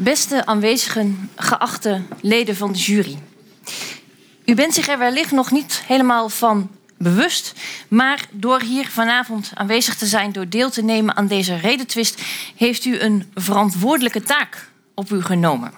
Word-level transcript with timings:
Beste 0.00 0.46
aanwezigen, 0.46 1.30
geachte 1.36 2.02
leden 2.20 2.56
van 2.56 2.72
de 2.72 2.78
jury. 2.78 3.18
U 4.44 4.54
bent 4.54 4.74
zich 4.74 4.88
er 4.88 4.98
wellicht 4.98 5.30
nog 5.30 5.50
niet 5.50 5.82
helemaal 5.86 6.28
van 6.28 6.70
bewust, 6.98 7.52
maar 7.88 8.26
door 8.30 8.60
hier 8.60 8.88
vanavond 8.88 9.50
aanwezig 9.54 9.96
te 9.96 10.06
zijn, 10.06 10.32
door 10.32 10.48
deel 10.48 10.70
te 10.70 10.82
nemen 10.82 11.16
aan 11.16 11.26
deze 11.26 11.56
redetwist, 11.56 12.22
heeft 12.56 12.84
u 12.84 12.98
een 12.98 13.30
verantwoordelijke 13.34 14.22
taak 14.22 14.70
op 14.94 15.10
u 15.10 15.22
genomen. 15.22 15.72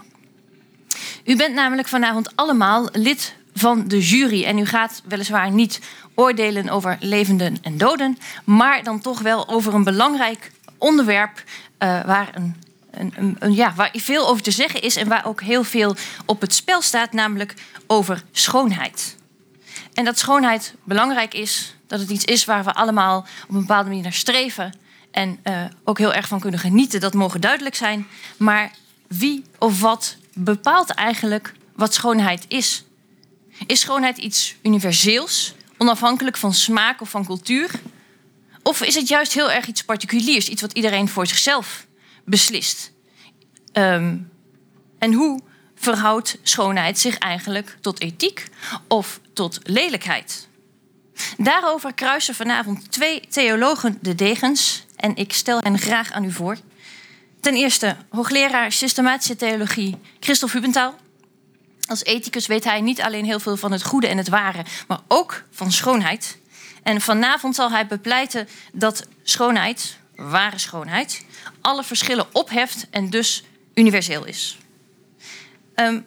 U 1.24 1.36
bent 1.36 1.54
namelijk 1.54 1.88
vanavond 1.88 2.36
allemaal 2.36 2.88
lid 2.92 3.34
van 3.54 3.88
de 3.88 4.00
jury 4.00 4.44
en 4.44 4.58
u 4.58 4.66
gaat 4.66 5.02
weliswaar 5.04 5.50
niet 5.50 5.80
oordelen 6.14 6.68
over 6.68 6.96
levenden 7.00 7.58
en 7.62 7.78
doden, 7.78 8.18
maar 8.44 8.82
dan 8.82 9.00
toch 9.00 9.20
wel 9.20 9.48
over 9.48 9.74
een 9.74 9.84
belangrijk 9.84 10.52
onderwerp 10.78 11.44
uh, 11.78 12.04
waar 12.04 12.30
een 12.34 12.56
een, 12.90 13.54
ja, 13.54 13.74
waar 13.74 13.90
veel 13.92 14.28
over 14.28 14.42
te 14.42 14.50
zeggen 14.50 14.82
is 14.82 14.96
en 14.96 15.08
waar 15.08 15.26
ook 15.26 15.42
heel 15.42 15.64
veel 15.64 15.96
op 16.26 16.40
het 16.40 16.54
spel 16.54 16.82
staat, 16.82 17.12
namelijk 17.12 17.54
over 17.86 18.22
schoonheid. 18.32 19.16
En 19.94 20.04
dat 20.04 20.18
schoonheid 20.18 20.74
belangrijk 20.84 21.34
is, 21.34 21.74
dat 21.86 22.00
het 22.00 22.10
iets 22.10 22.24
is 22.24 22.44
waar 22.44 22.64
we 22.64 22.72
allemaal 22.72 23.18
op 23.48 23.54
een 23.54 23.60
bepaalde 23.60 23.88
manier 23.88 24.02
naar 24.02 24.12
streven 24.12 24.74
en 25.10 25.38
uh, 25.44 25.64
ook 25.84 25.98
heel 25.98 26.12
erg 26.12 26.28
van 26.28 26.40
kunnen 26.40 26.60
genieten, 26.60 27.00
dat 27.00 27.14
mogen 27.14 27.40
duidelijk 27.40 27.74
zijn. 27.74 28.06
Maar 28.36 28.70
wie 29.08 29.44
of 29.58 29.80
wat 29.80 30.16
bepaalt 30.34 30.90
eigenlijk 30.90 31.52
wat 31.74 31.94
schoonheid 31.94 32.44
is? 32.48 32.84
Is 33.66 33.80
schoonheid 33.80 34.18
iets 34.18 34.54
universeels, 34.62 35.54
onafhankelijk 35.78 36.36
van 36.36 36.54
smaak 36.54 37.00
of 37.00 37.10
van 37.10 37.24
cultuur? 37.24 37.70
Of 38.62 38.82
is 38.82 38.94
het 38.94 39.08
juist 39.08 39.32
heel 39.32 39.50
erg 39.50 39.66
iets 39.66 39.84
particuliers, 39.84 40.48
iets 40.48 40.60
wat 40.60 40.72
iedereen 40.72 41.08
voor 41.08 41.26
zichzelf 41.26 41.86
beslist. 42.30 42.92
Um, 43.72 44.30
en 44.98 45.12
hoe 45.12 45.40
verhoudt 45.74 46.38
schoonheid 46.42 46.98
zich 46.98 47.18
eigenlijk 47.18 47.76
tot 47.80 48.00
ethiek 48.00 48.48
of 48.88 49.20
tot 49.32 49.58
lelijkheid? 49.62 50.48
Daarover 51.36 51.94
kruisen 51.94 52.34
vanavond 52.34 52.92
twee 52.92 53.20
theologen 53.28 53.98
de 54.00 54.14
degens 54.14 54.84
en 54.96 55.16
ik 55.16 55.32
stel 55.32 55.58
hen 55.58 55.78
graag 55.78 56.12
aan 56.12 56.24
u 56.24 56.32
voor. 56.32 56.56
Ten 57.40 57.54
eerste 57.54 57.96
hoogleraar 58.10 58.72
systematische 58.72 59.36
theologie 59.36 59.98
Christophe 60.20 60.56
Hubentaal. 60.56 60.94
Als 61.86 62.04
ethicus 62.04 62.46
weet 62.46 62.64
hij 62.64 62.80
niet 62.80 63.00
alleen 63.00 63.24
heel 63.24 63.40
veel 63.40 63.56
van 63.56 63.72
het 63.72 63.84
goede 63.84 64.06
en 64.06 64.16
het 64.16 64.28
ware, 64.28 64.64
maar 64.88 65.00
ook 65.08 65.42
van 65.50 65.72
schoonheid. 65.72 66.38
En 66.82 67.00
vanavond 67.00 67.54
zal 67.54 67.70
hij 67.70 67.86
bepleiten 67.86 68.48
dat 68.72 69.06
schoonheid, 69.22 69.96
ware 70.14 70.58
schoonheid, 70.58 71.24
alle 71.60 71.84
verschillen 71.84 72.26
opheft 72.32 72.86
en 72.90 73.10
dus 73.10 73.42
universeel 73.74 74.24
is. 74.24 74.58
Um, 75.74 76.06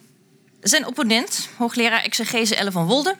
zijn 0.61 0.88
opponent, 0.88 1.50
hoogleraar 1.58 2.03
exegese 2.03 2.55
Elle 2.55 2.72
van 2.72 2.85
Wolde, 2.85 3.17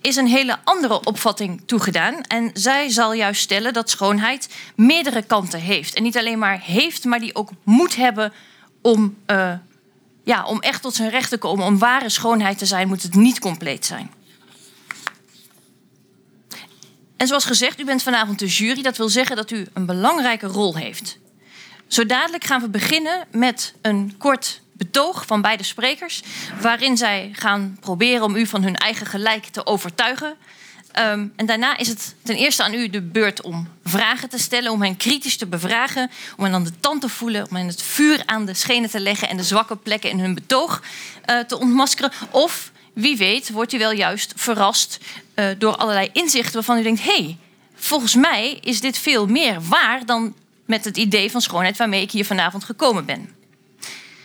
is 0.00 0.16
een 0.16 0.26
hele 0.26 0.58
andere 0.64 1.04
opvatting 1.04 1.62
toegedaan. 1.66 2.22
En 2.22 2.50
zij 2.52 2.88
zal 2.88 3.12
juist 3.12 3.42
stellen 3.42 3.72
dat 3.72 3.90
schoonheid 3.90 4.48
meerdere 4.76 5.22
kanten 5.22 5.60
heeft. 5.60 5.94
En 5.94 6.02
niet 6.02 6.18
alleen 6.18 6.38
maar 6.38 6.60
heeft, 6.60 7.04
maar 7.04 7.20
die 7.20 7.34
ook 7.34 7.50
moet 7.62 7.96
hebben 7.96 8.32
om, 8.82 9.16
uh, 9.26 9.52
ja, 10.24 10.44
om 10.44 10.60
echt 10.60 10.82
tot 10.82 10.94
zijn 10.94 11.10
recht 11.10 11.30
te 11.30 11.38
komen. 11.38 11.64
Om 11.64 11.78
ware 11.78 12.08
schoonheid 12.08 12.58
te 12.58 12.66
zijn, 12.66 12.88
moet 12.88 13.02
het 13.02 13.14
niet 13.14 13.38
compleet 13.38 13.86
zijn. 13.86 14.10
En 17.16 17.26
zoals 17.26 17.44
gezegd, 17.44 17.80
u 17.80 17.84
bent 17.84 18.02
vanavond 18.02 18.38
de 18.38 18.46
jury. 18.46 18.82
Dat 18.82 18.96
wil 18.96 19.08
zeggen 19.08 19.36
dat 19.36 19.50
u 19.50 19.66
een 19.72 19.86
belangrijke 19.86 20.46
rol 20.46 20.76
heeft. 20.76 21.18
Zo 21.88 22.06
dadelijk 22.06 22.44
gaan 22.44 22.60
we 22.60 22.68
beginnen 22.68 23.26
met 23.30 23.74
een 23.82 24.14
kort 24.18 24.60
betoog 24.72 25.26
van 25.26 25.42
beide 25.42 25.62
sprekers, 25.62 26.22
waarin 26.60 26.96
zij 26.96 27.30
gaan 27.32 27.76
proberen 27.80 28.22
om 28.22 28.36
u 28.36 28.46
van 28.46 28.62
hun 28.62 28.76
eigen 28.76 29.06
gelijk 29.06 29.44
te 29.44 29.66
overtuigen. 29.66 30.36
Um, 30.98 31.32
en 31.36 31.46
daarna 31.46 31.76
is 31.76 31.88
het 31.88 32.14
ten 32.22 32.36
eerste 32.36 32.62
aan 32.62 32.74
u 32.74 32.88
de 32.90 33.02
beurt 33.02 33.42
om 33.42 33.68
vragen 33.84 34.28
te 34.28 34.38
stellen, 34.38 34.72
om 34.72 34.82
hen 34.82 34.96
kritisch 34.96 35.36
te 35.36 35.46
bevragen, 35.46 36.10
om 36.36 36.44
hen 36.44 36.54
aan 36.54 36.64
de 36.64 36.80
tand 36.80 37.00
te 37.00 37.08
voelen, 37.08 37.48
om 37.48 37.56
hen 37.56 37.66
het 37.66 37.82
vuur 37.82 38.22
aan 38.26 38.44
de 38.44 38.54
schenen 38.54 38.90
te 38.90 39.00
leggen 39.00 39.28
en 39.28 39.36
de 39.36 39.42
zwakke 39.42 39.76
plekken 39.76 40.10
in 40.10 40.18
hun 40.18 40.34
betoog 40.34 40.82
uh, 41.30 41.38
te 41.38 41.58
ontmaskeren. 41.58 42.12
Of 42.30 42.72
wie 42.92 43.16
weet, 43.16 43.50
wordt 43.50 43.72
u 43.72 43.78
wel 43.78 43.92
juist 43.92 44.32
verrast 44.36 44.98
uh, 45.34 45.46
door 45.58 45.76
allerlei 45.76 46.10
inzichten 46.12 46.54
waarvan 46.54 46.78
u 46.78 46.82
denkt: 46.82 47.02
hé, 47.02 47.12
hey, 47.12 47.36
volgens 47.74 48.14
mij 48.14 48.58
is 48.62 48.80
dit 48.80 48.98
veel 48.98 49.26
meer 49.26 49.62
waar 49.62 50.06
dan 50.06 50.34
met 50.68 50.84
het 50.84 50.96
idee 50.96 51.30
van 51.30 51.40
schoonheid 51.40 51.76
waarmee 51.76 52.02
ik 52.02 52.10
hier 52.10 52.24
vanavond 52.24 52.64
gekomen 52.64 53.04
ben. 53.04 53.34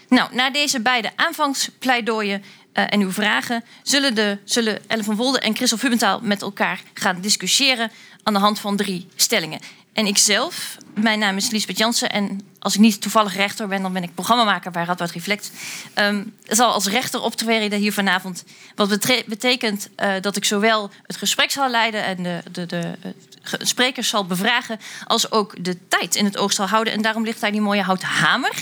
Nou, 0.08 0.36
na 0.36 0.52
deze 0.52 0.82
beide 0.82 1.12
aanvangspleidooien 1.16 2.44
uh, 2.74 2.84
en 2.90 3.02
uw 3.02 3.12
vragen 3.12 3.64
zullen, 3.84 4.16
de, 4.16 4.38
zullen 4.44 4.90
Ellen 4.90 5.04
van 5.04 5.16
Wolde 5.16 5.40
en 5.40 5.56
Christophe 5.56 5.86
Hubentaal 5.86 6.20
met 6.22 6.42
elkaar 6.42 6.82
gaan 6.94 7.22
discussiëren 7.22 7.92
aan 8.24 8.34
de 8.34 8.40
hand 8.40 8.60
van 8.60 8.76
drie 8.76 9.08
stellingen. 9.16 9.60
En 9.94 10.06
ikzelf, 10.06 10.78
mijn 10.94 11.20
naam 11.20 11.38
is 11.38 11.50
Liesbeth 11.50 11.78
Jansen 11.78 12.10
en 12.10 12.42
als 12.60 12.74
ik 12.74 12.80
niet 12.80 13.02
toevallig 13.02 13.36
rechter 13.36 13.68
ben, 13.68 13.82
dan 13.82 13.94
ben 13.94 14.04
ik 14.04 14.14
programmamaker 14.14 14.72
bij 14.72 14.84
Radboud 14.84 15.12
Reflect. 15.12 15.52
Um, 15.96 16.36
zal 16.48 16.72
als 16.72 16.88
rechter 16.88 17.22
optreden 17.22 17.80
hier 17.80 17.94
vanavond. 17.94 18.44
Wat 18.76 19.00
betekent 19.26 19.90
uh, 19.98 20.14
dat 20.22 20.36
ik 20.36 20.46
zowel 20.46 20.90
het 21.04 21.18
gesprek 21.18 21.52
zal 21.52 21.70
leiden 21.70 22.04
en 22.04 22.24
de, 22.24 22.42
de, 22.52 22.66
de, 22.66 23.16
sprekers 23.44 24.10
zal 24.10 24.26
bevragen, 24.26 24.80
als 25.06 25.32
ook 25.32 25.64
de 25.64 25.88
tijd 25.88 26.16
in 26.16 26.26
het 26.26 26.38
oog 26.38 26.54
zal 26.54 26.68
houden. 26.68 26.94
En 26.94 27.02
daarom 27.02 27.24
ligt 27.24 27.42
daar 27.42 27.52
die 27.52 27.62
mooie 27.62 27.84
houten 27.84 28.08
hamer. 28.08 28.54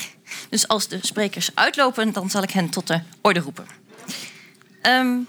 Dus 0.49 0.67
als 0.67 0.87
de 0.87 0.99
sprekers 1.01 1.49
uitlopen, 1.53 2.11
dan 2.11 2.29
zal 2.29 2.43
ik 2.43 2.51
hen 2.51 2.69
tot 2.69 2.87
de 2.87 2.99
orde 3.21 3.39
roepen. 3.39 3.65
Um, 4.81 5.27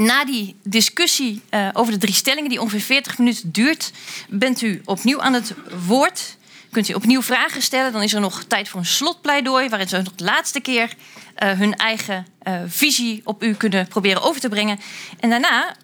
na 0.00 0.24
die 0.24 0.56
discussie 0.62 1.40
uh, 1.50 1.68
over 1.72 1.92
de 1.92 1.98
drie 1.98 2.14
stellingen, 2.14 2.50
die 2.50 2.60
ongeveer 2.60 2.80
40 2.80 3.18
minuten 3.18 3.52
duurt, 3.52 3.92
bent 4.28 4.62
u 4.62 4.80
opnieuw 4.84 5.20
aan 5.20 5.32
het 5.32 5.54
woord. 5.86 6.36
Kunt 6.70 6.88
u 6.88 6.94
opnieuw 6.94 7.22
vragen 7.22 7.62
stellen. 7.62 7.92
Dan 7.92 8.02
is 8.02 8.14
er 8.14 8.20
nog 8.20 8.44
tijd 8.44 8.68
voor 8.68 8.80
een 8.80 8.86
slotpleidooi, 8.86 9.68
waarin 9.68 9.88
ze 9.88 9.96
nog 9.96 10.14
de 10.14 10.24
laatste 10.24 10.60
keer 10.60 10.94
uh, 11.42 11.50
hun 11.50 11.74
eigen 11.76 12.26
uh, 12.42 12.60
visie 12.66 13.20
op 13.24 13.42
u 13.42 13.54
kunnen 13.54 13.88
proberen 13.88 14.22
over 14.22 14.40
te 14.40 14.48
brengen. 14.48 14.80
En 15.20 15.30
daarna 15.30 15.76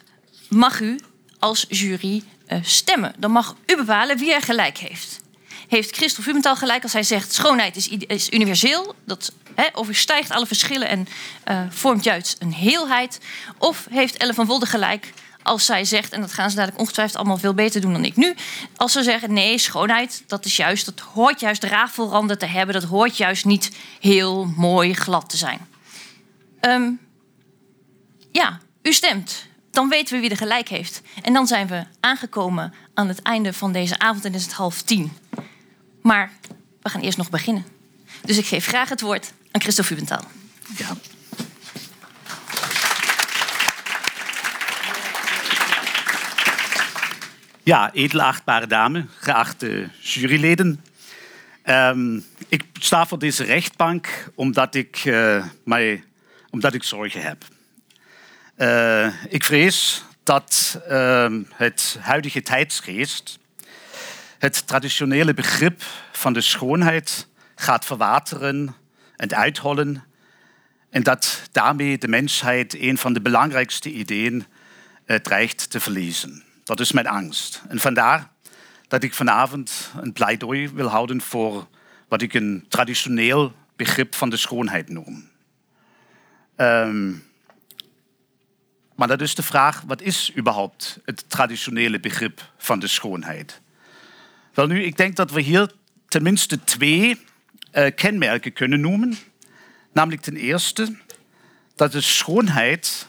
mag 0.48 0.80
u 0.80 1.00
als 1.38 1.66
jury 1.68 2.22
stemmen. 2.62 3.14
Dan 3.18 3.30
mag 3.30 3.56
u 3.66 3.76
bepalen 3.76 4.18
wie 4.18 4.34
er 4.34 4.42
gelijk 4.42 4.78
heeft. 4.78 5.20
Heeft 5.68 5.96
Christophe 5.96 6.30
Humenthal 6.30 6.56
gelijk 6.56 6.82
als 6.82 6.92
hij 6.92 7.02
zegt 7.02 7.32
schoonheid 7.32 7.76
is, 7.76 7.88
is 7.88 8.30
universeel, 8.30 8.94
dat 9.04 9.32
he, 9.56 9.68
overstijgt 9.72 10.30
alle 10.30 10.46
verschillen 10.46 10.88
en 10.88 11.08
uh, 11.48 11.60
vormt 11.68 12.04
juist 12.04 12.36
een 12.38 12.52
heelheid? 12.52 13.20
Of 13.58 13.86
heeft 13.90 14.16
Elle 14.16 14.34
van 14.34 14.46
Wolde 14.46 14.66
gelijk 14.66 15.12
als 15.42 15.64
zij 15.64 15.84
zegt, 15.84 16.12
en 16.12 16.20
dat 16.20 16.32
gaan 16.32 16.50
ze 16.50 16.56
dadelijk 16.56 16.80
ongetwijfeld 16.80 17.16
allemaal 17.16 17.38
veel 17.38 17.54
beter 17.54 17.80
doen 17.80 17.92
dan 17.92 18.04
ik 18.04 18.16
nu, 18.16 18.34
als 18.76 18.92
ze 18.92 19.02
zeggen 19.02 19.32
nee, 19.32 19.58
schoonheid, 19.58 20.22
dat 20.26 20.44
is 20.44 20.56
juist, 20.56 20.84
dat 20.84 21.00
hoort 21.00 21.40
juist 21.40 21.64
rafelranden 21.64 22.38
te 22.38 22.46
hebben, 22.46 22.74
dat 22.74 22.84
hoort 22.84 23.16
juist 23.16 23.44
niet 23.44 23.76
heel 24.00 24.44
mooi 24.56 24.94
glad 24.94 25.30
te 25.30 25.36
zijn. 25.36 25.66
Um, 26.60 27.00
ja, 28.32 28.60
u 28.82 28.92
stemt 28.92 29.46
dan 29.76 29.88
weten 29.88 30.14
we 30.14 30.20
wie 30.20 30.30
er 30.30 30.36
gelijk 30.36 30.68
heeft. 30.68 31.02
En 31.22 31.32
dan 31.32 31.46
zijn 31.46 31.66
we 31.66 31.84
aangekomen 32.00 32.74
aan 32.94 33.08
het 33.08 33.22
einde 33.22 33.52
van 33.52 33.72
deze 33.72 33.98
avond 33.98 34.24
en 34.24 34.34
is 34.34 34.42
het 34.42 34.52
half 34.52 34.82
tien. 34.82 35.12
Maar 36.02 36.32
we 36.82 36.88
gaan 36.88 37.00
eerst 37.00 37.18
nog 37.18 37.30
beginnen. 37.30 37.66
Dus 38.24 38.36
ik 38.36 38.46
geef 38.46 38.66
graag 38.66 38.88
het 38.88 39.00
woord 39.00 39.32
aan 39.56 39.62
Christophe 39.62 39.94
Hubentaal. 39.94 40.24
Ja. 40.76 40.96
Ja, 47.62 47.92
edelachtbare 47.92 48.66
dame, 48.66 49.06
geachte 49.18 49.88
juryleden. 50.00 50.84
Um, 51.64 52.24
ik 52.48 52.64
sta 52.72 53.06
voor 53.06 53.18
deze 53.18 53.44
rechtbank 53.44 54.28
omdat 54.34 54.74
ik, 54.74 55.04
uh, 55.04 55.44
mij, 55.64 56.04
omdat 56.50 56.74
ik 56.74 56.82
zorgen 56.82 57.22
heb. 57.22 57.44
Uh, 58.58 59.24
ik 59.28 59.44
vrees 59.44 60.04
dat 60.22 60.80
uh, 60.90 61.32
het 61.54 61.96
huidige 62.00 62.42
tijdsgeest 62.42 63.38
het 64.38 64.66
traditionele 64.66 65.34
begrip 65.34 65.82
van 66.12 66.32
de 66.32 66.40
schoonheid 66.40 67.26
gaat 67.54 67.84
verwateren 67.84 68.74
en 69.16 69.34
uithollen 69.34 70.04
en 70.90 71.02
dat 71.02 71.42
daarmee 71.52 71.98
de 71.98 72.08
mensheid 72.08 72.74
een 72.80 72.98
van 72.98 73.12
de 73.12 73.20
belangrijkste 73.20 73.92
ideeën 73.92 74.46
uh, 75.06 75.16
dreigt 75.16 75.70
te 75.70 75.80
verliezen. 75.80 76.42
Dat 76.64 76.80
is 76.80 76.92
mijn 76.92 77.06
angst. 77.06 77.62
En 77.68 77.78
vandaar 77.78 78.30
dat 78.88 79.02
ik 79.02 79.14
vanavond 79.14 79.90
een 80.00 80.12
pleidooi 80.12 80.68
wil 80.68 80.86
houden 80.86 81.20
voor 81.20 81.68
wat 82.08 82.22
ik 82.22 82.34
een 82.34 82.64
traditioneel 82.68 83.52
begrip 83.76 84.14
van 84.14 84.30
de 84.30 84.36
schoonheid 84.36 84.88
noem. 84.88 85.28
Um, 86.56 87.24
maar 88.94 89.08
dat 89.08 89.20
is 89.20 89.34
de 89.34 89.42
vraag, 89.42 89.82
wat 89.86 90.02
is 90.02 90.32
überhaupt 90.36 91.00
het 91.04 91.30
traditionele 91.30 92.00
begrip 92.00 92.52
van 92.58 92.78
de 92.78 92.86
schoonheid? 92.86 93.60
Wel 94.54 94.66
nu, 94.66 94.82
ik 94.82 94.96
denk 94.96 95.16
dat 95.16 95.30
we 95.30 95.40
hier 95.40 95.70
tenminste 96.08 96.64
twee 96.64 97.20
kenmerken 97.94 98.52
kunnen 98.52 98.80
noemen. 98.80 99.16
Namelijk 99.92 100.22
ten 100.22 100.36
eerste 100.36 100.96
dat 101.74 101.92
de 101.92 102.00
schoonheid 102.00 103.06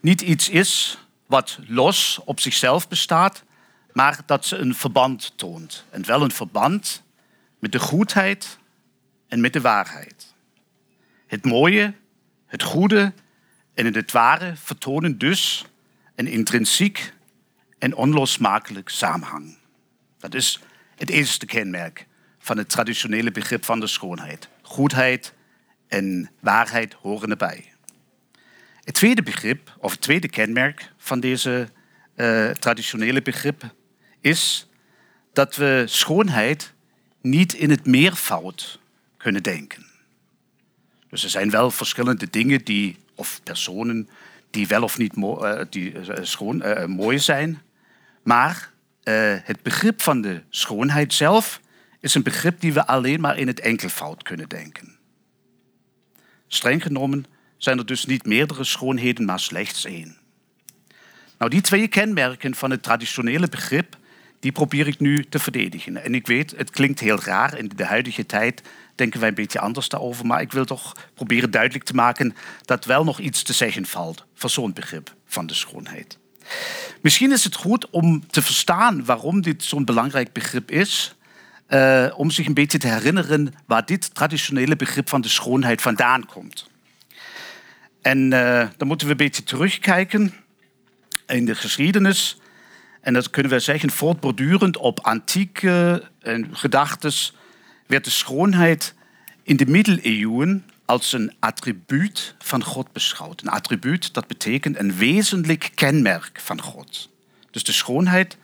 niet 0.00 0.20
iets 0.20 0.48
is 0.48 0.98
wat 1.26 1.58
los 1.66 2.20
op 2.24 2.40
zichzelf 2.40 2.88
bestaat, 2.88 3.44
maar 3.92 4.20
dat 4.26 4.46
ze 4.46 4.56
een 4.56 4.74
verband 4.74 5.32
toont. 5.36 5.84
En 5.90 6.06
wel 6.06 6.22
een 6.22 6.30
verband 6.30 7.02
met 7.58 7.72
de 7.72 7.78
goedheid 7.78 8.58
en 9.28 9.40
met 9.40 9.52
de 9.52 9.60
waarheid. 9.60 10.34
Het 11.26 11.44
mooie, 11.44 11.94
het 12.46 12.62
goede 12.62 13.12
en 13.74 13.94
het 13.94 14.12
ware 14.12 14.56
vertonen 14.56 15.18
dus 15.18 15.64
een 16.14 16.26
intrinsiek 16.26 17.12
en 17.78 17.94
onlosmakelijk 17.94 18.88
samenhang. 18.88 19.58
Dat 20.18 20.34
is 20.34 20.60
het 20.96 21.10
eerste 21.10 21.46
kenmerk 21.46 22.06
van 22.44 22.58
het 22.58 22.68
traditionele 22.68 23.30
begrip 23.30 23.64
van 23.64 23.80
de 23.80 23.86
schoonheid. 23.86 24.48
Goedheid 24.62 25.34
en 25.88 26.30
waarheid 26.40 26.92
horen 26.92 27.30
erbij. 27.30 27.72
Het 28.80 28.94
tweede 28.94 29.22
begrip, 29.22 29.76
of 29.78 29.90
het 29.90 30.00
tweede 30.00 30.28
kenmerk 30.28 30.92
van 30.96 31.20
deze 31.20 31.68
uh, 32.16 32.50
traditionele 32.50 33.22
begrip, 33.22 33.74
is 34.20 34.68
dat 35.32 35.56
we 35.56 35.82
schoonheid 35.86 36.72
niet 37.20 37.52
in 37.52 37.70
het 37.70 37.86
meervoud 37.86 38.80
kunnen 39.16 39.42
denken. 39.42 39.86
Dus 41.08 41.24
er 41.24 41.30
zijn 41.30 41.50
wel 41.50 41.70
verschillende 41.70 42.30
dingen 42.30 42.64
die, 42.64 42.96
of 43.14 43.40
personen 43.42 44.08
die 44.50 44.66
wel 44.66 44.82
of 44.82 44.98
niet 44.98 45.16
uh, 45.16 45.60
die, 45.70 45.94
schoon, 46.20 46.62
mooi 46.90 47.18
zijn. 47.18 47.62
Maar 48.22 48.72
het 49.42 49.62
begrip 49.62 50.02
van 50.02 50.20
de 50.20 50.42
schoonheid 50.50 51.12
zelf 51.12 51.60
is 52.04 52.14
een 52.14 52.22
begrip 52.22 52.60
die 52.60 52.72
we 52.72 52.86
alleen 52.86 53.20
maar 53.20 53.38
in 53.38 53.46
het 53.46 53.60
enkelvoud 53.60 54.22
kunnen 54.22 54.48
denken. 54.48 54.96
Streng 56.46 56.82
genomen 56.82 57.26
zijn 57.56 57.78
er 57.78 57.86
dus 57.86 58.04
niet 58.04 58.26
meerdere 58.26 58.64
schoonheden, 58.64 59.24
maar 59.24 59.40
slechts 59.40 59.84
één. 59.84 60.16
Nou, 61.38 61.50
die 61.50 61.60
twee 61.60 61.88
kenmerken 61.88 62.54
van 62.54 62.70
het 62.70 62.82
traditionele 62.82 63.48
begrip, 63.48 63.96
die 64.40 64.52
probeer 64.52 64.86
ik 64.86 65.00
nu 65.00 65.24
te 65.24 65.38
verdedigen. 65.38 66.04
En 66.04 66.14
ik 66.14 66.26
weet, 66.26 66.54
het 66.56 66.70
klinkt 66.70 67.00
heel 67.00 67.20
raar. 67.20 67.58
In 67.58 67.70
de 67.76 67.84
huidige 67.84 68.26
tijd 68.26 68.62
denken 68.94 69.20
wij 69.20 69.28
een 69.28 69.34
beetje 69.34 69.60
anders 69.60 69.88
daarover. 69.88 70.26
Maar 70.26 70.40
ik 70.40 70.52
wil 70.52 70.64
toch 70.64 70.92
proberen 71.14 71.50
duidelijk 71.50 71.84
te 71.84 71.94
maken 71.94 72.34
dat 72.64 72.84
wel 72.84 73.04
nog 73.04 73.18
iets 73.18 73.42
te 73.42 73.52
zeggen 73.52 73.86
valt 73.86 74.24
voor 74.34 74.50
zo'n 74.50 74.72
begrip 74.72 75.14
van 75.26 75.46
de 75.46 75.54
schoonheid. 75.54 76.18
Misschien 77.00 77.32
is 77.32 77.44
het 77.44 77.54
goed 77.54 77.90
om 77.90 78.26
te 78.26 78.42
verstaan 78.42 79.04
waarom 79.04 79.40
dit 79.40 79.64
zo'n 79.64 79.84
belangrijk 79.84 80.32
begrip 80.32 80.70
is. 80.70 81.14
Uh, 81.74 82.06
om 82.16 82.30
zich 82.30 82.46
een 82.46 82.54
beetje 82.54 82.78
te 82.78 82.88
herinneren 82.88 83.54
waar 83.66 83.86
dit 83.86 84.14
traditionele 84.14 84.76
begrip 84.76 85.08
van 85.08 85.20
de 85.20 85.28
schoonheid 85.28 85.82
vandaan 85.82 86.26
komt. 86.26 86.70
En 88.02 88.18
uh, 88.18 88.66
dan 88.76 88.88
moeten 88.88 89.06
we 89.06 89.12
een 89.12 89.18
beetje 89.18 89.42
terugkijken 89.42 90.34
in 91.26 91.44
de 91.44 91.54
geschiedenis. 91.54 92.38
En 93.00 93.12
dat 93.12 93.30
kunnen 93.30 93.52
we 93.52 93.58
zeggen, 93.58 93.90
voortbordurend 93.90 94.76
op 94.76 95.00
antieke 95.00 96.02
gedachten 96.52 97.12
werd 97.86 98.04
de 98.04 98.10
schoonheid 98.10 98.94
in 99.42 99.56
de 99.56 99.66
middeleeuwen 99.66 100.64
als 100.84 101.12
een 101.12 101.34
attribuut 101.40 102.34
van 102.38 102.64
God 102.64 102.92
beschouwd. 102.92 103.40
Een 103.40 103.48
attribuut, 103.48 104.14
dat 104.14 104.26
betekent 104.26 104.78
een 104.78 104.94
wezenlijk 104.96 105.70
kenmerk 105.74 106.40
van 106.40 106.60
God. 106.60 107.10
Dus 107.50 107.64
de 107.64 107.72
schoonheid 107.72 108.36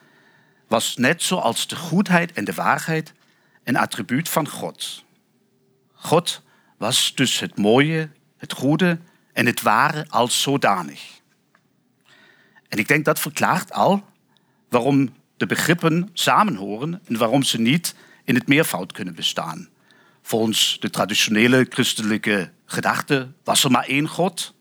was 0.68 0.96
net 0.96 1.22
zoals 1.22 1.66
de 1.66 1.76
goedheid 1.76 2.32
en 2.32 2.44
de 2.44 2.54
waarheid 2.54 3.12
een 3.64 3.76
attribuut 3.76 4.28
van 4.28 4.48
God. 4.48 5.04
God 5.92 6.42
was 6.76 7.14
dus 7.14 7.38
het 7.38 7.58
mooie, 7.58 8.08
het 8.36 8.52
goede 8.52 8.98
en 9.32 9.46
het 9.46 9.62
ware 9.62 10.06
als 10.08 10.42
zodanig. 10.42 11.20
En 12.68 12.78
ik 12.78 12.88
denk 12.88 13.04
dat 13.04 13.20
verklaart 13.20 13.72
al 13.72 14.04
waarom 14.68 15.14
de 15.36 15.46
begrippen 15.46 16.10
samenhoren 16.12 17.00
en 17.04 17.18
waarom 17.18 17.42
ze 17.42 17.60
niet 17.60 17.94
in 18.24 18.34
het 18.34 18.48
meervoud 18.48 18.92
kunnen 18.92 19.14
bestaan. 19.14 19.68
Volgens 20.22 20.76
de 20.80 20.90
traditionele 20.90 21.66
christelijke 21.68 22.50
gedachte 22.66 23.32
was 23.44 23.64
er 23.64 23.70
maar 23.70 23.84
één 23.84 24.08
God. 24.08 24.54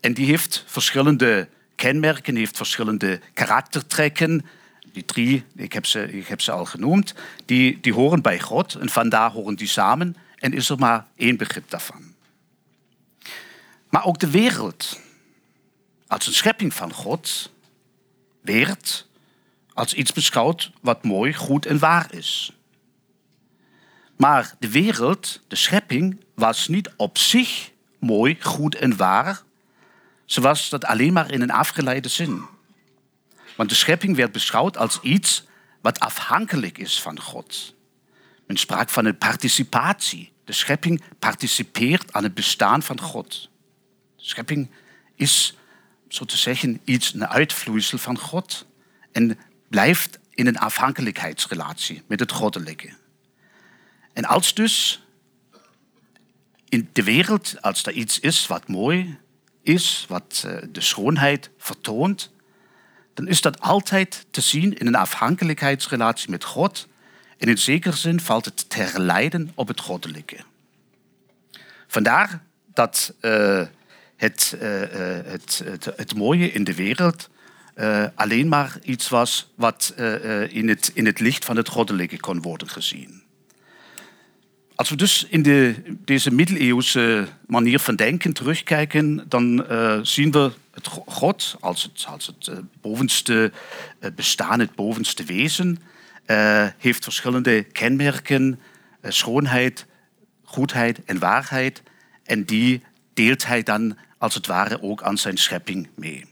En 0.00 0.14
die 0.14 0.26
heeft 0.26 0.64
verschillende 0.66 1.48
kenmerken, 1.74 2.36
heeft 2.36 2.56
verschillende 2.56 3.20
karaktertrekken. 3.34 4.46
Die 4.92 5.04
drie, 5.04 5.44
ik 5.56 5.72
heb 5.72 5.86
ze, 5.86 6.12
ik 6.12 6.26
heb 6.26 6.40
ze 6.40 6.52
al 6.52 6.64
genoemd, 6.64 7.14
die, 7.44 7.80
die 7.80 7.92
horen 7.92 8.22
bij 8.22 8.40
God 8.40 8.74
en 8.74 8.88
vandaar 8.88 9.30
horen 9.30 9.54
die 9.54 9.68
samen 9.68 10.16
en 10.36 10.52
is 10.52 10.68
er 10.68 10.78
maar 10.78 11.06
één 11.16 11.36
begrip 11.36 11.70
daarvan. 11.70 12.14
Maar 13.88 14.04
ook 14.04 14.18
de 14.18 14.30
wereld, 14.30 15.00
als 16.06 16.26
een 16.26 16.32
schepping 16.32 16.74
van 16.74 16.92
God, 16.92 17.52
werd 18.40 19.06
als 19.72 19.94
iets 19.94 20.12
beschouwd 20.12 20.70
wat 20.80 21.04
mooi, 21.04 21.34
goed 21.34 21.66
en 21.66 21.78
waar 21.78 22.14
is. 22.14 22.52
Maar 24.16 24.54
de 24.58 24.70
wereld, 24.70 25.40
de 25.48 25.56
schepping, 25.56 26.24
was 26.34 26.68
niet 26.68 26.90
op 26.96 27.18
zich 27.18 27.70
mooi, 27.98 28.36
goed 28.40 28.74
en 28.74 28.96
waar. 28.96 29.42
Ze 30.24 30.40
was 30.40 30.68
dat 30.68 30.84
alleen 30.84 31.12
maar 31.12 31.32
in 31.32 31.40
een 31.40 31.50
afgeleide 31.50 32.08
zin. 32.08 32.42
Want 33.58 33.70
de 33.70 33.76
schepping 33.76 34.16
werd 34.16 34.32
beschouwd 34.32 34.76
als 34.76 35.00
iets 35.00 35.44
wat 35.80 36.00
afhankelijk 36.00 36.78
is 36.78 37.02
van 37.02 37.20
God. 37.20 37.74
Men 38.46 38.56
sprak 38.56 38.88
van 38.88 39.04
een 39.04 39.18
participatie. 39.18 40.32
De 40.44 40.52
schepping 40.52 41.02
participeert 41.18 42.12
aan 42.12 42.22
het 42.22 42.34
bestaan 42.34 42.82
van 42.82 43.00
God. 43.00 43.50
De 44.16 44.24
schepping 44.24 44.70
is, 45.14 45.56
zo 46.08 46.24
te 46.24 46.36
zeggen, 46.36 46.80
iets, 46.84 47.14
een 47.14 47.26
uitvloeisel 47.26 47.98
van 47.98 48.18
God. 48.18 48.66
En 49.12 49.38
blijft 49.68 50.18
in 50.30 50.46
een 50.46 50.58
afhankelijkheidsrelatie 50.58 52.02
met 52.06 52.20
het 52.20 52.32
goddelijke. 52.32 52.96
En 54.12 54.24
als 54.24 54.54
dus 54.54 55.02
in 56.68 56.88
de 56.92 57.02
wereld, 57.02 57.62
als 57.62 57.84
er 57.84 57.92
iets 57.92 58.20
is 58.20 58.46
wat 58.46 58.68
mooi 58.68 59.18
is, 59.62 60.04
wat 60.08 60.42
eh, 60.46 60.56
de 60.72 60.80
schoonheid 60.80 61.50
vertoont, 61.56 62.30
dan 63.18 63.28
is 63.28 63.40
dat 63.40 63.60
altijd 63.60 64.26
te 64.30 64.40
zien 64.40 64.78
in 64.78 64.86
een 64.86 64.94
afhankelijkheidsrelatie 64.94 66.30
met 66.30 66.44
God. 66.44 66.88
En 67.38 67.48
in 67.48 67.58
zekere 67.58 67.96
zin 67.96 68.20
valt 68.20 68.44
het 68.44 68.70
te 68.70 68.80
herleiden 68.80 69.50
op 69.54 69.68
het 69.68 69.80
goddelijke. 69.80 70.36
Vandaar 71.86 72.42
dat 72.72 73.14
uh, 73.20 73.62
het, 74.16 74.56
uh, 74.62 74.62
het, 75.24 75.62
het, 75.64 75.84
het, 75.96 76.14
mooie 76.14 76.52
in 76.52 76.64
de 76.64 76.74
wereld 76.74 77.28
alleen 78.14 78.48
maar 78.48 78.78
iets 78.82 79.08
was 79.08 79.52
wat 79.54 79.94
in, 80.48 80.68
het, 80.68 80.90
in 80.94 81.06
het 81.06 81.20
licht 81.20 81.44
van 81.44 81.56
het 81.56 81.68
goddelijke 81.68 82.20
kon 82.20 82.42
worden 82.42 82.68
gezien. 82.68 83.17
Als 84.78 84.88
we 84.88 84.96
dus 84.96 85.26
in 85.28 85.42
de, 85.42 85.74
deze 86.04 86.30
middeleeuwse 86.30 87.28
manier 87.46 87.78
van 87.78 87.96
denken 87.96 88.32
terugkijken, 88.32 89.24
dan 89.28 89.64
uh, 89.70 89.98
zien 90.02 90.30
we 90.30 90.50
het 90.70 90.86
God 91.06 91.56
als 91.60 91.82
het, 91.82 92.06
als 92.08 92.32
uh, 92.50 92.58
bovenste 92.80 93.52
uh, 94.00 94.10
bestaan, 94.14 94.60
het 94.60 94.74
bovenste 94.74 95.24
wezen, 95.24 95.78
heeft 96.78 97.04
verschillende 97.04 97.62
kenmerken, 97.62 98.60
schoonheid, 99.02 99.86
goedheid 100.42 101.04
en 101.04 101.18
waarheid. 101.18 101.82
En 102.24 102.44
die 102.44 102.82
deelt 103.14 103.46
hij 103.46 103.62
dan 103.62 103.96
als 104.18 104.34
het 104.34 104.46
ware 104.46 104.82
ook 104.82 105.02
aan 105.02 105.18
zijn 105.18 105.36
schepping 105.36 105.88
mee. 105.94 106.24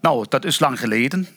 Nou, 0.00 0.26
dat 0.28 0.44
is 0.44 0.58
lang 0.58 0.78
geleden. 0.78 1.28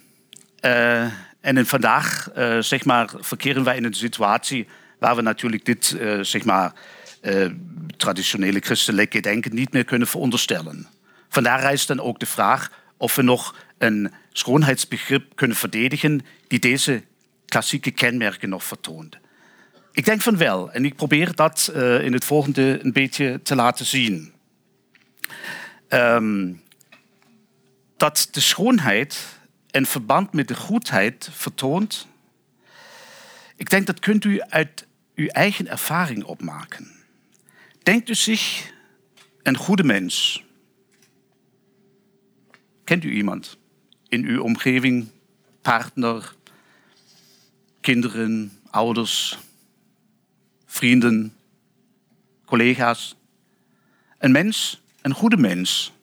En 1.42 1.58
in 1.58 1.66
vandaag 1.66 2.30
uh, 2.38 2.60
zeg 2.60 2.86
maar, 2.86 3.10
verkeren 3.20 3.64
wij 3.64 3.78
in 3.78 3.84
een 3.84 3.94
situatie 3.94 4.68
waar 5.00 5.16
we 5.16 5.22
natuurlijk 5.22 5.66
dit 5.66 5.96
uh, 6.00 6.20
zeg 6.24 6.44
maar, 6.44 6.74
uh, 7.22 7.50
traditionele 7.98 8.60
christelijke 8.60 9.20
denken 9.20 9.56
niet 9.56 9.74
meer 9.74 9.84
kunnen 9.84 10.08
veronderstellen. 10.08 10.88
Vandaar 11.30 11.60
rijst 11.60 11.88
dan 11.88 12.00
ook 12.00 12.20
de 12.20 12.26
vraag 12.26 12.72
of 12.98 13.16
we 13.16 13.22
nog 13.22 13.56
een 13.78 14.12
schoonheidsbegrip 14.32 15.36
kunnen 15.36 15.58
verdedigen 15.58 16.22
die 16.48 16.60
deze 16.60 17.04
klassieke 17.46 17.92
kenmerken 17.92 18.50
nog 18.50 18.64
vertoont. 18.64 19.18
Ik 19.92 20.06
denk 20.06 20.22
van 20.22 20.38
wel 20.38 20.72
en 20.72 20.86
ik 20.86 20.96
probeer 20.96 21.36
dat 21.36 21.72
in 22.02 22.14
het 22.14 22.26
volgende 22.26 22.80
een 22.84 22.92
beetje 22.92 23.40
te 23.44 23.56
laten 23.56 23.86
zien. 23.86 24.34
Um, 25.90 26.62
dat 27.98 28.28
de 28.32 28.40
schoonheid 28.40 29.26
en 29.72 29.86
verband 29.86 30.34
met 30.34 30.48
de 30.48 30.56
goedheid 30.56 31.30
vertoont, 31.32 32.08
ik 33.56 33.70
denk 33.70 33.86
dat 33.86 34.00
kunt 34.00 34.26
u 34.26 34.42
uit 34.42 34.88
uw 35.16 35.28
eigen 35.28 35.68
ervaring 35.68 36.24
opmaken. 36.24 36.92
Denkt 37.84 38.10
u 38.10 38.16
zich 38.16 38.74
een 39.44 39.58
goede 39.58 39.84
mens. 39.84 40.44
Kent 42.84 43.04
u 43.04 43.12
iemand 43.12 43.58
in 44.08 44.26
uw 44.26 44.42
omgeving, 44.42 45.08
partner, 45.62 46.36
kinderen, 47.82 48.60
ouders, 48.70 49.38
vrienden, 50.66 51.36
collega's. 52.46 53.16
Een 54.18 54.32
mens, 54.32 54.82
een 55.02 55.14
goede 55.14 55.38
mens, 55.38 55.94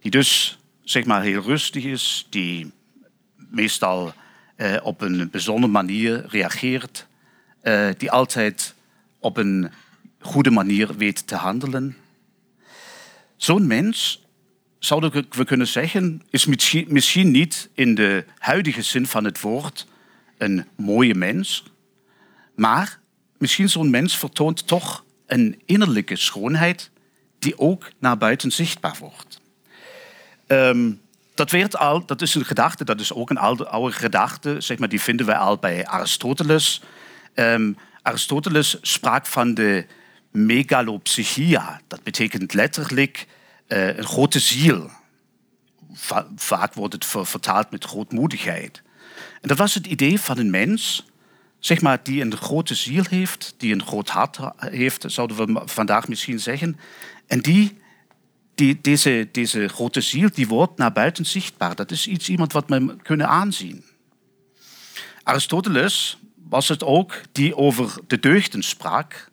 die 0.00 0.10
dus 0.10 0.58
zeg 0.82 1.04
maar 1.04 1.22
heel 1.22 1.42
rustig 1.42 1.84
is, 1.84 2.26
die 2.30 2.72
meestal 3.36 4.14
eh, 4.56 4.76
op 4.82 5.00
een 5.00 5.30
bijzondere 5.30 5.72
manier 5.72 6.24
reageert, 6.28 7.06
eh, 7.60 7.88
die 7.98 8.10
altijd 8.10 8.74
op 9.18 9.36
een 9.36 9.70
goede 10.18 10.50
manier 10.50 10.96
weet 10.96 11.26
te 11.26 11.34
handelen. 11.34 11.96
Zo'n 13.36 13.66
mens, 13.66 14.24
zouden 14.78 15.26
we 15.30 15.44
kunnen 15.44 15.66
zeggen, 15.66 16.22
is 16.30 16.46
misschien, 16.46 16.86
misschien 16.88 17.30
niet 17.30 17.70
in 17.74 17.94
de 17.94 18.24
huidige 18.38 18.82
zin 18.82 19.06
van 19.06 19.24
het 19.24 19.40
woord 19.40 19.86
een 20.38 20.66
mooie 20.76 21.14
mens, 21.14 21.64
maar 22.54 23.00
misschien 23.38 23.68
zo'n 23.68 23.90
mens 23.90 24.18
vertoont 24.18 24.66
toch 24.66 25.04
een 25.26 25.62
innerlijke 25.66 26.16
schoonheid 26.16 26.90
die 27.38 27.58
ook 27.58 27.90
naar 27.98 28.18
buiten 28.18 28.50
zichtbaar 28.52 28.96
wordt. 29.00 29.41
Um, 30.46 31.00
dat, 31.34 31.76
al, 31.76 32.06
dat 32.06 32.22
is 32.22 32.34
een 32.34 32.44
gedachte, 32.44 32.84
dat 32.84 33.00
is 33.00 33.12
ook 33.12 33.30
een 33.30 33.38
oude, 33.38 33.68
oude 33.68 33.94
gedachte, 33.94 34.60
zeg 34.60 34.78
maar, 34.78 34.88
die 34.88 35.00
vinden 35.00 35.26
we 35.26 35.36
al 35.36 35.58
bij 35.58 35.86
Aristoteles. 35.86 36.82
Um, 37.34 37.76
Aristoteles 38.02 38.78
sprak 38.80 39.26
van 39.26 39.54
de 39.54 39.86
megalopsychia. 40.30 41.80
Dat 41.86 42.02
betekent 42.02 42.54
letterlijk 42.54 43.26
uh, 43.68 43.96
een 43.96 44.06
grote 44.06 44.38
ziel. 44.38 44.90
Va 45.94 46.26
vaak 46.36 46.74
wordt 46.74 46.94
het 46.94 47.06
vertaald 47.06 47.70
met 47.70 47.84
grootmoedigheid. 47.84 48.82
En 49.40 49.48
dat 49.48 49.58
was 49.58 49.74
het 49.74 49.86
idee 49.86 50.20
van 50.20 50.38
een 50.38 50.50
mens, 50.50 51.06
zeg 51.58 51.80
maar, 51.80 52.02
die 52.02 52.22
een 52.22 52.36
grote 52.36 52.74
ziel 52.74 53.04
heeft, 53.08 53.54
die 53.56 53.74
een 53.74 53.86
groot 53.86 54.08
hart 54.08 54.38
heeft, 54.56 55.04
zouden 55.06 55.36
we 55.36 55.62
vandaag 55.64 56.08
misschien 56.08 56.40
zeggen, 56.40 56.78
en 57.26 57.40
die 57.40 57.80
die, 58.54 58.78
deze, 58.80 59.28
deze 59.32 59.68
grote 59.68 60.00
ziel 60.00 60.28
die 60.34 60.48
naar 60.76 60.92
buiten 60.92 61.26
zichtbaar. 61.26 61.74
Dat 61.74 61.90
is 61.90 62.06
iets 62.06 62.28
iemand 62.28 62.52
wat 62.52 62.64
we 62.68 62.96
kunnen 63.02 63.28
aanzien. 63.28 63.84
Aristoteles 65.22 66.18
was 66.48 66.68
het 66.68 66.84
ook 66.84 67.20
die 67.32 67.56
over 67.56 67.94
de 68.06 68.20
deugden 68.20 68.62
sprak. 68.62 69.30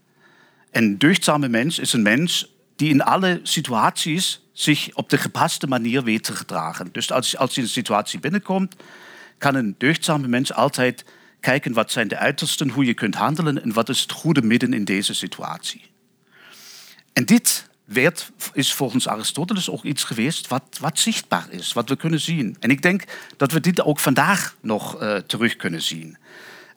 Een 0.72 0.98
deugdzame 0.98 1.50
mens 1.50 1.80
is 1.80 1.94
een 1.94 2.02
mens 2.02 2.54
die 2.76 2.90
in 2.90 3.02
alle 3.02 3.40
situaties 3.44 4.42
zich 4.54 4.90
op 4.94 5.10
de 5.10 5.18
gepaste 5.18 5.68
manier 5.68 6.04
weet 6.04 6.24
te 6.24 6.36
gedragen. 6.36 6.90
Dus 6.92 7.12
als, 7.12 7.38
als 7.38 7.50
je 7.50 7.58
in 7.58 7.64
een 7.64 7.70
situatie 7.70 8.20
binnenkomt, 8.20 8.76
kan 9.38 9.56
een 9.56 9.76
deugdzame 9.78 10.28
mens 10.28 10.54
altijd 10.54 11.06
kijken 11.40 11.74
wat 11.74 11.92
zijn 11.92 12.08
de 12.08 12.18
uitersten, 12.18 12.70
hoe 12.70 12.86
je 12.86 12.94
kunt 12.94 13.16
handelen 13.16 13.64
en 13.64 13.74
wat 13.74 13.90
is 13.90 14.02
het 14.02 14.12
goede 14.12 14.42
midden 14.42 14.74
in 14.74 14.86
deze 14.86 15.14
situatie. 15.14 15.82
En 17.14 17.26
dit 17.26 17.69
werd, 17.90 18.32
is 18.54 18.74
volgens 18.74 19.08
Aristoteles 19.08 19.70
ook 19.70 19.84
iets 19.84 20.04
geweest 20.04 20.48
wat, 20.48 20.64
wat 20.80 21.00
zichtbaar 21.00 21.48
is, 21.50 21.74
wat 21.74 21.90
we 21.90 21.96
kunnen 21.96 22.20
zien. 22.20 22.56
En 22.60 22.70
ik 22.70 22.82
denk 22.82 23.04
dat 23.38 23.52
we 23.52 23.60
dit 23.60 23.82
ook 23.82 24.00
vandaag 24.00 24.56
nog 24.62 25.02
uh, 25.02 25.16
terug 25.16 25.56
kunnen 25.56 25.82
zien. 25.82 26.18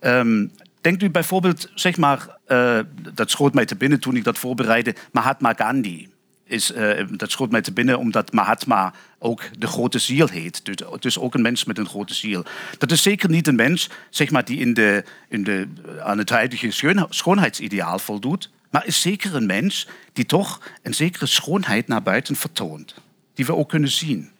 Um, 0.00 0.52
denkt 0.80 1.02
u 1.02 1.10
bijvoorbeeld, 1.10 1.70
zeg 1.74 1.96
maar, 1.96 2.36
uh, 2.48 2.78
dat 3.14 3.30
schoot 3.30 3.54
mij 3.54 3.64
te 3.64 3.76
binnen 3.76 4.00
toen 4.00 4.16
ik 4.16 4.24
dat 4.24 4.38
voorbereidde, 4.38 4.94
Mahatma 5.12 5.54
Gandhi. 5.56 6.08
Is, 6.44 6.70
uh, 6.70 7.06
dat 7.10 7.30
schoot 7.30 7.50
mij 7.50 7.60
te 7.60 7.72
binnen 7.72 7.98
omdat 7.98 8.32
Mahatma 8.32 8.92
ook 9.18 9.42
de 9.58 9.66
grote 9.66 9.98
ziel 9.98 10.28
heet. 10.28 10.64
Dus, 10.64 10.76
dus 10.98 11.18
ook 11.18 11.34
een 11.34 11.42
mens 11.42 11.64
met 11.64 11.78
een 11.78 11.88
grote 11.88 12.14
ziel. 12.14 12.44
Dat 12.78 12.90
is 12.90 13.02
zeker 13.02 13.30
niet 13.30 13.46
een 13.46 13.54
mens 13.54 13.90
zeg 14.10 14.30
maar, 14.30 14.44
die 14.44 14.58
in 14.58 14.74
de, 14.74 15.04
in 15.28 15.44
de, 15.44 15.68
aan 16.02 16.18
het 16.18 16.30
huidige 16.30 16.94
schoonheidsideaal 17.08 17.98
voldoet 17.98 18.50
maar 18.72 18.86
is 18.86 19.00
zeker 19.00 19.34
een 19.34 19.46
mens 19.46 19.88
die 20.12 20.26
toch 20.26 20.60
een 20.82 20.94
zekere 20.94 21.26
schoonheid 21.26 21.88
naar 21.88 22.02
buiten 22.02 22.36
vertoont, 22.36 22.94
die 23.34 23.46
we 23.46 23.54
ook 23.54 23.68
kunnen 23.68 23.90
zien. 23.90 24.30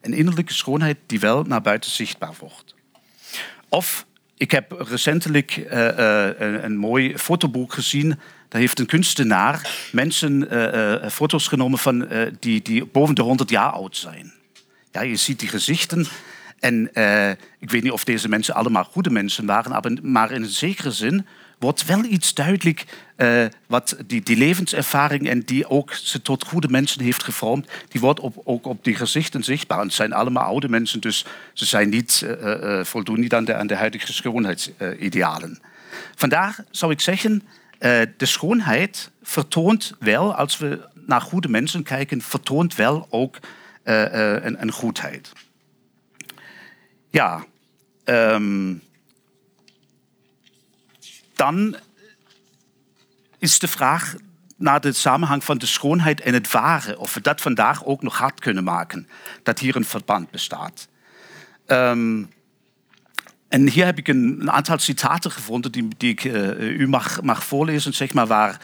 Een 0.00 0.12
innerlijke 0.12 0.54
schoonheid 0.54 0.96
die 1.06 1.20
wel 1.20 1.42
naar 1.42 1.62
buiten 1.62 1.90
zichtbaar 1.90 2.34
wordt. 2.38 2.74
Of 3.68 4.06
ik 4.36 4.50
heb 4.50 4.72
recentelijk 4.72 5.56
uh, 5.56 5.98
uh, 5.98 6.62
een, 6.62 6.76
mooi 6.76 7.18
fotoboek 7.18 7.72
gezien. 7.72 8.18
Daar 8.48 8.60
heeft 8.60 8.78
een 8.78 8.86
kunstenaar 8.86 9.88
mensen 9.92 10.54
uh, 10.54 11.08
foto's 11.08 11.48
genomen 11.48 11.78
van 11.78 12.08
die, 12.40 12.62
die 12.62 12.84
boven 12.84 13.14
de 13.14 13.22
100 13.22 13.50
jaar 13.50 13.70
oud 13.70 13.96
zijn. 13.96 14.32
Ja, 14.92 15.00
je 15.00 15.16
ziet 15.16 15.38
die 15.38 15.48
gezichten. 15.48 16.06
En 16.58 16.90
ik 17.58 17.70
weet 17.70 17.82
niet 17.82 17.92
of 17.92 18.04
deze 18.04 18.28
mensen 18.28 18.54
allemaal 18.54 18.84
goede 18.84 19.10
mensen 19.10 19.46
waren, 19.46 19.98
maar 20.02 20.30
in 20.30 20.42
een 20.42 20.48
zekere 20.48 20.90
zin 20.90 21.26
wordt 21.58 21.84
wel 21.84 22.04
iets 22.04 22.34
duidelijk 22.34 22.84
uh, 23.16 23.44
wat 23.66 23.96
die, 24.06 24.22
die, 24.22 24.36
levenservaring 24.36 25.28
en 25.28 25.40
die 25.40 25.68
ook 25.68 25.92
ze 25.92 26.22
tot 26.22 26.44
goede 26.44 26.68
mensen 26.68 27.02
heeft 27.02 27.22
gevormd, 27.22 27.68
die 27.88 28.00
wordt 28.00 28.20
op, 28.20 28.40
ook 28.44 28.66
op 28.66 28.84
die 28.84 28.94
gezichten 28.94 29.44
zichtbaar. 29.44 29.78
En 29.78 29.84
het 29.84 29.94
zijn 29.94 30.12
allemaal 30.12 30.44
oude 30.44 30.68
mensen, 30.68 31.00
dus 31.00 31.24
ze 31.52 31.64
zijn 31.64 31.88
niet, 31.88 32.22
uh, 32.24 32.40
uh, 32.40 32.84
voldoen 32.84 33.20
niet 33.20 33.34
aan 33.34 33.44
de, 33.44 33.54
aan 33.54 33.66
de 33.66 33.74
huidige 33.74 34.12
schoonheidsidealen. 34.12 35.60
Vandaar 36.14 36.64
zou 36.70 36.92
ik 36.92 37.00
zeggen, 37.00 37.42
de 38.16 38.26
schoonheid 38.26 39.10
vertoont 39.22 39.94
wel, 39.98 40.34
als 40.34 40.58
we 40.58 40.88
naar 41.06 41.20
goede 41.20 41.48
mensen 41.48 41.82
kijken, 41.82 42.22
vertoont 42.22 42.74
wel 42.74 43.06
ook 43.10 43.38
een, 43.82 44.62
een, 44.62 44.72
goedheid. 44.72 45.32
Ja, 47.10 47.44
um, 48.04 48.82
dan 51.38 51.76
is 53.38 53.58
de 53.58 53.68
vraag 53.68 54.14
naar 54.56 54.80
de 54.80 54.92
samenhang 54.92 55.44
van 55.44 55.58
de 55.58 55.66
schoonheid 55.66 56.20
en 56.20 56.34
het 56.34 56.50
ware, 56.50 56.98
of 56.98 57.14
we 57.14 57.20
dat 57.20 57.40
vandaag 57.40 57.84
ook 57.84 58.02
nog 58.02 58.18
hard 58.18 58.40
kunnen 58.40 58.64
maken, 58.64 59.08
dat 59.42 59.58
hier 59.58 59.76
een 59.76 59.84
verband 59.84 60.30
bestaat. 60.30 60.88
Um, 61.66 62.30
en 63.48 63.68
hier 63.68 63.84
heb 63.84 63.98
ik 63.98 64.08
een, 64.08 64.50
aantal 64.50 64.78
citaten 64.78 65.30
gevonden 65.30 65.72
die, 65.72 65.88
die 65.96 66.10
ik 66.10 66.24
uh, 66.24 66.80
u 66.80 66.88
mag, 66.88 67.22
mag 67.22 67.44
voorlezen, 67.44 67.94
zeg 67.94 68.12
maar, 68.12 68.26
waar 68.26 68.60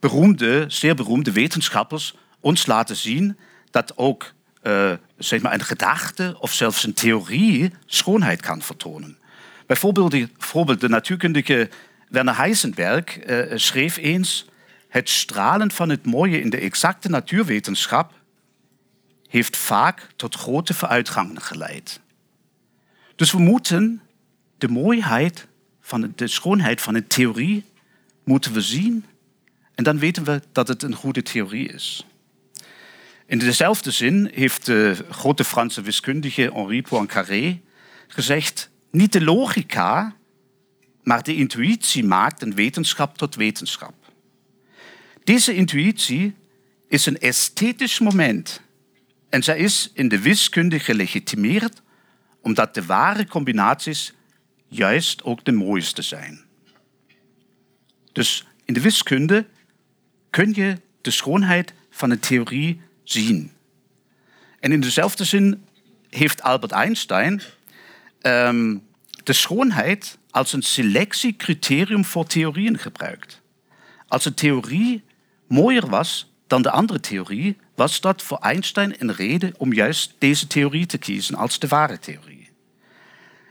beroemde, 0.00 0.64
zeer 0.68 0.94
beroemde 0.94 1.32
wetenschappers 1.32 2.16
ons 2.40 2.66
laten 2.66 2.96
zien 2.96 3.38
dat 3.70 3.96
ook 3.96 4.32
uh, 4.62 4.92
zeg 5.18 5.42
maar 5.42 5.52
een 5.52 5.64
gedachte 5.64 6.36
of 6.40 6.52
zelfs 6.52 6.84
een 6.84 6.92
theorie 6.94 7.72
schoonheid 7.86 8.40
kan 8.40 8.62
vertonen. 8.62 9.18
Bijvoorbeeld 9.66 10.80
de 10.80 10.88
natuurkundige 10.88 11.70
Werner 12.14 12.36
Heisenberg 12.36 13.26
uh, 13.26 13.52
schreef 13.54 13.96
eens: 13.96 14.46
Het 14.88 15.08
stralen 15.08 15.70
van 15.70 15.88
het 15.88 16.06
mooie 16.06 16.40
in 16.40 16.50
de 16.50 16.58
exacte 16.58 17.08
natuurwetenschap 17.08 18.12
heeft 19.28 19.56
vaak 19.56 20.08
tot 20.16 20.34
grote 20.34 20.74
vooruitgangen 20.74 21.40
geleid. 21.40 22.00
Dus 23.16 23.32
we 23.32 23.38
moeten 23.38 24.02
de 24.58 24.68
mooiheid 24.68 25.46
van 25.80 26.12
de 26.16 26.26
schoonheid 26.26 26.80
van 26.80 26.94
een 26.94 27.06
theorie 27.06 27.64
moeten 28.24 28.52
we 28.52 28.60
zien 28.60 29.04
en 29.74 29.84
dan 29.84 29.98
weten 29.98 30.24
we 30.24 30.42
dat 30.52 30.68
het 30.68 30.82
een 30.82 30.94
goede 30.94 31.22
theorie 31.22 31.68
is. 31.68 32.06
In 33.26 33.38
dezelfde 33.38 33.90
zin 33.90 34.30
heeft 34.34 34.66
de 34.66 34.96
grote 35.10 35.44
Franse 35.44 35.82
wiskundige 35.82 36.50
Henri 36.52 36.82
Poincaré 36.82 37.60
gezegd: 38.08 38.70
niet 38.90 39.12
de 39.12 39.24
logica 39.24 40.16
maar 41.04 41.22
de 41.22 41.34
intuïtie 41.34 42.04
maakt 42.04 42.42
een 42.42 42.54
wetenschap 42.54 43.18
tot 43.18 43.34
wetenschap. 43.34 43.94
Deze 45.24 45.54
intuïtie 45.54 46.34
is 46.88 47.06
een 47.06 47.18
esthetisch 47.18 47.98
moment 47.98 48.60
en 49.28 49.42
zij 49.42 49.58
is 49.58 49.90
in 49.94 50.08
de 50.08 50.20
wiskunde 50.20 50.78
gelegitimeerd 50.78 51.82
omdat 52.40 52.74
de 52.74 52.84
ware 52.84 53.26
combinaties 53.26 54.12
juist 54.68 55.22
ook 55.22 55.44
de 55.44 55.52
mooiste 55.52 56.02
zijn. 56.02 56.40
Dus 58.12 58.46
in 58.64 58.74
de 58.74 58.80
wiskunde 58.80 59.46
kun 60.30 60.52
je 60.54 60.80
de 61.00 61.10
schoonheid 61.10 61.72
van 61.90 62.10
een 62.10 62.18
theorie 62.18 62.80
zien. 63.04 63.52
En 64.60 64.72
in 64.72 64.80
dezelfde 64.80 65.24
zin 65.24 65.64
heeft 66.10 66.42
Albert 66.42 66.72
Einstein 66.72 67.42
um, 68.22 68.82
de 69.24 69.32
schoonheid 69.32 70.18
als 70.34 70.52
een 70.52 70.62
selectiecriterium 70.62 72.04
voor 72.04 72.26
theorieën 72.26 72.78
gebruikt. 72.78 73.42
Als 74.08 74.24
een 74.24 74.34
theorie 74.34 75.04
mooier 75.48 75.88
was 75.88 76.34
dan 76.46 76.62
de 76.62 76.70
andere 76.70 77.00
theorie, 77.00 77.56
was 77.74 78.00
dat 78.00 78.22
voor 78.22 78.38
Einstein 78.38 78.94
een 78.98 79.12
reden 79.12 79.54
om 79.58 79.72
juist 79.72 80.14
deze 80.18 80.46
theorie 80.46 80.86
te 80.86 80.98
kiezen 80.98 81.34
als 81.34 81.58
de 81.58 81.68
ware 81.68 81.98
theorie. 81.98 82.50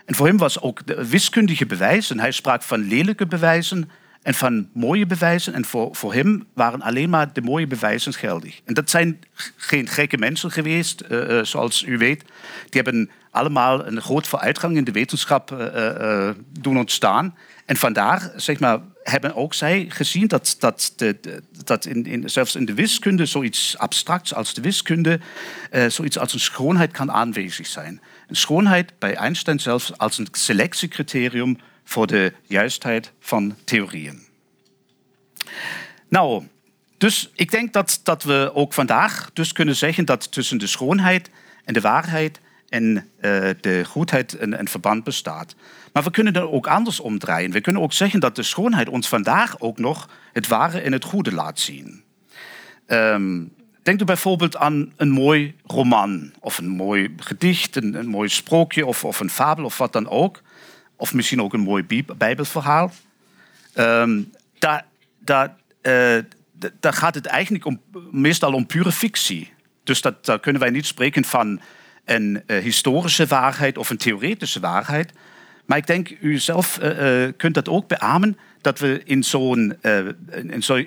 En 0.06 0.16
voor 0.16 0.28
hem 0.28 0.38
was 0.38 0.62
ook 0.62 0.88
de 0.88 1.08
wiskundige 1.08 1.66
bewijzen, 1.66 2.20
hij 2.20 2.32
sprak 2.32 2.62
van 2.62 2.88
lelijke 2.88 3.28
bewijzen 3.28 3.90
en 4.22 4.34
van 4.34 4.70
mooie 4.74 5.06
bewijzen. 5.06 5.54
En 5.54 5.66
voor, 5.66 5.96
voor 5.96 6.14
hem 6.14 6.48
waren 6.54 6.82
alleen 6.82 7.10
maar 7.10 7.34
de 7.34 7.42
mooie 7.42 7.68
bewijzen 7.68 8.14
geldig. 8.14 8.60
En 8.66 8.74
dat 8.74 8.90
zijn 8.90 9.20
geen 9.56 9.88
gekke 9.88 10.18
mensen 10.18 10.52
geweest, 10.52 11.04
uh, 11.10 11.44
zoals 11.44 11.84
u 11.84 11.98
weet. 11.98 12.20
Die 12.70 12.82
hebben 12.82 13.10
allemaal 13.34 13.88
een 13.88 14.02
groot 14.02 14.28
vooruitgang 14.28 14.78
in 14.78 14.84
de 14.84 14.92
wetenschap 14.92 15.52
uh, 15.52 16.30
doen 16.60 16.78
ontstaan. 16.78 17.38
En 17.66 17.76
vandaar, 17.76 18.32
zeg 18.36 18.60
maar, 18.60 18.80
hebben 19.04 19.36
ook 19.36 19.54
zij 19.54 19.86
gezien 19.90 20.28
dat, 20.28 20.56
dat, 20.60 20.94
de, 20.96 21.42
dat 21.64 21.86
in, 21.86 22.06
in, 22.06 22.30
zelfs 22.30 22.56
in 22.56 22.66
de 22.66 22.74
wiskunde 22.74 23.26
zoiets 23.26 23.78
abstracts 23.78 24.34
als 24.34 24.54
de 24.54 24.62
wiskunde, 24.62 25.20
zoiets 25.88 26.20
als 26.20 26.34
een 26.34 26.40
schoonheid 26.40 26.92
kan 26.92 27.12
aanwezig 27.12 27.68
zijn. 27.68 28.02
Een 28.28 28.36
schoonheid 28.36 29.00
bij 29.00 29.16
Einstein 29.16 29.60
zelfs 29.60 29.98
als 29.98 30.18
een 30.18 30.28
selectiecriterium 30.32 31.58
voor 31.84 32.08
de 32.08 32.34
juistheid 32.48 33.12
van 33.20 33.56
theorieën. 33.64 34.22
Nou, 36.10 36.48
dus 36.98 37.30
ik 37.34 37.52
denk 37.52 37.74
dat, 37.74 38.00
dat 38.04 38.24
we 38.24 38.52
ook 38.54 38.74
vandaag 38.74 39.30
dus 39.34 39.52
kunnen 39.52 39.76
zeggen 39.76 40.06
dat 40.06 40.32
tussen 40.32 40.58
de 40.58 40.68
schoonheid 40.68 41.30
en 41.66 41.74
de 41.74 41.82
waarheid 41.82 42.40
en 42.74 42.96
uh, 42.96 43.02
de 43.62 43.84
goedheid 43.86 44.40
een, 44.40 44.60
een, 44.60 44.68
verband 44.68 45.04
bestaat. 45.04 45.56
Maar 45.92 46.04
we 46.04 46.12
kunnen 46.12 46.34
er 46.34 46.52
ook 46.52 46.68
anders 46.68 47.00
omdraaien. 47.00 47.52
We 47.52 47.62
kunnen 47.62 47.82
ook 47.82 47.94
zeggen 47.94 48.20
dat 48.20 48.36
de 48.36 48.44
schoonheid 48.44 48.90
ons 48.90 49.08
vandaag 49.08 49.60
ook 49.60 49.78
nog 49.78 50.10
het 50.32 50.48
ware 50.48 50.80
en 50.80 50.92
het 50.92 51.04
goede 51.04 51.34
laat 51.34 51.60
zien. 51.60 52.04
Um, 52.88 53.54
denk 53.84 54.02
u 54.02 54.06
bijvoorbeeld 54.06 54.58
aan 54.58 54.94
een 54.98 55.10
mooi 55.10 55.56
roman 55.66 56.34
of 56.40 56.58
een 56.58 56.68
mooi 56.68 57.14
gedicht, 57.18 57.76
een, 57.76 58.08
mooi 58.08 58.30
sprookje 58.30 58.86
of, 58.86 59.06
of, 59.06 59.20
een 59.20 59.30
fabel 59.30 59.66
of 59.66 59.78
wat 59.78 59.94
dan 59.94 60.10
ook. 60.10 60.42
Of 60.96 61.14
misschien 61.14 61.42
ook 61.42 61.54
een 61.54 61.60
mooi 61.60 62.04
bijbelverhaal. 62.18 62.92
Um, 63.76 64.32
daar, 64.60 64.86
daar, 65.20 65.56
uh, 65.82 66.18
daar 66.80 66.94
gaat 66.94 67.16
het 67.16 67.26
eigenlijk 67.26 67.66
om, 67.66 67.82
meestal 68.12 68.54
om 68.54 68.66
pure 68.66 68.92
fictie. 68.92 69.54
Dus 69.84 70.02
dat, 70.02 70.26
daar 70.26 70.40
kunnen 70.40 70.62
wij 70.62 70.70
niet 70.70 70.86
spreken 70.86 71.24
van 71.24 71.62
een 72.06 72.44
uh, 72.48 72.58
historische 72.58 73.26
waarheid 73.26 73.78
of 73.78 73.90
een 73.90 73.98
theoretische 73.98 74.60
waarheid. 74.60 75.12
Maar 75.66 75.78
ik 75.78 75.88
denk, 75.88 76.18
u 76.22 76.38
zelf 76.38 76.80
uh, 76.82 77.28
kunt 77.38 77.54
dat 77.54 77.70
ook 77.70 77.88
beamen, 77.88 78.38
dat 78.62 78.80
we 78.80 79.02
in, 79.06 79.24
zo'n, 79.24 79.76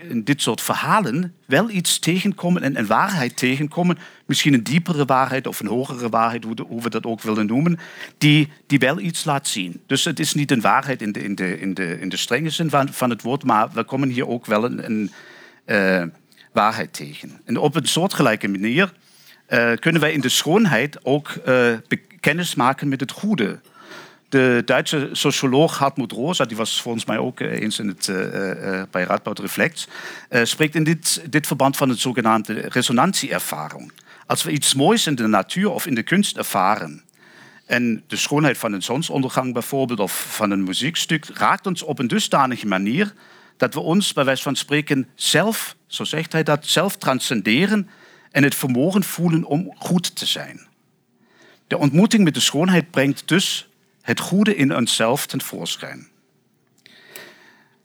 in, 0.09 0.25
dit 0.25 0.43
soort 0.43 0.61
verhalen 0.61 1.35
wel 1.47 1.71
iets 1.71 1.99
tegenkomen, 1.99 2.63
en 2.63 2.79
een 2.79 2.87
waarheid 2.87 3.37
tegenkomen, 3.37 3.99
misschien 4.27 4.55
een 4.55 4.63
diepere 4.63 5.05
waarheid 5.05 5.47
of 5.47 5.61
een 5.61 5.67
hogere 5.67 6.09
waarheid, 6.09 6.45
hoe, 6.45 6.83
we 6.83 6.91
dat 6.91 7.05
ook 7.05 7.23
willen 7.23 7.47
noemen, 7.47 7.79
die, 8.19 8.49
die 8.67 8.79
wel 8.79 9.01
iets 9.01 9.25
laat 9.25 9.49
zien. 9.49 9.83
Dus 9.87 10.05
het 10.05 10.21
is 10.21 10.35
niet 10.35 10.51
een 10.51 10.61
waarheid 10.61 11.03
in 11.03 11.13
de, 11.13 11.23
in 11.23 11.35
de, 11.35 11.61
in 11.61 11.75
de, 11.75 12.01
in 12.01 12.09
de 12.09 12.17
strenge 12.17 12.51
zin 12.51 12.71
van, 12.71 12.93
van 12.93 13.11
het 13.11 13.23
woord, 13.23 13.45
maar 13.45 13.69
we 13.73 13.85
komen 13.85 14.09
hier 14.09 14.29
ook 14.29 14.47
wel 14.47 14.65
een, 14.65 15.11
een 15.65 16.13
waarheid 16.53 16.93
tegen. 16.93 17.41
En 17.45 17.57
op 17.57 17.75
een 17.75 17.87
soortgelijke 17.87 18.49
manier 18.49 18.93
uh, 19.49 19.73
kunnen 19.75 20.01
wij 20.01 20.13
in 20.13 20.21
de 20.21 20.29
schoonheid 20.29 21.05
ook 21.05 21.35
uh, 21.47 21.73
kennis 22.21 22.55
maken 22.55 22.89
met 22.89 23.01
het 23.01 23.11
goede. 23.11 23.61
De 24.29 24.63
Duitse 24.65 25.09
socioloog 25.13 25.79
Hartmut 25.79 26.13
Rosa, 26.13 26.45
die 26.45 26.57
was 26.57 26.83
volgens 26.83 27.05
mij 27.05 27.19
ook 27.19 27.41
eens 27.41 27.79
in 27.79 27.89
het, 27.89 28.11
bij 28.91 29.03
Radboud 29.03 29.39
Reflex, 29.39 29.89
spreekt 30.43 30.75
in 30.75 30.85
dit, 30.85 31.23
dit 31.31 31.47
verband 31.47 31.77
van 31.77 31.89
het 31.89 31.99
zogenaamde 31.99 32.53
resonantieervaring. 32.53 33.93
Als 34.27 34.43
we 34.43 34.51
iets 34.51 34.75
moois 34.75 35.07
in 35.07 35.15
de 35.15 35.27
natuur 35.27 35.71
of 35.71 35.87
in 35.87 35.95
de 35.95 36.03
kunst 36.03 36.37
ervaren, 36.37 37.03
en 37.67 38.03
de 38.07 38.17
schoonheid 38.17 38.59
van 38.59 38.73
een 38.73 38.83
zonsondergang 38.83 39.53
bijvoorbeeld 39.53 40.01
of 40.01 40.35
van 40.35 40.51
een 40.51 40.65
muziekstuk 40.65 41.27
raakt 41.35 41.67
ons 41.67 41.83
op 41.83 41.99
een 41.99 42.07
dusdanige 42.07 42.67
manier 42.67 43.13
dat 43.57 43.75
we 43.75 43.81
ons, 43.81 44.13
bij 44.13 44.25
wijze 44.25 44.43
van 44.43 44.57
spreken, 44.57 45.09
zelf, 45.15 45.77
zo 45.87 46.05
zegt 46.05 46.33
hij 46.33 46.43
dat, 46.43 46.67
zelf 46.67 46.97
transcenderen 46.97 47.89
en 48.31 48.43
het 48.43 48.55
vermogen 48.55 49.05
voelen 49.05 49.45
om 49.45 49.75
goed 49.79 50.17
te 50.17 50.27
zijn. 50.27 50.67
De 51.67 51.79
ontmoeting 51.79 52.25
met 52.25 52.35
de 52.35 52.41
schoonheid 52.41 52.91
brengt 52.91 53.29
dus 53.29 53.69
het 54.03 54.21
goede 54.21 54.57
in 54.57 54.77
onszelf 54.77 55.27
ten 55.27 55.41
voorschijn. 55.41 56.09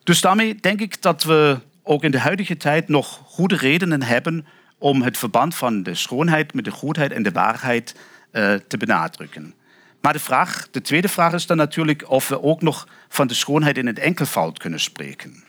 Dus 0.04 0.22
daarmee 0.22 0.56
denk 0.56 0.82
ik 0.82 1.02
dat 1.02 1.24
we 1.24 1.60
ook 1.84 2.04
in 2.04 2.12
de 2.12 2.20
huidige 2.20 2.58
tijd 2.58 2.88
nog 2.88 3.22
goede 3.26 3.56
redenen 3.56 4.04
hebben 4.04 4.46
om 4.78 5.02
het 5.02 5.18
verband 5.18 5.56
van 5.56 5.84
de 5.84 5.96
schoonheid 5.96 6.54
met 6.54 6.66
de 6.66 6.72
goedheid 6.72 7.12
en 7.12 7.24
de 7.24 7.32
waarheid 7.32 7.96
uh, 8.32 8.54
te 8.54 8.78
benadrukken. 8.78 9.54
Maar 10.02 10.14
de, 10.14 10.20
vraag, 10.20 10.68
de 10.72 10.82
tweede 10.82 11.08
vraag 11.08 11.34
is 11.34 11.46
dan 11.46 11.58
natuurlijk 11.58 12.10
of 12.10 12.28
we 12.28 12.44
ook 12.44 12.62
nog 12.62 12.88
van 13.10 13.28
de 13.28 13.34
schoonheid 13.34 13.78
in 13.78 13.88
het 13.88 14.00
enkelvoud 14.00 14.58
kunnen 14.58 14.80
spreken. 14.80 15.44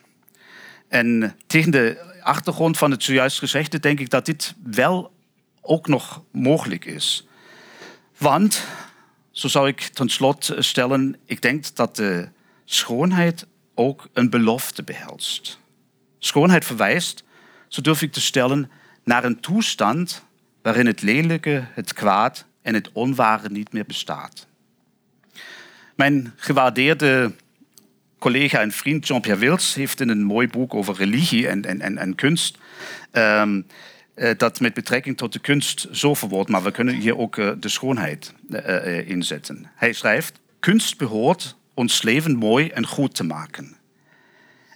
En 0.88 1.37
tegen 1.46 1.70
de 1.70 2.12
achtergrond 2.22 2.78
van 2.78 2.90
het 2.90 3.02
zojuist 3.02 3.38
gezegde 3.38 3.80
denk 3.80 4.00
ik 4.00 4.11
dat 4.11 4.26
dit 4.26 4.54
wel 4.62 5.12
ook 5.61 5.87
nog 5.87 6.22
mogelijk 6.32 6.85
is. 6.85 7.26
Want, 8.18 8.64
zo 9.30 9.48
zou 9.48 9.68
ik 9.68 9.80
ten 9.80 10.08
slotte 10.08 10.62
stellen, 10.62 11.16
ik 11.24 11.42
denk 11.42 11.74
dat 11.74 11.96
de 11.96 12.28
schoonheid 12.64 13.46
ook 13.74 14.08
een 14.12 14.30
belofte 14.30 14.82
behelst. 14.82 15.58
Schoonheid 16.18 16.64
verwijst, 16.64 17.24
zo 17.68 17.80
durf 17.80 18.02
ik 18.02 18.12
te 18.12 18.20
stellen, 18.20 18.70
naar 19.04 19.24
een 19.24 19.40
toestand 19.40 20.24
waarin 20.62 20.87
het 20.87 21.02
lelijke, 21.02 21.64
het 21.74 21.92
kwaad 21.92 22.44
en 22.62 22.74
het 22.74 22.92
onware 22.92 23.48
niet 23.48 23.72
meer 23.72 23.87
bestaat. 23.87 24.46
Mijn 25.96 26.32
gewaardeerde 26.37 27.32
collega 28.22 28.61
en 28.61 28.72
vriend 28.72 29.06
Jean-Pierre 29.06 29.40
Wils 29.40 29.74
heeft 29.74 30.00
in 30.00 30.08
een 30.08 30.22
mooi 30.22 30.48
boek 30.48 30.74
over 30.74 30.94
religie 30.94 31.48
en, 31.48 31.64
en, 31.64 31.80
en, 31.80 31.98
en 31.98 32.14
kunst 32.14 32.58
um, 33.12 33.66
uh, 34.16 34.30
dat 34.37 34.61
met 34.61 34.74
betrekking 34.74 35.16
tot 35.16 35.32
de 35.32 35.38
kunst 35.38 35.88
zo 35.92 36.14
verwoord, 36.14 36.48
maar 36.48 36.62
we 36.62 36.70
kunnen 36.70 36.94
hier 36.94 37.18
ook 37.18 37.37
uh, 37.37 37.52
de 37.58 37.68
schoonheid 37.68 38.35
uh, 38.48 39.08
inzetten. 39.08 39.70
Hij 39.74 39.92
schrijft: 39.92 40.40
Kunst 40.61 40.98
behoort 40.98 41.56
ons 41.74 42.02
leven 42.02 42.37
mooi 42.37 42.68
en 42.68 42.87
goed 42.87 43.14
te 43.14 43.24
maken. 43.24 43.76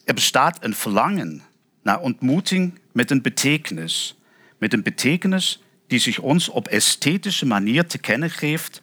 Er 0.04 0.14
bestaat 0.14 0.64
een 0.64 0.74
verlangen 0.74 1.42
naar 1.82 2.00
ontmoeting 2.00 2.78
met 2.92 3.10
een 3.10 3.22
betekenis, 3.22 4.18
met 4.58 4.72
een 4.72 4.82
betekenis 4.82 5.62
die 5.86 5.98
zich 5.98 6.18
ons 6.18 6.48
op 6.48 6.68
esthetische 6.68 7.46
manier 7.46 7.86
te 7.86 7.98
kennen 7.98 8.30
geeft, 8.30 8.82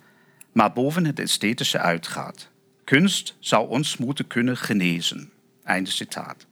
maar 0.52 0.73
boven 0.73 1.06
het 1.06 1.19
esthetische 1.19 1.80
uitgaat. 1.80 2.52
Kunst 2.84 3.36
zou 3.39 3.69
ons 3.69 3.98
moeten 3.98 4.28
kunnen 4.28 4.58
genezen. 4.58 5.32
Einde 5.63 5.89
citaat. 5.89 6.46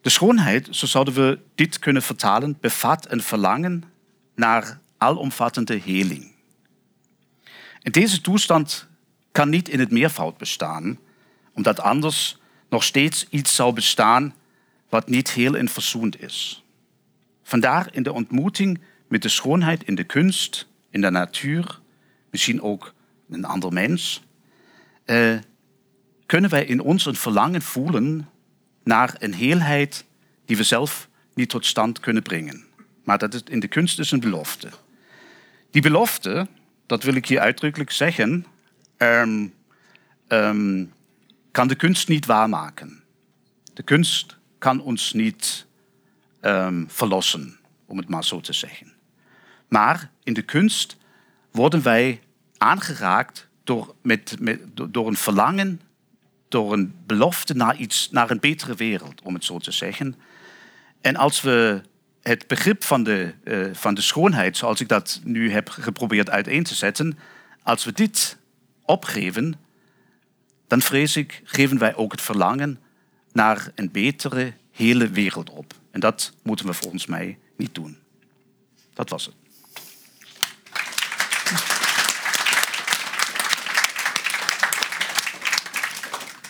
De 0.00 0.10
schoonheid, 0.10 0.68
zo 0.70 0.86
zouden 0.86 1.14
we 1.14 1.38
dit 1.54 1.78
kunnen 1.78 2.02
vertalen, 2.02 2.58
bevat 2.60 3.10
een 3.10 3.22
verlangen 3.22 3.84
naar 4.34 4.80
alomvattende 4.98 5.80
heling. 5.84 6.32
En 7.82 7.92
deze 7.92 8.20
toestand 8.20 8.86
kan 9.32 9.48
niet 9.48 9.68
in 9.68 9.78
het 9.78 9.90
meervoud 9.90 10.36
bestaan, 10.36 10.98
omdat 11.52 11.80
anders 11.80 12.38
nog 12.68 12.84
steeds 12.84 13.26
iets 13.30 13.54
zou 13.54 13.72
bestaan 13.72 14.34
wat 14.88 15.08
niet 15.08 15.30
heel 15.30 15.56
en 15.56 15.68
verzoend 15.68 16.22
is. 16.22 16.64
Vandaar 17.42 17.88
in 17.92 18.02
de 18.02 18.12
ontmoeting 18.12 18.80
met 19.08 19.22
de 19.22 19.28
schoonheid 19.28 19.84
in 19.84 19.94
de 19.94 20.04
kunst, 20.04 20.68
in 20.90 21.00
de 21.00 21.10
natuur, 21.10 21.80
misschien 22.30 22.62
ook 22.62 22.94
een 23.30 23.44
ander 23.44 23.72
mens, 23.72 24.22
uh, 25.06 25.38
kunnen 26.26 26.50
wij 26.50 26.64
in 26.64 26.80
ons 26.80 27.06
een 27.06 27.14
verlangen 27.14 27.62
voelen 27.62 28.28
naar 28.84 29.14
een 29.18 29.34
heelheid 29.34 30.04
die 30.44 30.56
we 30.56 30.62
zelf 30.62 31.08
niet 31.34 31.48
tot 31.48 31.66
stand 31.66 32.00
kunnen 32.00 32.22
brengen. 32.22 32.64
Maar 33.04 33.18
dat 33.18 33.34
is 33.34 33.42
in 33.42 33.60
de 33.60 33.68
kunst 33.68 33.98
is 33.98 34.10
een 34.10 34.20
belofte. 34.20 34.68
Die 35.70 35.82
belofte, 35.82 36.48
dat 36.86 37.02
wil 37.02 37.14
ik 37.14 37.26
hier 37.26 37.40
uitdrukkelijk 37.40 37.90
zeggen, 37.90 38.46
um, 38.98 39.54
um, 40.28 40.92
kan 41.50 41.68
de 41.68 41.74
kunst 41.74 42.08
niet 42.08 42.26
waarmaken. 42.26 43.02
De 43.74 43.82
kunst 43.82 44.36
kan 44.58 44.80
ons 44.80 45.12
niet 45.12 45.66
um, 46.40 46.86
verlossen, 46.88 47.58
om 47.86 47.98
het 47.98 48.08
maar 48.08 48.24
zo 48.24 48.40
te 48.40 48.52
zeggen. 48.52 48.92
Maar 49.68 50.10
in 50.22 50.32
de 50.32 50.42
kunst 50.42 50.96
worden 51.50 51.82
wij 51.82 52.20
aangeraakt 52.58 53.48
door, 53.66 55.06
een 55.06 55.16
verlangen, 55.16 55.80
door 56.48 56.72
een 56.72 56.94
belofte 57.06 57.54
naar, 57.54 57.76
iets, 57.76 58.10
naar 58.10 58.30
een 58.30 58.40
betere 58.40 58.74
wereld, 58.74 59.22
om 59.22 59.34
het 59.34 59.44
zo 59.44 59.58
te 59.58 59.70
zeggen. 59.70 60.14
En 61.00 61.16
als 61.16 61.40
we 61.40 61.82
het 62.22 62.46
begrip 62.46 62.84
van 62.84 63.02
de, 63.02 63.34
uh, 63.44 63.74
van 63.74 63.94
de 63.94 64.00
schoonheid, 64.00 64.56
zoals 64.56 64.80
ik 64.80 64.88
dat 64.88 65.20
nu 65.24 65.50
heb 65.50 65.68
geprobeerd 65.68 66.30
uiteen 66.30 66.62
te 66.62 66.74
zetten, 66.74 67.18
als 67.62 67.84
we 67.84 67.92
dit 67.92 68.38
opgeven, 68.82 69.54
dan 70.66 70.80
vrees 70.80 71.16
ik, 71.16 71.40
geven 71.44 71.78
wij 71.78 71.94
ook 71.94 72.12
het 72.12 72.20
verlangen 72.20 72.78
naar 73.32 73.70
een 73.74 73.90
betere, 73.90 74.52
hele 74.72 75.08
wereld 75.08 75.50
op. 75.50 75.74
En 75.90 76.00
dat 76.00 76.32
moeten 76.42 76.66
we 76.66 76.72
volgens 76.72 77.06
mij 77.06 77.38
niet 77.56 77.74
doen. 77.74 77.98
Dat 78.94 79.10
was 79.10 79.24
het. 79.24 79.34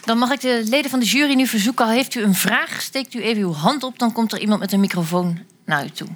Dan 0.07 0.19
mag 0.19 0.31
ik 0.31 0.41
de 0.41 0.63
leden 0.65 0.91
van 0.91 0.99
de 0.99 1.07
jury 1.07 1.35
nu 1.35 1.47
verzoeken, 1.47 1.85
al 1.85 1.91
heeft 1.91 2.15
u 2.15 2.23
een 2.23 2.35
vraag, 2.35 2.83
steekt 2.83 3.15
u 3.15 3.23
even 3.23 3.43
uw 3.43 3.53
hand 3.53 3.83
op, 3.83 3.99
dan 3.99 4.13
komt 4.13 4.33
er 4.33 4.41
iemand 4.41 4.61
met 4.61 4.73
een 4.73 4.81
microfoon 4.81 5.39
naar 5.65 5.85
u 5.85 5.91
toe. 5.91 6.09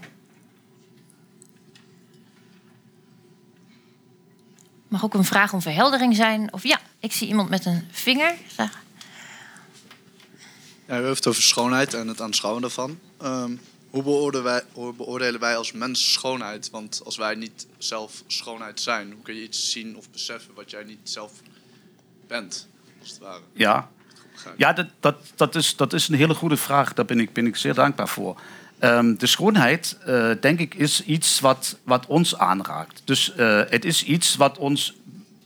Mag 4.89 5.05
ook 5.05 5.15
een 5.15 5.25
vraag 5.25 5.53
om 5.53 5.63
verheldering 5.63 6.17
zijn. 6.17 6.53
Of 6.53 6.63
ja, 6.63 6.81
ik 7.01 7.13
zie 7.13 7.29
iemand 7.29 7.49
met 7.49 7.67
een 7.67 7.89
vinger. 7.91 8.35
Ja, 10.87 11.01
u 11.01 11.05
heeft 11.05 11.17
het 11.17 11.27
over 11.27 11.43
schoonheid 11.43 11.95
en 11.95 12.09
het 12.09 12.21
aanschouwen 12.21 12.63
daarvan. 12.63 12.99
Ehm, 13.19 13.57
hoe, 13.91 14.03
beoordelen 14.03 14.45
wij, 14.45 14.63
hoe 14.73 14.95
beoordelen 14.95 15.41
wij 15.41 15.57
als 15.57 15.73
mens 15.73 16.13
schoonheid? 16.13 16.71
Want 16.71 17.01
als 17.05 17.17
wij 17.17 17.35
niet 17.35 17.67
zelf 17.79 18.23
schoonheid 18.27 18.81
zijn, 18.81 19.13
hoe 19.13 19.23
kun 19.23 19.35
je 19.35 19.43
iets 19.43 19.71
zien 19.71 19.97
of 19.97 20.11
beseffen 20.11 20.55
wat 20.55 20.71
jij 20.71 20.85
niet 20.85 21.01
zelf 21.03 21.33
bent, 22.27 22.69
als 23.01 23.11
het 23.11 23.19
ware? 23.19 23.41
Ja, 23.53 23.89
ja 24.57 24.73
dat, 24.73 24.87
dat, 25.01 25.33
dat, 25.37 25.55
is, 25.55 25.77
dat 25.77 25.93
is 25.93 26.09
een 26.09 26.15
hele 26.15 26.35
goede 26.35 26.57
vraag. 26.57 26.93
Daar 26.93 27.05
ben 27.05 27.21
ik, 27.21 27.33
ben 27.33 27.47
ik 27.47 27.57
zeer 27.57 27.75
dankbaar 27.75 28.09
voor. 28.09 28.41
Ehm, 28.79 29.17
de 29.17 29.27
schoonheid, 29.27 29.99
eh, 30.05 30.31
denk 30.41 30.59
ik, 30.59 30.75
is 30.75 31.05
iets 31.05 31.41
wat, 31.41 31.79
wat 31.85 32.07
ons 32.07 32.37
aanraakt. 32.37 33.03
Dus 33.05 33.33
uh, 33.37 33.61
het 33.69 33.85
is 33.85 34.05
iets 34.05 34.37
wat 34.37 34.59
ons 34.59 34.95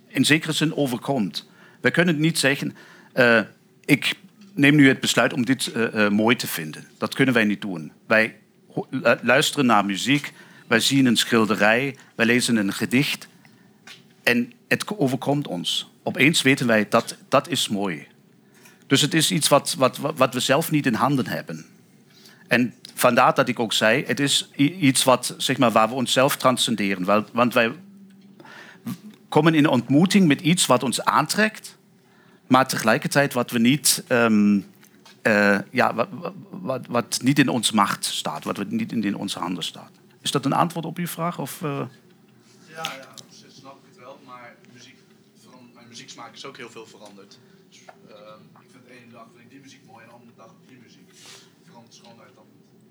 in 0.06 0.24
zekere 0.24 0.52
zin 0.52 0.76
overkomt. 0.76 1.48
We 1.80 1.90
kunnen 1.90 2.20
niet 2.20 2.38
zeggen, 2.38 2.76
uh, 3.14 3.40
ik 3.84 4.14
neem 4.54 4.74
nu 4.74 4.88
het 4.88 5.00
besluit 5.00 5.32
om 5.32 5.44
dit 5.44 5.72
mooi 6.10 6.36
te 6.36 6.46
vinden. 6.46 6.86
Dat 6.98 7.14
kunnen 7.14 7.34
wij 7.34 7.44
niet 7.44 7.60
doen. 7.60 7.92
Wij 8.06 8.36
luisteren 9.22 9.66
naar 9.66 9.84
muziek, 9.84 10.32
wij 10.66 10.80
zien 10.80 11.06
een 11.06 11.16
schilderij, 11.16 11.96
wij 12.14 12.26
lezen 12.26 12.56
een 12.56 12.72
gedicht 12.72 13.28
en 14.22 14.52
het 14.68 14.98
overkomt 14.98 15.46
ons. 15.46 15.90
Opeens 16.06 16.42
weten 16.42 16.66
wij 16.66 16.88
dat 16.88 17.16
dat 17.28 17.48
is 17.48 17.68
mooi. 17.68 18.06
Dus 18.86 19.00
het 19.00 19.14
is 19.14 19.30
iets 19.30 19.48
wat, 19.48 19.74
wat, 19.78 19.96
wat 19.96 20.34
we 20.34 20.40
zelf 20.40 20.70
niet 20.70 20.86
in 20.86 20.94
handen 20.94 21.26
hebben. 21.26 21.66
En 22.48 22.74
vandaar 22.94 23.34
dat 23.34 23.48
ik 23.48 23.58
ook 23.58 23.72
zei, 23.72 24.04
het 24.06 24.20
is 24.20 24.50
iets 24.56 25.04
wat, 25.04 25.34
zeg 25.36 25.58
maar, 25.58 25.70
waar 25.70 25.88
we 25.88 25.94
onszelf 25.94 26.36
transcenderen. 26.36 27.26
Want 27.32 27.54
wij 27.54 27.72
komen 29.28 29.54
in 29.54 29.68
ontmoeting 29.68 30.26
met 30.26 30.40
iets 30.40 30.66
wat 30.66 30.82
ons 30.82 31.04
aantrekt, 31.04 31.76
maar 32.46 32.68
tegelijkertijd 32.68 33.32
wat 33.32 33.50
we 33.50 33.58
niet, 33.58 34.04
um, 34.08 34.66
uh, 35.22 35.58
ja, 35.70 35.94
wat, 36.50 36.86
wat, 36.88 37.18
niet 37.22 37.38
in 37.38 37.48
onze 37.48 37.74
macht 37.74 38.04
staat, 38.04 38.44
wat 38.44 38.70
niet 38.70 38.92
in 38.92 39.16
onze 39.16 39.38
handen 39.38 39.64
staat. 39.64 39.90
Is 40.22 40.30
dat 40.30 40.44
een 40.44 40.52
antwoord 40.52 40.86
op 40.86 40.98
uw 40.98 41.06
vraag? 41.06 41.38
Of, 41.38 41.60
uh... 41.60 41.70
Ja, 41.70 42.82
ja, 42.82 43.08
snap 43.48 43.76
ik 43.76 43.88
het 43.88 43.98
wel, 43.98 44.18
maar 44.26 44.54
muziek, 44.72 44.96
is 46.34 46.44
ook 46.44 46.56
heel 46.56 46.70
veel 46.70 46.86
veranderd. 46.86 47.38
Dus, 47.68 47.80
uh, 48.08 48.14
ik 48.60 48.68
vind 48.70 48.84
de 48.86 48.92
ene 48.92 49.12
dag 49.12 49.26
vind 49.32 49.44
ik 49.44 49.50
die 49.50 49.60
muziek 49.60 49.80
mooi 49.86 50.02
en 50.02 50.08
de 50.08 50.14
andere 50.14 50.32
dag 50.36 50.50
die 50.66 50.78
muziek. 50.82 51.08
Verandert 51.64 51.94
schoonheid 51.94 52.34
dan 52.34 52.44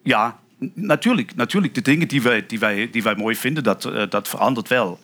ja, 0.04 0.40
natuurlijk, 0.74 1.36
natuurlijk. 1.36 1.76
De 1.76 1.82
dingen 1.82 2.08
die 2.08 2.22
wij, 2.22 2.46
die 2.46 2.60
wij, 2.60 2.90
die 2.90 3.04
wij 3.04 3.16
mooi 3.16 3.36
vinden, 3.36 3.64
dat, 3.64 3.86
uh, 3.86 4.04
dat 4.10 4.28
verandert 4.28 4.68
wel. 4.68 5.00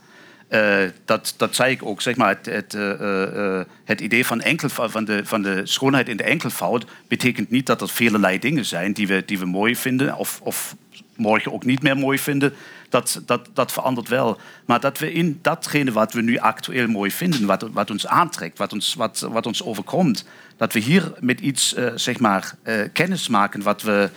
Uh, 0.49 0.89
dat, 1.05 1.33
dat 1.37 1.55
zei 1.55 1.71
ik 1.71 1.85
ook, 1.85 2.01
zeg 2.01 2.15
maar, 2.15 2.29
het, 2.29 2.45
het, 2.45 2.73
uh, 2.73 3.61
het 3.83 4.01
idee 4.01 4.25
van, 4.25 4.41
enkel, 4.41 4.69
van, 4.69 5.05
de, 5.05 5.25
van 5.25 5.41
de 5.41 5.65
schoonheid 5.65 6.09
in 6.09 6.17
de 6.17 6.23
enkelvoud 6.23 6.85
betekent 7.07 7.49
niet 7.49 7.65
dat 7.65 7.81
er 7.81 7.89
velelei 7.89 8.39
dingen 8.39 8.65
zijn 8.65 8.93
die 8.93 9.07
we, 9.07 9.23
die 9.25 9.39
we 9.39 9.45
mooi 9.45 9.75
vinden 9.75 10.15
of, 10.15 10.39
of 10.43 10.75
morgen 11.19 11.53
ook 11.53 11.65
niet 11.65 11.81
meer 11.81 11.97
mooi 11.97 12.19
vinden. 12.19 12.53
Dat, 12.89 13.21
dat, 13.25 13.49
dat 13.53 13.71
verandert 13.71 14.07
wel. 14.07 14.37
Maar 14.65 14.79
dat 14.79 14.97
we 14.97 15.13
in 15.13 15.39
datgene 15.41 15.91
wat 15.91 16.13
we 16.13 16.21
nu 16.21 16.37
actueel 16.37 16.87
mooi 16.87 17.11
vinden, 17.11 17.45
wat, 17.45 17.65
wat 17.71 17.91
ons 17.91 18.07
aantrekt, 18.07 18.57
wat 18.57 18.73
ons, 18.73 18.93
wat, 18.93 19.19
wat 19.19 19.45
ons 19.45 19.63
overkomt, 19.63 20.25
dat 20.57 20.73
we 20.73 20.79
hier 20.79 21.13
met 21.19 21.39
iets, 21.39 21.75
zeg 21.95 22.19
maar, 22.19 22.55
kennis 22.93 23.27
maken 23.27 23.61
wat 23.61 23.81
we 23.81 24.09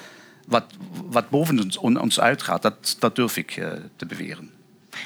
wat, 0.46 0.64
wat 1.04 1.30
boven 1.30 1.60
ons, 1.60 1.76
ons 1.76 2.20
uitgaat, 2.20 2.62
dat, 2.62 2.96
dat 2.98 3.16
durf 3.16 3.36
ik 3.36 3.56
uh, 3.56 3.72
te 3.96 4.06
beweren. 4.06 4.50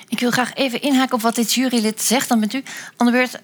Ik 0.08 0.20
wil 0.20 0.30
graag 0.30 0.54
even 0.54 0.82
inhaken 0.82 1.14
op 1.14 1.20
wat 1.20 1.34
dit 1.34 1.52
jurylid 1.52 2.02
zegt. 2.02 2.28
Dan 2.28 2.40
bent 2.40 2.54
u 2.54 2.62
aan 2.96 3.06
de 3.06 3.12
beurt. 3.12 3.40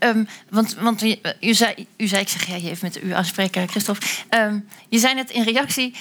Want 0.51 0.75
want 0.75 1.03
u, 1.41 1.55
zei, 1.55 1.87
u 1.97 2.07
zei, 2.07 2.21
ik 2.21 2.29
zeg 2.29 2.47
ja, 2.47 2.55
je 2.55 2.71
even 2.71 2.79
met 2.93 3.03
u 3.03 3.13
aanspreken, 3.13 3.69
Christophe. 3.69 4.07
Um, 4.31 4.69
je 4.89 4.99
zei 4.99 5.15
net 5.15 5.31
in 5.31 5.43
reactie 5.43 5.95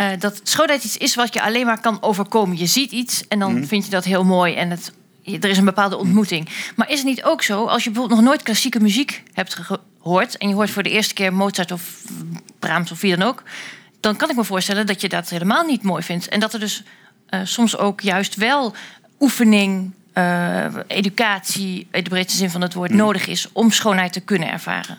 uh, 0.00 0.12
uh, 0.12 0.18
dat 0.18 0.40
schoonheid 0.42 0.84
iets 0.84 0.96
is 0.96 1.14
wat 1.14 1.34
je 1.34 1.42
alleen 1.42 1.66
maar 1.66 1.80
kan 1.80 2.02
overkomen. 2.02 2.58
Je 2.58 2.66
ziet 2.66 2.92
iets 2.92 3.28
en 3.28 3.38
dan 3.38 3.54
mm. 3.54 3.66
vind 3.66 3.84
je 3.84 3.90
dat 3.90 4.04
heel 4.04 4.24
mooi 4.24 4.54
en 4.54 4.70
het, 4.70 4.92
er 5.24 5.50
is 5.50 5.58
een 5.58 5.64
bepaalde 5.64 5.96
ontmoeting. 5.96 6.48
Maar 6.76 6.90
is 6.90 6.98
het 6.98 7.06
niet 7.06 7.24
ook 7.24 7.42
zo, 7.42 7.64
als 7.64 7.84
je 7.84 7.90
bijvoorbeeld 7.90 8.20
nog 8.20 8.28
nooit 8.28 8.42
klassieke 8.42 8.80
muziek 8.80 9.22
hebt 9.32 9.54
gehoord... 9.54 10.38
en 10.38 10.48
je 10.48 10.54
hoort 10.54 10.70
voor 10.70 10.82
de 10.82 10.90
eerste 10.90 11.14
keer 11.14 11.32
Mozart 11.34 11.72
of 11.72 12.02
Brahms 12.58 12.90
of 12.90 13.00
wie 13.00 13.16
dan 13.16 13.28
ook 13.28 13.42
dan 14.00 14.16
kan 14.16 14.30
ik 14.30 14.36
me 14.36 14.44
voorstellen 14.44 14.86
dat 14.86 15.00
je 15.00 15.08
dat 15.08 15.28
helemaal 15.28 15.64
niet 15.64 15.82
mooi 15.82 16.02
vindt. 16.02 16.28
En 16.28 16.40
dat 16.40 16.52
er 16.52 16.60
dus 16.60 16.82
uh, 17.30 17.40
soms 17.44 17.76
ook 17.76 18.00
juist 18.00 18.34
wel 18.34 18.74
oefening, 19.20 19.92
uh, 20.14 20.64
educatie, 20.86 21.86
in 21.90 22.04
de 22.04 22.10
breedste 22.10 22.38
zin 22.38 22.50
van 22.50 22.60
het 22.60 22.74
woord, 22.74 22.90
mm. 22.90 22.96
nodig 22.96 23.26
is 23.26 23.48
om 23.52 23.70
schoonheid 23.70 24.12
te 24.12 24.20
kunnen 24.20 24.50
ervaren. 24.50 24.98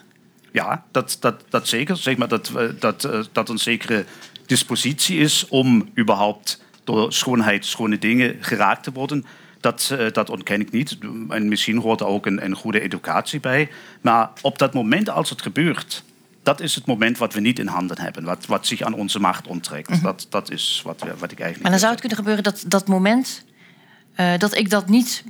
Ja, 0.51 0.83
dat, 0.91 1.17
dat, 1.19 1.43
dat 1.49 1.67
zeker. 1.67 1.97
Zeg 1.97 2.17
maar 2.17 2.27
dat, 2.27 2.51
dat, 2.79 3.07
dat 3.31 3.49
een 3.49 3.57
zekere 3.57 4.05
dispositie 4.51 5.17
is 5.17 5.47
om 5.47 5.89
überhaupt 5.97 6.63
door 6.83 7.13
schoonheid, 7.13 7.65
schone 7.65 7.97
dingen 7.97 8.35
geraakt 8.39 8.83
te 8.83 8.91
worden. 8.91 9.25
Dat, 9.59 9.95
dat 10.11 10.29
ontken 10.29 10.61
ik 10.61 10.71
niet. 10.71 10.97
En 11.29 11.47
misschien 11.47 11.77
hoort 11.77 11.99
er 11.99 12.05
ook 12.05 12.25
een, 12.25 12.45
een 12.45 12.55
goede 12.55 12.81
educatie 12.81 13.39
bij. 13.39 13.69
Maar 14.01 14.29
op 14.41 14.57
dat 14.57 14.73
moment 14.73 15.09
als 15.09 15.29
het 15.29 15.41
gebeurt, 15.41 16.03
dat 16.43 16.61
is 16.61 16.75
het 16.75 16.85
moment 16.85 17.17
wat 17.17 17.33
we 17.33 17.39
niet 17.39 17.59
in 17.59 17.67
handen 17.67 17.99
hebben, 17.99 18.23
wat, 18.23 18.45
wat 18.45 18.67
zich 18.67 18.81
aan 18.81 18.93
onze 18.93 19.19
macht 19.19 19.47
onttrekt. 19.47 19.89
Mm 19.89 19.95
-hmm. 19.95 20.03
dat, 20.03 20.27
dat 20.29 20.51
is 20.51 20.81
wat, 20.85 20.99
wat 20.99 21.31
ik 21.31 21.39
eigenlijk. 21.39 21.61
Maar 21.61 21.71
dan 21.71 21.79
zou 21.79 21.91
het 21.91 21.99
kunnen 21.99 22.17
gebeuren 22.17 22.43
dat 22.43 22.63
dat 22.67 22.87
moment, 22.87 23.45
uh, 24.19 24.37
dat 24.37 24.55
ik 24.55 24.69
dat 24.69 24.89
niet. 24.89 25.23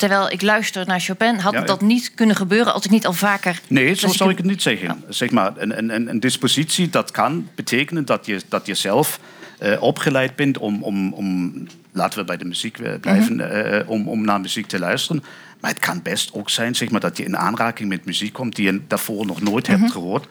Terwijl 0.00 0.30
ik 0.30 0.42
luister 0.42 0.86
naar 0.86 1.00
Chopin, 1.00 1.38
had 1.38 1.52
ja, 1.52 1.60
dat 1.60 1.80
niet 1.80 2.14
kunnen 2.14 2.36
gebeuren 2.36 2.72
als 2.72 2.84
ik 2.84 2.90
niet 2.90 3.06
al 3.06 3.12
vaker. 3.12 3.60
Nee, 3.66 3.94
zo 3.94 4.08
zou 4.08 4.30
ik 4.30 4.36
het 4.36 4.46
niet 4.46 4.62
zeggen. 4.62 4.86
Ja. 4.86 5.12
Zeg 5.12 5.30
maar, 5.30 5.52
een, 5.56 5.94
een, 5.94 6.08
een 6.08 6.20
dispositie 6.20 6.90
dat 6.90 7.10
kan 7.10 7.48
betekenen 7.54 8.04
dat 8.04 8.26
je, 8.26 8.40
dat 8.48 8.66
je 8.66 8.74
zelf 8.74 9.20
uh, 9.62 9.82
opgeleid 9.82 10.36
bent 10.36 10.58
om, 10.58 10.82
om, 10.82 11.12
om, 11.12 11.52
laten 11.92 12.18
we 12.18 12.24
bij 12.24 12.36
de 12.36 12.44
muziek 12.44 13.00
blijven, 13.00 13.32
mm 13.32 13.40
-hmm. 13.40 13.74
uh, 13.74 13.88
om, 13.88 14.08
om 14.08 14.24
naar 14.24 14.40
muziek 14.40 14.66
te 14.66 14.78
luisteren. 14.78 15.24
Maar 15.60 15.70
het 15.70 15.80
kan 15.80 16.02
best 16.02 16.32
ook 16.32 16.50
zijn 16.50 16.74
zeg 16.74 16.90
maar, 16.90 17.00
dat 17.00 17.16
je 17.16 17.24
in 17.24 17.36
aanraking 17.36 17.88
met 17.88 18.04
muziek 18.04 18.32
komt 18.32 18.56
die 18.56 18.72
je 18.72 18.80
daarvoor 18.86 19.26
nog 19.26 19.40
nooit 19.40 19.66
mm 19.66 19.74
-hmm. 19.74 19.82
hebt 19.82 19.94
gehoord. 19.94 20.26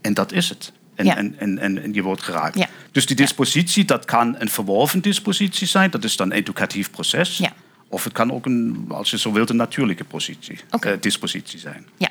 En 0.00 0.14
dat 0.14 0.32
is 0.32 0.48
het. 0.48 0.72
En, 0.94 1.04
ja. 1.04 1.16
en, 1.16 1.38
en, 1.38 1.58
en, 1.58 1.94
je 1.94 2.02
wordt 2.02 2.22
geraakt. 2.22 2.66
Dus 2.92 3.06
die 3.06 3.16
dispositie, 3.16 3.84
dat 3.84 4.04
kan 4.04 4.34
een 4.38 4.48
verworven 4.48 5.00
dispositie 5.00 5.66
zijn. 5.66 5.90
Dat 5.90 6.04
is 6.04 6.16
dan 6.16 6.30
een 6.30 6.36
educatief 6.36 6.90
proces. 6.90 7.38
Ja. 7.38 7.52
Of 7.88 8.04
het 8.04 8.12
kan 8.12 8.32
ook, 8.32 8.46
een, 8.46 8.84
als 8.88 9.10
je 9.10 9.18
zo 9.18 9.32
wilt, 9.32 9.50
een 9.50 9.56
natuurlijke 9.56 10.04
positie, 10.04 10.58
okay. 10.70 10.92
uh, 10.92 11.00
dispositie 11.00 11.58
zijn. 11.58 11.86
Ja. 11.96 12.10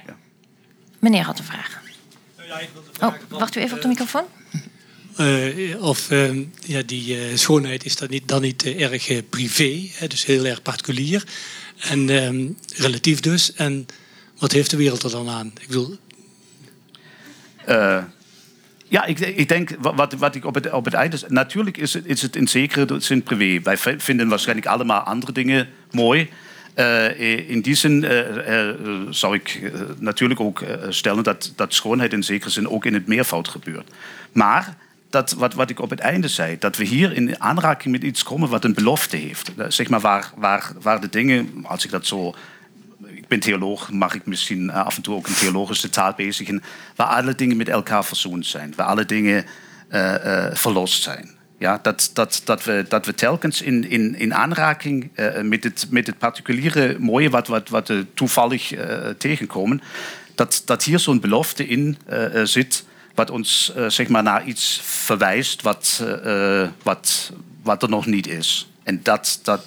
Meneer 1.00 1.24
had 1.24 1.40
een 1.40 1.46
vraag. 1.46 1.82
Ja, 2.48 2.60
ik 2.60 2.70
oh, 3.02 3.14
wacht 3.30 3.56
u 3.56 3.60
even 3.60 3.76
op 3.76 3.82
de 3.82 3.88
microfoon. 3.88 4.26
Uh, 5.20 5.84
of 5.84 6.12
uh, 6.12 6.46
ja, 6.60 6.82
die 6.82 7.38
schoonheid 7.38 7.86
is 7.86 7.96
dat 7.96 8.10
niet, 8.10 8.28
dan 8.28 8.42
niet 8.42 8.66
erg 8.66 9.30
privé, 9.30 9.90
hè, 9.94 10.08
dus 10.08 10.26
heel 10.26 10.46
erg 10.46 10.62
particulier. 10.62 11.24
En 11.80 12.10
ehm, 12.10 12.48
relatief 12.76 13.20
dus. 13.20 13.54
En 13.54 13.86
wat 14.38 14.52
heeft 14.52 14.70
de 14.70 14.78
wereld 14.78 15.04
er 15.04 15.12
dan 15.12 15.30
aan? 15.30 15.52
Ik 15.60 15.68
bedoel, 15.68 15.98
uh, 17.70 18.04
ja, 18.88 19.06
ik, 19.06 19.48
denk 19.48 19.70
wat, 19.80 20.14
wat 20.14 20.36
ik 20.36 20.46
op 20.46 20.54
het, 20.56 20.72
op 20.72 20.86
het 20.86 20.94
einde. 20.94 21.18
Natuurlijk 21.28 21.78
is 21.78 21.94
het, 21.94 22.06
is 22.06 22.22
het 22.22 22.36
in 22.36 22.48
zekere 22.48 23.00
zin 23.00 23.24
privé. 23.24 23.62
Wij 23.64 23.78
vinden 23.98 24.28
waarschijnlijk 24.28 24.68
allemaal 24.68 25.00
andere 25.00 25.32
dingen 25.32 25.70
mooi. 25.92 26.30
Uh, 26.76 27.50
in 27.50 27.62
die 27.62 27.76
zin 27.76 28.04
uh, 28.04 28.70
zou 29.10 29.36
ik 29.36 29.72
natuurlijk 30.00 30.40
ook 30.40 30.64
stellen 30.90 31.24
dat, 31.24 31.54
dat 31.56 31.74
schoonheid 31.74 32.14
in 32.14 32.24
zekere 32.24 32.50
zin 32.50 32.70
ook 32.70 32.86
in 32.86 32.94
het 32.94 33.08
meervoud 33.08 33.48
gebeurt. 33.48 33.92
Maar 34.32 34.76
dat, 35.10 35.32
wat, 35.32 35.54
wat 35.54 35.70
ik 35.70 35.80
op 35.80 35.90
het 35.90 36.00
einde 36.00 36.28
zei, 36.28 36.58
dat 36.60 36.78
we 36.78 36.84
hier 36.84 37.14
in 37.14 37.42
aanraking 37.42 37.94
met 37.94 38.04
iets 38.04 38.24
komen 38.24 38.50
wat 38.50 38.64
een 38.64 38.74
belofte 38.74 39.16
heeft. 39.18 39.52
Zeg 39.68 39.90
maar 39.90 40.00
waar, 40.00 40.32
waar, 40.36 40.72
waar 40.82 41.02
de 41.02 41.10
dingen, 41.10 41.50
als 41.64 41.86
ik 41.86 41.92
dat 41.92 42.06
zo 42.06 42.36
ik 43.28 43.34
ben 43.40 43.50
theoloog, 43.50 43.92
mag 43.92 44.14
ik 44.14 44.26
misschien 44.26 44.70
eh, 44.70 44.86
af 44.86 44.96
en 44.96 45.02
toe 45.02 45.16
ook 45.16 45.28
een 45.28 45.34
theologische 45.34 45.90
taal 45.90 46.14
bezigen, 46.16 46.64
waar 46.96 47.08
alle 47.08 47.36
dingen 47.36 47.58
met 47.58 47.70
elkaar 47.70 48.06
verzoend 48.06 48.46
zijn, 48.46 48.74
waar 48.76 48.86
alle 48.86 49.06
dingen 49.06 49.46
uh, 49.92 50.46
verlost 50.52 51.04
zijn. 51.04 51.30
Ja, 51.60 51.80
dat, 51.82 52.10
dat, 52.14 52.42
dat, 52.44 52.64
we, 52.64 52.86
dat 52.88 53.06
we 53.06 53.14
telkens 53.14 53.62
in, 53.62 53.90
in, 53.90 54.16
in 54.16 54.34
aanraking 54.34 55.10
met, 55.42 55.64
het, 55.64 55.88
met 55.90 56.08
het 56.08 56.18
particuliere 56.18 56.96
mooie 57.00 57.30
wat, 57.30 57.48
wat, 57.48 57.70
wat 57.70 57.88
we 57.88 58.06
toevallig 58.14 58.74
tegenkomen, 59.18 59.82
dat, 60.36 60.62
dat 60.66 60.84
hier 60.84 61.00
zo'n 61.00 61.20
belofte 61.20 61.68
in 61.68 61.98
zit 62.44 62.86
wat 63.16 63.30
ons 63.30 63.74
zeg 63.88 64.08
maar 64.08 64.24
naar 64.24 64.46
iets 64.46 64.80
verwijst 64.84 65.62
wat, 65.62 66.04
wat, 66.84 67.32
wat 67.64 67.84
er 67.84 67.90
nog 67.90 68.06
niet 68.06 68.28
is. 68.28 68.70
En 68.88 69.00
dat, 69.04 69.40
dat, 69.44 69.62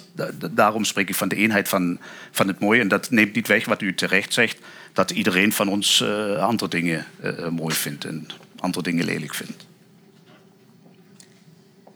daarom 0.51 0.85
spreek 0.85 1.09
ik 1.09 1.15
van 1.15 1.27
de 1.27 1.35
eenheid 1.35 1.69
van, 1.69 1.99
van 2.31 2.47
het 2.47 2.59
mooie. 2.59 2.81
En 2.81 2.87
dat 2.87 3.09
neemt 3.09 3.35
niet 3.35 3.47
weg 3.47 3.65
wat 3.65 3.81
u 3.81 3.95
terecht 3.95 4.33
zegt, 4.33 4.57
dat 4.93 5.11
iedereen 5.11 5.53
van 5.53 5.67
ons 5.67 5.99
uh, 5.99 6.35
andere 6.35 6.69
dingen 6.69 7.05
uh, 7.23 7.47
mooi 7.47 7.75
vindt 7.75 8.05
en 8.05 8.27
andere 8.59 8.83
dingen 8.83 9.05
lelijk 9.05 9.33
vindt. 9.33 9.65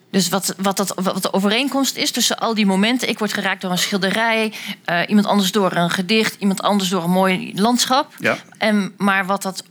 Dus 0.09 0.29
wat, 0.29 0.55
wat, 0.57 0.77
dat, 0.77 0.93
wat 0.95 1.21
de 1.21 1.33
overeenkomst 1.33 1.95
is 1.95 2.11
tussen 2.11 2.37
al 2.37 2.53
die 2.53 2.65
momenten. 2.65 3.09
Ik 3.09 3.19
word 3.19 3.33
geraakt 3.33 3.61
door 3.61 3.71
een 3.71 3.77
schilderij, 3.77 4.53
uh, 4.85 5.01
iemand 5.07 5.27
anders 5.27 5.51
door 5.51 5.71
een 5.71 5.89
gedicht, 5.89 6.35
iemand 6.39 6.61
anders 6.61 6.89
door 6.89 7.03
een 7.03 7.09
mooi 7.09 7.51
landschap. 7.55 8.13
Ja. 8.19 8.37
En, 8.57 8.93
maar 8.97 9.25
wat 9.25 9.41
dat 9.41 9.63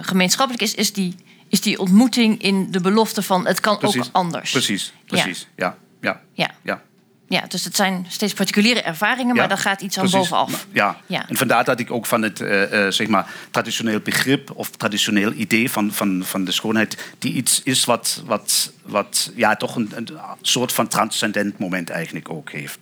gemeenschappelijk 0.00 0.62
is, 0.62 0.74
is 0.74 0.92
die, 0.92 1.14
is 1.48 1.60
die 1.60 1.78
ontmoeting 1.78 2.42
in 2.42 2.70
de 2.70 2.80
belofte 2.80 3.22
van 3.22 3.46
het 3.46 3.60
kan 3.60 3.78
Precies. 3.78 4.00
ook 4.00 4.08
anders. 4.12 4.50
Precies, 4.50 4.92
precies. 5.06 5.46
Ja, 5.56 5.66
ja, 5.66 5.76
Ja. 6.04 6.50
ja. 6.62 6.82
Ja, 7.28 7.40
dus 7.48 7.64
het 7.64 7.76
zijn 7.76 8.06
steeds 8.08 8.32
particuliere 8.32 8.82
ervaringen, 8.82 9.34
maar 9.34 9.42
Ja, 9.42 9.48
daar 9.48 9.58
gaat 9.58 9.80
iets 9.80 9.98
aan 9.98 10.08
precies. 10.10 10.28
bovenaf. 10.28 10.66
Ja. 10.72 11.00
Ja. 11.06 11.28
en 11.28 11.36
vandaar 11.36 11.64
dat 11.64 11.80
ik 11.80 11.90
ook 11.90 12.06
van 12.06 12.22
het 12.22 12.40
eh, 12.40 12.86
eh, 12.86 12.92
zeg 12.92 13.06
maar, 13.08 13.30
traditioneel 13.50 14.00
begrip 14.00 14.50
of 14.50 14.70
traditioneel 14.70 15.32
idee 15.32 15.70
van, 15.70 15.92
van, 15.92 16.22
van 16.24 16.44
de 16.44 16.52
schoonheid, 16.52 17.12
die 17.18 17.32
iets 17.32 17.62
is 17.62 17.84
wat, 17.84 18.22
wat, 18.26 18.72
wat 18.82 19.32
ja, 19.34 19.56
toch 19.56 19.76
een, 19.76 19.90
een 19.94 20.08
soort 20.42 20.72
van 20.72 20.88
transcendent 20.88 21.58
moment 21.58 21.90
eigenlijk 21.90 22.30
ook 22.30 22.50
heeft. 22.50 22.78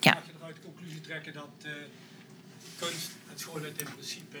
Ja. 0.00 0.14
Mag 0.14 0.22
je 0.26 0.32
eruit 0.40 0.54
de 0.54 0.60
conclusie 0.64 1.00
trekken 1.00 1.32
dat 1.32 1.48
eh, 1.62 1.70
kunst 2.78 3.10
en 3.32 3.38
schoonheid 3.38 3.80
in 3.80 3.86
principe 3.94 4.36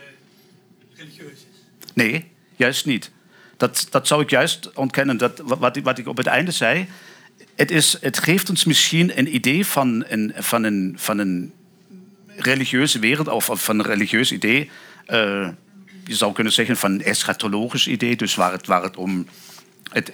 religieus 0.96 1.32
is? 1.32 1.90
Nee, 1.94 2.30
juist 2.56 2.86
niet. 2.86 3.10
Dat, 3.56 3.86
dat 3.90 4.06
zou 4.06 4.22
ik 4.22 4.30
juist 4.30 4.72
ontkennen. 4.72 5.16
Dat, 5.16 5.40
wat, 5.44 5.76
ik- 5.76 5.84
wat 5.84 5.98
ik 5.98 6.06
op 6.08 6.16
het 6.16 6.26
einde 6.26 6.50
zei. 6.50 6.88
Het, 7.56 7.70
is, 7.70 7.96
het 8.00 8.18
geeft 8.18 8.50
ons 8.50 8.64
misschien 8.64 9.18
een 9.18 9.34
idee 9.34 9.66
van 9.66 10.04
een, 10.08 10.32
van 10.36 10.62
een, 10.62 10.94
van 10.96 11.18
een 11.18 11.52
religieuze 12.36 12.98
wereld 12.98 13.28
of, 13.28 13.50
van 13.52 13.78
een 13.78 13.84
religieus 13.84 14.32
idee. 14.32 14.70
Eh, 15.06 15.48
je 16.04 16.14
zou 16.14 16.32
kunnen 16.32 16.52
zeggen 16.52 16.76
van 16.76 16.92
een 16.92 17.02
eschatologisch 17.02 17.86
idee, 17.86 18.16
dus 18.16 18.34
waar 18.34 18.52
het, 18.52 18.66
waar 18.66 18.82
het 18.82 18.96
om 18.96 19.26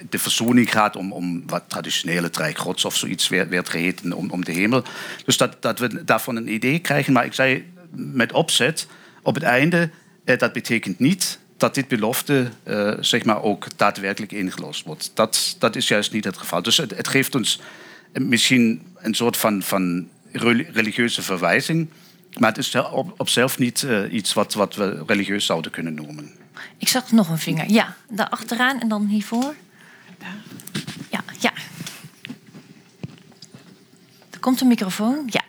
de 0.09 0.19
verzoening 0.19 0.71
gaat, 0.71 0.95
om, 0.95 1.11
om 1.11 1.43
wat 1.47 1.63
traditioneel 1.67 2.23
het 2.23 2.37
Rijk 2.37 2.65
of 2.65 2.95
zoiets 2.95 3.27
werd, 3.27 3.49
werd 3.49 3.69
geheten, 3.69 4.13
om, 4.13 4.29
om 4.29 4.45
de 4.45 4.51
hemel. 4.51 4.83
Dus 5.25 5.37
dat, 5.37 5.61
dat 5.61 5.79
we 5.79 6.03
daarvan 6.03 6.35
een 6.35 6.53
idee 6.53 6.79
krijgen. 6.79 7.13
Maar 7.13 7.25
ik 7.25 7.33
zei 7.33 7.65
met 7.95 8.31
opzet, 8.31 8.87
op 9.21 9.35
het 9.35 9.43
einde, 9.43 9.89
eh, 10.23 10.37
dat 10.37 10.53
betekent 10.53 10.99
niet 10.99 11.39
dat 11.61 11.75
dit 11.75 11.87
belofte 11.87 12.51
eh, 12.63 12.93
zeg 12.99 13.23
maar 13.23 13.41
ook 13.41 13.67
daadwerkelijk 13.77 14.31
ingelost 14.31 14.85
wordt. 14.85 15.11
Dat, 15.13 15.55
dat 15.59 15.75
is 15.75 15.87
juist 15.87 16.11
niet 16.11 16.23
het 16.23 16.37
geval. 16.37 16.61
Dus 16.61 16.77
het, 16.77 16.97
het 16.97 17.07
geeft 17.07 17.35
ons 17.35 17.59
misschien 18.13 18.81
een 18.95 19.13
soort 19.13 19.37
van, 19.37 19.63
van 19.63 20.07
reli- 20.31 20.69
religieuze 20.71 21.21
verwijzing. 21.21 21.89
Maar 22.39 22.49
het 22.49 22.57
is 22.57 22.75
op, 22.75 23.13
op 23.17 23.29
zelf 23.29 23.57
niet 23.57 23.83
eh, 23.83 24.13
iets 24.13 24.33
wat, 24.33 24.53
wat 24.53 24.75
we 24.75 25.03
religieus 25.07 25.45
zouden 25.45 25.71
kunnen 25.71 25.93
noemen. 25.93 26.31
Ik 26.77 26.87
zag 26.87 27.11
nog 27.11 27.29
een 27.29 27.37
vinger. 27.39 27.69
Ja, 27.71 27.95
daar 28.09 28.29
achteraan 28.29 28.81
en 28.81 28.87
dan 28.87 29.05
hiervoor. 29.05 29.55
Ja, 31.09 31.23
ja. 31.39 31.51
Er 34.29 34.39
komt 34.39 34.61
een 34.61 34.67
microfoon. 34.67 35.23
Ja. 35.27 35.41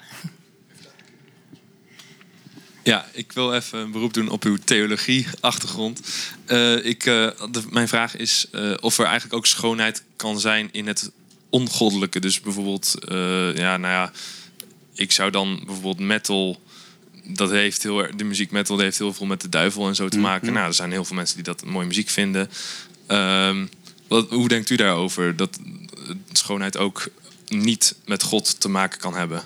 Ja, 2.83 3.07
ik 3.13 3.33
wil 3.33 3.55
even 3.55 3.79
een 3.79 3.91
beroep 3.91 4.15
doen 4.15 4.29
op 4.29 4.45
uw 4.45 4.57
theologie-achtergrond. 4.65 6.01
Eh, 6.47 6.85
ik, 6.85 7.07
eh, 7.07 7.29
de- 7.51 7.63
mijn 7.71 7.89
vraag 7.89 8.17
is 8.17 8.47
eh, 8.53 8.73
of 8.81 8.99
er 8.99 9.05
eigenlijk 9.05 9.35
ook 9.35 9.47
schoonheid 9.47 10.03
kan 10.17 10.41
zijn 10.41 10.69
in 10.73 10.87
het 10.87 11.11
ongoddelijke. 11.51 12.21
Dus 12.21 12.41
bijvoorbeeld, 12.41 12.95
ja, 13.55 13.77
nou 13.77 13.87
ja, 13.93 14.13
ik 14.95 15.13
zou 15.13 15.31
dan 15.31 15.63
bijvoorbeeld 15.67 15.99
metal. 15.99 16.61
Dat 17.25 17.51
heeft 17.51 17.83
heel 17.83 18.03
erg, 18.03 18.15
de 18.15 18.25
muziek 18.25 18.51
metal 18.51 18.79
heeft 18.79 18.99
heel 18.99 19.13
veel 19.15 19.27
met 19.27 19.41
de 19.41 19.49
duivel 19.49 19.87
en 19.89 19.95
zo 19.95 20.09
te 20.09 20.19
maken. 20.19 20.53
Nou, 20.53 20.67
er 20.67 20.75
zijn 20.75 20.91
heel 20.91 21.05
veel 21.05 21.17
mensen 21.17 21.35
die 21.37 21.45
dat 21.45 21.65
mooie 21.65 21.87
muziek 21.87 22.09
vinden. 22.09 22.51
Ehm, 23.07 23.67
wat, 24.09 24.31
hoe 24.31 24.49
denkt 24.49 24.71
u 24.71 24.77
daarover? 24.77 25.37
Dat 25.37 25.59
schoonheid 26.33 26.77
ook 26.77 27.09
niet 27.49 27.95
met 28.05 28.23
God 28.23 28.61
te 28.61 28.69
maken 28.69 28.99
kan 28.99 29.15
hebben? 29.15 29.43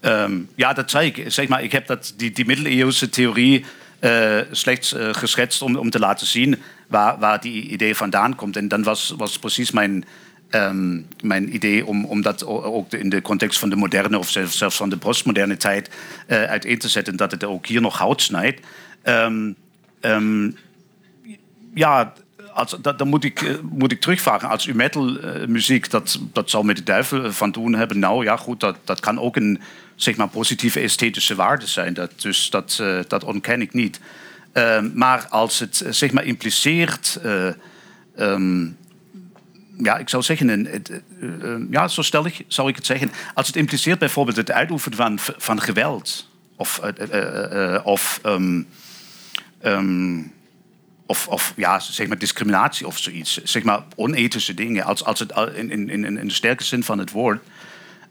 Ehm, 0.00 0.38
ja, 0.54 0.72
dat 0.72 0.90
zei 0.90 1.06
ik. 1.06 1.32
Zeg 1.32 1.48
maar, 1.48 1.62
ik 1.62 1.72
heb 1.72 1.86
dat, 1.86 2.14
die, 2.16 2.32
die 2.32 2.46
middeleeuwse 2.46 3.08
theorie 3.08 3.64
eh, 3.98 4.38
slechts 4.50 4.92
eh, 4.92 5.08
geschetst 5.12 5.62
om, 5.62 5.76
om 5.76 5.90
te 5.90 5.98
laten 5.98 6.26
zien 6.26 6.62
waar, 6.88 7.18
waar 7.18 7.40
die 7.40 7.62
idee 7.62 7.94
vandaan 7.94 8.34
komt. 8.34 8.56
En 8.56 8.68
dan 8.68 8.82
was, 8.82 9.14
was 9.16 9.38
precies 9.38 9.70
mijn, 9.70 10.04
ehm, 10.50 11.00
mijn 11.22 11.54
idee 11.54 11.86
om, 11.86 12.04
om 12.04 12.22
dat 12.22 12.46
ook 12.46 12.92
in 12.92 13.08
de 13.08 13.22
context 13.22 13.58
van 13.58 13.68
de 13.68 13.76
moderne 13.76 14.18
of 14.18 14.30
zelfs 14.48 14.76
van 14.76 14.88
de 14.88 14.96
postmoderne 14.96 15.56
tijd 15.56 15.90
eh, 16.26 16.42
uiteen 16.42 16.78
te 16.78 16.88
zetten, 16.88 17.16
dat 17.16 17.30
het 17.30 17.44
ook 17.44 17.66
hier 17.66 17.80
nog 17.80 17.98
hout 17.98 18.22
snijdt. 18.22 18.60
Ehm, 19.02 19.52
ja, 21.74 22.12
als, 22.56 22.76
dat, 22.80 22.98
dan 22.98 23.08
moet 23.08 23.24
ik, 23.24 23.42
eh, 23.42 23.54
moet 23.62 23.92
ik 23.92 24.00
terugvragen. 24.00 24.48
Als 24.48 24.66
u 24.66 24.74
metalmuziek 24.74 25.90
dat, 25.90 26.20
dat 26.32 26.50
zou 26.50 26.64
met 26.64 26.76
de 26.76 26.82
duivel 26.82 27.32
van 27.32 27.50
doen 27.50 27.74
hebben, 27.74 27.98
nou 27.98 28.24
ja, 28.24 28.36
goed, 28.36 28.60
dat, 28.60 28.76
dat 28.84 29.00
kan 29.00 29.20
ook 29.20 29.36
een 29.36 29.60
zeg 29.94 30.16
maar, 30.16 30.28
positieve 30.28 30.80
esthetische 30.80 31.34
waarde 31.34 31.66
zijn. 31.66 31.94
Dat, 31.94 32.10
dus 32.20 32.50
dat, 32.50 32.78
eh, 32.80 32.98
dat 33.08 33.24
ontken 33.24 33.60
ik 33.60 33.72
niet. 33.72 34.00
Ehm, 34.52 34.90
maar 34.94 35.26
als 35.28 35.58
het 35.58 35.80
eh, 35.80 35.92
zeg 35.92 36.12
maar 36.12 36.24
impliceert. 36.24 37.18
eh, 37.22 37.48
ehm, 38.16 38.66
ja, 39.78 39.96
ik 39.96 40.08
zou 40.08 40.22
zeggen, 40.22 40.48
een, 40.48 40.66
het, 40.66 40.90
eh, 40.90 41.52
eh, 41.52 41.60
ja, 41.70 41.88
zo 41.88 42.02
stellig 42.02 42.42
zou 42.46 42.68
ik 42.68 42.76
het 42.76 42.86
zeggen. 42.86 43.10
Als 43.34 43.46
het 43.46 43.56
impliceert 43.56 43.98
bijvoorbeeld 43.98 44.36
het 44.36 44.50
uitoefenen 44.50 44.98
van, 44.98 45.18
van 45.38 45.60
geweld 45.60 46.28
of, 46.56 46.78
eh, 46.78 46.88
eh, 46.98 47.12
eh, 47.12 47.74
eh, 47.74 47.86
of 47.86 48.20
ehm, 48.22 48.62
ehm, 49.60 50.18
of, 51.06 51.28
of 51.28 51.52
ja, 51.56 51.80
zeg 51.80 52.08
maar 52.08 52.18
discriminatie 52.18 52.86
of 52.86 52.98
zoiets. 52.98 53.42
Zeg 53.44 53.62
maar 53.62 53.84
onethische 53.96 54.54
dingen. 54.54 54.84
Als, 54.84 55.04
als 55.04 55.18
het 55.18 55.32
in, 55.54 55.70
in, 55.70 55.88
in, 55.88 56.04
in 56.04 56.28
de 56.28 56.34
sterke 56.34 56.64
zin 56.64 56.82
van 56.82 56.98
het 56.98 57.10
woord. 57.10 57.42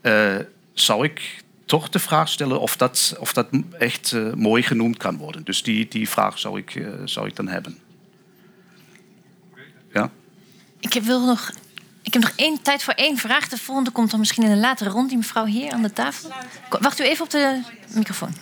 eh, 0.01 0.35
zou 0.73 1.05
ik 1.05 1.43
toch 1.65 1.89
de 1.89 1.99
vraag 1.99 2.29
stellen 2.29 2.59
of 2.59 2.77
dat, 2.77 3.15
of 3.19 3.33
dat 3.33 3.47
echt 3.79 4.11
eh, 4.11 4.33
mooi 4.33 4.63
genoemd 4.63 4.97
kan 4.97 5.17
worden. 5.17 5.43
Dus 5.43 5.63
die, 5.63 5.87
die 5.87 6.09
vraag 6.09 6.39
zou 6.39 6.57
ik, 6.57 6.75
eh, 6.75 6.87
zou 7.05 7.27
ik 7.27 7.35
dan 7.35 7.47
hebben. 7.47 7.77
Ja? 9.93 10.11
Ik 10.79 10.93
heb, 10.93 11.03
wil 11.03 11.25
nog, 11.25 11.51
ik 12.01 12.13
heb 12.13 12.21
nog 12.21 12.33
één 12.35 12.61
tijd 12.61 12.83
voor 12.83 12.93
één 12.93 13.17
vraag. 13.17 13.47
De 13.49 13.57
volgende 13.57 13.91
komt 13.91 14.11
dan 14.11 14.19
misschien 14.19 14.43
in 14.43 14.51
een 14.51 14.59
latere 14.59 14.89
rond. 14.89 15.09
Die 15.09 15.17
mevrouw 15.17 15.45
hier 15.45 15.71
aan 15.71 15.81
de 15.81 15.93
tafel. 15.93 16.31
Wacht 16.69 16.99
u 16.99 17.03
even 17.03 17.23
op 17.25 17.29
de 17.31 17.61
microfoon. 17.93 18.33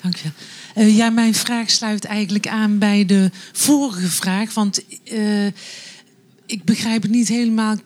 Dank 0.00 0.16
je. 0.16 0.30
Eh, 0.74 0.96
ja, 0.96 1.10
mijn 1.10 1.34
vraag 1.34 1.70
sluit 1.70 2.04
eigenlijk 2.04 2.48
aan 2.48 2.78
bij 2.78 3.04
de 3.06 3.30
vorige 3.52 4.06
vraag. 4.08 4.54
Want 4.54 4.84
eh, 5.04 5.46
ik 6.46 6.64
begrijp 6.64 7.02
het 7.02 7.10
niet 7.10 7.28
helemaal. 7.28 7.76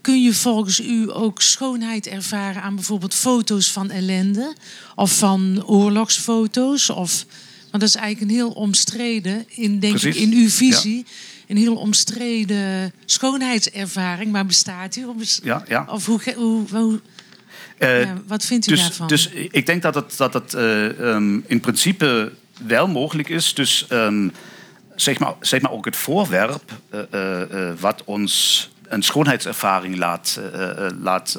Kun 0.00 0.22
je 0.22 0.34
volgens 0.34 0.80
u 0.80 1.14
ook 1.14 1.42
schoonheid 1.42 2.06
ervaren 2.06 2.62
aan 2.62 2.74
bijvoorbeeld 2.74 3.14
foto's 3.14 3.72
van 3.72 3.90
ellende? 3.90 4.54
Of 4.94 5.18
van 5.18 5.62
oorlogsfoto's? 5.66 6.90
Of, 6.90 7.26
want 7.70 7.82
dat 7.82 7.82
is 7.82 7.94
eigenlijk 7.94 8.30
een 8.30 8.36
heel 8.36 8.50
omstreden, 8.50 9.44
in, 9.48 9.78
denk 9.78 10.02
ik, 10.02 10.14
in 10.14 10.32
uw 10.32 10.48
visie... 10.48 11.04
een 11.48 11.56
heel 11.56 11.76
omstreden 11.76 12.92
schoonheidservaring. 13.04 14.32
Maar 14.32 14.46
bestaat 14.46 14.92
die? 14.92 15.08
Of, 15.08 15.16
bes- 15.16 15.40
Ja, 15.42 15.64
ja. 15.68 15.86
of 15.90 16.06
hoe, 16.06 16.20
hoe, 16.36 16.64
hoe, 16.70 17.00
Eh, 17.78 18.02
ja, 18.02 18.14
wat 18.26 18.44
vindt 18.44 18.66
u 18.66 18.70
dus, 18.70 18.80
daarvan? 18.80 19.06
Dus 19.06 19.28
ik 19.28 19.66
denk 19.66 19.82
dat 19.82 19.94
het, 19.94 20.16
dat 20.16 20.34
het 20.34 20.54
eh, 20.54 21.14
ehm, 21.14 21.40
in 21.46 21.60
principe 21.60 22.32
wel 22.66 22.88
mogelijk 22.88 23.28
is. 23.28 23.54
Dus 23.54 23.86
ehm, 23.88 24.28
zeg, 24.94 25.18
maar, 25.18 25.34
zeg 25.40 25.60
maar 25.60 25.72
ook 25.72 25.84
het 25.84 25.96
voorwerp 25.96 26.72
eh, 26.90 27.40
wat 27.80 28.02
ons 28.04 28.70
een 28.88 29.02
schoonheidservaring 29.02 29.96
laat, 29.96 30.40
laat 31.00 31.38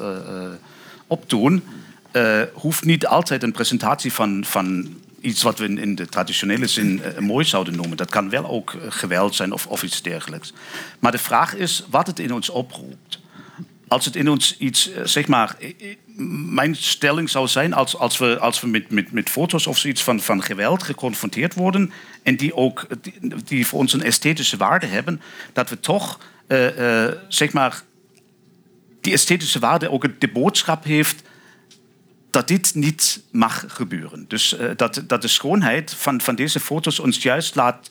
opdoen, 1.06 1.64
hoeft 2.52 2.84
niet 2.84 3.06
altijd 3.06 3.42
een 3.42 3.52
presentatie 3.52 4.12
van, 4.12 4.44
van 4.46 4.96
iets 5.20 5.42
wat 5.42 5.58
we 5.58 5.68
in, 5.68 5.94
de 5.94 6.06
traditionele 6.06 6.66
zin 6.66 7.02
mooi 7.18 7.44
zouden 7.44 7.76
noemen. 7.76 7.96
Dat 7.96 8.10
kan 8.10 8.30
wel 8.30 8.46
ook 8.46 8.76
geweld 8.88 9.34
zijn 9.34 9.52
of, 9.52 9.66
of 9.66 9.82
iets 9.82 10.02
dergelijks. 10.02 10.52
Maar 10.98 11.12
de 11.12 11.18
vraag 11.18 11.54
is 11.54 11.84
wat 11.90 12.06
het 12.06 12.18
in 12.18 12.34
ons 12.34 12.48
oproept 12.50 13.18
als 13.88 14.04
het 14.04 14.16
in 14.16 14.28
ons 14.28 14.56
iets, 14.58 14.90
eh, 14.90 15.04
zeg 15.04 15.26
maar, 15.26 15.56
mijn 16.46 16.76
stelling 16.76 17.30
zou 17.30 17.48
zijn 17.48 17.72
als, 17.72 17.96
als 17.96 18.18
we, 18.18 18.38
als 18.38 18.60
we 18.60 18.66
met, 18.66 18.90
met, 18.90 19.12
met 19.12 19.30
foto's 19.30 19.66
of 19.66 19.78
zoiets 19.78 20.02
van, 20.02 20.20
van 20.20 20.42
geweld 20.42 20.82
geconfronteerd 20.82 21.54
worden 21.54 21.92
en 22.22 22.36
die 22.36 22.54
ook 22.54 22.86
die, 23.44 23.66
voor 23.66 23.78
ons 23.78 23.92
een 23.92 24.02
esthetische 24.02 24.56
waarde 24.56 24.86
hebben, 24.86 25.20
dat 25.52 25.70
we 25.70 25.80
toch, 25.80 26.18
eh, 26.46 27.04
eh, 27.06 27.14
zeg 27.28 27.52
maar, 27.52 27.82
die 29.00 29.12
esthetische 29.12 29.58
waarde 29.58 29.90
ook 29.90 30.20
de 30.20 30.28
boodschap 30.28 30.84
heeft 30.84 31.22
dat 32.30 32.48
dit 32.48 32.74
niet 32.74 33.22
mag 33.30 33.64
gebeuren. 33.68 34.24
Dus 34.28 34.56
dat, 34.76 35.02
dat 35.06 35.22
de 35.22 35.28
schoonheid 35.28 35.94
van, 35.94 36.20
van 36.20 36.34
deze 36.34 36.60
foto's 36.60 36.98
ons 36.98 37.22
juist 37.22 37.54
laat 37.54 37.90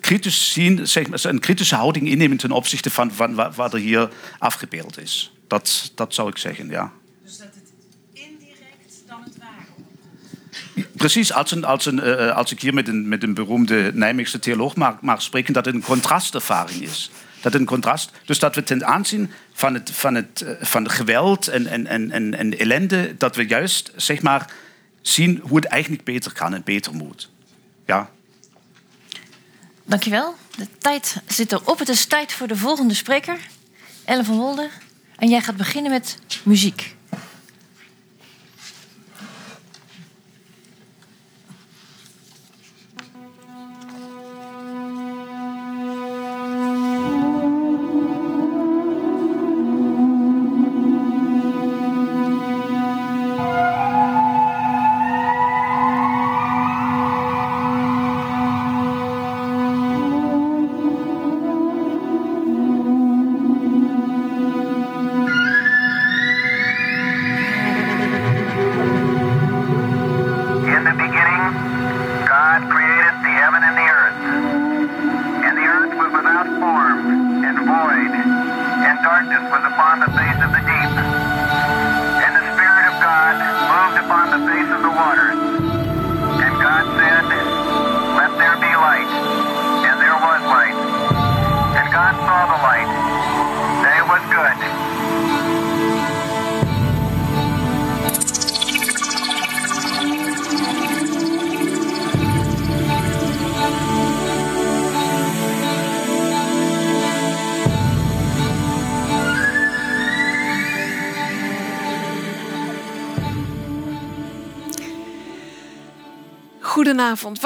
kritisch 0.00 0.52
zien, 0.52 0.86
zeg 0.88 1.08
maar, 1.08 1.24
een 1.24 1.38
kritische 1.40 1.74
houding 1.74 2.08
innemen 2.08 2.36
ten 2.36 2.50
opzichte 2.50 2.90
van, 2.90 3.12
van 3.12 3.34
wa- 3.34 3.50
wat 3.50 3.72
er 3.72 3.78
hier 3.78 4.08
afgebeeld 4.38 4.98
is. 4.98 5.32
Dat, 5.46 5.92
dat 5.94 6.14
zou 6.14 6.28
ik 6.28 6.36
zeggen, 6.36 6.68
ja. 6.68 6.92
Dus 7.24 7.38
dat 7.38 7.46
het 7.54 7.72
indirect 8.12 9.02
dan 9.06 9.22
het 9.24 9.38
ware 9.38 10.86
Precies, 10.96 11.32
als, 11.32 11.50
een, 11.50 11.64
als, 11.64 11.86
een, 11.86 12.00
eh, 12.00 12.36
als 12.36 12.52
ik 12.52 12.60
hier 12.60 12.74
met 12.74 12.88
een, 12.88 13.08
met 13.08 13.22
een 13.22 13.34
beroemde 13.34 13.90
Nijmeegse 13.94 14.38
theoloog 14.38 14.76
mag, 14.76 15.00
mag 15.00 15.22
spreken, 15.22 15.52
dat 15.52 15.64
het 15.64 15.74
een 15.74 15.82
contrastervaring 15.82 16.82
is. 16.82 17.10
Dat 17.40 17.54
een 17.54 17.64
contrast. 17.64 18.10
Dus 18.24 18.38
dat 18.38 18.54
we 18.54 18.62
ten 18.62 18.86
aanzien 18.86 19.30
van 19.52 19.74
het, 19.74 19.90
van 19.90 20.14
het, 20.14 20.40
eh, 20.42 20.52
van 20.60 20.90
geweld 20.90 21.48
en, 21.48 21.66
en, 21.66 21.86
en, 21.86 22.10
en, 22.10 22.34
en 22.34 22.58
ellende, 22.58 23.14
dat 23.18 23.36
we 23.36 23.46
juist 23.46 23.92
zeg 23.96 24.22
maar, 24.22 24.50
zien 25.02 25.40
hoe 25.42 25.56
het 25.56 25.64
eigenlijk 25.64 26.04
beter 26.04 26.32
kan 26.32 26.54
en 26.54 26.62
beter 26.64 26.94
moet. 26.94 27.30
Ja. 27.86 28.10
Dankjewel. 29.88 30.34
De 30.56 30.66
tijd 30.78 31.16
zit 31.26 31.52
erop. 31.52 31.78
Het 31.78 31.88
is 31.88 32.06
tijd 32.06 32.32
voor 32.32 32.46
de 32.46 32.56
volgende 32.56 32.94
spreker, 32.94 33.38
Ellen 34.04 34.24
van 34.24 34.36
Wolde. 34.36 34.68
En 35.16 35.28
jij 35.28 35.40
gaat 35.40 35.56
beginnen 35.56 35.90
met 35.90 36.18
muziek. 36.42 36.96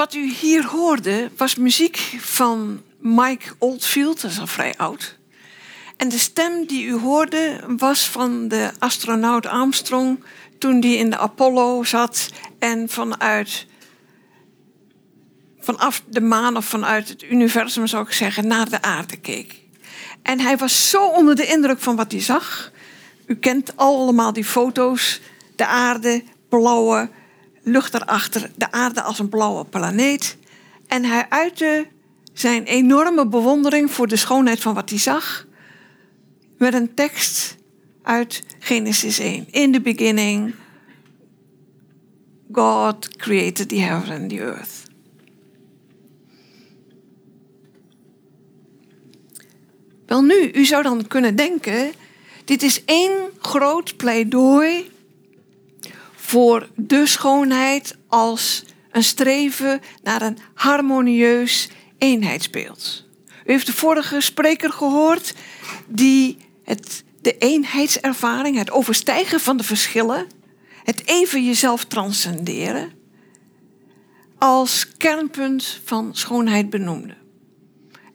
Wat 0.03 0.13
u 0.13 0.33
hier 0.33 0.65
hoorde 0.65 1.31
was 1.37 1.55
muziek 1.55 1.97
van 2.19 2.81
Mike 2.99 3.53
Oldfield, 3.57 4.21
dat 4.21 4.31
is 4.31 4.39
al 4.39 4.47
vrij 4.47 4.73
oud. 4.77 5.17
En 5.97 6.09
de 6.09 6.17
stem 6.17 6.65
die 6.65 6.85
u 6.85 6.93
hoorde 6.93 7.59
was 7.77 8.07
van 8.07 8.47
de 8.47 8.71
astronaut 8.79 9.45
Armstrong 9.45 10.23
toen 10.57 10.79
die 10.79 10.97
in 10.97 11.09
de 11.09 11.17
Apollo 11.17 11.83
zat 11.83 12.29
en 12.59 12.89
vanuit 12.89 13.65
vanaf 15.59 16.03
de 16.07 16.21
maan 16.21 16.57
of 16.57 16.65
vanuit 16.65 17.09
het 17.09 17.23
universum 17.23 17.87
zou 17.87 18.05
ik 18.05 18.13
zeggen 18.13 18.47
naar 18.47 18.69
de 18.69 18.81
aarde 18.81 19.17
keek. 19.17 19.61
En 20.21 20.39
hij 20.39 20.57
was 20.57 20.89
zo 20.89 21.07
onder 21.07 21.35
de 21.35 21.45
indruk 21.45 21.79
van 21.79 21.95
wat 21.95 22.11
hij 22.11 22.21
zag. 22.21 22.71
U 23.25 23.35
kent 23.35 23.77
allemaal 23.77 24.33
die 24.33 24.45
foto's, 24.45 25.21
de 25.55 25.65
aarde, 25.65 26.23
blauwe 26.49 27.09
lucht 27.63 27.93
erachter, 27.93 28.49
de 28.55 28.71
aarde 28.71 29.01
als 29.01 29.19
een 29.19 29.29
blauwe 29.29 29.65
planeet. 29.65 30.37
En 30.87 31.03
hij 31.03 31.25
uitte 31.29 31.87
zijn 32.33 32.63
enorme 32.63 33.27
bewondering 33.27 33.91
voor 33.91 34.07
de 34.07 34.15
schoonheid 34.15 34.59
van 34.59 34.73
wat 34.73 34.89
hij 34.89 34.99
zag 34.99 35.47
met 36.57 36.73
een 36.73 36.93
tekst 36.93 37.55
uit 38.01 38.43
Genesis 38.59 39.19
1. 39.19 39.47
In 39.51 39.71
the 39.71 39.81
beginning, 39.81 40.55
God 42.51 43.15
created 43.17 43.69
the 43.69 43.79
heaven 43.79 44.21
and 44.21 44.29
the 44.29 44.39
earth. 44.39 44.81
Wel 50.05 50.21
nu, 50.21 50.51
u 50.51 50.65
zou 50.65 50.83
dan 50.83 51.07
kunnen 51.07 51.35
denken, 51.35 51.91
dit 52.45 52.63
is 52.63 52.85
één 52.85 53.29
groot 53.39 53.97
pleidooi 53.97 54.91
voor 56.33 56.69
de 56.75 57.05
schoonheid 57.05 57.95
als 58.07 58.63
een 58.91 59.03
streven 59.03 59.81
naar 60.03 60.21
een 60.21 60.37
harmonieus 60.53 61.69
eenheidsbeeld. 61.97 63.05
U 63.45 63.51
heeft 63.51 63.65
de 63.65 63.73
vorige 63.73 64.21
spreker 64.21 64.71
gehoord 64.71 65.33
die 65.87 66.37
het, 66.63 67.03
de 67.21 67.37
eenheidservaring, 67.37 68.57
het 68.57 68.71
overstijgen 68.71 69.39
van 69.39 69.57
de 69.57 69.63
verschillen, 69.63 70.27
het 70.83 71.07
even 71.07 71.45
jezelf 71.45 71.85
transcenderen, 71.85 72.91
als 74.37 74.87
kernpunt 74.97 75.81
van 75.83 76.09
schoonheid 76.15 76.69
benoemde. 76.69 77.15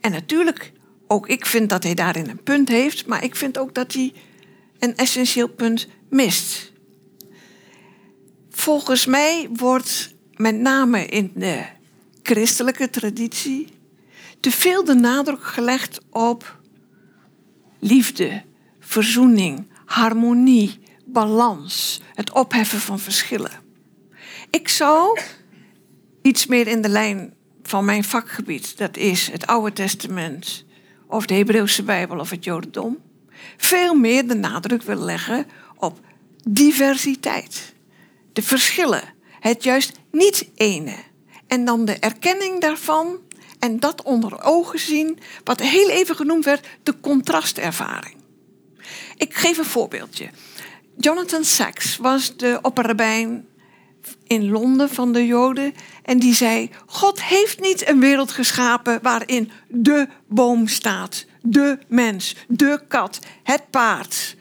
En 0.00 0.11
natuurlijk, 0.11 0.72
ook 1.07 1.28
ik 1.28 1.46
vind 1.46 1.68
dat 1.70 1.83
hij 1.83 1.94
daarin 1.94 2.28
een 2.28 2.42
punt 2.42 2.68
heeft, 2.68 3.07
maar 3.07 3.24
ik 3.24 3.37
vind 3.37 3.59
ook 3.59 3.74
dat 3.74 3.92
hij 3.92 4.12
een 4.78 4.96
essentieel 4.96 5.48
punt 5.48 5.88
mist. 6.09 6.67
Volgens 8.58 9.06
mij 9.06 9.48
wordt 9.52 10.14
met 10.36 10.56
name 10.56 11.06
in 11.06 11.32
de 11.34 11.64
christelijke 12.22 12.90
traditie 12.90 13.68
te 14.40 14.50
veel 14.50 14.84
de 14.84 14.94
nadruk 14.94 15.44
gelegd 15.44 16.00
op 16.10 16.58
liefde, 17.78 18.42
verzoening, 18.80 19.70
harmonie, 19.84 20.80
balans, 21.04 22.00
het 22.14 22.32
opheffen 22.32 22.80
van 22.80 22.98
verschillen. 22.98 23.50
Ik 24.50 24.68
zou 24.68 25.20
iets 26.22 26.46
meer 26.46 26.66
in 26.66 26.82
de 26.82 26.88
lijn 26.88 27.34
van 27.62 27.84
mijn 27.84 28.04
vakgebied, 28.04 28.78
dat 28.78 28.96
is 28.96 29.30
het 29.30 29.46
Oude 29.46 29.72
Testament 29.72 30.64
of 31.06 31.26
de 31.26 31.34
Hebreeuwse 31.34 31.82
Bijbel 31.82 32.18
of 32.18 32.30
het 32.30 32.44
Jodendom, 32.44 32.98
veel 33.56 33.94
meer 33.94 34.28
de 34.28 34.34
nadruk 34.34 34.82
willen 34.82 35.04
leggen 35.04 35.46
op 35.76 36.00
diversiteit 36.48 37.76
de 38.38 38.44
verschillen, 38.44 39.03
het 39.40 39.62
juist 39.64 39.92
niet 40.11 40.48
ene. 40.55 40.94
En 41.46 41.64
dan 41.64 41.85
de 41.85 41.98
erkenning 41.98 42.61
daarvan 42.61 43.18
en 43.59 43.81
dat 43.81 44.03
onder 44.03 44.42
ogen 44.42 44.79
zien, 44.79 45.18
wat 45.44 45.61
heel 45.61 45.88
even 45.88 46.16
genoemd 46.16 46.44
werd, 46.44 46.66
de 46.83 47.01
contrastervaring. 47.01 48.16
Ik 49.16 49.35
geef 49.35 49.59
een 49.59 49.64
voorbeeldje. 49.64 50.31
Jonathan 50.96 51.44
Sacks 51.44 51.96
was 51.96 52.37
de 52.37 52.59
opperrabijn 52.62 53.46
in 54.27 54.51
Londen 54.51 54.90
van 54.90 55.12
de 55.12 55.27
Joden 55.27 55.74
en 56.03 56.18
die 56.18 56.35
zei: 56.35 56.70
God 56.87 57.22
heeft 57.22 57.61
niet 57.61 57.88
een 57.88 58.01
wereld 58.01 58.33
geschapen 58.33 58.98
waarin 59.03 59.51
de 59.68 60.09
boom 60.29 60.66
staat, 60.66 61.27
de 61.42 61.79
mens, 61.88 62.37
de 62.48 62.81
kat, 62.88 63.18
het 63.42 63.70
paard, 63.70 64.37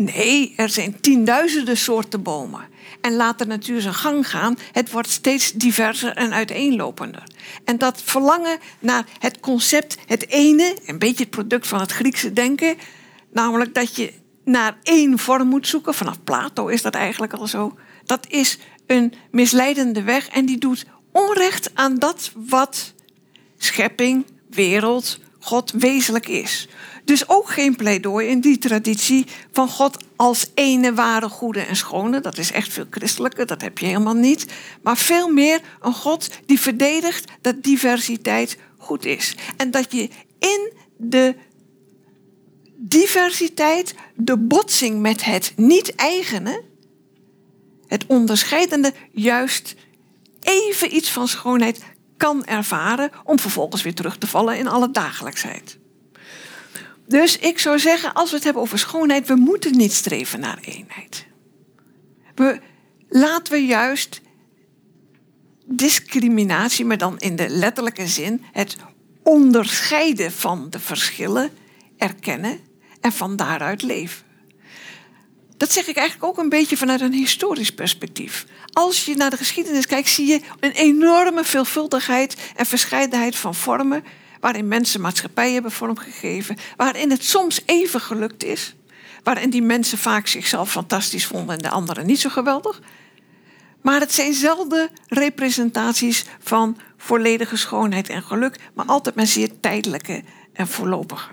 Nee, 0.00 0.52
er 0.56 0.68
zijn 0.68 1.00
tienduizenden 1.00 1.76
soorten 1.76 2.22
bomen. 2.22 2.68
En 3.00 3.16
laat 3.16 3.38
de 3.38 3.46
natuur 3.46 3.80
zijn 3.80 3.94
gang 3.94 4.28
gaan. 4.28 4.58
Het 4.72 4.90
wordt 4.90 5.08
steeds 5.08 5.52
diverser 5.52 6.16
en 6.16 6.32
uiteenlopender. 6.32 7.22
En 7.64 7.78
dat 7.78 8.02
verlangen 8.02 8.58
naar 8.78 9.04
het 9.18 9.40
concept, 9.40 9.96
het 10.06 10.28
ene, 10.28 10.76
een 10.86 10.98
beetje 10.98 11.22
het 11.22 11.30
product 11.30 11.66
van 11.66 11.80
het 11.80 11.92
Griekse 11.92 12.32
denken, 12.32 12.76
namelijk 13.32 13.74
dat 13.74 13.96
je 13.96 14.12
naar 14.44 14.78
één 14.82 15.18
vorm 15.18 15.48
moet 15.48 15.66
zoeken. 15.66 15.94
Vanaf 15.94 16.24
Plato 16.24 16.66
is 16.66 16.82
dat 16.82 16.94
eigenlijk 16.94 17.32
al 17.32 17.46
zo. 17.46 17.78
Dat 18.04 18.26
is 18.28 18.58
een 18.86 19.14
misleidende 19.30 20.02
weg 20.02 20.28
en 20.28 20.46
die 20.46 20.58
doet 20.58 20.86
onrecht 21.12 21.70
aan 21.74 21.98
dat 21.98 22.32
wat 22.34 22.94
schepping, 23.56 24.26
wereld, 24.50 25.18
God 25.38 25.70
wezenlijk 25.70 26.28
is. 26.28 26.68
Dus 27.08 27.28
ook 27.28 27.50
geen 27.50 27.76
pleidooi 27.76 28.28
in 28.28 28.40
die 28.40 28.58
traditie 28.58 29.26
van 29.52 29.68
God 29.68 30.04
als 30.16 30.50
ene 30.54 30.94
ware, 30.94 31.28
goede 31.28 31.60
en 31.60 31.76
schone. 31.76 32.20
Dat 32.20 32.38
is 32.38 32.52
echt 32.52 32.72
veel 32.72 32.86
christelijker, 32.90 33.46
dat 33.46 33.60
heb 33.60 33.78
je 33.78 33.86
helemaal 33.86 34.14
niet. 34.14 34.46
Maar 34.82 34.96
veel 34.96 35.28
meer 35.32 35.60
een 35.80 35.92
God 35.92 36.30
die 36.46 36.60
verdedigt 36.60 37.30
dat 37.40 37.62
diversiteit 37.62 38.58
goed 38.78 39.04
is. 39.04 39.34
En 39.56 39.70
dat 39.70 39.92
je 39.92 40.08
in 40.38 40.72
de 40.96 41.34
diversiteit, 42.76 43.94
de 44.14 44.36
botsing 44.36 45.00
met 45.00 45.24
het 45.24 45.52
niet-eigene, 45.56 46.62
het 47.86 48.04
onderscheidende, 48.06 48.92
juist 49.12 49.74
even 50.40 50.94
iets 50.96 51.10
van 51.10 51.28
schoonheid 51.28 51.82
kan 52.16 52.44
ervaren 52.44 53.10
om 53.24 53.38
vervolgens 53.38 53.82
weer 53.82 53.94
terug 53.94 54.18
te 54.18 54.26
vallen 54.26 54.58
in 54.58 54.68
alle 54.68 54.90
dagelijksheid. 54.90 55.78
Dus 57.08 57.38
ik 57.38 57.58
zou 57.58 57.78
zeggen, 57.78 58.12
als 58.12 58.30
we 58.30 58.36
het 58.36 58.44
hebben 58.44 58.62
over 58.62 58.78
schoonheid, 58.78 59.26
we 59.28 59.34
moeten 59.34 59.76
niet 59.76 59.92
streven 59.92 60.40
naar 60.40 60.58
eenheid. 60.60 61.26
We, 62.34 62.60
laten 63.08 63.52
we 63.52 63.66
juist 63.66 64.20
discriminatie, 65.64 66.84
maar 66.84 66.98
dan 66.98 67.18
in 67.18 67.36
de 67.36 67.48
letterlijke 67.48 68.06
zin, 68.06 68.44
het 68.52 68.76
onderscheiden 69.22 70.32
van 70.32 70.66
de 70.70 70.80
verschillen 70.80 71.50
erkennen 71.96 72.58
en 73.00 73.12
van 73.12 73.36
daaruit 73.36 73.82
leven. 73.82 74.26
Dat 75.56 75.72
zeg 75.72 75.86
ik 75.86 75.96
eigenlijk 75.96 76.30
ook 76.30 76.38
een 76.38 76.48
beetje 76.48 76.76
vanuit 76.76 77.00
een 77.00 77.12
historisch 77.12 77.74
perspectief. 77.74 78.46
Als 78.72 79.04
je 79.04 79.16
naar 79.16 79.30
de 79.30 79.36
geschiedenis 79.36 79.86
kijkt, 79.86 80.08
zie 80.08 80.26
je 80.26 80.40
een 80.60 80.72
enorme 80.72 81.44
veelvuldigheid 81.44 82.36
en 82.56 82.66
verscheidenheid 82.66 83.36
van 83.36 83.54
vormen 83.54 84.04
waarin 84.40 84.68
mensen 84.68 85.00
maatschappij 85.00 85.52
hebben 85.52 85.72
vormgegeven, 85.72 86.56
waarin 86.76 87.10
het 87.10 87.24
soms 87.24 87.62
even 87.66 88.00
gelukt 88.00 88.44
is, 88.44 88.74
waarin 89.22 89.50
die 89.50 89.62
mensen 89.62 89.98
vaak 89.98 90.26
zichzelf 90.26 90.70
fantastisch 90.70 91.26
vonden 91.26 91.56
en 91.56 91.62
de 91.62 91.70
anderen 91.70 92.06
niet 92.06 92.20
zo 92.20 92.28
geweldig. 92.28 92.80
Maar 93.82 94.00
het 94.00 94.14
zijn 94.14 94.34
zelden 94.34 94.90
representaties 95.08 96.24
van 96.38 96.76
volledige 96.96 97.56
schoonheid 97.56 98.08
en 98.08 98.22
geluk, 98.22 98.58
maar 98.74 98.86
altijd 98.86 99.14
maar 99.14 99.26
zeer 99.26 99.60
tijdelijke 99.60 100.22
en 100.52 100.68
voorlopige. 100.68 101.30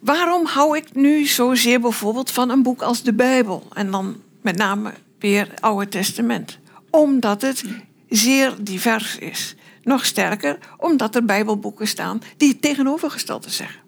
Waarom 0.00 0.46
hou 0.46 0.76
ik 0.76 0.94
nu 0.94 1.26
zozeer 1.26 1.80
bijvoorbeeld 1.80 2.30
van 2.30 2.50
een 2.50 2.62
boek 2.62 2.82
als 2.82 3.02
de 3.02 3.12
Bijbel 3.12 3.66
en 3.72 3.90
dan 3.90 4.16
met 4.42 4.56
name 4.56 4.92
weer 5.18 5.48
het 5.50 5.60
Oude 5.60 5.88
Testament? 5.88 6.58
Omdat 6.90 7.42
het 7.42 7.64
zeer 8.08 8.54
divers 8.60 9.16
is. 9.18 9.54
Nog 9.82 10.04
sterker, 10.04 10.58
omdat 10.76 11.14
er 11.14 11.24
Bijbelboeken 11.24 11.88
staan 11.88 12.22
die 12.36 12.48
het 12.48 12.62
tegenovergestelde 12.62 13.50
zeggen. 13.50 13.80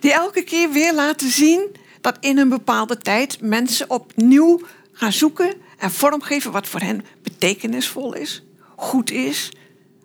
Die 0.00 0.12
elke 0.12 0.42
keer 0.42 0.70
weer 0.70 0.94
laten 0.94 1.30
zien 1.30 1.76
dat 2.00 2.16
in 2.20 2.38
een 2.38 2.48
bepaalde 2.48 2.98
tijd 2.98 3.40
mensen 3.40 3.90
opnieuw 3.90 4.60
gaan 4.92 5.12
zoeken 5.12 5.54
en 5.78 5.90
vormgeven 5.90 6.52
wat 6.52 6.68
voor 6.68 6.80
hen 6.80 7.04
betekenisvol 7.22 8.14
is, 8.14 8.42
goed 8.76 9.10
is, 9.10 9.50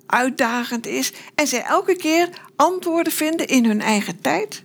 uitdagend 0.06 0.88
is. 0.88 1.12
En 1.36 1.48
zij 1.48 1.64
elke 1.64 1.96
keer 1.96 2.30
antwoorden 2.56 3.14
vinden 3.14 3.48
in 3.48 3.66
hun 3.66 3.82
eigen 3.82 4.22
tijd, 4.22 4.64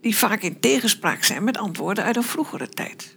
die 0.00 0.16
vaak 0.16 0.42
in 0.42 0.60
tegenspraak 0.60 1.24
zijn 1.24 1.44
met 1.44 1.58
antwoorden 1.58 2.04
uit 2.04 2.16
een 2.16 2.22
vroegere 2.22 2.68
tijd. 2.68 3.16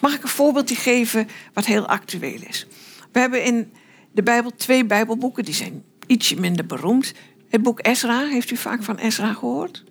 Mag 0.00 0.14
ik 0.14 0.22
een 0.22 0.28
voorbeeldje 0.28 0.74
geven 0.74 1.28
wat 1.52 1.64
heel 1.64 1.86
actueel 1.86 2.40
is? 2.48 2.66
We 3.12 3.20
hebben 3.20 3.44
in 3.44 3.72
de 4.12 4.22
Bijbel 4.22 4.52
twee 4.56 4.84
Bijbelboeken, 4.84 5.44
die 5.44 5.54
zijn 5.54 5.84
ietsje 6.06 6.40
minder 6.40 6.66
beroemd. 6.66 7.12
Het 7.48 7.62
boek 7.62 7.86
Ezra, 7.86 8.26
heeft 8.26 8.50
u 8.50 8.56
vaak 8.56 8.82
van 8.82 8.96
Ezra 8.96 9.32
gehoord? 9.32 9.84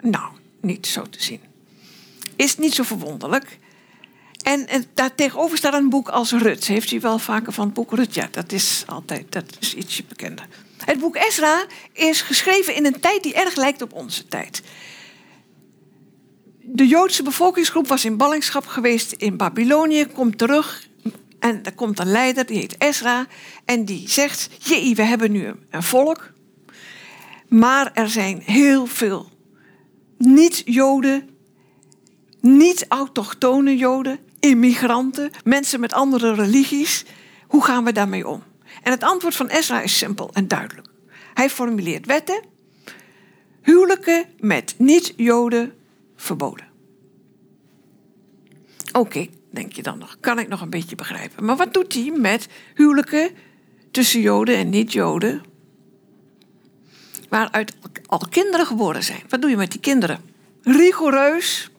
Nou, 0.00 0.32
niet 0.60 0.86
zo 0.86 1.02
te 1.02 1.22
zien. 1.22 1.40
Is 2.36 2.56
niet 2.56 2.74
zo 2.74 2.82
verwonderlijk. 2.82 3.58
En, 4.42 4.68
en 4.68 4.84
daar 4.94 5.14
tegenover 5.14 5.56
staat 5.56 5.74
een 5.74 5.88
boek 5.88 6.08
als 6.08 6.32
Rut. 6.32 6.66
Heeft 6.66 6.90
u 6.90 7.00
wel 7.00 7.18
vaker 7.18 7.52
van 7.52 7.64
het 7.64 7.74
boek 7.74 7.92
Rut? 7.92 8.14
Ja, 8.14 8.28
dat 8.30 8.52
is 8.52 8.84
altijd 8.86 9.32
dat 9.32 9.44
is 9.60 9.74
ietsje 9.74 10.04
bekender. 10.08 10.46
Het 10.84 10.98
boek 10.98 11.16
Ezra 11.16 11.64
is 11.92 12.22
geschreven 12.22 12.74
in 12.74 12.86
een 12.86 13.00
tijd 13.00 13.22
die 13.22 13.34
erg 13.34 13.56
lijkt 13.56 13.82
op 13.82 13.92
onze 13.92 14.26
tijd. 14.26 14.62
De 16.60 16.86
Joodse 16.86 17.22
bevolkingsgroep 17.22 17.86
was 17.86 18.04
in 18.04 18.16
ballingschap 18.16 18.66
geweest 18.66 19.12
in 19.12 19.36
Babylonië, 19.36 20.06
komt 20.06 20.38
terug 20.38 20.88
en 21.40 21.64
er 21.64 21.74
komt 21.74 21.98
een 21.98 22.10
leider, 22.10 22.46
die 22.46 22.58
heet 22.58 22.74
Ezra, 22.78 23.26
en 23.64 23.84
die 23.84 24.08
zegt: 24.08 24.48
Jee, 24.58 24.94
we 24.94 25.02
hebben 25.02 25.32
nu 25.32 25.52
een 25.70 25.82
volk, 25.82 26.32
maar 27.48 27.90
er 27.94 28.08
zijn 28.08 28.42
heel 28.44 28.86
veel 28.86 29.30
niet-Joden, 30.18 31.28
niet-autochtone 32.40 33.76
Joden, 33.76 34.18
immigranten, 34.40 35.30
mensen 35.44 35.80
met 35.80 35.92
andere 35.92 36.34
religies. 36.34 37.04
Hoe 37.46 37.64
gaan 37.64 37.84
we 37.84 37.92
daarmee 37.92 38.28
om? 38.28 38.42
En 38.82 38.90
het 38.92 39.02
antwoord 39.02 39.34
van 39.36 39.48
Ezra 39.48 39.80
is 39.80 39.98
simpel 39.98 40.30
en 40.32 40.48
duidelijk. 40.48 40.88
Hij 41.34 41.50
formuleert 41.50 42.06
wetten, 42.06 42.42
huwelijken 43.62 44.24
met 44.38 44.74
niet-Joden 44.78 45.72
verboden. 46.16 46.68
Oké, 48.92 49.26
denk 49.50 49.72
je 49.72 49.82
dan 49.82 49.98
nog, 49.98 50.16
kan 50.20 50.38
ik 50.38 50.48
nog 50.48 50.60
een 50.60 50.70
beetje 50.70 50.96
begrijpen. 50.96 51.44
Maar 51.44 51.56
wat 51.56 51.74
doet 51.74 51.94
hij 51.94 52.12
met 52.16 52.48
huwelijken 52.74 53.30
tussen 53.90 54.20
Joden 54.20 54.56
en 54.56 54.68
niet-Joden? 54.68 55.42
Waaruit 57.28 57.76
al 58.06 58.26
kinderen 58.30 58.66
geboren 58.66 59.02
zijn. 59.02 59.22
Wat 59.28 59.40
doe 59.40 59.50
je 59.50 59.56
met 59.56 59.70
die 59.70 59.80
kinderen? 59.80 60.20
Rigoureus, 60.62 61.70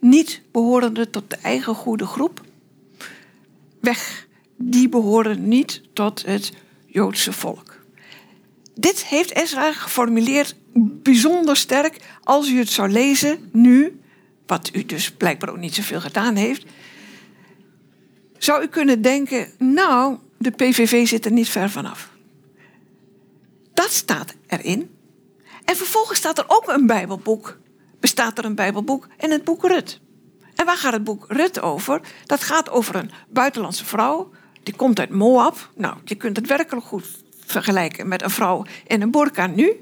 niet 0.00 0.42
behorende 0.52 1.10
tot 1.10 1.30
de 1.30 1.36
eigen 1.36 1.74
goede 1.74 2.06
groep. 2.06 2.40
Weg, 3.80 4.26
die 4.56 4.88
behoren 4.88 5.48
niet 5.48 5.82
tot 5.92 6.26
het 6.26 6.52
Joodse 6.86 7.32
volk. 7.32 7.74
Dit 8.74 9.04
heeft 9.04 9.34
Ezra 9.34 9.72
geformuleerd 9.72 10.56
bijzonder 11.02 11.56
sterk 11.56 11.96
als 12.22 12.48
u 12.48 12.58
het 12.58 12.70
zou 12.70 12.88
lezen 12.88 13.48
nu, 13.52 14.00
wat 14.46 14.70
u 14.72 14.84
dus 14.84 15.10
blijkbaar 15.10 15.50
ook 15.50 15.56
niet 15.56 15.74
zoveel 15.74 16.00
gedaan 16.00 16.36
heeft. 16.36 16.64
Zou 18.38 18.62
u 18.62 18.66
kunnen 18.66 19.02
denken, 19.02 19.52
nou, 19.58 20.18
de 20.38 20.50
PVV 20.50 21.06
zit 21.06 21.24
er 21.24 21.32
niet 21.32 21.48
ver 21.48 21.70
vanaf. 21.70 22.10
Dat 23.74 23.90
staat 23.90 24.34
erin. 24.46 24.90
En 25.64 25.76
vervolgens 25.76 26.18
staat 26.18 26.38
er 26.38 26.44
ook 26.46 26.68
een 26.68 26.86
Bijbelboek. 26.86 27.58
Bestaat 28.00 28.38
er 28.38 28.44
een 28.44 28.54
Bijbelboek 28.54 29.08
en 29.16 29.30
het 29.30 29.44
boek 29.44 29.64
Rut. 29.64 30.00
En 30.54 30.66
waar 30.66 30.76
gaat 30.76 30.92
het 30.92 31.04
boek 31.04 31.24
Rut 31.28 31.60
over? 31.60 32.00
Dat 32.24 32.42
gaat 32.42 32.70
over 32.70 32.94
een 32.94 33.10
buitenlandse 33.28 33.84
vrouw. 33.84 34.30
Die 34.62 34.76
komt 34.76 34.98
uit 34.98 35.10
Moab. 35.10 35.70
Nou, 35.74 35.96
je 36.04 36.14
kunt 36.14 36.36
het 36.36 36.46
werkelijk 36.46 36.86
goed 36.86 37.06
vergelijken 37.46 38.08
met 38.08 38.22
een 38.22 38.30
vrouw 38.30 38.64
in 38.86 39.02
een 39.02 39.10
burka 39.10 39.46
nu. 39.46 39.72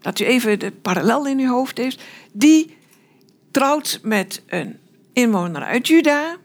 Dat 0.00 0.18
u 0.18 0.24
even 0.24 0.58
de 0.58 0.70
parallel 0.70 1.26
in 1.26 1.38
uw 1.38 1.48
hoofd 1.48 1.78
heeft. 1.78 2.02
Die 2.32 2.76
trouwt 3.56 3.98
met 4.02 4.42
een 4.46 4.78
inwoner 5.12 5.62
uit 5.62 5.86
Juda. 5.86 6.36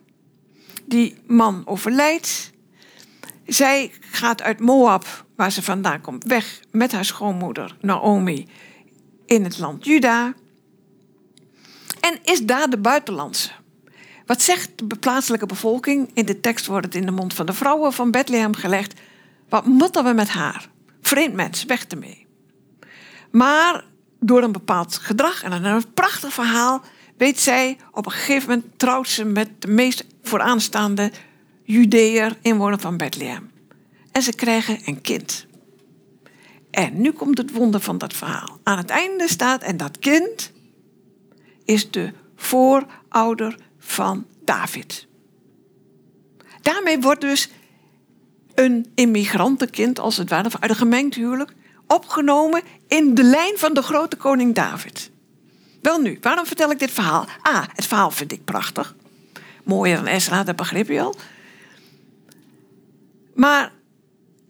Die 0.86 1.18
man 1.28 1.62
overlijdt. 1.66 2.52
Zij 3.46 3.92
gaat 4.02 4.42
uit 4.42 4.60
Moab, 4.60 5.26
waar 5.36 5.52
ze 5.52 5.64
vandaan 5.64 6.02
komt, 6.02 6.24
weg 6.24 6.60
met 6.70 6.92
haar 6.92 7.06
schoonmoeder 7.06 7.78
Naomi 7.82 8.48
in 9.26 9.44
het 9.44 9.60
land 9.60 9.86
Juda. 9.86 10.34
En 12.00 12.20
is 12.24 12.46
daar 12.46 12.70
de 12.70 12.78
buitenlandse. 12.78 13.50
Wat 14.26 14.42
zegt 14.42 14.90
de 14.90 14.96
plaatselijke 14.96 15.46
bevolking? 15.46 16.10
In 16.14 16.26
de 16.26 16.40
tekst 16.40 16.66
wordt 16.66 16.86
het 16.86 16.96
in 16.96 17.06
de 17.06 17.12
mond 17.12 17.34
van 17.34 17.46
de 17.46 17.54
vrouwen 17.54 17.94
van 17.94 18.12
Bethlehem 18.12 18.56
gelegd. 18.56 19.00
Wat 19.50 19.66
moeten 19.66 20.04
we 20.04 20.14
met 20.14 20.30
haar? 20.30 20.70
Vreemd 21.02 21.34
mens, 21.34 21.64
weg 21.66 21.86
ermee. 21.86 22.26
Maar 23.32 23.84
door 24.20 24.44
een 24.44 24.52
bepaald 24.52 24.98
gedrag 24.98 25.44
en 25.44 25.66
een 25.66 25.94
prachtig 25.94 26.34
verhaal 26.34 26.84
weet 27.22 27.40
zij 27.40 27.78
op 27.92 28.06
een 28.06 28.12
gegeven 28.12 28.50
moment 28.50 28.80
trouwt 28.80 29.08
ze 29.08 29.26
met 29.26 29.50
de 29.60 29.68
meest 29.68 30.06
vooraanstaande 30.22 31.12
Judeër, 31.64 32.38
inwoner 32.42 32.80
van 32.80 32.98
Bethlehem. 32.98 33.52
En 34.12 34.22
ze 34.22 34.34
krijgen 34.34 34.80
een 34.86 35.02
kind. 35.02 35.46
En 36.72 37.02
nu 37.02 37.12
komt 37.12 37.38
het 37.38 37.52
wonder 37.52 37.80
van 37.82 37.98
dat 37.98 38.14
verhaal. 38.14 38.60
Aan 38.64 38.78
het 38.78 38.90
einde 38.90 39.28
staat, 39.28 39.62
en 39.62 39.78
dat 39.78 40.00
kind 40.00 40.52
is 41.66 41.92
de 41.92 42.12
voorouder 42.36 43.56
van 43.80 44.26
David. 44.46 45.08
Daarmee 46.62 47.00
wordt 47.00 47.22
dus 47.22 47.50
een 48.54 48.92
immigrantenkind, 48.96 50.00
als 50.00 50.18
het 50.18 50.30
ware, 50.30 50.50
uit 50.60 50.70
een 50.72 50.76
gemengd 50.76 51.16
huwelijk, 51.16 51.54
opgenomen 51.88 52.62
in 52.88 53.16
de 53.16 53.24
lijn 53.24 53.58
van 53.58 53.74
de 53.74 53.82
grote 53.82 54.16
koning 54.16 54.56
David. 54.56 55.11
Wel 55.82 56.00
nu, 56.00 56.18
waarom 56.22 56.46
vertel 56.46 56.72
ik 56.72 56.80
dit 56.80 56.92
verhaal? 56.92 57.26
Ah, 57.42 57.64
het 57.76 57.86
verhaal 57.86 58.12
vind 58.12 58.32
ik 58.32 58.46
prachtig. 58.46 58.96
Mooier 59.64 59.96
dan 59.96 60.06
Ezra, 60.06 60.44
dat 60.44 60.56
begrip 60.56 60.88
je 60.88 61.02
al. 61.02 61.16
Maar 63.34 63.72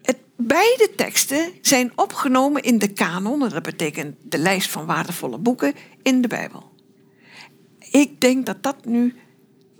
het, 0.02 0.18
beide 0.36 0.90
teksten 0.96 1.52
zijn 1.60 1.92
opgenomen 1.94 2.62
in 2.62 2.78
de 2.78 2.92
kanon, 2.92 3.38
dat 3.38 3.62
betekent 3.62 4.16
de 4.22 4.38
lijst 4.38 4.70
van 4.70 4.86
waardevolle 4.86 5.38
boeken 5.38 5.74
in 6.02 6.22
de 6.22 6.28
Bijbel. 6.28 6.70
Ik 7.90 8.20
denk 8.20 8.46
dat 8.46 8.62
dat 8.62 8.84
nu 8.84 9.14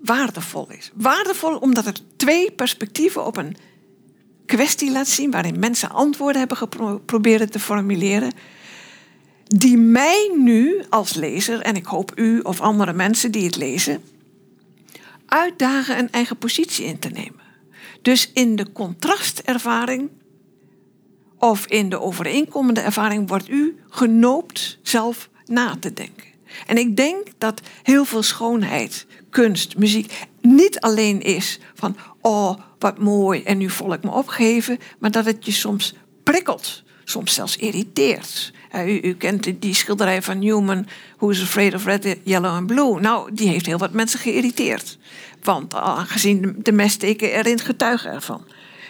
waardevol 0.01 0.71
is. 0.71 0.91
Waardevol 0.95 1.57
omdat 1.57 1.85
het 1.85 2.03
twee 2.17 2.51
perspectieven 2.51 3.27
op 3.27 3.37
een 3.37 3.57
kwestie 4.47 4.91
laat 4.91 5.09
zien 5.09 5.31
waarin 5.31 5.59
mensen 5.59 5.91
antwoorden 5.91 6.39
hebben 6.39 6.57
geprobeerd 6.57 7.53
te 7.53 7.61
formuleren. 7.61 8.33
Die 9.55 9.77
mij 9.77 10.33
nu 10.39 10.83
als 10.89 11.15
lezer, 11.15 11.61
en 11.61 11.77
ik 11.77 11.85
hoop 11.85 12.13
u 12.15 12.41
of 12.41 12.61
andere 12.61 12.93
mensen 12.93 13.31
die 13.31 13.45
het 13.45 13.57
lezen, 13.57 14.03
uitdagen 15.27 15.99
een 15.99 16.11
eigen 16.11 16.37
positie 16.37 16.85
in 16.85 16.99
te 16.99 17.09
nemen. 17.09 17.41
Dus 18.03 18.31
in 18.33 18.57
de 18.57 18.73
contrastervaring 18.73 20.11
of 21.39 21.67
in 21.67 21.89
de 21.89 22.01
overeenkomende 22.01 22.81
ervaring 22.81 23.29
wordt 23.29 23.49
u 23.49 23.77
genoopt 23.89 24.79
zelf 24.83 25.29
na 25.45 25.77
te 25.81 25.93
denken. 25.93 26.27
En 26.67 26.79
ik 26.79 26.97
denk 26.97 27.27
dat 27.39 27.61
heel 27.83 28.05
veel 28.05 28.23
schoonheid, 28.23 29.07
kunst, 29.31 29.77
muziek 29.77 30.13
niet 30.41 30.81
alleen 30.81 31.23
is 31.23 31.59
van 31.75 31.97
oh 32.21 32.59
wat 32.79 32.99
mooi 32.99 33.43
en 33.43 33.59
nu 33.59 33.71
voel 33.71 33.93
ik 33.93 34.03
me 34.03 34.11
opgeven, 34.11 34.79
maar 34.99 35.11
dat 35.11 35.25
het 35.25 35.45
je 35.45 35.53
soms 35.53 35.95
prikkelt, 36.23 36.83
soms 37.05 37.35
zelfs 37.35 37.57
irriteert. 37.57 38.53
Uh, 38.75 38.95
u, 38.95 39.09
u, 39.09 39.15
kent 39.15 39.61
die- 39.63 39.75
schilderij 39.75 40.23
van 40.23 40.39
Newman, 40.39 40.87
Who 41.17 41.29
is 41.29 41.43
Afraid 41.43 41.75
of 41.75 41.85
Red, 41.85 42.17
Yellow 42.25 42.51
and 42.51 42.67
Blue. 42.67 43.01
Nou, 43.01 43.35
die 43.35 43.49
heeft 43.49 43.67
heel 43.67 43.79
wat 43.79 43.93
mensen 43.93 44.19
geïrriteerd. 44.19 44.99
Want 45.43 45.75
aangezien 45.75 46.55
de, 46.59 46.73
messteken 46.73 47.33
erin 47.33 47.59
getuigen 47.59 48.13
ervan. 48.13 48.45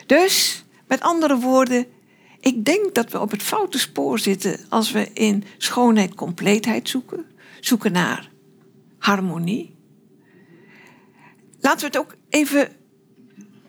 Dus, 0.07 0.65
met 0.87 1.01
andere 1.01 1.37
woorden, 1.37 1.87
ik 2.41 2.65
denk 2.65 2.95
dat 2.95 3.11
we 3.11 3.21
op 3.21 3.31
het 3.31 3.43
foute 3.43 3.79
spoor 3.79 4.19
zitten 4.19 4.61
als 4.69 4.91
we 4.91 5.11
in 5.13 5.45
schoonheid 5.59 6.15
compleetheid 6.15 6.89
zoeken. 6.89 7.27
Zoeken 7.61 7.93
naar 7.93 8.31
harmonie. 8.99 9.75
Laten 11.61 11.81
we 11.81 11.87
het 11.87 11.99
ook 11.99 12.15
even. 12.29 12.69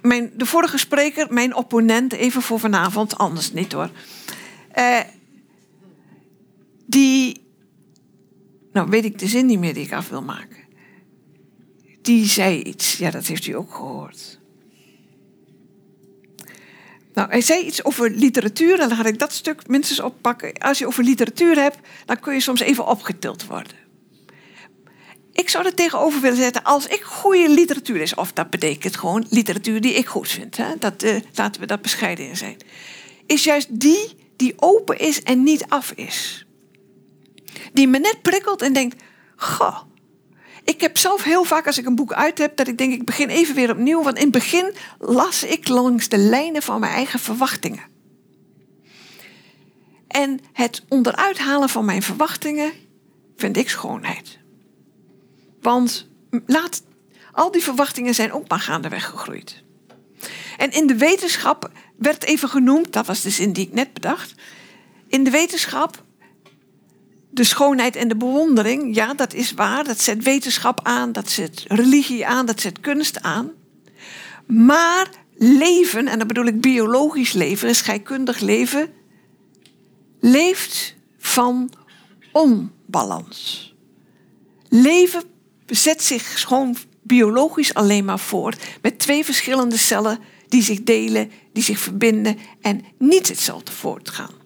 Mijn, 0.02 0.32
de 0.36 0.46
vorige 0.46 0.78
spreker, 0.78 1.34
mijn 1.34 1.56
opponent, 1.56 2.14
even 2.14 2.42
voor 2.42 2.60
vanavond, 2.60 3.18
anders 3.18 3.52
niet 3.54 3.72
hoor. 3.72 3.90
Eh, 4.72 5.00
die. 6.94 7.42
Nou, 8.72 8.90
weet 8.90 9.06
ik 9.06 9.20
de 9.20 9.28
zin 9.28 9.46
niet 9.46 9.60
meer 9.60 9.74
die 9.74 9.86
ik 9.86 9.94
af 9.94 10.10
wil 10.10 10.22
maken. 10.22 10.58
Die 12.02 12.26
zei 12.26 12.62
iets, 12.62 12.98
ja, 12.98 13.12
dat 13.12 13.26
heeft 13.26 13.48
u 13.48 13.56
ook 13.56 13.74
gehoord. 13.74 14.40
Nou, 17.14 17.30
hij 17.30 17.42
zei 17.42 17.66
iets 17.66 17.84
over 17.84 18.10
literatuur 18.10 18.80
en 18.80 18.90
dan 18.90 18.98
ga 18.98 19.06
ik 19.06 19.20
dat 19.20 19.34
stuk 19.34 19.68
minstens 19.68 20.00
oppakken. 20.00 20.54
Als 20.54 20.80
je 20.80 20.88
over 20.88 21.04
literatuur 21.04 21.56
hebt, 21.56 21.78
dan 22.06 22.20
kun 22.20 22.34
je 22.34 22.40
soms 22.40 22.60
even 22.60 22.88
opgetild 22.88 23.46
worden. 23.46 23.82
Ik 25.32 25.50
zou 25.50 25.66
er 25.66 25.74
tegenover 25.74 26.22
willen 26.22 26.38
zetten, 26.38 26.64
als 26.64 26.88
ik 26.88 27.02
goede 27.02 27.50
literatuur 27.50 28.02
is, 28.02 28.16
of 28.16 28.32
dat 28.32 28.50
betekent 28.50 28.98
gewoon 28.98 29.26
literatuur 29.30 29.82
die 29.82 29.94
ik 29.94 30.08
goed 30.08 30.28
vind, 30.28 30.58
hè, 30.58 30.78
dat, 30.80 31.04
eh, 31.04 31.16
laten 31.34 31.62
we 31.62 31.68
dat 31.68 31.82
bescheiden 31.82 32.28
in 32.28 32.38
zijn, 32.38 32.58
is 33.26 33.44
juist 33.44 33.80
die 33.80 34.16
die 34.36 34.54
open 34.56 35.00
is 35.00 35.24
en 35.24 35.44
niet 35.44 35.66
af 35.68 35.92
is. 35.92 36.46
Die 37.74 37.88
me 37.88 38.00
net 38.00 38.22
prikkelt 38.22 38.62
en 38.62 38.74
denkt, 38.74 39.04
goh, 39.36 39.78
ik 40.64 40.82
heb 40.82 40.98
zelf 40.98 41.24
heel 41.24 41.44
vaak 41.44 41.68
als 41.68 41.78
ik 41.78 41.86
een 41.86 41.96
boek 41.96 42.14
uit 42.14 42.38
heb, 42.38 42.56
dat 42.56 42.68
ik 42.68 42.78
denk, 42.78 42.94
ik 42.94 43.06
begin 43.06 43.30
even 43.30 43.56
weer 43.56 43.72
opnieuw. 43.72 44.04
Want 44.04 44.18
in 44.18 44.24
het 44.24 44.32
begin 44.32 44.74
las 45.00 45.44
ik 45.44 45.68
langs 45.68 46.10
de 46.10 46.18
lijnen 46.18 46.62
van 46.62 46.80
mijn 46.80 46.94
eigen 46.94 47.20
verwachtingen. 47.20 47.84
En 50.08 50.40
het 50.54 50.84
onderuit 50.90 51.38
halen 51.38 51.70
van 51.70 51.86
mijn 51.86 52.02
verwachtingen 52.02 52.72
vind 53.36 53.58
ik 53.58 53.70
schoonheid. 53.70 54.40
Want 55.62 56.08
laat, 56.46 56.84
al 57.32 57.52
die 57.52 57.64
verwachtingen 57.64 58.14
zijn 58.14 58.32
ook 58.32 58.48
maar 58.48 58.60
gaandeweg 58.60 59.06
gegroeid. 59.06 59.64
En 60.58 60.72
in 60.72 60.88
de 60.88 60.98
wetenschap 60.98 61.72
werd 61.98 62.24
even 62.24 62.50
genoemd, 62.50 62.94
dat 62.94 63.06
was 63.06 63.22
de 63.22 63.30
zin 63.30 63.54
die 63.54 63.68
ik 63.68 63.74
net 63.74 63.94
bedacht. 63.94 64.34
In 65.08 65.24
de 65.24 65.30
wetenschap 65.30 66.04
de 67.34 67.44
schoonheid 67.44 67.96
en 67.96 68.08
de 68.08 68.16
bewondering, 68.16 68.96
ja, 68.96 69.14
dat 69.14 69.34
is 69.34 69.54
waar. 69.54 69.84
Dat 69.84 70.02
zet 70.02 70.24
wetenschap 70.24 70.80
aan, 70.84 71.12
dat 71.12 71.30
zet 71.30 71.66
religie 71.68 72.28
aan, 72.28 72.46
dat 72.46 72.62
zet 72.62 72.80
kunst 72.80 73.22
aan. 73.22 73.52
Maar 74.46 75.10
leven, 75.38 76.08
en 76.08 76.18
dan 76.18 76.28
bedoel 76.28 76.46
ik 76.46 76.62
biologisch 76.62 77.34
leven, 77.34 77.76
scheikundig 77.76 78.40
leven, 78.40 78.94
leeft 80.20 80.96
van 81.18 81.72
onbalans. 82.32 83.74
Leven 84.70 85.24
zet 85.66 86.04
zich 86.04 86.42
gewoon 86.42 86.76
biologisch 87.02 87.74
alleen 87.74 88.06
maar 88.06 88.20
voort 88.20 88.64
met 88.82 89.00
twee 89.00 89.26
verschillende 89.26 89.78
cellen 89.78 90.20
die 90.48 90.64
zich 90.64 90.84
delen, 90.84 91.32
die 91.54 91.64
zich 91.64 91.80
verbinden 91.80 92.38
en 92.62 92.82
niet 92.98 93.28
hetzelfde 93.28 93.72
voortgaan. 93.72 94.43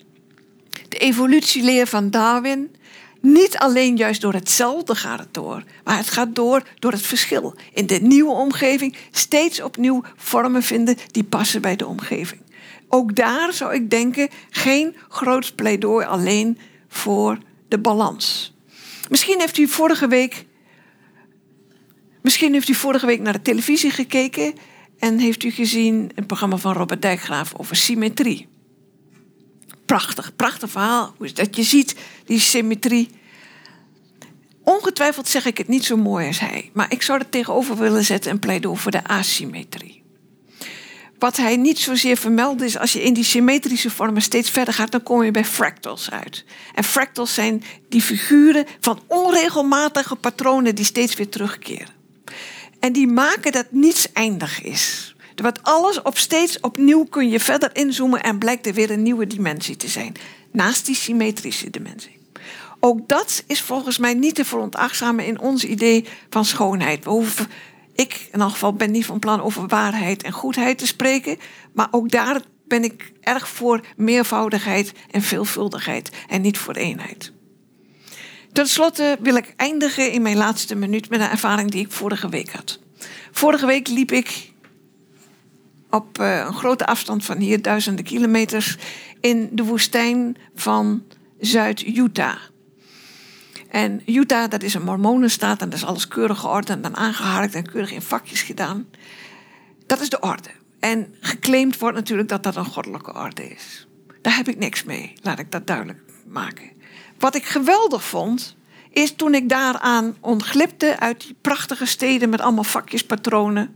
Evolutieleer 0.98 1.88
van 1.88 2.10
Darwin, 2.10 2.76
niet 3.22 3.58
alleen 3.58 3.96
juist 3.96 4.22
door 4.22 4.34
hetzelfde 4.34 4.96
gaat 4.96 5.20
het 5.20 5.34
door, 5.34 5.64
maar 5.84 5.98
het 5.98 6.10
gaat 6.10 6.36
door 6.36 6.64
door 6.80 6.92
het 6.92 7.02
verschil. 7.02 7.56
In 7.74 7.88
de 7.88 8.00
nieuwe 8.02 8.32
omgeving 8.32 8.96
steeds 9.12 9.62
opnieuw 9.62 10.04
vormen 10.16 10.64
vinden 10.64 10.98
die 11.12 11.24
passen 11.24 11.62
bij 11.62 11.76
de 11.76 11.88
omgeving. 11.88 12.42
Ook 12.88 13.16
daar 13.16 13.54
zou 13.54 13.74
ik 13.74 13.90
denken 13.90 14.30
geen 14.50 14.96
groot 15.10 15.56
pleidooi 15.56 16.06
alleen 16.06 16.58
voor 16.88 17.38
de 17.68 17.80
balans. 17.80 18.56
Misschien 19.10 19.40
heeft 19.40 19.58
u 19.58 19.68
vorige 19.68 20.08
week, 20.08 20.46
misschien 22.22 22.54
heeft 22.54 22.70
u 22.70 22.74
vorige 22.74 23.06
week 23.06 23.20
naar 23.20 23.34
de 23.34 23.42
televisie 23.42 23.92
gekeken 23.92 24.54
en 25.00 25.20
heeft 25.20 25.44
u 25.44 25.52
gezien 25.52 26.12
een 26.16 26.26
programma 26.26 26.58
van 26.58 26.74
Robert 26.74 27.02
Dijkgraaf 27.02 27.54
over 27.58 27.76
symmetrie. 27.76 28.48
Prachtig, 29.88 30.36
prachtig 30.36 30.70
verhaal. 30.70 31.16
Dat 31.34 31.56
je 31.56 31.64
ziet 31.64 31.96
die 32.26 32.40
symmetrie. 32.40 33.10
Ongetwijfeld 34.64 35.28
zeg 35.28 35.46
ik 35.46 35.58
het 35.58 35.68
niet 35.68 35.86
zo 35.86 35.98
mooi 35.98 36.28
als 36.28 36.40
hij, 36.40 36.70
maar 36.74 36.92
ik 36.92 37.02
zou 37.02 37.20
er 37.20 37.30
tegenover 37.30 37.78
willen 37.78 38.04
zetten 38.04 38.32
een 38.32 38.40
pleidooi 38.40 38.78
voor 38.78 38.92
de 38.92 39.04
asymmetrie. 39.04 40.04
Wat 41.20 41.38
hij 41.38 41.58
niet 41.58 41.80
zozeer 41.80 42.18
vermeldt 42.18 42.62
is, 42.62 42.78
als 42.78 42.94
je 42.94 43.04
in 43.04 43.14
die 43.14 43.24
symmetrische 43.24 43.90
vormen 43.90 44.22
steeds 44.22 44.50
verder 44.50 44.74
gaat, 44.74 44.92
dan 44.92 45.04
kom 45.04 45.24
je 45.24 45.32
bij 45.32 45.46
fractals 45.46 46.12
uit. 46.12 46.46
En 46.74 46.84
fractals 46.84 47.34
zijn 47.34 47.64
die 47.90 48.02
figuren 48.02 48.66
van 48.80 49.00
onregelmatige 49.08 50.16
patronen 50.16 50.76
die 50.76 50.86
steeds 50.86 51.16
weer 51.16 51.30
terugkeren. 51.30 51.96
En 52.80 52.94
die 52.94 53.08
maken 53.08 53.52
dat 53.52 53.66
niets 53.70 54.12
eindig 54.14 54.62
is. 54.62 55.16
Want 55.42 55.64
alles 55.64 56.02
op 56.02 56.18
steeds 56.18 56.60
opnieuw 56.60 57.04
kun 57.04 57.30
je 57.30 57.40
verder 57.40 57.70
inzoomen 57.76 58.24
en 58.24 58.38
blijkt 58.38 58.68
er 58.68 58.74
weer 58.74 58.92
een 58.92 59.04
nieuwe 59.04 59.28
dimensie 59.28 59.76
te 59.76 59.88
zijn. 59.88 60.16
Naast 60.52 60.86
die 60.86 60.96
symmetrische 60.96 61.70
dimensie. 61.70 62.20
Ook 62.80 63.08
dat 63.08 63.44
is 63.48 63.62
volgens 63.62 63.98
mij 63.98 64.14
niet 64.14 64.36
te 64.36 64.46
veronachtzamen 64.46 65.26
in 65.26 65.40
ons 65.40 65.64
idee 65.64 66.06
van 66.30 66.46
schoonheid. 66.46 67.06
Ik 67.96 68.30
in 68.32 68.42
elk 68.42 68.52
geval 68.52 68.74
ben 68.74 68.92
niet 68.92 69.06
van 69.06 69.20
plan 69.20 69.42
over 69.42 69.68
waarheid 69.68 70.24
en 70.24 70.32
goedheid 70.32 70.78
te 70.78 70.88
spreken. 70.88 71.38
Maar 71.74 71.88
ook 71.92 72.10
daar 72.10 72.42
ben 72.68 72.84
ik 72.84 73.12
erg 73.22 73.48
voor 73.48 73.82
meervoudigheid 73.96 74.92
en 75.12 75.22
veelvuldigheid 75.22 76.10
en 76.28 76.42
niet 76.42 76.58
voor 76.58 76.74
eenheid. 76.74 77.32
Ten 78.54 78.68
slotte 78.68 79.18
wil 79.20 79.36
ik 79.36 79.54
eindigen 79.56 80.12
in 80.12 80.22
mijn 80.22 80.38
laatste 80.38 80.76
minuut 80.76 81.10
met 81.10 81.20
een 81.20 81.30
ervaring 81.30 81.72
die 81.72 81.86
ik 81.86 81.92
vorige 81.92 82.30
week 82.30 82.52
had. 82.52 82.80
Vorige 83.32 83.66
week 83.66 83.88
liep 83.88 84.12
ik 84.12 84.52
op 85.90 86.20
uh, 86.20 86.38
een 86.38 86.54
grote 86.54 86.86
afstand 86.86 87.26
van 87.26 87.38
hier, 87.38 87.62
duizenden 87.62 88.06
kilometers, 88.06 88.78
in 89.20 89.50
de 89.52 89.64
woestijn 89.64 90.38
van 90.56 91.04
Zuid-Utah. 91.40 92.38
En 93.70 94.02
Utah, 94.06 94.50
dat 94.50 94.64
is 94.64 94.74
een 94.74 94.84
mormonenstaat 94.84 95.62
en 95.62 95.70
dat 95.70 95.80
is 95.80 95.86
alles 95.86 96.08
keurig 96.08 96.40
geordend 96.40 96.86
en 96.86 96.96
aangeharkt 96.96 97.56
en 97.56 97.72
keurig 97.72 97.92
in 97.92 98.02
vakjes 98.02 98.42
gedaan. 98.42 98.88
Dat 99.86 100.02
is 100.02 100.10
de 100.10 100.20
orde. 100.20 100.50
En 100.80 101.16
geclaimd 101.20 101.78
wordt 101.78 101.96
natuurlijk 101.96 102.30
dat 102.30 102.44
dat 102.44 102.56
een 102.56 102.66
goddelijke 102.66 103.14
orde 103.14 103.50
is. 103.50 103.88
Daar 104.22 104.36
heb 104.36 104.48
ik 104.48 104.58
niks 104.58 104.84
mee, 104.84 105.14
laat 105.22 105.40
ik 105.40 105.52
dat 105.52 105.68
duidelijk 105.68 106.00
maken. 106.28 106.72
Wat 107.20 107.36
ik 107.36 107.46
geweldig 107.46 108.04
vond, 108.04 108.56
is 108.90 109.16
toen 109.16 109.34
ik 109.34 109.50
daaraan 109.50 110.16
ontglipte 110.20 111.00
uit 111.00 111.22
die 111.22 111.36
prachtige 111.42 111.86
steden 111.86 112.30
met 112.30 112.42
allemaal 112.42 112.64
vakjes, 112.64 113.06
patronen. 113.06 113.76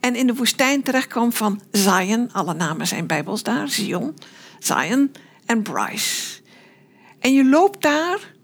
En 0.00 0.14
in 0.14 0.26
de 0.26 0.34
woestijn 0.34 0.82
terechtkwam 0.82 1.32
van 1.32 1.60
Zion, 1.70 2.32
alle 2.32 2.54
namen 2.54 2.86
zijn 2.86 3.06
bijbels 3.06 3.42
daar, 3.42 3.68
Zion, 3.68 4.14
Zion 4.58 5.12
en 5.46 5.62
Bryce. 5.62 6.40
En 7.20 7.32
je 7.32 7.44
loopt 7.44 7.82
daar 7.82 8.34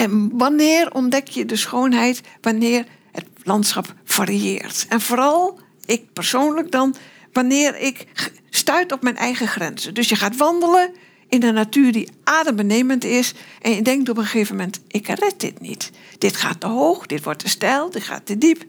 en 0.00 0.30
wanneer 0.38 0.94
ontdek 0.94 1.28
je 1.28 1.44
de 1.44 1.56
schoonheid? 1.56 2.20
Wanneer 2.40 2.84
het 3.12 3.26
landschap 3.42 3.94
varieert. 4.04 4.86
En 4.88 5.00
vooral, 5.00 5.60
ik 5.84 6.12
persoonlijk 6.12 6.70
dan, 6.70 6.94
wanneer 7.32 7.76
ik 7.76 8.06
stuit 8.50 8.92
op 8.92 9.02
mijn 9.02 9.16
eigen 9.16 9.46
grenzen. 9.46 9.94
Dus 9.94 10.08
je 10.08 10.16
gaat 10.16 10.36
wandelen 10.36 10.92
in 11.28 11.42
een 11.42 11.54
natuur 11.54 11.92
die 11.92 12.08
adembenemend 12.24 13.04
is. 13.04 13.34
En 13.62 13.74
je 13.74 13.82
denkt 13.82 14.08
op 14.08 14.16
een 14.16 14.24
gegeven 14.24 14.56
moment, 14.56 14.80
ik 14.86 15.06
red 15.06 15.40
dit 15.40 15.60
niet. 15.60 15.90
Dit 16.18 16.36
gaat 16.36 16.60
te 16.60 16.66
hoog, 16.66 17.06
dit 17.06 17.24
wordt 17.24 17.38
te 17.38 17.48
steil, 17.48 17.90
dit 17.90 18.02
gaat 18.02 18.26
te 18.26 18.38
diep. 18.38 18.64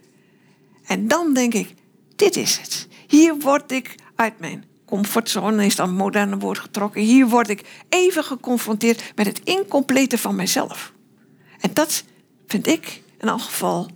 En 0.92 1.08
dan 1.08 1.34
denk 1.34 1.54
ik, 1.54 1.74
dit 2.16 2.36
is 2.36 2.58
het. 2.58 2.88
Hier 3.08 3.40
word 3.40 3.72
ik 3.72 3.96
uit 4.16 4.40
mijn 4.40 4.66
comfortzone, 4.86 5.66
is 5.66 5.76
dan 5.76 5.96
moderne 5.96 6.38
woord 6.38 6.60
getrokken. 6.60 7.02
Hier 7.02 7.28
word 7.28 7.50
ik 7.50 7.84
even 7.90 8.24
geconfronteerd 8.24 9.12
met 9.16 9.26
het 9.26 9.40
incomplete 9.44 10.18
van 10.18 10.36
mijzelf. 10.36 10.94
En 11.60 11.74
dat 11.74 12.04
vind 12.48 12.68
ik 12.68 13.02
in 13.18 13.28
elk 13.28 13.42
geval 13.42 13.90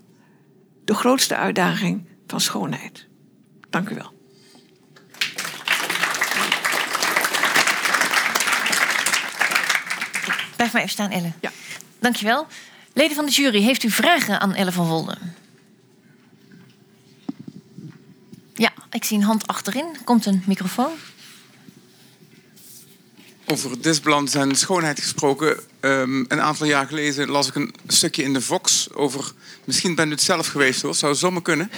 de 0.86 0.94
grootste 0.94 1.36
uitdaging 1.36 2.08
van 2.28 2.42
schoonheid. 2.42 3.08
Dank 3.70 3.90
u 3.90 3.96
wel. 3.96 4.14
Blijf 10.56 10.74
maar 10.74 10.82
even 10.82 10.90
staan, 10.90 11.12
Elle. 11.12 11.32
Ja. 11.42 11.52
Dankjewel. 12.00 12.48
Leden 12.94 13.16
van 13.16 13.26
de 13.26 13.32
jury, 13.32 13.62
heeft 13.62 13.84
u 13.84 13.90
vragen 13.90 14.40
aan 14.40 14.54
Elle 14.54 14.72
van 14.72 14.88
Wolden? 14.88 15.44
Ik 18.96 19.04
zie 19.04 19.18
een 19.18 19.24
hand 19.24 19.48
achterin. 19.48 19.86
Komt 20.04 20.26
een 20.26 20.44
microfoon. 20.46 20.92
Over 23.46 23.82
disbalans 23.82 24.34
en 24.34 24.56
schoonheid 24.56 25.00
gesproken. 25.00 25.60
ehm, 25.80 26.20
een 26.28 26.42
aantal 26.42 26.68
jaar 26.68 26.88
geleden 26.88 27.30
las 27.30 27.48
ik 27.48 27.56
een 27.56 27.74
stukje 27.88 28.24
in 28.24 28.34
de 28.34 28.42
Vox 28.42 28.94
over. 28.94 29.32
Misschien 29.64 29.96
bent 29.96 30.08
u 30.08 30.12
het 30.12 30.22
zelf 30.22 30.48
geweest 30.48 30.82
hoor, 30.82 30.96
zou 30.96 31.16
zomaar 31.16 31.42
kunnen. 31.42 31.72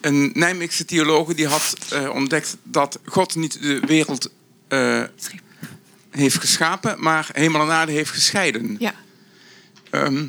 Een 0.00 0.30
Nijmeegse 0.34 0.84
theoloog 0.84 1.34
die 1.34 1.46
had 1.46 1.76
eh, 1.90 2.10
ontdekt 2.10 2.56
dat 2.62 2.98
God 3.04 3.34
niet 3.34 3.62
de 3.62 3.80
wereld 3.80 4.30
eh, 4.68 5.02
heeft 6.10 6.38
geschapen, 6.38 7.02
maar 7.02 7.28
hemel 7.32 7.60
en 7.60 7.70
aarde 7.70 7.92
heeft 7.92 8.10
gescheiden. 8.10 8.76
Ja. 8.78 8.94
Ehm, 9.90 10.26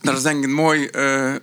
dat 0.00 0.16
is 0.16 0.22
denk 0.22 0.38
ik 0.38 0.44
een 0.44 0.54
mooi, 0.54 0.86
eh, 0.86 1.34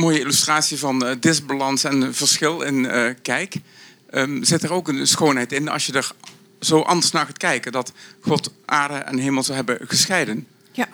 mooie 0.00 0.20
illustratie 0.20 0.78
van 0.78 1.06
eh, 1.06 1.16
disbalans 1.20 1.84
en 1.84 2.14
verschil 2.14 2.60
in 2.60 2.86
eh, 2.86 3.14
kijk. 3.22 3.54
Ehm, 4.10 4.42
zit 4.42 4.62
er 4.62 4.72
ook 4.72 4.88
een 4.88 5.06
schoonheid 5.06 5.52
in 5.52 5.68
als 5.68 5.86
je 5.86 5.92
er 5.92 6.12
zo 6.60 6.80
anders 6.80 7.12
naar 7.12 7.26
gaat 7.26 7.38
kijken. 7.38 7.72
Dat 7.72 7.92
God 8.20 8.52
aarde 8.64 8.94
en 8.94 9.18
hemel 9.18 9.42
zou 9.42 9.56
hebben 9.56 9.78
gescheiden. 9.88 10.46
Ja, 10.72 10.88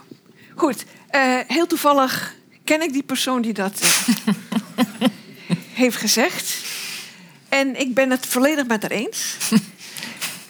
goed. 0.54 0.84
Eh, 1.08 1.38
heel 1.46 1.66
toevallig 1.66 2.34
ken 2.64 2.82
ik 2.82 2.92
die 2.92 3.02
persoon 3.02 3.42
die 3.42 3.52
dat 3.52 3.80
heeft 5.72 5.96
gezegd. 5.96 6.64
En 7.48 7.80
ik 7.80 7.94
ben 7.94 8.10
het 8.10 8.26
volledig 8.26 8.66
met 8.66 8.82
haar 8.82 8.90
eens. 8.90 9.36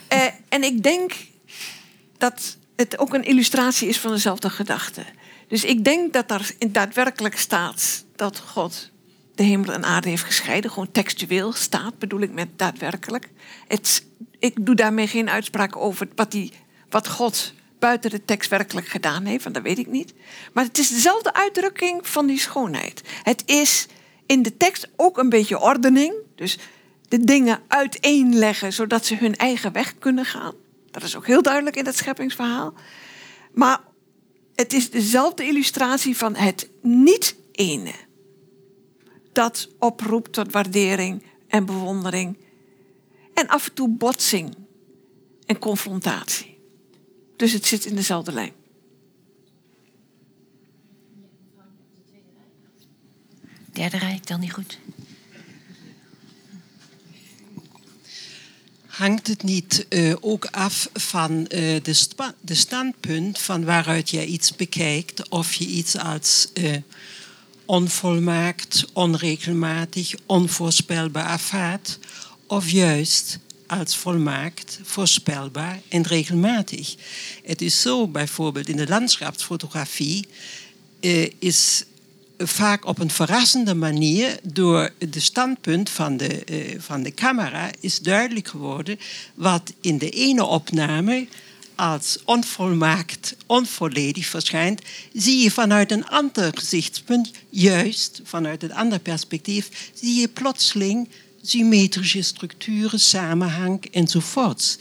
Eh, 0.09 0.27
en 0.49 0.63
ik 0.63 0.83
denk 0.83 1.13
dat 2.19 2.57
het 2.77 2.99
ook 2.99 3.15
een 3.15 3.25
illustratie 3.25 3.89
is 3.89 3.99
van 3.99 4.11
dezelfde 4.11 4.51
gedachte. 4.51 5.05
Dus 5.49 5.65
ik 5.65 5.85
denk 5.85 6.13
dat 6.13 6.31
er 6.31 6.51
in 6.59 6.73
daadwerkelijk 6.73 7.39
staat 7.39 8.05
dat 8.17 8.39
God 8.39 8.91
de 9.35 9.43
hemel 9.43 9.73
en 9.73 9.85
aarde 9.85 10.09
heeft 10.09 10.25
gescheiden. 10.25 10.71
Gewoon 10.71 10.91
textueel 10.91 11.53
staat, 11.53 11.99
bedoel 11.99 12.21
ik 12.21 12.33
met 12.33 12.49
daadwerkelijk. 12.57 13.29
Ik 14.39 14.67
doe 14.67 14.75
daarmee 14.75 15.07
geen 15.07 15.31
uitspraak 15.31 15.77
over 15.77 16.09
wat, 16.15 16.31
die, 16.31 16.53
wat 16.89 17.09
God 17.09 17.53
buiten 17.79 18.11
de 18.11 18.25
tekst 18.25 18.51
werkelijk 18.51 18.87
gedaan 18.87 19.25
heeft, 19.25 19.43
want 19.43 19.55
dat 19.55 19.65
weet 19.65 19.79
ik 19.79 19.87
niet. 19.87 20.15
Maar 20.53 20.65
het 20.65 20.79
is 20.79 20.89
dezelfde 20.89 21.35
uitdrukking 21.35 22.09
van 22.09 22.27
die 22.27 22.39
schoonheid. 22.39 23.03
Het 23.23 23.43
is 23.47 23.87
in 24.27 24.43
de 24.43 24.57
tekst 24.57 24.89
ook 24.97 25.19
een 25.19 25.29
beetje 25.29 25.61
ordening. 25.61 26.15
Dus 26.35 26.59
de 27.09 27.25
dingen 27.25 27.61
uiteenleggen 27.69 28.73
zodat 28.73 29.07
ze 29.07 29.17
hun 29.17 29.37
eigen 29.37 29.73
weg 29.73 29.99
kunnen 29.99 30.25
gaan. 30.25 30.55
Dat 30.91 31.03
is 31.03 31.17
ook 31.17 31.27
heel 31.27 31.43
duidelijk 31.43 31.77
in 31.77 31.87
het 31.87 31.97
scheppingsverhaal. 31.97 32.75
Maar 33.53 33.81
het 34.55 34.73
is 34.73 34.91
dezelfde 34.91 35.45
illustratie 35.45 36.17
van 36.17 36.35
het 36.35 36.69
niet-ene. 36.83 37.93
Dat 39.37 39.69
oproept 39.79 40.33
tot 40.33 40.53
waardering 40.53 41.23
en 41.49 41.65
bewondering. 41.67 42.37
En 43.35 43.47
af 43.49 43.69
en 43.69 43.75
toe 43.75 43.89
botsing 43.89 44.55
en 45.47 45.59
confrontatie. 45.59 46.59
Dus 47.37 47.53
het 47.53 47.67
zit 47.67 47.85
in 47.85 47.95
dezelfde 47.95 48.33
lijn. 48.33 48.53
Derde 53.73 53.99
rij, 53.99 54.15
ik 54.15 54.25
tel 54.25 54.39
niet 54.39 54.53
goed. 54.53 54.79
Hangt 58.87 59.27
het 59.27 59.43
niet 59.43 59.87
eh, 59.89 60.15
ook 60.21 60.45
af 60.45 60.91
van 60.93 61.47
eh, 61.47 61.83
de, 61.83 61.93
sta- 61.93 62.35
de 62.41 62.55
standpunt 62.55 63.39
van 63.39 63.65
waaruit 63.65 64.11
je 64.11 64.27
iets 64.27 64.57
bekijkt, 64.57 65.29
of 65.29 65.55
je 65.55 65.67
iets 65.67 65.97
als 65.99 66.49
eh, 66.53 66.77
onvolmaakt, 67.67 68.85
onregelmatig, 68.93 70.15
onvoorspelbaar 70.27 71.31
ervaart, 71.31 71.99
of 72.47 72.71
juist 72.71 73.39
als 73.67 73.97
volmaakt, 73.97 74.79
voorspelbaar 74.83 75.81
en 75.89 76.03
regelmatig. 76.03 76.95
Het 77.45 77.63
is 77.63 77.81
zo 77.81 78.09
bijvoorbeeld 78.09 78.69
in 78.69 78.77
de 78.77 78.89
landschapsfotografie 78.89 80.27
eh, 81.01 81.31
is 81.39 81.85
vaak 82.39 82.87
op 82.87 82.99
een 82.99 83.11
verrassende 83.11 83.75
manier 83.75 84.39
door 84.43 84.93
de 85.11 85.21
standpunt 85.21 85.91
van 85.91 86.17
de, 86.17 86.45
eh, 86.45 86.81
van 86.81 87.03
de 87.03 87.15
camera 87.15 87.71
is 87.81 87.99
duidelijk 87.99 88.49
geworden 88.49 88.99
wat 89.35 89.73
in 89.81 89.99
de 89.99 90.11
ene 90.11 90.45
opname 90.45 91.27
als 91.77 92.19
onvolmaakt, 92.25 93.37
onvolledig 93.47 94.27
verschijnt, 94.27 94.81
zie 95.13 95.43
je 95.43 95.51
vanuit 95.51 95.93
een 95.93 96.07
ander 96.07 96.53
gezichtspunt, 96.55 97.31
juist 97.51 98.21
vanuit 98.25 98.63
een 98.63 98.75
ander 98.75 98.99
perspectief, 98.99 99.91
zie 99.95 100.21
je 100.21 100.29
plotseling 100.29 101.09
symmetrische 101.43 102.23
structuren, 102.23 103.01
samenhang 103.01 103.85
enzovoorts. 103.91 104.79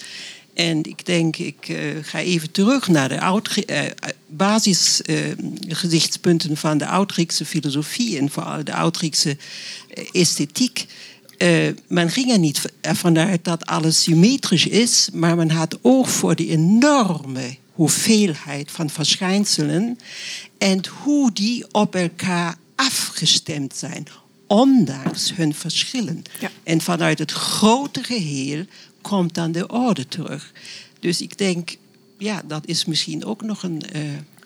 En 0.54 0.84
ik 0.84 1.06
denk, 1.06 1.38
ik 1.38 1.70
eh, 1.70 1.78
ga 2.02 2.20
even 2.20 2.52
terug 2.52 2.88
naar 2.88 3.10
de 3.10 3.20
oud- 3.20 3.56
eh, 3.56 3.82
basisgezichtspunten 4.28 6.58
van 6.58 6.78
de 6.78 6.88
oud-Griekse 6.88 7.46
filosofie 7.46 8.18
en 8.18 8.30
vooral 8.30 8.64
de 8.64 8.74
oud-Griekse 8.74 9.38
eh, 9.90 10.04
esthetiek. 10.12 10.86
Eh, 11.38 11.68
men 11.88 12.10
ging 12.10 12.32
er 12.32 12.40
niet 12.40 12.62
ervan 12.82 13.18
uit 13.18 13.44
dat 13.44 13.66
alles 13.66 14.04
symmetrisch 14.04 14.68
is, 14.68 15.10
maar 15.14 15.36
men 15.36 15.50
had 15.50 15.78
oog 15.82 16.10
voor 16.10 16.36
de 16.36 16.48
enorme 16.48 17.58
hoeveelheid 17.74 18.72
van 18.72 18.90
verschijnselen 18.90 20.00
en 20.58 20.82
hoe 21.04 21.32
die 21.34 21.66
op 21.72 21.96
elkaar 21.96 22.56
afgestemd 22.76 23.76
zijn, 23.76 24.08
ondanks 24.48 25.36
hun 25.36 25.54
verschillen. 25.54 26.24
Ja. 26.40 26.52
En 26.64 26.82
vanuit 26.82 27.20
het 27.20 27.32
grote 27.32 28.04
geheel 28.04 28.66
komt 29.02 29.34
dan 29.34 29.52
de 29.52 29.68
orde 29.68 30.08
terug. 30.08 30.52
Dus 31.00 31.22
ik 31.22 31.38
denk, 31.38 31.78
ja, 32.18 32.42
dat 32.46 32.68
is 32.68 32.86
misschien 32.86 33.26
ook 33.26 33.42
nog 33.42 33.64
een 33.64 33.82
eh, 33.82 34.02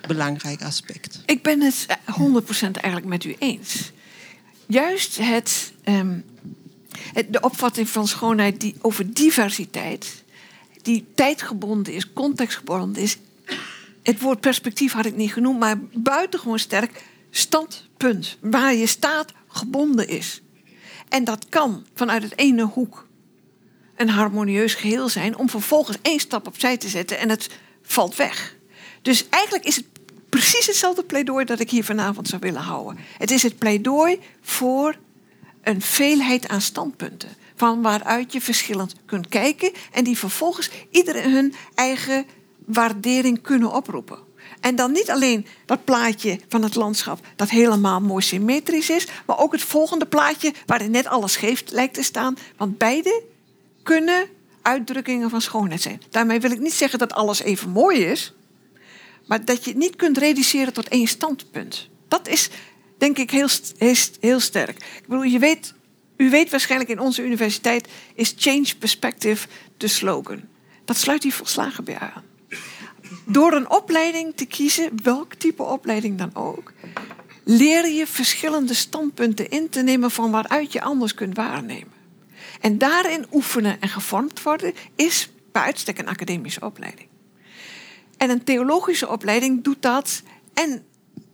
belangrijk 0.08 0.64
aspect. 0.64 1.22
Ik 1.26 1.42
ben 1.42 1.62
het 1.62 1.86
eh, 1.88 2.20
100% 2.20 2.72
eigenlijk 2.72 3.06
met 3.06 3.24
u 3.24 3.36
eens. 3.40 3.92
Juist 4.68 5.18
het, 5.18 5.72
ehm, 5.84 6.08
het, 6.10 6.24
de 7.28 7.42
opvatting 7.42 7.90
van 7.90 8.08
schoonheid 8.08 8.60
die 8.60 8.76
over 8.82 9.14
diversiteit, 9.14 10.24
die 10.82 11.06
tijdgebonden 11.16 11.94
is, 11.94 12.14
contextgebonden 12.14 13.04
is. 13.04 13.18
Het 14.04 14.22
woord 14.22 14.40
perspectief 14.40 14.94
had 14.94 15.06
ik 15.06 15.16
niet 15.16 15.34
genoemd, 15.34 15.60
maar 15.60 15.80
buitengewoon 15.94 16.60
sterk 16.60 17.04
standpunt. 17.30 18.38
Waar 18.40 18.74
je 18.74 18.88
staat 18.88 19.34
gebonden 19.48 20.08
is. 20.08 20.42
En 21.10 21.24
dat 21.24 21.46
kan 21.50 21.86
vanuit 21.94 22.24
het 22.24 22.38
ene 22.38 22.64
hoek 22.64 23.08
een 23.96 24.10
harmonieus 24.10 24.74
geheel 24.74 25.10
zijn, 25.10 25.38
om 25.38 25.50
vervolgens 25.50 25.98
één 26.02 26.20
stap 26.20 26.48
opzij 26.48 26.78
te 26.78 26.88
zetten 26.88 27.20
en 27.20 27.30
het 27.30 27.50
valt 27.82 28.16
weg. 28.16 28.56
Dus 29.02 29.30
eigenlijk 29.30 29.66
is 29.66 29.76
het 29.76 29.86
precies 30.30 30.66
hetzelfde 30.66 31.04
pleidooi 31.04 31.46
dat 31.46 31.60
ik 31.60 31.70
hier 31.70 31.84
vanavond 31.84 32.28
zou 32.28 32.42
willen 32.42 32.62
houden. 32.62 32.98
Het 33.18 33.32
is 33.32 33.44
het 33.44 33.58
pleidooi 33.58 34.20
voor 34.42 34.96
een 35.64 35.82
veelheid 35.82 36.48
aan 36.48 36.62
standpunten. 36.62 37.30
Van 37.56 37.82
waaruit 37.82 38.34
je 38.34 38.42
verschillend 38.42 38.96
kunt 39.06 39.28
kijken 39.28 39.72
en 39.92 40.04
die 40.04 40.18
vervolgens 40.18 40.70
iedereen 40.92 41.32
hun 41.32 41.54
eigen 41.76 42.26
waardering 42.66 43.42
kunnen 43.42 43.72
oproepen. 43.72 44.28
En 44.60 44.76
dan 44.76 44.92
niet 44.92 45.10
alleen 45.10 45.46
dat 45.66 45.84
plaatje 45.84 46.40
van 46.48 46.64
het 46.64 46.76
landschap 46.76 47.20
dat 47.36 47.50
helemaal 47.50 48.02
mooi 48.02 48.24
symmetrisch 48.24 48.90
is, 48.90 49.08
maar 49.26 49.38
ook 49.38 49.52
het 49.52 49.62
volgende 49.62 50.06
plaatje 50.06 50.54
waarin 50.66 50.92
net 50.92 51.08
alles 51.08 51.34
scheef 51.34 51.64
lijkt 51.70 51.94
te 51.94 52.04
staan. 52.04 52.38
Want 52.58 52.78
beide 52.78 53.24
kunnen 53.84 54.28
uitdrukkingen 54.62 55.30
van 55.30 55.42
schoonheid 55.42 55.82
zijn. 55.82 56.02
Daarmee 56.10 56.40
wil 56.40 56.52
ik 56.52 56.60
niet 56.60 56.74
zeggen 56.74 57.00
dat 57.00 57.14
alles 57.14 57.42
even 57.42 57.70
mooi 57.70 58.04
is, 58.04 58.34
maar 59.26 59.46
dat 59.46 59.64
je 59.64 59.70
het 59.70 59.80
niet 59.80 59.96
kunt 59.96 60.18
reduceren 60.18 60.74
tot 60.74 60.88
één 60.88 61.08
standpunt. 61.08 61.90
Dat 62.08 62.28
is 62.28 62.50
denk 63.00 63.18
ik 63.18 63.32
heel, 63.32 63.48
heel, 63.78 63.96
st- 63.96 64.18
heel 64.20 64.40
sterk. 64.40 64.78
Ik 64.78 65.08
bedoel, 65.08 65.24
je 65.24 65.40
weet, 65.40 65.74
u 66.18 66.30
weet 66.30 66.50
waarschijnlijk 66.50 66.92
in 66.92 67.00
onze 67.00 67.24
universiteit 67.24 67.88
is 68.16 68.34
change 68.38 68.76
perspective 68.80 69.48
de 69.78 69.88
slogan. 69.88 70.42
Dat 70.86 70.98
sluit 70.98 71.24
hier 71.24 71.34
volslagen 71.34 71.84
bij 71.84 72.00
aan. 72.00 72.24
Door 73.26 73.54
een 73.54 73.70
opleiding 73.70 74.36
te 74.36 74.46
kiezen, 74.46 75.04
welk 75.04 75.34
type 75.34 75.64
opleiding 75.64 76.18
dan 76.18 76.36
ook, 76.36 76.74
leer 77.44 77.88
je 77.88 78.08
verschillende 78.08 78.74
standpunten 78.74 79.50
in 79.50 79.70
te 79.70 79.82
nemen 79.82 80.12
van 80.12 80.32
waaruit 80.32 80.74
je 80.74 80.82
anders 80.82 81.14
kunt 81.14 81.36
waarnemen. 81.36 81.98
En 82.62 82.78
daarin 82.78 83.26
oefenen 83.32 83.82
en 83.82 83.90
gevormd 83.90 84.44
worden 84.44 84.74
is 84.96 85.30
bij 85.52 85.62
uitstek 85.62 85.98
een 85.98 86.08
academische 86.08 86.62
opleiding. 86.62 87.08
En 88.18 88.30
een 88.30 88.44
theologische 88.44 89.10
opleiding 89.10 89.64
doet 89.64 89.82
dat 89.82 90.24
en 90.54 90.86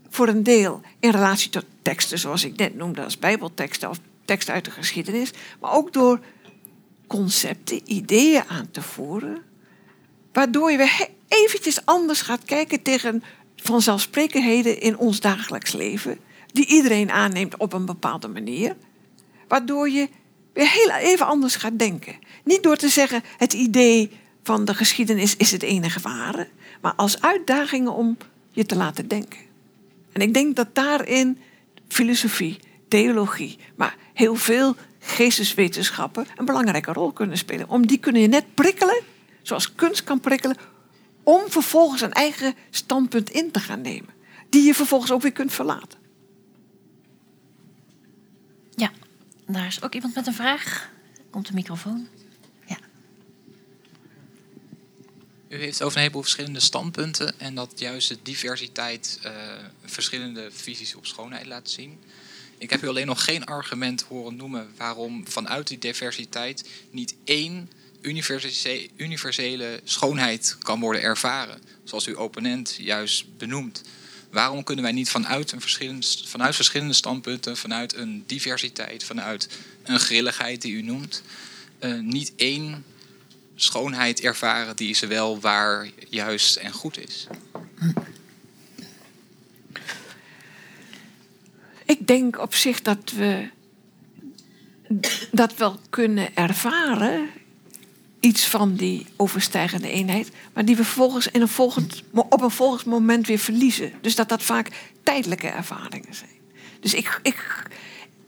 voor 0.09 0.27
een 0.27 0.43
deel 0.43 0.81
in 0.99 1.09
relatie 1.11 1.49
tot 1.49 1.65
teksten, 1.81 2.19
zoals 2.19 2.43
ik 2.43 2.57
net 2.57 2.75
noemde, 2.75 3.03
als 3.03 3.19
bijbelteksten 3.19 3.89
of 3.89 3.99
teksten 4.25 4.53
uit 4.53 4.65
de 4.65 4.71
geschiedenis, 4.71 5.31
maar 5.59 5.71
ook 5.71 5.93
door 5.93 6.19
concepten, 7.07 7.81
ideeën 7.85 8.43
aan 8.47 8.71
te 8.71 8.81
voeren, 8.81 9.41
waardoor 10.33 10.71
je 10.71 10.77
weer 10.77 11.07
eventjes 11.27 11.85
anders 11.85 12.21
gaat 12.21 12.45
kijken 12.45 12.81
tegen 12.81 13.23
vanzelfsprekendheden 13.55 14.79
in 14.79 14.97
ons 14.97 15.19
dagelijks 15.19 15.71
leven, 15.71 16.19
die 16.51 16.65
iedereen 16.65 17.11
aanneemt 17.11 17.57
op 17.57 17.73
een 17.73 17.85
bepaalde 17.85 18.27
manier, 18.27 18.75
waardoor 19.47 19.89
je 19.89 20.09
weer 20.53 20.69
heel 20.69 20.89
even 20.89 21.25
anders 21.25 21.55
gaat 21.55 21.79
denken. 21.79 22.15
Niet 22.43 22.63
door 22.63 22.75
te 22.75 22.89
zeggen 22.89 23.23
het 23.37 23.53
idee 23.53 24.11
van 24.43 24.65
de 24.65 24.73
geschiedenis 24.73 25.35
is 25.35 25.51
het 25.51 25.63
enige 25.63 25.99
ware, 25.99 26.47
maar 26.81 26.93
als 26.93 27.21
uitdagingen 27.21 27.93
om 27.93 28.17
je 28.51 28.65
te 28.65 28.75
laten 28.75 29.07
denken. 29.07 29.39
En 30.15 30.21
ik 30.21 30.33
denk 30.33 30.55
dat 30.55 30.75
daarin 30.75 31.37
filosofie, 31.87 32.59
theologie, 32.87 33.57
maar 33.75 33.95
heel 34.13 34.35
veel 34.35 34.75
geesteswetenschappen 34.99 36.27
een 36.35 36.45
belangrijke 36.45 36.93
rol 36.93 37.11
kunnen 37.11 37.37
spelen. 37.37 37.69
Om 37.69 37.87
die 37.87 37.97
kunnen 37.97 38.21
je 38.21 38.27
net 38.27 38.53
prikkelen, 38.53 39.01
zoals 39.41 39.75
kunst 39.75 40.03
kan 40.03 40.19
prikkelen, 40.19 40.57
om 41.23 41.41
vervolgens 41.47 42.01
een 42.01 42.13
eigen 42.13 42.53
standpunt 42.69 43.29
in 43.29 43.51
te 43.51 43.59
gaan 43.59 43.81
nemen. 43.81 44.13
Die 44.49 44.63
je 44.63 44.73
vervolgens 44.73 45.11
ook 45.11 45.21
weer 45.21 45.31
kunt 45.31 45.53
verlaten. 45.53 45.99
Ja, 48.75 48.91
daar 49.45 49.67
is 49.67 49.83
ook 49.83 49.93
iemand 49.93 50.15
met 50.15 50.27
een 50.27 50.33
vraag. 50.33 50.89
Komt 51.29 51.47
de 51.47 51.53
microfoon. 51.53 52.07
U 55.47 55.57
heeft 55.57 55.81
over 55.81 55.95
een 55.95 56.01
heleboel 56.01 56.21
verschillende 56.21 56.59
standpunten 56.59 57.39
en 57.39 57.55
dat 57.55 57.71
juist 57.75 58.07
de 58.07 58.17
diversiteit 58.23 59.19
uh, 59.25 59.31
verschillende 59.85 60.49
visies 60.51 60.95
op 60.95 61.05
schoonheid 61.05 61.45
laat 61.45 61.69
zien. 61.69 61.99
Ik 62.57 62.69
heb 62.69 62.83
u 62.83 62.87
alleen 62.87 63.05
nog 63.05 63.23
geen 63.23 63.45
argument 63.45 64.01
horen 64.01 64.35
noemen 64.35 64.73
waarom 64.77 65.27
vanuit 65.27 65.67
die 65.67 65.77
diversiteit 65.77 66.69
niet 66.91 67.15
één 67.23 67.69
universele 68.95 69.81
schoonheid 69.83 70.57
kan 70.59 70.79
worden 70.79 71.01
ervaren, 71.01 71.61
zoals 71.83 72.07
uw 72.07 72.17
opponent 72.17 72.75
juist 72.79 73.37
benoemt. 73.37 73.81
Waarom 74.29 74.63
kunnen 74.63 74.83
wij 74.83 74.93
niet 74.93 75.09
vanuit, 75.09 75.51
een 75.51 75.61
verschillende, 75.61 76.07
vanuit 76.25 76.55
verschillende 76.55 76.93
standpunten, 76.93 77.57
vanuit 77.57 77.95
een 77.95 78.23
diversiteit, 78.27 79.03
vanuit 79.03 79.49
een 79.83 79.99
grilligheid 79.99 80.61
die 80.61 80.73
u 80.73 80.81
noemt, 80.81 81.21
uh, 81.79 81.99
niet 81.99 82.33
één 82.35 82.83
schoonheid 83.55 84.21
ervaren 84.21 84.75
die 84.75 84.95
zowel 84.95 85.39
waar, 85.39 85.89
juist 86.09 86.55
en 86.55 86.71
goed 86.71 86.99
is? 86.99 87.27
Ik 91.85 92.07
denk 92.07 92.39
op 92.39 92.55
zich 92.55 92.81
dat 92.81 93.11
we 93.15 93.49
dat 95.31 95.55
wel 95.55 95.79
kunnen 95.89 96.35
ervaren. 96.35 97.29
Iets 98.19 98.47
van 98.47 98.75
die 98.75 99.05
overstijgende 99.15 99.89
eenheid. 99.89 100.31
Maar 100.53 100.65
die 100.65 100.75
we 100.75 100.83
vervolgens 100.83 101.27
in 101.27 101.41
een 101.41 101.47
volgend, 101.47 102.03
op 102.11 102.41
een 102.41 102.51
volgend 102.51 102.85
moment 102.85 103.27
weer 103.27 103.39
verliezen. 103.39 103.93
Dus 104.01 104.15
dat 104.15 104.29
dat 104.29 104.43
vaak 104.43 104.69
tijdelijke 105.03 105.47
ervaringen 105.47 106.15
zijn. 106.15 106.29
Dus 106.79 106.93
ik, 106.93 107.19
ik 107.23 107.63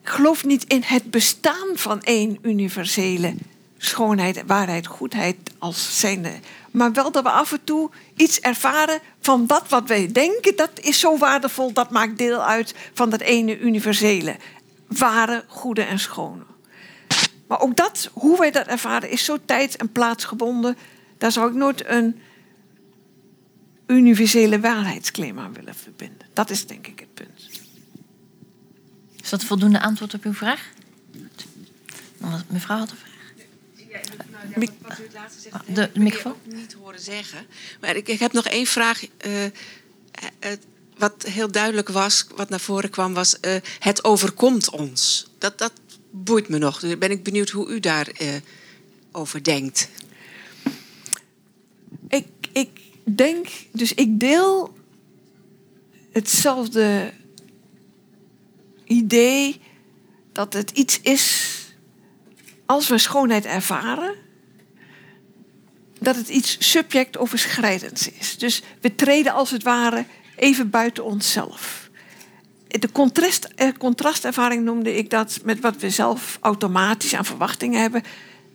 geloof 0.03 0.45
niet 0.45 0.63
in 0.63 0.81
het 0.85 1.11
bestaan 1.11 1.67
van 1.73 2.01
één 2.01 2.37
universele 2.41 3.35
schoonheid, 3.77 4.43
waarheid, 4.45 4.87
goedheid 4.87 5.37
als 5.57 5.99
zijnde. 5.99 6.31
Maar 6.71 6.93
wel 6.93 7.11
dat 7.11 7.23
we 7.23 7.29
af 7.29 7.51
en 7.51 7.63
toe 7.63 7.89
iets 8.15 8.39
ervaren 8.39 8.99
van 9.19 9.45
dat 9.45 9.69
wat 9.69 9.87
wij 9.87 10.11
denken, 10.11 10.55
dat 10.55 10.79
is 10.81 10.99
zo 10.99 11.17
waardevol, 11.17 11.73
dat 11.73 11.91
maakt 11.91 12.17
deel 12.17 12.43
uit 12.43 12.75
van 12.93 13.09
dat 13.09 13.21
ene 13.21 13.59
universele. 13.59 14.35
Ware, 14.87 15.43
goede 15.47 15.81
en 15.81 15.99
schone. 15.99 16.43
Maar 17.47 17.59
ook 17.59 17.75
dat, 17.75 18.09
hoe 18.13 18.39
wij 18.39 18.51
dat 18.51 18.67
ervaren, 18.67 19.09
is 19.09 19.25
zo 19.25 19.37
tijd- 19.45 19.77
en 19.77 19.91
plaatsgebonden. 19.91 20.77
Daar 21.17 21.31
zou 21.31 21.49
ik 21.49 21.55
nooit 21.55 21.85
een 21.85 22.21
universele 23.87 24.59
waarheidsclaim 24.59 25.39
aan 25.39 25.53
willen 25.53 25.75
verbinden. 25.75 26.27
Dat 26.33 26.49
is 26.49 26.65
denk 26.65 26.87
ik 26.87 26.99
het 26.99 27.13
punt. 27.13 27.49
Is 29.21 29.29
dat 29.29 29.43
voldoende 29.43 29.81
antwoord 29.81 30.13
op 30.13 30.23
uw 30.23 30.33
vraag? 30.33 30.69
Mevrouw 32.47 32.77
had 32.77 32.89
een 32.89 32.97
vraag. 32.97 33.06
Wat 34.81 34.99
u 34.99 35.03
het 35.03 35.13
laatste 35.13 35.41
zegt, 35.41 35.75
de, 35.75 35.89
de 35.93 35.99
microfoon? 35.99 36.35
Ik 36.45 36.53
niet 36.53 36.73
horen 36.73 36.99
zeggen. 36.99 37.45
Maar 37.81 37.95
ik, 37.95 38.07
ik 38.07 38.19
heb 38.19 38.31
nog 38.31 38.45
één 38.45 38.65
vraag. 38.65 39.03
Uh, 39.25 39.45
wat 40.97 41.23
heel 41.23 41.51
duidelijk 41.51 41.89
was, 41.89 42.25
wat 42.35 42.49
naar 42.49 42.59
voren 42.59 42.89
kwam, 42.89 43.13
was: 43.13 43.37
uh, 43.41 43.55
het 43.79 44.03
overkomt 44.03 44.69
ons. 44.69 45.27
Dat, 45.37 45.57
dat 45.57 45.73
boeit 46.11 46.49
me 46.49 46.57
nog. 46.57 46.79
Dus 46.79 46.97
ben 46.97 47.11
ik 47.11 47.23
benieuwd 47.23 47.49
hoe 47.49 47.69
u 47.69 47.79
daarover 47.79 48.41
over 49.11 49.43
denkt. 49.43 49.89
Ik, 52.07 52.27
ik 52.51 52.69
denk, 53.03 53.47
dus 53.71 53.93
ik 53.93 54.19
deel 54.19 54.77
hetzelfde 56.11 57.13
idee 58.85 59.61
dat 60.31 60.53
het 60.53 60.71
iets 60.71 61.01
is 61.01 61.56
als 62.67 62.87
we 62.87 62.97
schoonheid 62.97 63.45
ervaren, 63.45 64.15
dat 65.99 66.15
het 66.15 66.29
iets 66.29 66.57
subject-overschrijdends 66.59 68.11
is. 68.11 68.37
Dus 68.37 68.61
we 68.81 68.95
treden 68.95 69.33
als 69.33 69.51
het 69.51 69.63
ware 69.63 70.05
even 70.35 70.69
buiten 70.69 71.03
onszelf. 71.03 71.89
De 72.67 72.91
contrast, 72.91 73.47
eh, 73.55 73.69
contrastervaring 73.77 74.63
noemde 74.63 74.95
ik 74.95 75.09
dat 75.09 75.39
met 75.43 75.59
wat 75.59 75.75
we 75.75 75.89
zelf 75.89 76.37
automatisch 76.41 77.13
aan 77.13 77.25
verwachtingen 77.25 77.81
hebben. 77.81 78.03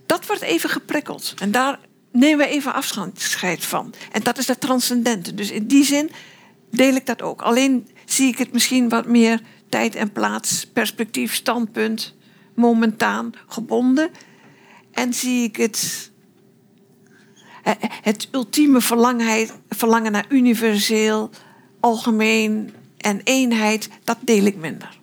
Dat 0.07 0.27
wordt 0.27 0.43
even 0.43 0.71
geprikkeld. 0.71 1.35
En 1.39 1.51
daar 1.51 1.79
nemen 2.13 2.47
we 2.47 2.53
even 2.53 2.75
afscheid 2.75 3.65
van. 3.65 3.95
En 4.13 4.23
dat 4.23 4.39
is 4.39 4.47
het 4.47 4.61
transcendente. 4.61 5.35
Dus 5.35 5.51
in 5.51 5.67
die 5.67 5.85
zin 5.85 6.11
deel 6.71 6.95
ik 6.95 7.07
dat 7.07 7.23
ook. 7.23 7.43
Alleen 7.43 7.89
zie 8.05 8.29
ik 8.29 8.39
het 8.39 8.53
misschien 8.53 8.89
wat 8.89 9.07
meer 9.07 9.41
tijd 9.69 9.95
en 9.95 10.13
plaats, 10.13 10.67
perspectief, 10.73 11.35
standpunt, 11.35 12.15
momentaan 12.55 13.33
gebonden. 13.47 14.11
En 14.91 15.15
zie 15.15 15.43
ik 15.43 15.57
het 15.57 16.11
eh, 17.63 17.73
het 17.81 18.29
ultieme 18.31 18.81
verlangen 19.69 20.13
naar 20.13 20.27
universeel, 20.29 21.31
algemeen 21.81 22.75
en 22.97 23.21
eenheid, 23.25 23.89
dat 24.05 24.19
deel 24.21 24.45
ik 24.45 24.57
minder. 24.57 25.01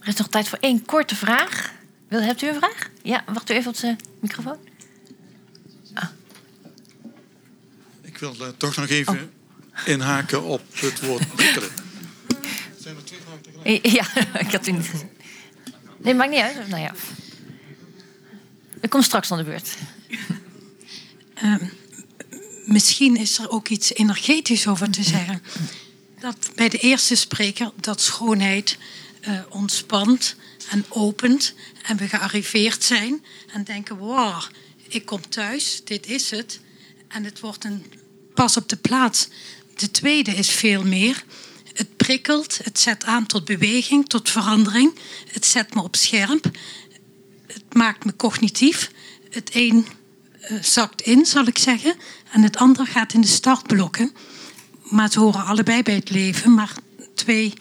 Er 0.00 0.08
is 0.08 0.16
nog 0.16 0.28
tijd 0.28 0.48
voor 0.48 0.58
één 0.58 0.84
korte 0.84 1.16
vraag. 1.16 1.72
Wil, 2.08 2.20
hebt 2.20 2.42
u 2.42 2.48
een 2.48 2.54
vraag? 2.54 2.90
Ja, 3.02 3.24
wacht 3.32 3.50
u 3.50 3.54
even 3.54 3.70
op 3.70 3.76
de 3.76 3.96
microfoon. 4.20 4.56
Ah. 5.94 6.08
Ik 8.02 8.18
wil 8.18 8.34
uh, 8.40 8.48
toch 8.56 8.76
nog 8.76 8.88
even 8.88 9.14
oh. 9.14 9.86
inhaken 9.86 10.42
op 10.42 10.62
het 10.74 11.06
woord 11.06 11.34
prikkelen. 11.34 11.70
Zijn 12.78 12.96
er 12.96 13.04
twee 13.04 13.20
vragen 13.20 13.42
tegelijk? 13.42 13.51
Ja, 13.82 14.16
ik 14.38 14.52
had 14.52 14.66
u 14.66 14.72
niet 14.72 14.86
gezien. 14.86 15.10
Nee, 15.96 16.14
maakt 16.14 16.30
niet 16.30 16.40
uit. 16.40 16.68
Nou 16.68 16.82
ja. 16.82 16.94
Ik 18.80 18.90
kom 18.90 19.02
straks 19.02 19.30
aan 19.30 19.38
de 19.38 19.44
beurt. 19.44 19.76
Uh, 21.42 21.54
misschien 22.64 23.16
is 23.16 23.38
er 23.38 23.50
ook 23.50 23.68
iets 23.68 23.94
energetisch 23.94 24.66
over 24.66 24.90
te 24.90 25.02
zeggen. 25.02 25.42
Dat 26.20 26.50
bij 26.54 26.68
de 26.68 26.78
eerste 26.78 27.14
spreker 27.14 27.70
dat 27.80 28.00
schoonheid 28.00 28.78
uh, 29.28 29.40
ontspant 29.48 30.36
en 30.70 30.84
opent. 30.88 31.54
En 31.82 31.96
we 31.96 32.08
gearriveerd 32.08 32.84
zijn 32.84 33.24
en 33.52 33.64
denken: 33.64 33.96
wow, 33.96 34.42
ik 34.88 35.04
kom 35.04 35.28
thuis, 35.28 35.80
dit 35.84 36.06
is 36.06 36.30
het. 36.30 36.60
En 37.08 37.24
het 37.24 37.40
wordt 37.40 37.64
een 37.64 37.84
pas 38.34 38.56
op 38.56 38.68
de 38.68 38.76
plaats. 38.76 39.28
De 39.74 39.90
tweede 39.90 40.30
is 40.30 40.50
veel 40.50 40.84
meer. 40.84 41.24
Het 41.74 41.96
prikkelt, 41.96 42.58
het 42.62 42.78
zet 42.78 43.04
aan 43.04 43.26
tot 43.26 43.44
beweging, 43.44 44.08
tot 44.08 44.30
verandering. 44.30 44.98
Het 45.32 45.46
zet 45.46 45.74
me 45.74 45.82
op 45.82 45.96
scherp 45.96 46.50
het 47.52 47.74
maakt 47.74 48.04
me 48.04 48.16
cognitief. 48.16 48.90
Het 49.30 49.50
een 49.52 49.86
uh, 50.50 50.62
zakt 50.62 51.00
in, 51.00 51.26
zal 51.26 51.46
ik 51.46 51.58
zeggen. 51.58 51.94
En 52.30 52.42
het 52.42 52.56
ander 52.56 52.86
gaat 52.86 53.12
in 53.12 53.20
de 53.20 53.26
startblokken. 53.26 54.12
Maar 54.82 55.10
ze 55.10 55.20
horen 55.20 55.44
allebei 55.44 55.82
bij 55.82 55.94
het 55.94 56.10
leven. 56.10 56.54
Maar 56.54 56.72
twee, 57.14 57.52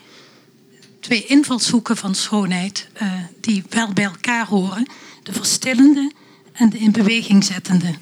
twee 1.00 1.26
invalshoeken 1.26 1.98
van 1.98 2.16
schoonheid 2.16 2.88
uh, 3.02 3.14
die 3.40 3.64
wel 3.70 3.94
bij 3.94 4.04
elkaar 4.04 4.48
horen. 4.48 4.86
De 5.24 5.34
verstillende 5.34 6.12
en 6.54 6.70
de 6.70 6.78
in 6.78 6.92
beweging 6.92 7.44
zettende. 7.44 7.94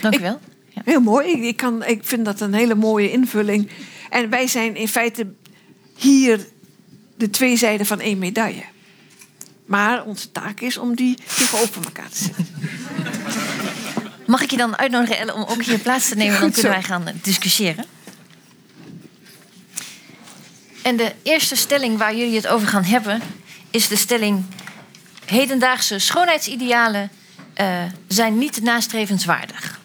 Dank 0.00 0.18
u 0.18 0.20
wel. 0.20 0.40
Ja. 0.68 0.82
Heel 0.84 1.00
mooi. 1.00 1.46
Ik, 1.46 1.56
kan, 1.56 1.84
ik 1.84 2.04
vind 2.04 2.24
dat 2.24 2.40
een 2.40 2.54
hele 2.54 2.74
mooie 2.74 3.10
invulling. 3.10 3.70
En 4.10 4.30
wij 4.30 4.46
zijn 4.46 4.76
in 4.76 4.88
feite 4.88 5.26
hier 5.96 6.46
de 7.16 7.30
twee 7.30 7.56
zijden 7.56 7.86
van 7.86 8.00
één 8.00 8.18
medaille. 8.18 8.64
Maar 9.66 10.04
onze 10.04 10.32
taak 10.32 10.60
is 10.60 10.76
om 10.76 10.94
die 10.94 11.18
tegenover 11.36 11.84
elkaar 11.84 12.08
te 12.08 12.16
zetten. 12.24 12.46
Mag 14.26 14.42
ik 14.42 14.50
je 14.50 14.56
dan 14.56 14.78
uitnodigen, 14.78 15.18
Elle, 15.18 15.34
om 15.34 15.42
ook 15.42 15.62
hier 15.62 15.78
plaats 15.78 16.08
te 16.08 16.14
nemen? 16.14 16.40
Dan 16.40 16.50
kunnen 16.50 16.72
wij 16.72 16.82
gaan 16.82 17.04
discussiëren. 17.22 17.84
En 20.82 20.96
de 20.96 21.12
eerste 21.22 21.56
stelling 21.56 21.98
waar 21.98 22.16
jullie 22.16 22.36
het 22.36 22.46
over 22.46 22.68
gaan 22.68 22.84
hebben... 22.84 23.22
is 23.70 23.88
de 23.88 23.96
stelling... 23.96 24.44
hedendaagse 25.24 25.98
schoonheidsidealen 25.98 27.10
eh, 27.54 27.82
zijn 28.06 28.38
niet 28.38 28.62
nastrevenswaardig. 28.62 29.80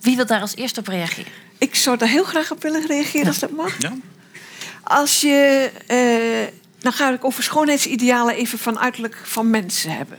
Wie 0.00 0.16
wil 0.16 0.26
daar 0.26 0.40
als 0.40 0.56
eerste 0.56 0.80
op 0.80 0.86
reageren? 0.86 1.32
Ik 1.60 1.74
zou 1.74 1.96
daar 1.96 2.08
heel 2.08 2.24
graag 2.24 2.50
op 2.50 2.62
willen 2.62 2.86
reageren 2.86 3.26
als 3.26 3.38
dat 3.38 3.50
mag. 3.50 3.80
Ja. 3.80 3.92
Als 4.82 5.20
je, 5.20 5.70
eh, 5.86 6.54
dan 6.78 6.92
ga 6.92 7.12
ik 7.12 7.24
over 7.24 7.42
schoonheidsidealen 7.42 8.34
even 8.34 8.58
van 8.58 8.78
uiterlijk 8.78 9.16
van 9.24 9.50
mensen 9.50 9.96
hebben. 9.96 10.18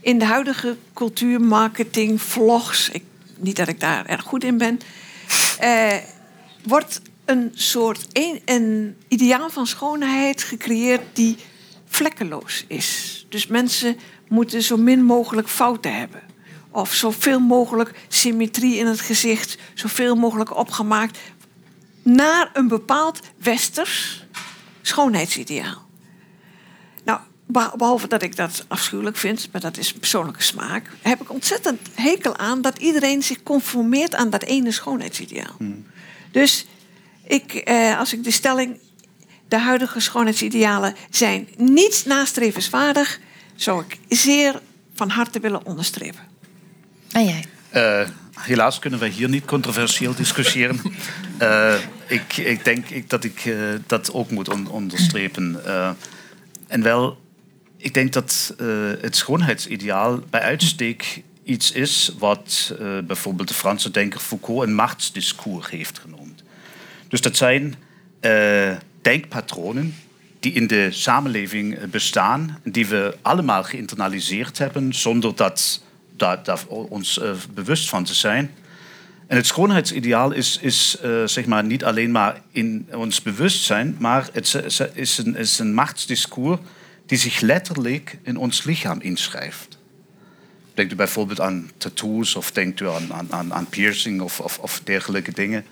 In 0.00 0.18
de 0.18 0.24
huidige 0.24 0.76
cultuur, 0.94 1.40
marketing, 1.40 2.22
vlogs, 2.22 2.88
ik, 2.88 3.02
niet 3.36 3.56
dat 3.56 3.68
ik 3.68 3.80
daar 3.80 4.06
erg 4.06 4.22
goed 4.22 4.44
in 4.44 4.58
ben, 4.58 4.80
eh, 5.58 5.96
wordt 6.62 7.00
een 7.24 7.50
soort 7.54 8.06
een, 8.12 8.40
een 8.44 8.96
ideaal 9.08 9.50
van 9.50 9.66
schoonheid 9.66 10.42
gecreëerd 10.42 11.02
die 11.12 11.36
vlekkeloos 11.86 12.64
is. 12.68 13.26
Dus 13.28 13.46
mensen 13.46 13.98
moeten 14.28 14.62
zo 14.62 14.76
min 14.76 15.04
mogelijk 15.04 15.48
fouten 15.48 15.94
hebben. 15.98 16.22
Of 16.70 16.94
zoveel 16.94 17.40
mogelijk 17.40 17.94
symmetrie 18.08 18.76
in 18.76 18.86
het 18.86 19.00
gezicht, 19.00 19.58
zoveel 19.74 20.14
mogelijk 20.14 20.56
opgemaakt 20.56 21.18
naar 22.02 22.50
een 22.52 22.68
bepaald 22.68 23.20
westers 23.36 24.24
schoonheidsideaal. 24.82 25.88
Nou, 27.04 27.20
beh- 27.46 27.74
behalve 27.74 28.08
dat 28.08 28.22
ik 28.22 28.36
dat 28.36 28.64
afschuwelijk 28.68 29.16
vind, 29.16 29.48
maar 29.52 29.60
dat 29.60 29.76
is 29.76 29.92
persoonlijke 29.92 30.42
smaak, 30.42 30.90
heb 31.02 31.20
ik 31.20 31.30
ontzettend 31.30 31.88
hekel 31.94 32.36
aan 32.36 32.62
dat 32.62 32.78
iedereen 32.78 33.22
zich 33.22 33.42
conformeert 33.42 34.14
aan 34.14 34.30
dat 34.30 34.42
ene 34.42 34.70
schoonheidsideaal. 34.70 35.56
Dus 36.30 36.66
ik, 37.24 37.52
eh, 37.54 37.98
als 37.98 38.12
ik 38.12 38.24
de 38.24 38.30
stelling, 38.30 38.78
de 39.48 39.58
huidige 39.58 40.00
schoonheidsidealen 40.00 40.94
zijn 41.10 41.48
niet 41.56 42.02
nastrevenswaardig, 42.06 43.20
zou 43.54 43.84
ik 43.88 43.98
zeer 44.08 44.60
van 44.94 45.08
harte 45.10 45.40
willen 45.40 45.66
onderstrepen. 45.66 46.29
En 47.12 47.24
jij? 47.24 47.44
Eh, 47.68 48.08
helaas 48.40 48.78
kunnen 48.78 49.00
wij 49.00 49.08
hier 49.08 49.28
niet 49.28 49.44
controversieel 49.44 50.14
discussiëren. 50.14 50.80
Eh, 51.38 51.74
ik, 52.06 52.36
ik 52.36 52.64
denk 52.64 52.88
ik, 52.88 53.10
dat 53.10 53.24
ik 53.24 53.44
eh, 53.44 53.54
dat 53.86 54.12
ook 54.12 54.30
moet 54.30 54.48
on- 54.48 54.68
onderstrepen. 54.68 55.60
En 56.66 56.82
wel, 56.82 57.20
ik 57.76 57.94
denk 57.94 58.12
dat 58.12 58.54
het 59.00 59.16
schoonheidsideaal 59.16 60.18
bij 60.30 60.40
uitstek 60.40 61.22
iets 61.44 61.72
is 61.72 62.12
wat 62.18 62.74
bijvoorbeeld 63.06 63.48
de 63.48 63.54
Franse 63.54 63.90
denker 63.90 64.20
Foucault 64.20 64.62
een 64.62 64.74
machtsdiscours 64.74 65.70
heeft 65.70 65.98
genoemd. 65.98 66.42
Dus 67.08 67.20
dat 67.20 67.36
zijn 67.36 67.74
denkpatronen 69.02 69.94
die 70.40 70.52
in 70.52 70.66
de 70.66 70.88
samenleving 70.90 71.90
bestaan, 71.90 72.58
die 72.64 72.86
we 72.86 73.16
allemaal 73.22 73.64
geïnternaliseerd 73.64 74.58
hebben 74.58 74.94
zonder 74.94 75.34
dat, 75.36 75.82
dat, 76.20 76.44
dat 76.44 76.66
ons 76.66 77.18
eh, 77.18 77.30
bewust 77.54 77.88
van 77.88 78.04
te 78.04 78.14
zijn. 78.14 78.50
En 79.26 79.36
het 79.36 79.46
schoonheidsideaal 79.46 80.32
is, 80.32 80.58
is 80.60 80.96
eh, 81.02 81.26
zeg 81.26 81.46
maar 81.46 81.64
niet 81.64 81.84
alleen 81.84 82.10
maar 82.10 82.40
in 82.50 82.88
ons 82.94 83.22
bewustzijn, 83.22 83.96
maar 83.98 84.28
het 84.32 84.62
is- 84.94 85.18
een, 85.18 85.36
is 85.36 85.58
een 85.58 85.74
machtsdiscours 85.74 86.60
die 87.06 87.18
zich 87.18 87.40
letterlijk 87.40 88.18
in 88.22 88.36
ons 88.36 88.64
lichaam 88.64 89.00
inschrijft. 89.00 89.78
Denkt 90.74 90.92
u 90.92 90.96
bijvoorbeeld 90.96 91.40
aan 91.40 91.70
tattoos 91.76 92.34
of 92.34 92.52
denkt 92.52 92.80
u 92.80 92.88
aan, 92.88 93.12
aan, 93.12 93.26
aan, 93.32 93.54
aan 93.54 93.66
piercing 93.66 94.20
of, 94.20 94.40
of, 94.40 94.58
of 94.58 94.80
dergelijke 94.84 95.32
dingen. 95.32 95.64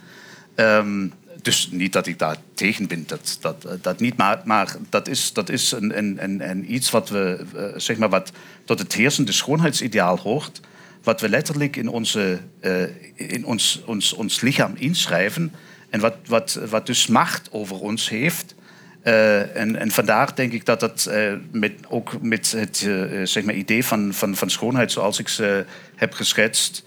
Ehm, 0.55 1.09
dus 1.43 1.69
niet 1.71 1.93
dat 1.93 2.07
ik 2.07 2.19
daar 2.19 2.37
tegen 2.55 2.87
ben, 2.87 3.05
dat, 3.07 3.39
dat, 3.41 3.67
dat 3.81 4.01
niet. 4.01 4.17
Maar, 4.17 4.41
maar 4.45 4.77
dat 4.89 5.09
is, 5.09 5.33
dat 5.33 5.49
is 5.49 5.73
een, 5.73 5.99
een, 5.99 6.49
een, 6.51 6.75
iets 6.75 6.91
wat 6.91 7.09
we, 7.09 7.45
eh, 7.55 7.65
zeg 7.77 7.97
maar, 7.97 8.09
wat 8.09 8.33
tot 8.65 8.79
het 8.79 8.95
heersende 8.95 9.33
schoonheidsideaal 9.33 10.19
hoort. 10.19 10.61
Wat 11.03 11.21
we 11.21 11.29
letterlijk 11.29 11.77
in, 11.77 11.89
onze, 11.89 12.39
eh, 12.61 12.83
in 13.15 13.45
ons, 13.45 13.83
ons, 13.87 14.13
ons 14.13 14.41
lichaam 14.41 14.75
inschrijven. 14.77 15.55
En 15.91 16.01
wat, 16.01 16.17
wat, 16.27 16.61
wat 16.69 16.87
dus 16.87 17.07
macht 17.07 17.49
over 17.53 17.81
ons 17.81 18.09
heeft. 18.09 18.55
Eh, 19.03 19.57
en, 19.57 19.77
en 19.77 19.91
vandaar 19.91 20.35
denk 20.35 20.53
ik 20.53 20.65
dat 20.65 20.81
dat 20.81 21.11
met, 21.51 21.73
ook 21.89 22.23
met 22.23 22.53
het 22.53 22.77
zeg 23.25 23.45
maar 23.45 23.55
idee 23.55 23.85
van, 23.85 24.15
van, 24.15 24.37
van 24.37 24.51
schoonheid, 24.51 24.93
zoals 24.93 25.19
ik 25.19 25.29
ze 25.29 25.65
heb 25.95 26.13
geschetst, 26.13 26.85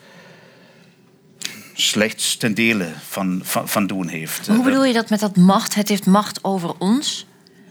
slechts 1.73 2.35
ten 2.37 2.53
dele 2.53 2.87
van, 3.07 3.39
van, 3.43 3.67
van 3.69 3.87
doen 3.87 4.07
heeft. 4.07 4.47
Hoe 4.47 4.63
bedoel 4.63 4.85
je 4.85 4.93
dat 4.93 5.09
met 5.09 5.19
dat 5.19 5.35
macht? 5.37 5.75
Het 5.75 5.89
heeft 5.89 6.05
macht 6.05 6.43
over 6.43 6.73
ons. 6.77 7.25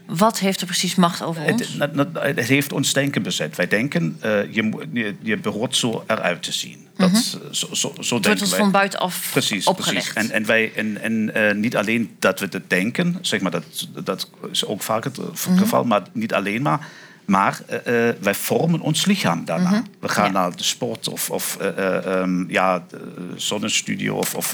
Wat 0.07 0.39
heeft 0.39 0.59
er 0.61 0.65
precies 0.65 0.95
macht 0.95 1.23
over 1.23 1.43
ons? 1.43 1.61
Het, 1.61 1.79
het- 1.79 1.95
het- 1.95 2.35
het 2.37 2.47
heeft 2.47 2.71
ons 2.73 2.93
denken 2.93 3.23
bezet. 3.23 3.55
Wij 3.55 3.67
denken, 3.67 4.17
eh, 4.19 4.53
je, 4.53 5.15
je, 5.21 5.37
behoort 5.37 5.75
zo 5.75 6.03
eruit 6.07 6.43
te 6.43 6.51
zien. 6.51 6.87
Dat, 6.97 7.09
Mhm. 7.09 7.17
eh, 7.17 7.51
zo, 7.51 7.67
zo, 7.71 7.93
zo 7.99 8.15
Het 8.15 8.25
wordt 8.25 8.41
ons 8.41 8.49
wij. 8.49 8.59
van 8.59 8.71
buitenaf 8.71 9.29
precies, 9.31 9.65
opgelegd. 9.67 10.13
Precies. 10.13 10.29
En, 10.29 10.35
en, 10.35 10.45
wij, 10.45 10.71
en, 10.75 11.01
en 11.01 11.33
eh, 11.33 11.55
niet 11.55 11.75
alleen 11.75 12.15
dat 12.19 12.39
we 12.39 12.47
het 12.49 12.69
denken, 12.69 13.17
zeg 13.21 13.41
maar, 13.41 13.51
dat, 13.51 13.63
dat 14.03 14.29
is 14.51 14.65
ook 14.65 14.81
vaak 14.81 15.03
het 15.03 15.17
Mhm. 15.17 15.57
geval, 15.57 15.83
maar 15.83 16.01
niet 16.11 16.33
alleen 16.33 16.61
maar. 16.61 16.87
Maar 17.25 17.59
eh, 17.67 18.09
eh, 18.09 18.15
wij 18.21 18.33
vormen 18.35 18.79
ons 18.79 19.05
lichaam 19.05 19.45
daarna. 19.45 19.69
Mhm. 19.69 19.81
We 19.99 20.09
gaan 20.09 20.31
naar 20.33 20.55
de 20.55 20.63
sport 20.63 21.07
of, 21.07 21.29
of 21.29 21.57
eh, 21.59 21.67
eh, 21.67 22.05
ehm, 22.21 22.49
ja, 22.51 22.83
de 22.89 23.13
zonnestudio 23.35 24.15
of, 24.15 24.35
of 24.35 24.53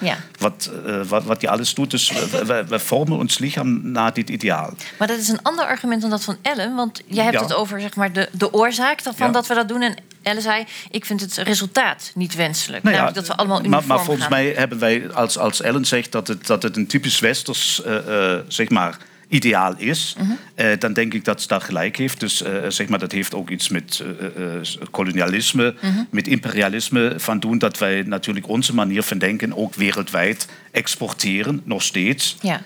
Ja. 0.00 0.16
wat, 0.38 0.70
wat, 1.08 1.24
wat 1.24 1.40
je 1.40 1.48
alles 1.48 1.74
doet. 1.74 1.90
Dus 1.90 2.12
we 2.68 2.78
vormen 2.78 3.18
ons 3.18 3.38
lichaam 3.38 3.90
naar 3.90 4.12
dit 4.12 4.30
ideaal. 4.30 4.74
Maar 4.98 5.08
dat 5.08 5.18
is 5.18 5.28
een 5.28 5.42
ander 5.42 5.64
argument 5.64 6.00
dan 6.00 6.10
dat 6.10 6.24
van 6.24 6.36
Ellen. 6.42 6.74
Want 6.74 7.02
jij 7.06 7.24
hebt 7.24 7.36
Ja. 7.36 7.42
het 7.42 7.54
over 7.54 7.80
zeg 7.80 7.94
maar, 7.96 8.12
de, 8.12 8.28
de 8.32 8.52
oorzaak 8.52 9.00
van 9.16 9.32
dat 9.32 9.46
we 9.46 9.54
dat 9.54 9.68
doen. 9.68 9.82
En 9.82 9.94
Ellen 10.22 10.42
zei, 10.42 10.64
ik 10.90 11.04
vind 11.04 11.20
het 11.20 11.36
resultaat 11.36 12.10
niet 12.14 12.34
wenselijk. 12.34 12.82
Nou 12.82 12.96
Namelijk 12.96 13.18
dat 13.18 13.26
we 13.36 13.36
allemaal 13.36 13.58
uniform 13.58 13.86
maar, 13.86 13.96
maar 13.96 14.04
volgens 14.04 14.26
gaan. 14.26 14.34
mij 14.36 14.52
hebben 14.56 14.78
wij, 14.78 15.12
als, 15.12 15.38
als 15.38 15.60
Ellen 15.60 15.84
zegt 15.84 16.12
dat 16.12 16.28
het, 16.28 16.46
dat 16.46 16.62
het 16.62 16.76
een 16.76 16.86
typisch 16.86 17.18
westers 17.20 17.82
zeg 18.48 18.68
maar, 18.68 18.96
ideaal 19.28 19.74
is, 19.76 20.16
eh, 20.54 20.66
dan 20.78 20.92
denk 20.92 21.14
ik 21.14 21.24
dat 21.24 21.42
ze 21.42 21.48
daar 21.48 21.60
gelijk 21.60 21.96
heeft. 21.96 22.20
Dus 22.20 22.42
eh, 22.42 22.52
zeg 22.68 22.88
maar, 22.88 22.98
dat 22.98 23.12
heeft 23.12 23.34
ook 23.34 23.50
iets 23.50 23.68
met 23.68 24.02
eh, 24.36 24.44
kolonialisme, 24.90 25.74
met 26.10 26.28
imperialisme 26.28 27.14
van 27.16 27.40
doen, 27.40 27.58
dat 27.58 27.78
wij 27.78 28.02
natuurlijk 28.02 28.48
onze 28.48 28.74
manier 28.74 29.02
van 29.02 29.18
denken 29.18 29.56
ook 29.56 29.74
wereldwijd 29.74 30.48
exporteren, 30.70 31.60
nog 31.64 31.82
steeds. 31.82 32.36
Ja. 32.40 32.60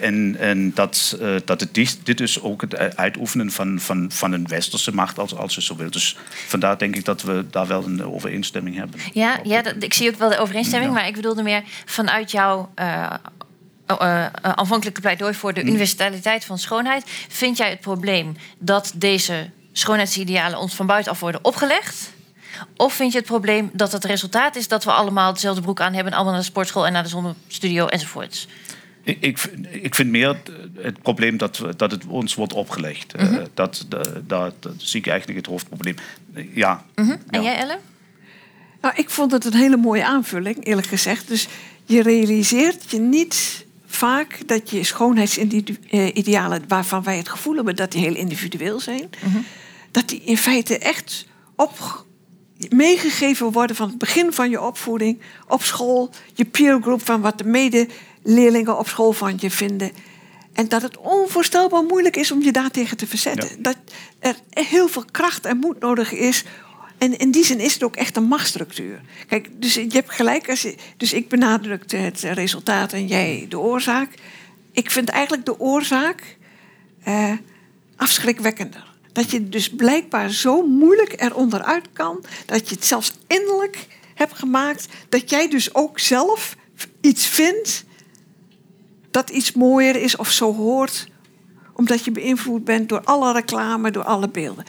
En 0.00 0.36
en 0.38 0.74
dat, 0.74 1.18
dat 1.44 1.60
het 1.60 1.74
dit, 1.74 1.98
dit 2.02 2.20
is 2.20 2.42
ook 2.42 2.60
het 2.60 2.96
uitoefenen 2.96 3.50
van, 3.50 3.80
van, 3.80 4.10
van 4.12 4.32
een 4.32 4.46
westerse 4.48 4.94
macht, 4.94 5.18
als, 5.18 5.34
als 5.34 5.54
je 5.54 5.62
zo 5.62 5.76
wilt. 5.76 5.92
Dus 5.92 6.16
vandaar 6.46 6.78
denk 6.78 6.96
ik 6.96 7.04
dat 7.04 7.22
we 7.22 7.44
daar 7.50 7.66
wel 7.66 7.84
een 7.84 8.04
overeenstemming 8.04 8.76
hebben. 8.76 9.00
Ja, 9.12 9.40
ja 9.42 9.62
dat, 9.62 9.74
ik 9.78 9.94
zie 9.94 10.10
ook 10.10 10.18
wel 10.18 10.28
de 10.28 10.38
overeenstemming. 10.38 10.92
Maar 10.92 11.06
ik 11.06 11.14
bedoelde 11.14 11.42
meer 11.42 11.62
vanuit 11.84 12.30
jouw 12.30 12.70
eh, 13.96 14.26
aanvankelijke 14.42 15.00
pleidooi 15.00 15.34
voor 15.34 15.52
de 15.54 15.60
Mm. 15.60 15.66
universaliteit 15.68 16.44
van 16.44 16.58
schoonheid. 16.58 17.02
Vind 17.28 17.56
jij 17.56 17.70
het 17.70 17.80
probleem 17.80 18.36
dat 18.58 18.92
deze 18.94 19.50
schoonheidsidealen 19.72 20.58
ons 20.58 20.74
van 20.74 20.86
buitenaf 20.86 21.20
worden 21.20 21.44
opgelegd? 21.44 22.10
Of 22.76 22.92
vind 22.94 23.12
je 23.12 23.18
het 23.18 23.26
probleem 23.26 23.70
dat 23.72 23.92
het 23.92 24.04
resultaat 24.04 24.56
is 24.56 24.68
dat 24.68 24.84
we 24.84 24.92
allemaal 24.92 25.32
dezelfde 25.32 25.60
broek 25.62 25.80
aan 25.80 25.92
hebben, 25.94 26.12
allemaal 26.12 26.32
naar 26.32 26.40
de 26.42 26.48
sportschool 26.48 26.86
en 26.86 26.92
naar 26.92 27.02
de 27.02 27.08
zonnestudio 27.08 27.86
enzovoorts? 27.86 28.46
Ik, 29.02 29.16
ik, 29.20 29.38
vind- 29.38 29.66
ik 29.70 29.94
vind 29.94 30.10
meer 30.10 30.36
het 30.78 31.02
probleem 31.02 31.36
dat, 31.36 31.58
we, 31.58 31.76
dat 31.76 31.90
het 31.90 32.06
ons 32.06 32.34
wordt 32.34 32.52
opgelegd. 32.52 33.12
Eh, 33.14 33.24
Mhm. 33.28 33.44
dat, 33.54 33.84
dat, 33.88 34.10
dat, 34.26 34.62
dat 34.62 34.72
zie 34.76 35.00
ik 35.00 35.06
eigenlijk 35.06 35.38
het 35.38 35.46
hoofdprobleem. 35.48 35.94
Ja, 36.54 36.84
Mhm. 36.94 37.16
En 37.30 37.42
jij, 37.42 37.56
Ellen? 37.56 37.78
Nou, 38.80 38.94
ik 38.96 39.10
vond 39.10 39.32
het 39.32 39.44
een 39.44 39.54
hele 39.54 39.76
mooie 39.76 40.04
aanvulling, 40.04 40.64
eerlijk 40.64 40.86
gezegd. 40.86 41.28
Dus 41.28 41.46
je 41.84 42.02
realiseert 42.02 42.90
je 42.90 42.98
niet 43.00 43.66
vaak 43.88 44.38
dat 44.46 44.70
je 44.70 44.84
schoonheidsidealen, 44.84 46.64
waarvan 46.68 47.02
wij 47.02 47.16
het 47.16 47.28
gevoel 47.28 47.54
hebben 47.54 47.76
dat 47.76 47.92
die 47.92 48.00
heel 48.00 48.14
individueel 48.14 48.80
zijn, 48.80 49.10
dat 49.90 50.08
die 50.08 50.22
in 50.24 50.36
feite 50.36 50.78
echt 50.78 51.26
op, 51.56 52.04
meegegeven 52.68 53.52
worden 53.52 53.76
van 53.76 53.88
het 53.88 53.98
begin 53.98 54.32
van 54.32 54.50
je 54.50 54.60
opvoeding, 54.60 55.20
op 55.48 55.62
school, 55.62 56.10
je 56.34 56.44
peergroep, 56.44 57.04
van 57.04 57.20
wat 57.20 57.38
de 57.38 57.44
medeleerlingen 57.44 58.78
op 58.78 58.88
school 58.88 59.12
van 59.12 59.34
je 59.36 59.50
vinden. 59.50 59.90
En 60.52 60.68
dat 60.68 60.82
het 60.82 60.96
onvoorstelbaar 60.96 61.82
moeilijk 61.82 62.16
is 62.16 62.32
om 62.32 62.42
je 62.42 62.52
daartegen 62.52 62.96
te 62.96 63.06
verzetten. 63.06 63.62
Dat 63.62 63.76
er 64.18 64.36
heel 64.50 64.88
veel 64.88 65.04
kracht 65.10 65.46
en 65.46 65.56
moed 65.56 65.80
nodig 65.80 66.12
is. 66.12 66.44
En 66.98 67.18
in 67.18 67.30
die 67.30 67.44
zin 67.44 67.60
is 67.60 67.74
het 67.74 67.82
ook 67.82 67.96
echt 67.96 68.16
een 68.16 68.24
machtsstructuur. 68.24 69.00
Kijk, 69.26 69.48
dus 69.52 69.74
je 69.74 69.88
hebt 69.88 70.10
gelijk. 70.10 70.48
Als 70.48 70.66
dus 70.96 71.12
ik 71.12 71.28
benadrukte 71.28 71.96
het 71.96 72.20
resultaat 72.20 72.92
en 72.92 73.06
jij 73.06 73.46
de 73.48 73.58
oorzaak. 73.58 74.14
Ik 74.72 74.90
vind 74.90 75.08
eigenlijk 75.08 75.44
de 75.44 75.60
oorzaak 75.60 76.36
eh, 77.02 77.32
afschrikwekkender. 77.96 78.86
Dat 79.12 79.30
je 79.30 79.48
dus 79.48 79.70
blijkbaar 79.70 80.30
zo 80.30 80.62
moeilijk 80.66 81.14
eronder 81.22 81.62
uit 81.62 81.88
kan... 81.92 82.24
dat 82.46 82.68
je 82.68 82.74
het 82.74 82.84
zelfs 82.84 83.12
innerlijk 83.26 83.86
hebt 84.14 84.38
gemaakt... 84.38 84.86
dat 85.08 85.30
jij 85.30 85.48
dus 85.48 85.74
ook 85.74 85.98
zelf 85.98 86.56
iets 87.00 87.26
vindt 87.26 87.84
dat 89.10 89.30
iets 89.30 89.52
mooier 89.52 89.96
is 89.96 90.16
of 90.16 90.30
zo 90.30 90.54
hoort... 90.54 91.08
omdat 91.72 92.04
je 92.04 92.10
beïnvloed 92.10 92.64
bent 92.64 92.88
door 92.88 93.04
alle 93.04 93.32
reclame, 93.32 93.90
door 93.90 94.04
alle 94.04 94.28
beelden. 94.28 94.64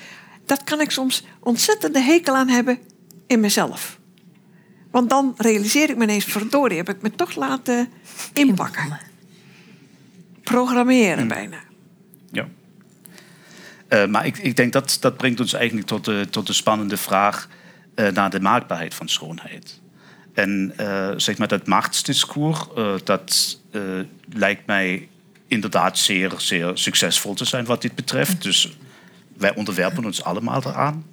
Dat 0.50 0.64
kan 0.64 0.82
ik 0.82 0.92
soms 0.92 1.24
ontzettende 1.40 2.00
hekel 2.00 2.36
aan 2.36 2.48
hebben 2.48 2.80
in 3.28 3.40
mezelf. 3.40 4.00
Want 4.92 5.10
dan 5.10 5.34
realiseer 5.38 5.90
ik 5.90 5.98
me 5.98 6.04
ineens, 6.04 6.26
verdorie, 6.26 6.78
heb 6.78 6.90
ik 6.90 7.02
me 7.02 7.12
toch 7.12 7.36
laten 7.36 7.90
inpakken. 8.34 9.00
Programmeren 10.44 11.28
bijna. 11.28 11.58
Ja. 12.32 12.48
Eh, 13.88 14.06
maar 14.06 14.26
ik, 14.26 14.38
ik 14.38 14.56
denk 14.56 14.74
dat 14.74 14.98
dat 15.00 15.18
brengt 15.18 15.40
ons 15.40 15.54
eigenlijk 15.54 15.88
tot 15.88 16.06
de, 16.06 16.28
tot 16.30 16.48
de 16.48 16.54
spannende 16.54 16.98
vraag 16.98 17.48
eh, 17.96 18.08
naar 18.08 18.30
de 18.30 18.40
maakbaarheid 18.40 18.94
van 18.94 19.10
schoonheid. 19.10 19.80
En 20.34 20.74
eh, 20.78 21.12
zeg 21.18 21.38
maar 21.38 21.48
dat 21.48 21.68
machtsdiscours, 21.68 22.60
eh, 22.76 22.94
dat 23.04 23.60
lijkt 24.34 24.66
mij 24.66 25.08
inderdaad 25.48 25.98
zeer, 25.98 26.34
zeer 26.38 26.72
succesvol 26.74 27.34
te 27.34 27.46
zijn 27.46 27.66
wat 27.66 27.82
dit 27.82 27.96
betreft. 27.96 28.44
Dus 28.44 28.78
wij 29.40 29.56
onderwerpen 29.56 30.06
ons 30.06 30.24
allemaal 30.24 30.62
eraan. 30.66 31.06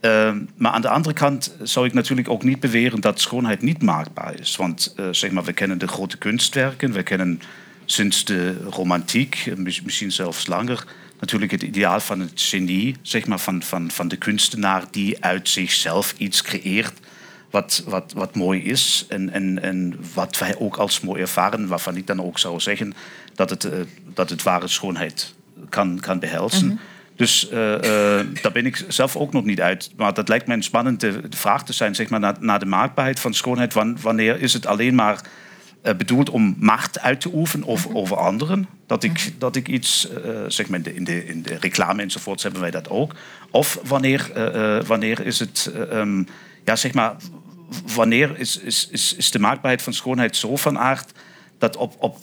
Uh, 0.00 0.34
maar 0.56 0.72
aan 0.72 0.80
de 0.80 0.88
andere 0.88 1.14
kant 1.14 1.56
zou 1.62 1.86
ik 1.86 1.92
natuurlijk 1.92 2.28
ook 2.28 2.42
niet 2.42 2.60
beweren 2.60 3.00
dat 3.00 3.20
schoonheid 3.20 3.62
niet 3.62 3.82
maakbaar 3.82 4.40
is. 4.40 4.56
Want 4.56 4.94
uh, 4.96 5.06
zeg 5.10 5.30
maar, 5.30 5.44
we 5.44 5.52
kennen 5.52 5.78
de 5.78 5.88
grote 5.88 6.18
kunstwerken, 6.18 6.92
we 6.92 7.02
kennen 7.02 7.40
sinds 7.84 8.24
de 8.24 8.56
romantiek, 8.70 9.52
misschien 9.82 10.12
zelfs 10.12 10.46
langer, 10.46 10.84
natuurlijk 11.20 11.52
het 11.52 11.62
ideaal 11.62 12.00
van 12.00 12.20
het 12.20 12.40
genie, 12.40 12.96
zeg 13.02 13.26
maar, 13.26 13.38
van, 13.38 13.62
van, 13.62 13.90
van 13.90 14.08
de 14.08 14.16
kunstenaar 14.16 14.84
die 14.90 15.24
uit 15.24 15.48
zichzelf 15.48 16.14
iets 16.18 16.42
creëert 16.42 17.00
wat, 17.50 17.82
wat, 17.86 18.12
wat 18.12 18.34
mooi 18.34 18.62
is 18.62 19.06
en, 19.08 19.30
en, 19.30 19.62
en 19.62 19.98
wat 20.14 20.38
wij 20.38 20.56
ook 20.58 20.76
als 20.76 21.00
mooi 21.00 21.20
ervaren, 21.20 21.68
waarvan 21.68 21.96
ik 21.96 22.06
dan 22.06 22.22
ook 22.22 22.38
zou 22.38 22.60
zeggen 22.60 22.94
dat 23.34 23.50
het, 23.50 23.64
uh, 23.64 23.72
dat 24.14 24.30
het 24.30 24.42
ware 24.42 24.68
schoonheid 24.68 25.34
kan, 25.68 26.00
kan 26.00 26.18
behelzen. 26.18 26.68
-hmm. 26.68 26.78
Dus 27.22 27.50
uh, 27.52 27.72
uh, 27.72 27.78
daar 28.42 28.52
ben 28.52 28.66
ik 28.66 28.84
zelf 28.88 29.16
ook 29.16 29.32
nog 29.32 29.44
niet 29.44 29.60
uit. 29.60 29.90
Maar 29.96 30.14
dat 30.14 30.28
lijkt 30.28 30.46
mij 30.46 30.56
een 30.56 30.62
spannende 30.62 31.20
vraag 31.30 31.64
te 31.64 31.72
zijn, 31.72 31.94
zeg 31.94 32.08
maar, 32.08 32.20
naar, 32.20 32.36
naar 32.40 32.58
de 32.58 32.66
maakbaarheid 32.66 33.20
van 33.20 33.34
schoonheid. 33.34 33.74
Wanneer 34.00 34.40
is 34.40 34.52
het 34.52 34.66
alleen 34.66 34.94
maar 34.94 35.20
uh, 35.84 35.94
bedoeld 35.94 36.30
om 36.30 36.56
macht 36.58 37.00
uit 37.00 37.20
te 37.20 37.30
oefenen 37.32 37.66
of, 37.66 37.86
over 37.94 38.16
anderen? 38.16 38.68
Dat 38.86 39.02
ik, 39.02 39.32
dat 39.38 39.56
ik 39.56 39.68
iets, 39.68 40.08
zeg 40.46 40.68
maar, 40.68 40.78
in 40.78 40.84
de, 40.84 40.94
in, 40.94 41.04
de, 41.04 41.26
in 41.26 41.42
de 41.42 41.56
reclame 41.60 42.02
enzovoorts 42.02 42.42
hebben 42.42 42.60
wij 42.60 42.70
dat 42.70 42.90
ook. 42.90 43.14
Of 43.50 43.78
wanneer, 43.84 44.30
wanneer 44.86 45.26
is 45.26 45.38
het, 45.38 45.72
um, 45.92 46.26
ja, 46.64 46.76
zeg 46.76 46.94
maar, 46.94 47.16
wanneer 47.94 48.38
is, 48.38 48.58
is, 48.58 48.88
is, 48.90 49.14
is 49.14 49.30
de 49.30 49.38
maakbaarheid 49.38 49.82
van 49.82 49.92
schoonheid 49.92 50.36
zo 50.36 50.56
van 50.56 50.78
aard 50.78 51.12
dat 51.58 51.76
op, 51.76 51.94
op 51.98 52.16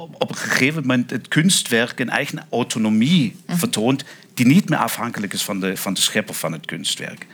op 0.00 0.28
een 0.28 0.36
gegeven 0.36 0.80
moment 0.80 1.10
het 1.10 1.28
kunstwerk 1.28 2.00
een 2.00 2.08
eigen 2.08 2.46
autonomie 2.50 3.36
vertoont, 3.46 4.04
die 4.34 4.46
niet 4.46 4.68
meer 4.68 4.78
afhankelijk 4.78 5.32
is 5.32 5.42
van 5.42 5.60
de, 5.60 5.76
van 5.76 5.94
de 5.94 6.00
schepper 6.00 6.34
van 6.34 6.52
het 6.52 6.66
kunstwerk. 6.66 7.26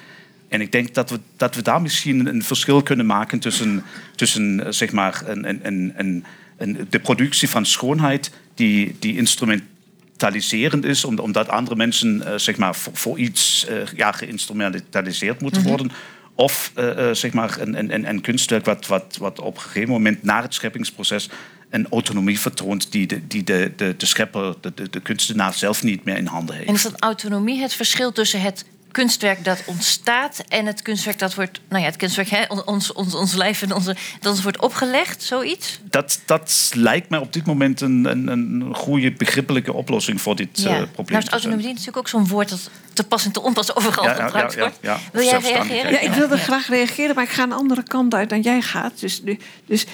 En 0.48 0.60
ik 0.60 0.72
denk 0.72 0.94
dat 0.94 1.10
we, 1.10 1.20
dat 1.36 1.54
we 1.54 1.62
daar 1.62 1.82
misschien 1.82 2.26
een 2.26 2.42
verschil 2.42 2.82
kunnen 2.82 3.06
maken 3.06 3.38
tussen, 3.38 3.82
tussen 4.14 4.74
zeg 4.74 4.92
maar, 4.92 5.22
een, 5.26 5.48
een, 5.48 5.92
een, 5.96 6.24
een, 6.56 6.86
de 6.90 7.00
productie 7.00 7.48
van 7.48 7.66
schoonheid 7.66 8.30
die, 8.54 8.96
die 8.98 9.16
instrumentaliserend 9.16 10.84
is, 10.84 11.04
omdat 11.04 11.48
andere 11.48 11.76
mensen 11.76 12.22
uh, 12.26 12.32
zeg 12.36 12.56
maar, 12.56 12.74
voor, 12.74 12.96
voor 12.96 13.18
iets 13.18 13.66
uh, 13.70 13.76
ja, 13.96 14.12
geïnstrumentaliseerd 14.12 15.40
moeten 15.40 15.60
Mhm. 15.60 15.68
worden. 15.68 15.90
Of 16.34 16.72
uh, 16.78 17.10
zeg 17.12 17.32
maar 17.32 17.60
een, 17.60 17.94
een, 17.94 18.08
een 18.08 18.20
kunstwerk 18.20 18.64
wat, 18.64 18.86
wat, 18.86 19.16
wat 19.20 19.40
op 19.40 19.54
een 19.54 19.62
gegeven 19.62 19.90
moment 19.90 20.22
na 20.22 20.42
het 20.42 20.54
scheppingsproces 20.54 21.28
een 21.70 21.86
autonomie 21.90 22.40
vertoont 22.40 22.92
die 22.92 23.06
de, 23.06 23.26
die 23.26 23.44
de, 23.44 23.72
de, 23.76 23.94
de 23.96 24.06
schepper, 24.06 24.54
de, 24.60 24.72
de, 24.74 24.90
de 24.90 25.00
kunstenaar 25.00 25.54
zelf 25.54 25.82
niet 25.82 26.04
meer 26.04 26.16
in 26.16 26.26
handen 26.26 26.54
heeft. 26.56 26.68
En 26.68 26.74
is 26.74 26.82
dat 26.82 27.00
autonomie 27.00 27.60
het 27.60 27.72
verschil 27.74 28.12
tussen 28.12 28.40
het 28.40 28.64
kunstwerk 28.90 29.44
dat 29.44 29.62
ontstaat 29.66 30.44
en 30.48 30.66
het 30.66 30.82
kunstwerk 30.82 31.18
dat 31.18 31.34
wordt, 31.34 31.60
nou 31.68 31.82
ja, 31.82 31.88
het 31.88 31.96
kunstwerk, 31.96 32.28
hè, 32.28 32.44
ons, 32.64 32.92
ons, 32.92 33.14
ons 33.14 33.34
lijf 33.34 33.62
en 33.62 33.72
onze, 33.74 33.96
dat 34.20 34.32
ons 34.32 34.42
wordt 34.42 34.60
opgelegd, 34.60 35.22
zoiets? 35.22 35.80
Dat, 35.90 36.20
dat 36.26 36.70
lijkt 36.74 37.08
mij 37.10 37.18
op 37.18 37.32
dit 37.32 37.46
moment 37.46 37.80
een, 37.80 38.04
een, 38.04 38.28
een 38.28 38.74
goede 38.74 39.12
begrippelijke 39.12 39.72
oplossing 39.72 40.20
voor 40.20 40.36
dit 40.36 40.48
Ja. 40.62 40.70
uh, 40.70 40.76
Nou 40.76 40.86
probleem. 40.86 41.18
is 41.18 41.24
zijn. 41.24 41.40
autonomie 41.40 41.68
natuurlijk 41.70 41.96
ook 41.96 42.08
zo'n 42.08 42.26
woord 42.26 42.48
dat 42.48 42.70
te 42.92 43.04
pas 43.04 43.24
en 43.24 43.32
te 43.32 43.42
onpas 43.42 43.76
overal 43.76 44.04
Ja, 44.04 44.16
ja, 44.16 44.24
gebruikt 44.24 44.52
ja, 44.54 44.58
wordt. 44.60 44.78
ja, 44.80 44.92
ja. 44.92 44.98
Wil 45.12 45.24
jij 45.24 45.38
reageren? 45.40 45.92
Ja, 45.92 46.00
ik 46.00 46.12
wilde 46.12 46.36
graag 46.38 46.68
reageren, 46.68 47.14
maar 47.14 47.24
ik 47.24 47.30
ga 47.30 47.42
een 47.42 47.52
andere 47.52 47.82
kant 47.82 48.14
uit 48.14 48.28
dan 48.30 48.40
jij 48.40 48.60
gaat. 48.62 49.00
Dus, 49.00 49.22
dus 49.66 49.86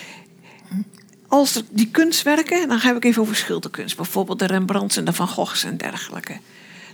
als 1.32 1.62
die 1.70 1.90
kunstwerken, 1.90 2.68
dan 2.68 2.78
heb 2.78 2.96
ik 2.96 3.04
even 3.04 3.22
over 3.22 3.36
schilderkunst, 3.36 3.96
bijvoorbeeld 3.96 4.38
de 4.38 4.46
Rembrandts 4.46 4.96
en 4.96 5.04
de 5.04 5.12
Van 5.12 5.28
Goghs 5.28 5.64
en 5.64 5.76
dergelijke. 5.76 6.38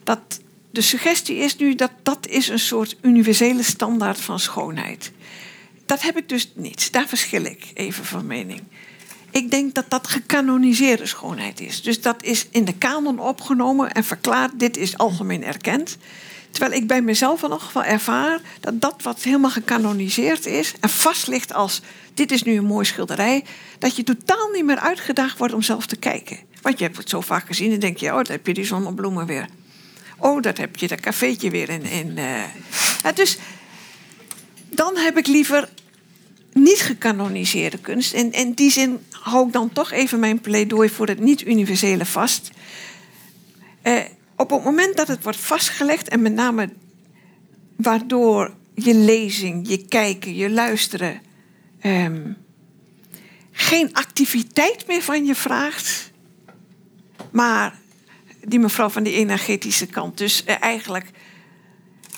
Dat 0.04 0.40
de 0.70 0.80
suggestie 0.80 1.36
is 1.36 1.56
nu 1.56 1.74
dat 1.74 1.90
dat 2.02 2.26
is 2.26 2.48
een 2.48 2.58
soort 2.58 2.96
universele 3.02 3.62
standaard 3.62 4.20
van 4.20 4.38
schoonheid. 4.38 5.12
Dat 5.86 6.02
heb 6.02 6.16
ik 6.16 6.28
dus 6.28 6.50
niet. 6.54 6.92
Daar 6.92 7.06
verschil 7.08 7.44
ik 7.44 7.70
even 7.74 8.04
van 8.04 8.26
mening. 8.26 8.62
Ik 9.30 9.50
denk 9.50 9.74
dat 9.74 9.84
dat 9.88 10.06
gecanoniseerde 10.06 11.06
schoonheid 11.06 11.60
is. 11.60 11.82
Dus 11.82 12.00
dat 12.00 12.22
is 12.22 12.46
in 12.50 12.64
de 12.64 12.74
kanon 12.74 13.18
opgenomen 13.18 13.92
en 13.92 14.04
verklaard, 14.04 14.60
dit 14.60 14.76
is 14.76 14.98
algemeen 14.98 15.44
erkend. 15.44 15.96
Terwijl 16.50 16.80
ik 16.80 16.86
bij 16.86 17.02
mezelf 17.02 17.42
elk 17.42 17.60
geval 17.60 17.84
ervaar 17.84 18.40
dat 18.60 18.80
dat 18.80 19.02
wat 19.02 19.22
helemaal 19.22 19.50
gecanoniseerd 19.50 20.46
is 20.46 20.74
en 20.80 20.88
vast 20.88 21.26
ligt 21.26 21.52
als 21.52 21.82
dit 22.14 22.32
is 22.32 22.42
nu 22.42 22.56
een 22.56 22.64
mooie 22.64 22.84
schilderij, 22.84 23.44
dat 23.78 23.96
je 23.96 24.02
totaal 24.02 24.48
niet 24.52 24.64
meer 24.64 24.78
uitgedaagd 24.78 25.38
wordt 25.38 25.54
om 25.54 25.62
zelf 25.62 25.86
te 25.86 25.96
kijken. 25.96 26.38
Want 26.62 26.78
je 26.78 26.84
hebt 26.84 26.96
het 26.96 27.08
zo 27.08 27.20
vaak 27.20 27.46
gezien 27.46 27.72
en 27.72 27.80
denk 27.80 27.96
je, 27.96 28.06
oh, 28.06 28.14
daar 28.14 28.26
heb 28.26 28.46
je 28.46 28.54
die 28.54 28.64
zonnebloemen 28.64 29.26
weer. 29.26 29.48
Oh, 30.18 30.42
dat 30.42 30.58
heb 30.58 30.76
je 30.76 30.88
dat 30.88 31.00
cafeetje 31.00 31.50
weer 31.50 31.68
in. 31.68 31.82
in 31.82 32.18
eh. 32.18 32.42
Ja, 33.02 33.12
dus 33.12 33.38
dan 34.70 34.96
heb 34.96 35.18
ik 35.18 35.26
liever 35.26 35.68
niet 36.52 36.80
gecanoniseerde 36.80 37.78
kunst. 37.78 38.12
En 38.12 38.32
in 38.32 38.52
die 38.52 38.70
zin 38.70 38.98
hou 39.10 39.46
ik 39.46 39.52
dan 39.52 39.72
toch 39.72 39.90
even 39.90 40.18
mijn 40.18 40.40
pleidooi 40.40 40.88
voor 40.88 41.06
het 41.06 41.20
niet-universele 41.20 42.06
vast. 42.06 42.50
Eh, 43.82 44.02
op 44.38 44.50
het 44.50 44.64
moment 44.64 44.96
dat 44.96 45.08
het 45.08 45.22
wordt 45.22 45.38
vastgelegd, 45.38 46.08
en 46.08 46.22
met 46.22 46.32
name 46.32 46.68
waardoor 47.76 48.54
je 48.74 48.94
lezing, 48.94 49.68
je 49.68 49.86
kijken, 49.86 50.34
je 50.34 50.50
luisteren 50.50 51.20
ehm, 51.80 52.32
geen 53.52 53.94
activiteit 53.94 54.86
meer 54.86 55.02
van 55.02 55.24
je 55.24 55.34
vraagt, 55.34 56.10
maar 57.30 57.78
die 58.44 58.58
mevrouw 58.58 58.88
van 58.88 59.02
die 59.02 59.14
energetische 59.14 59.86
kant, 59.86 60.18
dus 60.18 60.44
eh, 60.44 60.56
eigenlijk 60.60 61.10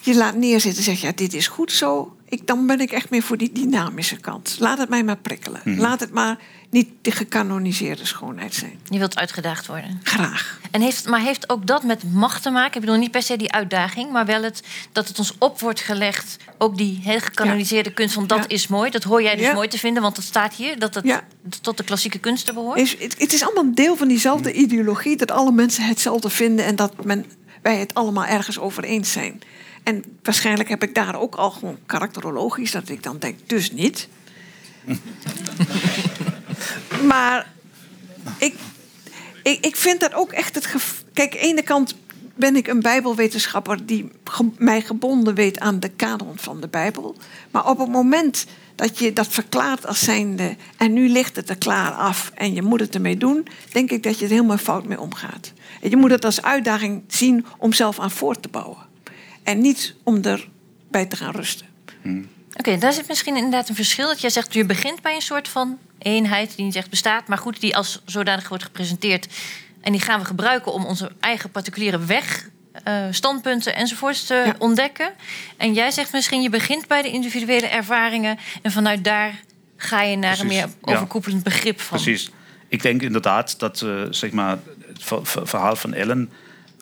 je 0.00 0.14
laat 0.14 0.34
neerzitten 0.34 0.78
en 0.78 0.88
zegt, 0.88 1.00
ja, 1.00 1.12
dit 1.14 1.34
is 1.34 1.48
goed 1.48 1.72
zo. 1.72 2.16
Ik, 2.28 2.46
dan 2.46 2.66
ben 2.66 2.80
ik 2.80 2.92
echt 2.92 3.10
meer 3.10 3.22
voor 3.22 3.36
die 3.36 3.52
dynamische 3.52 4.20
kant. 4.20 4.56
Laat 4.58 4.78
het 4.78 4.88
mij 4.88 5.04
maar 5.04 5.16
prikkelen. 5.16 5.60
Mhm. 5.64 5.80
Laat 5.80 6.00
het 6.00 6.12
maar 6.12 6.38
niet 6.70 6.88
de 7.02 7.10
gecanoniseerde 7.10 8.04
schoonheid 8.06 8.54
zijn. 8.54 8.78
Je 8.88 8.98
wilt 8.98 9.16
uitgedaagd 9.18 9.66
worden. 9.66 10.00
Graag. 10.02 10.60
En 10.70 10.80
heeft, 10.80 11.08
maar 11.08 11.20
heeft 11.20 11.48
ook 11.50 11.66
dat 11.66 11.84
met 11.84 12.12
macht 12.12 12.42
te 12.42 12.50
maken? 12.50 12.74
Ik 12.74 12.80
bedoel 12.80 12.96
niet 13.00 13.10
per 13.10 13.22
se 13.22 13.36
die 13.36 13.52
uitdaging, 13.52 14.12
maar 14.12 14.26
wel 14.26 14.42
het 14.42 14.62
dat 14.92 15.08
het 15.08 15.18
ons 15.18 15.34
op 15.38 15.60
wordt 15.60 15.80
gelegd. 15.80 16.36
Ook 16.58 16.76
die 16.76 17.00
heel 17.02 17.20
gecanoniseerde 17.20 17.92
kunst 17.92 18.14
van 18.14 18.26
dat 18.26 18.38
Ja. 18.38 18.48
is 18.48 18.66
mooi. 18.66 18.90
Dat 18.90 19.02
hoor 19.02 19.22
jij 19.22 19.36
dus 19.36 19.44
Ja. 19.46 19.52
mooi 19.52 19.68
te 19.68 19.78
vinden, 19.78 20.02
want 20.02 20.16
het 20.16 20.24
staat 20.26 20.54
hier 20.54 20.78
dat 20.78 20.94
het 20.94 21.04
Ja. 21.04 21.24
tot 21.60 21.76
de 21.76 21.84
klassieke 21.84 22.18
kunsten 22.18 22.54
behoort. 22.54 22.78
Is, 22.78 22.96
het, 22.98 23.14
het 23.18 23.32
is 23.32 23.42
allemaal 23.42 23.64
een 23.64 23.74
deel 23.74 23.96
van 23.96 24.08
diezelfde 24.08 24.52
ideologie... 24.52 25.16
dat 25.16 25.30
alle 25.30 25.52
mensen 25.52 25.84
hetzelfde 25.84 26.30
vinden... 26.30 26.64
en 26.64 26.76
dat 26.76 27.04
men, 27.04 27.24
wij 27.62 27.76
het 27.76 27.94
allemaal 27.94 28.24
ergens 28.26 28.58
over 28.58 28.84
eens 28.84 29.12
zijn. 29.12 29.42
En 29.82 30.04
waarschijnlijk 30.22 30.68
heb 30.68 30.82
ik 30.82 30.94
daar 30.94 31.14
ook 31.20 31.34
al 31.34 31.50
gewoon 31.50 31.78
karakterologisch... 31.86 32.70
dat 32.70 32.88
ik 32.88 33.02
dan 33.02 33.18
denk, 33.18 33.38
dus 33.48 33.72
niet. 33.72 34.08
maar 37.06 37.52
ik, 38.38 38.54
ik, 39.42 39.66
ik 39.66 39.76
vind 39.76 40.00
dat 40.00 40.14
ook 40.14 40.32
echt 40.32 40.54
het 40.54 40.66
gev- 40.66 41.00
Kijk, 41.12 41.34
aan 41.34 41.40
de 41.40 41.46
ene 41.46 41.62
kant 41.62 41.94
ben 42.40 42.56
ik 42.56 42.66
een 42.66 42.80
bijbelwetenschapper... 42.80 43.86
die 43.86 44.10
mij 44.58 44.80
gebonden 44.80 45.34
weet 45.34 45.58
aan 45.58 45.80
de 45.80 45.88
kanon 45.88 46.32
van 46.36 46.60
de 46.60 46.68
bijbel. 46.68 47.16
Maar 47.50 47.68
op 47.68 47.78
het 47.78 47.88
moment 47.88 48.46
dat 48.74 48.98
je 48.98 49.12
dat 49.12 49.26
verklaart 49.26 49.86
als 49.86 49.98
zijnde... 49.98 50.56
en 50.76 50.92
nu 50.92 51.08
ligt 51.08 51.36
het 51.36 51.50
er 51.50 51.58
klaar 51.58 51.92
af 51.92 52.32
en 52.34 52.54
je 52.54 52.62
moet 52.62 52.80
het 52.80 52.94
ermee 52.94 53.16
doen... 53.16 53.46
denk 53.72 53.90
ik 53.90 54.02
dat 54.02 54.18
je 54.18 54.24
er 54.24 54.30
helemaal 54.30 54.58
fout 54.58 54.86
mee 54.86 55.00
omgaat. 55.00 55.52
En 55.80 55.90
je 55.90 55.96
moet 55.96 56.10
het 56.10 56.24
als 56.24 56.42
uitdaging 56.42 57.02
zien 57.06 57.46
om 57.58 57.72
zelf 57.72 57.98
aan 57.98 58.10
voort 58.10 58.42
te 58.42 58.48
bouwen. 58.48 58.88
En 59.42 59.60
niet 59.60 59.94
om 60.02 60.16
erbij 60.22 61.06
te 61.06 61.16
gaan 61.16 61.32
rusten. 61.34 61.66
Oké, 62.60 62.78
daar 62.78 62.92
zit 62.92 63.08
misschien 63.08 63.36
inderdaad 63.36 63.68
een 63.68 63.74
verschil. 63.74 64.06
Dat 64.06 64.20
jij 64.20 64.30
zegt, 64.30 64.54
je 64.54 64.64
begint 64.64 65.02
bij 65.02 65.14
een 65.14 65.20
soort 65.20 65.48
van 65.48 65.78
eenheid 65.98 66.56
die 66.56 66.64
niet 66.64 66.76
echt 66.76 66.90
bestaat, 66.90 67.28
maar 67.28 67.38
goed, 67.38 67.60
die 67.60 67.76
als 67.76 68.02
zodanig 68.04 68.48
wordt 68.48 68.64
gepresenteerd. 68.64 69.28
En 69.80 69.92
die 69.92 70.00
gaan 70.00 70.20
we 70.20 70.26
gebruiken 70.26 70.72
om 70.72 70.84
onze 70.84 71.10
eigen 71.20 71.50
particuliere 71.50 71.98
weg, 71.98 72.48
eh, 72.84 72.94
standpunten 73.10 73.74
enzovoorts 73.74 74.26
te 74.26 74.54
ontdekken. 74.58 75.12
En 75.56 75.72
jij 75.72 75.90
zegt 75.90 76.12
misschien, 76.12 76.42
je 76.42 76.50
begint 76.50 76.86
bij 76.86 77.02
de 77.02 77.10
individuele 77.10 77.66
ervaringen 77.66 78.38
en 78.62 78.72
vanuit 78.72 79.04
daar 79.04 79.40
ga 79.76 80.02
je 80.02 80.16
naar 80.16 80.40
een 80.40 80.46
meer 80.46 80.68
ja. 80.84 80.92
overkoepelend 80.92 81.42
begrip 81.42 81.80
van. 81.80 82.00
Precies. 82.00 82.30
Ik 82.68 82.82
denk 82.82 83.02
inderdaad 83.02 83.58
dat 83.58 83.82
eh, 83.82 84.02
zeg 84.10 84.30
maar, 84.30 84.58
het 84.86 85.04
ver- 85.04 85.26
ver- 85.26 85.48
verhaal 85.48 85.76
van 85.76 85.94
Ellen 85.94 86.32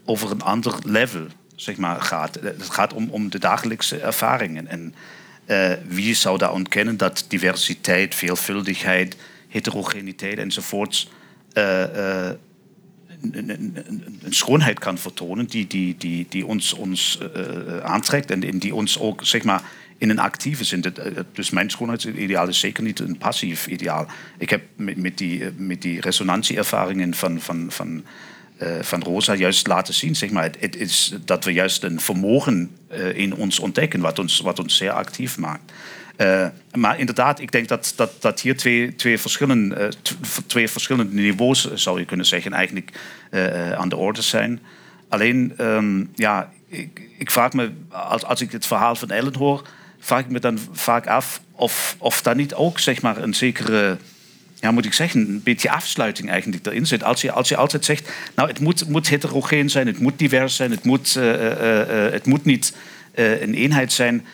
over 0.05 0.31
een 0.31 0.43
ander 0.43 0.74
level 0.85 1.26
zeg 1.57 1.76
maar, 1.76 2.01
gaat. 2.03 2.35
Het 2.35 2.70
gaat 2.70 2.93
om, 2.93 3.09
om 3.11 3.31
de 3.31 3.39
dagelijkse 3.39 3.99
ervaringen. 3.99 4.66
En 4.66 4.95
eh, 5.49 5.73
wie 5.87 6.15
zou 6.15 6.39
daar 6.39 6.53
ontkennen 6.53 6.97
dat 6.97 7.25
diversiteit, 7.29 8.15
veelvuldigheid, 8.15 9.17
heterogeniteit 9.49 10.39
enzovoorts 10.39 11.11
eh, 11.53 12.27
eh, 12.29 12.35
een, 13.33 13.77
schoonheid 14.29 14.79
kan 14.79 14.99
vertonen 14.99 15.47
die, 15.47 15.67
die, 15.67 15.97
die, 15.99 16.27
die 16.29 16.47
ons, 16.47 16.73
ons 16.73 17.19
aantrekt 17.83 18.31
en 18.31 18.59
die 18.59 18.75
ons 18.75 18.99
ook 18.99 19.21
zeg 19.25 19.45
maar, 19.45 19.63
in 19.99 20.11
een 20.11 20.19
actieve 20.19 20.65
zin. 20.65 20.85
Dus 21.33 21.51
mijn 21.51 21.71
schoonheidsideaal 21.71 22.49
is 22.49 22.61
zeker 22.61 22.83
niet 22.83 23.01
een 23.01 23.19
passief 23.19 23.67
ideaal. 23.67 24.07
Ik 24.39 24.51
heb 24.51 24.63
met, 24.77 24.97
met, 24.97 25.19
die, 25.19 25.45
met 25.57 25.83
die 25.83 26.01
resonantieervaringen 26.01 27.15
van, 27.15 27.41
van, 27.41 28.05
van 28.81 29.03
Rosa 29.03 29.35
juist 29.35 29.67
laten 29.67 29.95
zien 29.95 30.17
zeg 30.17 30.31
maar, 30.31 30.51
dat 31.25 31.45
we 31.45 31.53
juist 31.53 31.83
een 31.83 32.01
vermogen 32.01 32.77
eh, 32.89 33.17
in 33.17 33.35
ons 33.35 33.59
ontdekken 33.59 34.01
wat 34.01 34.19
ons, 34.19 34.41
wat 34.41 34.59
ons 34.59 34.77
zeer 34.77 34.91
actief 34.91 35.39
maakt. 35.39 35.73
Eh, 36.17 36.47
maar 36.73 36.99
inderdaad, 36.99 37.41
ik 37.41 37.53
denk 37.53 37.69
dat, 37.69 37.93
dat, 37.97 38.13
dat 38.23 38.41
hier 38.41 38.57
twee, 38.57 38.95
twee, 38.95 39.19
verschillende, 39.19 39.75
eh, 39.75 39.89
tw- 40.03 40.39
twee 40.47 40.69
verschillende 40.69 41.15
niveaus, 41.15 41.71
eh, 41.71 41.77
zou 41.77 41.99
je 41.99 42.05
kunnen 42.05 42.27
zeggen, 42.27 42.53
eigenlijk 42.53 42.93
eh, 43.31 43.71
eh, 43.71 43.79
aan 43.79 43.89
de 43.89 43.97
orde 43.97 44.23
zijn. 44.23 44.61
Alleen, 45.09 45.53
ehm, 45.57 46.05
ja, 46.15 46.51
ik, 46.69 47.03
ik 47.19 47.31
vraag 47.31 47.53
me, 47.53 47.71
als, 47.89 48.25
als 48.25 48.41
ik 48.41 48.53
het 48.53 48.67
verhaal 48.67 48.95
van 48.95 49.11
Ellen 49.11 49.37
hoor, 49.37 49.69
vraag 49.99 50.21
ik 50.21 50.31
me 50.31 50.41
dan 50.41 50.59
vaak 50.73 51.07
af 51.07 51.41
of, 51.53 51.97
of 51.99 52.23
daar 52.23 52.37
niet 52.37 52.55
ook 52.55 52.79
zeg 52.79 53.03
maar, 53.03 53.17
een 53.17 53.35
zekere, 53.35 53.97
ja, 54.61 54.71
moet 54.71 54.85
ik 54.85 54.93
zeggen, 54.93 55.21
een 55.21 55.43
beetje 55.43 55.71
afsluiting 55.71 56.31
eigenlijk 56.31 56.67
erin 56.67 56.87
zit. 56.87 57.05
Als 57.05 57.21
je, 57.21 57.33
als 57.33 57.49
je 57.49 57.57
altijd 57.57 57.85
zegt, 57.85 58.11
nou, 58.35 58.49
het 58.49 58.89
moet, 58.89 59.09
heterogeen 59.09 59.71
zijn, 59.71 59.87
het 59.87 59.99
moet 59.99 60.19
divers 60.19 60.57
zijn, 60.57 60.71
het 60.71 60.85
moet, 60.85 61.17
eh, 61.17 61.35
eh, 61.35 62.07
eh, 62.07 62.13
het 62.13 62.27
moet 62.27 62.45
niet 62.45 62.77
een 63.15 63.55
eenheid 63.55 63.93
zijn. 63.93 64.27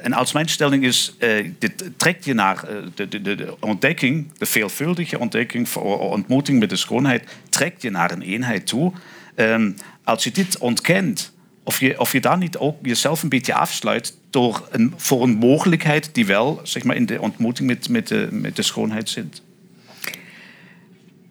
En 0.00 0.12
als 0.12 0.32
mijn 0.32 0.48
stelling 0.48 0.84
is, 0.84 1.16
dit 1.58 1.84
trekt 1.96 2.24
je 2.24 2.34
naar 2.34 2.64
de, 2.94 3.08
de, 3.08 3.22
de, 3.22 3.34
de 3.34 3.56
ontdekking, 3.60 4.32
de 4.38 4.46
veelvuldige 4.46 5.18
ontdekking, 5.18 5.74
ontmoeting 5.74 6.58
met 6.58 6.70
de 6.70 6.76
schoonheid, 6.76 7.28
trekt 7.48 7.82
je 7.82 7.90
naar 7.90 8.10
een 8.10 8.22
eenheid 8.22 8.66
toe. 8.66 8.92
Ehm, 9.34 9.70
als 10.04 10.24
je 10.24 10.30
dit 10.30 10.58
ontkent, 10.58 11.31
of 11.64 11.80
je, 11.80 12.00
of 12.00 12.12
je 12.12 12.20
daar 12.20 12.38
niet 12.38 12.56
ook 12.56 12.76
jezelf 12.82 13.22
een 13.22 13.28
beetje 13.28 13.54
afsluit 13.54 14.16
door 14.30 14.68
een, 14.70 14.92
voor 14.96 15.22
een 15.22 15.36
mogelijkheid 15.36 16.08
die 16.14 16.26
wel 16.26 16.60
zeg 16.62 16.84
maar, 16.84 16.96
in 16.96 17.06
de 17.06 17.20
ontmoeting 17.20 17.68
met, 17.68 17.88
met, 17.88 18.08
de, 18.08 18.28
met 18.30 18.56
de 18.56 18.62
schoonheid 18.62 19.08
zit. 19.08 19.42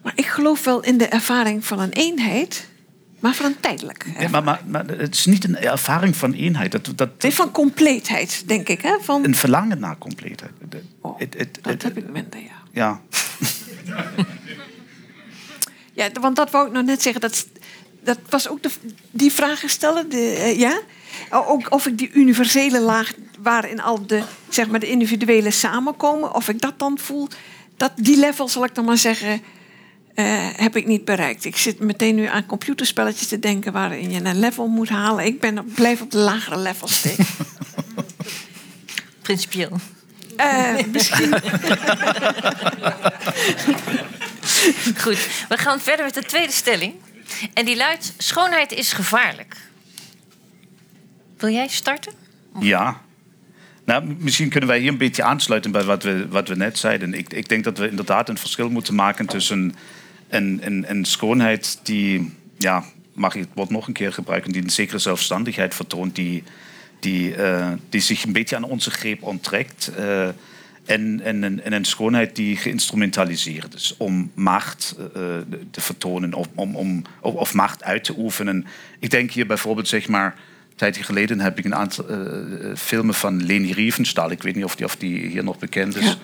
Maar 0.02 0.14
ik 0.16 0.26
geloof 0.26 0.64
wel 0.64 0.84
in 0.84 0.98
de 0.98 1.06
ervaring 1.08 1.66
van 1.66 1.80
een 1.80 1.92
eenheid, 1.92 2.68
maar 3.20 3.34
van 3.34 3.46
een 3.46 3.60
tijdelijk. 3.60 4.06
Ja, 4.20 4.30
maar, 4.30 4.44
maar, 4.44 4.62
maar 4.68 4.88
het 4.88 5.16
is 5.16 5.26
niet 5.26 5.44
een 5.44 5.58
ervaring 5.58 6.16
van 6.16 6.34
eenheid. 6.34 6.72
Dat, 6.72 6.92
dat, 6.96 7.22
Nee, 7.22 7.34
van 7.34 7.52
compleetheid, 7.52 8.44
denk 8.46 8.68
ik. 8.70 8.82
Hè? 8.82 8.98
Van, 9.02 9.24
een 9.24 9.36
verlangen 9.36 9.80
naar 9.80 9.98
compleetheid. 9.98 10.52
Het- 10.60 10.84
het- 11.18 11.36
het- 11.38 11.60
dat 11.62 11.82
heb 11.82 11.98
ik 11.98 12.10
minder, 12.10 12.40
ja. 12.40 12.62
ja. 12.72 13.02
Ja, 15.94 16.10
want 16.22 16.36
dat 16.36 16.52
wou 16.52 16.68
ik 16.68 16.74
nog 16.74 16.86
net 16.86 17.02
zeggen. 17.02 17.22
Dat, 17.22 17.48
dat 18.04 18.20
was 18.30 18.48
ook 18.48 18.64
de, 18.64 18.70
die 19.12 19.32
vragen 19.32 19.70
stellen. 19.70 20.10
De, 20.10 20.18
eh, 20.18 20.60
ja? 20.60 20.80
Ook 21.30 21.72
of 21.72 21.86
ik 21.88 21.98
die 21.98 22.12
universele 22.14 22.80
laag 22.80 23.14
waarin 23.40 23.82
al 23.82 24.06
de, 24.08 24.22
zeg 24.50 24.68
maar, 24.68 24.80
de 24.80 24.90
individuele 24.90 25.52
samenkomen, 25.52 26.36
of 26.36 26.50
ik 26.50 26.62
dat 26.62 26.80
dan 26.80 26.98
voel. 27.00 27.28
Dat, 27.78 27.92
die 27.96 28.18
level, 28.18 28.48
zal 28.48 28.64
ik 28.64 28.76
dan 28.76 28.86
maar 28.86 28.98
zeggen, 28.98 29.42
eh, 30.14 30.48
heb 30.56 30.76
ik 30.76 30.88
niet 30.88 31.06
bereikt. 31.06 31.46
Ik 31.46 31.58
zit 31.58 31.80
meteen 31.80 32.16
nu 32.16 32.26
aan 32.26 32.46
computerspelletjes 32.46 33.28
te 33.28 33.40
denken 33.40 33.72
waarin 33.74 34.12
je 34.12 34.24
een 34.24 34.40
level 34.40 34.68
moet 34.68 34.90
halen. 34.90 35.26
Ik 35.26 35.40
ben, 35.40 35.60
op- 35.60 35.74
blijf 35.76 36.02
op 36.02 36.12
de 36.12 36.18
lagere 36.18 36.58
level 36.58 36.88
steken. 36.88 37.26
Principieel. 39.22 39.80
Eh, 40.36 40.74
misschien. 40.92 41.34
Goed, 45.04 45.28
we 45.50 45.58
gaan 45.58 45.80
verder 45.80 46.06
met 46.06 46.14
de 46.14 46.24
tweede 46.24 46.52
stelling. 46.52 46.94
En 47.54 47.66
die 47.66 47.76
luidt: 47.76 48.14
schoonheid 48.18 48.72
is 48.72 48.94
gevaarlijk. 48.94 49.56
Wil 51.38 51.50
jij 51.50 51.68
starten? 51.68 52.14
Ja. 52.60 53.02
Nou, 53.86 54.16
misschien 54.18 54.50
kunnen 54.50 54.70
wij 54.70 54.80
hier 54.80 54.92
een 54.92 54.98
beetje 54.98 55.24
aansluiten 55.24 55.72
bij 55.72 55.84
wat 55.84 56.04
we, 56.04 56.28
wat 56.28 56.48
we 56.48 56.56
net 56.56 56.78
zeiden. 56.78 57.14
Ik, 57.14 57.34
ik 57.34 57.50
denk 57.50 57.64
dat 57.64 57.78
we 57.78 57.90
inderdaad 57.90 58.30
een 58.30 58.38
verschil 58.38 58.70
moeten 58.70 58.96
maken 58.96 59.26
tussen 59.26 59.76
een, 60.30 60.60
een, 60.64 60.90
een 60.90 61.06
schoonheid 61.06 61.80
die, 61.84 62.34
ja, 62.58 62.84
mag 63.14 63.36
ik 63.36 63.42
het 63.42 63.50
woord 63.54 63.70
nog 63.70 63.88
een 63.88 63.94
keer 63.94 64.14
gebruiken, 64.14 64.52
die 64.52 64.64
een 64.64 64.70
zekere 64.70 64.98
zelfstandigheid 64.98 65.76
vertoont, 65.76 66.16
die, 66.16 66.44
die, 67.00 67.36
eh, 67.36 67.72
die 67.90 68.02
zich 68.02 68.24
een 68.24 68.32
beetje 68.34 68.56
aan 68.56 68.64
onze 68.64 68.92
greep 68.92 69.24
onttrekt. 69.24 69.92
eh, 69.98 70.30
en, 70.86 71.22
en, 71.24 71.44
een- 71.44 71.62
en 71.64 71.74
een 71.74 71.86
schoonheid 71.86 72.36
die 72.36 72.58
geïnstrumentaliseerd 72.58 73.74
is 73.74 73.96
om 73.98 74.32
macht 74.34 74.96
eh, 75.16 75.22
te 75.72 75.82
vertonen 75.82 76.34
of, 76.34 76.48
om, 76.56 76.76
om, 76.76 77.02
of, 77.22 77.54
macht 77.54 77.84
uit 77.84 78.04
te 78.04 78.14
oefenen. 78.18 78.66
Ik 79.00 79.10
denk 79.10 79.32
hier 79.32 79.46
bijvoorbeeld, 79.48 79.88
zeg 79.88 80.08
maar, 80.08 80.26
een 80.70 80.76
tijdje 80.76 81.04
geleden 81.04 81.40
heb 81.40 81.58
ik 81.58 81.66
een 81.66 81.76
aantal 81.76 82.08
eh, 82.08 82.16
eh, 82.22 82.76
filmen 82.78 83.14
van 83.14 83.44
Leni 83.46 83.74
Riefenstahl, 83.74 84.32
ik 84.32 84.42
weet 84.44 84.56
niet 84.56 84.64
of 84.64 84.76
die, 84.76 84.86
of 84.86 84.96
die 84.96 85.28
hier 85.28 85.44
nog 85.44 85.60
bekend 85.60 85.96
is, 85.98 86.18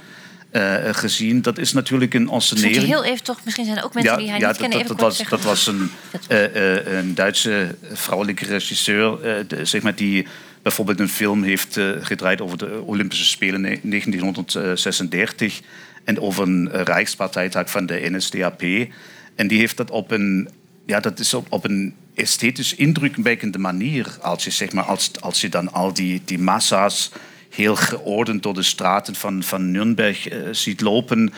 eh, 0.51 0.75
gezien. 0.91 1.41
Dat 1.41 1.57
is 1.57 1.73
natuurlijk 1.73 2.13
een 2.13 2.29
ensenering. 2.29 2.85
heel 2.85 3.03
even 3.03 3.23
toch, 3.23 3.39
misschien 3.43 3.65
zijn 3.65 3.77
er 3.77 3.83
ook 3.83 3.93
mensen 3.93 4.17
die 4.17 4.29
hij 4.29 4.39
niet 4.39 4.57
kennen, 4.57 4.77
dat, 4.77 4.85
even 4.85 4.97
dat, 4.97 5.15
kort 5.17 5.17
was, 5.17 5.29
dat 5.29 5.43
was 5.43 5.67
een, 5.67 5.89
eh, 6.27 6.75
eh, 6.77 6.97
een 6.97 7.15
Duitse 7.15 7.75
vrouwelijke 7.93 8.45
regisseur, 8.45 9.21
eh, 9.21 9.43
de- 9.47 9.65
zeg 9.65 9.81
maar, 9.81 9.95
die 9.95 10.27
bijvoorbeeld 10.67 10.99
een 10.99 11.15
film 11.15 11.43
heeft 11.43 11.77
eh, 11.77 11.89
gedraaid 11.99 12.41
over 12.41 12.57
de 12.57 12.81
Olympische 12.85 13.25
Spelen 13.25 13.61
ne- 13.61 13.79
1936 13.83 15.61
en 16.03 16.19
over 16.19 16.43
een 16.43 16.71
eh, 16.71 16.81
Rijkspartijtag 16.81 17.69
van 17.69 17.85
de 17.85 18.07
NSDAP. 18.09 18.61
En 19.35 19.47
die 19.47 19.59
heeft 19.59 19.77
dat 19.77 19.91
op 19.91 20.11
een, 20.11 20.49
ja, 20.85 20.99
dat 20.99 21.19
is 21.19 21.33
op, 21.33 21.63
een 21.63 21.93
esthetisch 22.15 22.75
indrukwekkende 22.75 23.57
manier, 23.57 24.17
als 24.21 24.43
je, 24.43 24.49
zeg 24.49 24.71
maar, 24.71 24.83
als, 24.83 25.11
als 25.19 25.41
je 25.41 25.49
dan 25.49 25.73
al 25.73 25.93
die, 25.93 26.21
die 26.25 26.39
massa's 26.39 27.11
heel 27.49 27.75
geordend 27.75 28.43
door 28.43 28.53
de 28.53 28.63
straten 28.63 29.15
van, 29.15 29.43
van 29.43 29.71
Nürnberg 29.71 30.27
eh, 30.27 30.39
ziet 30.51 30.81
lopen. 30.81 31.33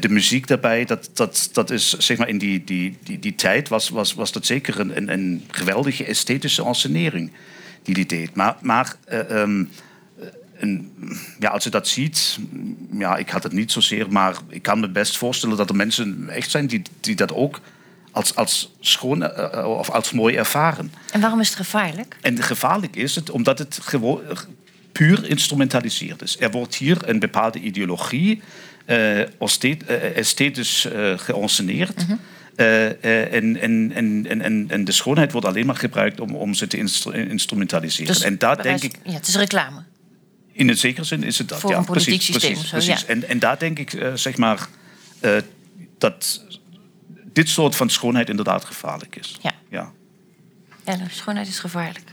De 0.00 0.08
muziek 0.08 0.46
daarbij, 0.46 0.84
dat, 0.84 1.10
dat, 1.14 1.48
dat 1.52 1.70
is 1.70 1.98
zeg 1.98 2.18
maar 2.18 2.28
in 2.28 2.38
die, 2.38 2.64
die, 2.64 2.96
die, 3.02 3.18
die 3.18 3.34
tijd 3.34 3.68
was, 3.68 3.88
was, 3.88 4.14
was 4.14 4.32
dat 4.32 4.46
zeker 4.46 4.80
een, 4.80 4.96
een, 4.96 5.12
een 5.12 5.44
geweldige 5.50 6.04
esthetische 6.04 6.64
ensenering 6.64 7.30
die 7.82 7.94
die 7.94 8.06
deed. 8.06 8.34
Maar, 8.34 8.56
maar 8.60 8.94
eh, 9.04 9.42
ehm, 9.42 9.64
en, 10.58 10.92
ja, 11.38 11.50
als 11.50 11.64
je 11.64 11.70
dat 11.70 11.88
ziet, 11.88 12.38
ja, 12.92 13.16
ik 13.16 13.30
had 13.30 13.42
het 13.42 13.52
niet 13.52 13.72
zozeer, 13.72 14.12
maar 14.12 14.36
ik 14.48 14.62
kan 14.62 14.80
me 14.80 14.88
best 14.88 15.16
voorstellen 15.16 15.56
dat 15.56 15.68
er 15.68 15.76
mensen 15.76 16.28
echt 16.28 16.50
zijn 16.50 16.66
die, 16.66 16.82
die 17.00 17.14
dat 17.14 17.32
ook 17.32 17.60
als, 18.10 18.34
als 18.34 18.74
schoon 18.80 19.22
eh, 19.22 19.58
eh, 19.58 19.66
of 19.66 19.90
als 19.90 20.12
mooi 20.12 20.36
ervaren. 20.36 20.92
En 21.12 21.20
waarom 21.20 21.40
is 21.40 21.48
het 21.48 21.56
gevaarlijk? 21.56 22.16
En 22.20 22.42
gevaarlijk 22.42 22.96
is 22.96 23.14
het 23.14 23.30
omdat 23.30 23.58
het 23.58 23.78
gewoon 23.82 24.20
puur 24.92 25.28
instrumentaliseerd 25.28 26.22
is. 26.22 26.36
Er 26.40 26.50
wordt 26.50 26.74
hier 26.74 27.08
een 27.08 27.18
bepaalde 27.18 27.58
ideologie 27.58 28.42
eh, 28.84 29.40
esthetisch 29.40 30.14
esthetisch 30.14 30.84
eh, 30.84 31.18
geënceneerd. 31.18 32.06
Eh, 32.60 32.86
eh, 33.04 33.32
en, 33.32 33.56
en, 33.60 33.92
en, 34.42 34.70
en, 34.70 34.84
de 34.84 34.92
schoonheid 34.92 35.32
wordt 35.32 35.46
alleen 35.46 35.66
maar 35.66 35.76
gebruikt 35.76 36.20
om, 36.20 36.34
om 36.34 36.54
ze 36.54 36.66
te 36.66 36.76
instru- 36.76 37.12
instrumentaliseren. 37.28 38.12
Dus 38.14 38.22
en 38.22 38.38
daar 38.38 38.56
denk 38.62 38.68
wijze- 38.68 38.84
ik, 38.86 38.98
Ja, 39.04 39.12
het 39.12 39.26
is 39.26 39.36
reclame. 39.36 39.82
in 40.52 40.68
een 40.68 40.76
zekere 40.76 41.04
zin 41.04 41.22
is 41.22 41.38
het 41.38 41.48
dat. 41.48 41.60
Voor 41.60 41.70
ja, 41.70 41.76
een 41.76 41.84
politiek 41.84 42.06
precies, 42.14 42.24
systeem 42.32 42.52
precies, 42.52 42.72
of 42.72 42.80
zo, 42.80 42.86
precies. 42.86 43.06
ja. 43.06 43.14
En, 43.14 43.28
en 43.28 43.38
daar 43.38 43.58
denk 43.58 43.78
ik, 43.78 43.92
eh, 43.92 44.14
zeg 44.14 44.36
maar, 44.36 44.68
eh, 45.20 45.36
dat 45.98 46.44
dit 47.32 47.48
soort 47.48 47.76
van 47.76 47.90
schoonheid 47.90 48.28
inderdaad 48.28 48.64
gevaarlijk 48.64 49.16
is. 49.16 49.38
Ja. 49.42 49.52
ja. 49.68 49.92
Ellen, 50.84 51.08
schoonheid 51.10 51.48
is 51.48 51.58
gevaarlijk. 51.58 52.10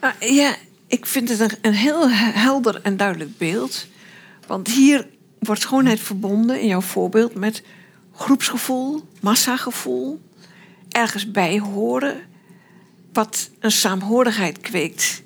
Nou, 0.00 0.14
ja, 0.34 0.56
ik 0.86 1.06
vind 1.06 1.28
het 1.28 1.40
een, 1.40 1.50
een 1.62 1.74
heel 1.74 2.10
helder 2.10 2.80
en 2.82 2.96
duidelijk 2.96 3.38
beeld. 3.38 3.86
Want 4.46 4.68
hier 4.68 5.06
wordt 5.38 5.60
schoonheid 5.60 6.00
verbonden, 6.00 6.60
in 6.60 6.66
jouw 6.66 6.80
voorbeeld, 6.80 7.34
met 7.34 7.62
groepsgevoel, 8.20 9.02
massagevoel, 9.20 10.20
ergens 10.88 11.30
bij 11.30 11.58
horen, 11.58 12.20
wat 13.12 13.50
een 13.58 13.70
saamhorigheid 13.70 14.60
kweekt, 14.60 15.22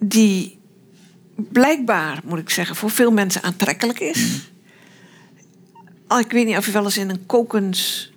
die 0.00 0.58
blijkbaar, 1.36 2.20
moet 2.24 2.38
ik 2.38 2.50
zeggen, 2.50 2.76
voor 2.76 2.90
veel 2.90 3.10
mensen 3.10 3.42
aantrekkelijk 3.42 4.00
is. 4.00 4.50
Ik 6.18 6.30
weet 6.30 6.46
niet 6.46 6.56
of 6.56 6.66
je 6.66 6.72
wel 6.72 6.84
eens 6.84 6.96
in 6.96 7.10
een 7.10 7.26
kokend 7.26 8.10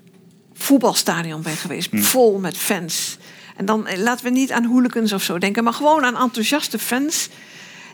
voetbalstadion 0.53 1.41
bent 1.41 1.57
geweest, 1.57 1.89
vol 1.91 2.39
met 2.39 2.57
fans. 2.57 3.17
En 3.55 3.65
dan 3.65 3.87
eh, 3.87 3.97
laten 3.97 4.25
we 4.25 4.31
niet 4.31 4.51
aan 4.51 4.65
hooligans 4.65 5.13
of 5.13 5.23
zo 5.23 5.37
denken, 5.37 5.63
maar 5.63 5.73
gewoon 5.73 6.03
aan 6.03 6.17
enthousiaste 6.17 6.79
fans. 6.79 7.29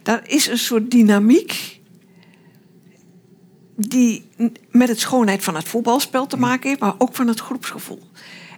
Daar 0.04 0.28
is 0.28 0.48
een 0.48 0.58
soort 0.58 0.92
dynamiek 0.92 1.80
die 3.76 4.26
met 4.72 4.88
het 4.88 5.00
schoonheid 5.00 5.44
van 5.44 5.56
het 5.56 5.68
voetbalspel 5.68 6.28
te 6.28 6.38
maken 6.38 6.70
heeft, 6.70 6.82
maar 6.82 6.96
ook 6.98 7.16
van 7.16 7.28
het 7.28 7.40
groepsgevoel. 7.40 8.02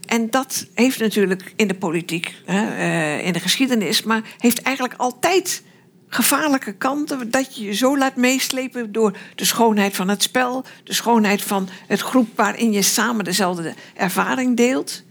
En 0.05 0.29
dat 0.29 0.67
heeft 0.73 0.99
natuurlijk 0.99 1.53
in 1.55 1.67
de 1.67 1.73
politiek, 1.73 2.35
hè, 2.45 2.75
eh, 2.75 3.25
in 3.25 3.33
de 3.33 3.39
geschiedenis, 3.39 4.03
maar 4.03 4.21
heeft 4.37 4.61
eigenlijk 4.61 4.99
altijd 4.99 5.63
gevaarlijke 6.07 6.73
kanten. 6.73 7.31
Dat 7.31 7.57
je 7.57 7.63
je 7.63 7.73
zo 7.73 7.97
laat 7.97 8.15
meeslepen 8.15 8.91
door 8.91 9.17
de 9.35 9.45
schoonheid 9.45 9.95
van 9.95 10.07
het 10.07 10.23
spel, 10.23 10.65
de 10.83 10.93
schoonheid 10.93 11.41
van 11.41 11.69
het 11.87 11.99
groep 11.99 12.27
waarin 12.35 12.71
je 12.71 12.81
samen 12.81 13.25
dezelfde 13.25 13.73
ervaring 13.95 14.57
deelt. 14.57 15.03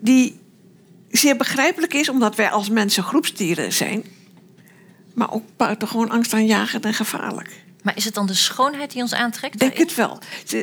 Die 0.00 0.40
zeer 1.10 1.36
begrijpelijk 1.36 1.94
is, 1.94 2.08
omdat 2.08 2.34
wij 2.34 2.50
als 2.50 2.70
mensen 2.70 3.02
groepsdieren 3.02 3.72
zijn, 3.72 4.04
maar 5.14 5.32
ook 5.32 5.44
buitengewoon 5.56 6.10
angstaanjagend 6.10 6.84
en 6.84 6.94
gevaarlijk. 6.94 7.68
Maar 7.82 7.96
is 7.96 8.04
het 8.04 8.14
dan 8.14 8.26
de 8.26 8.34
schoonheid 8.34 8.90
die 8.92 9.02
ons 9.02 9.14
aantrekt? 9.14 9.58
Denk 9.58 9.76
het 9.76 9.94
wel. 9.94 10.18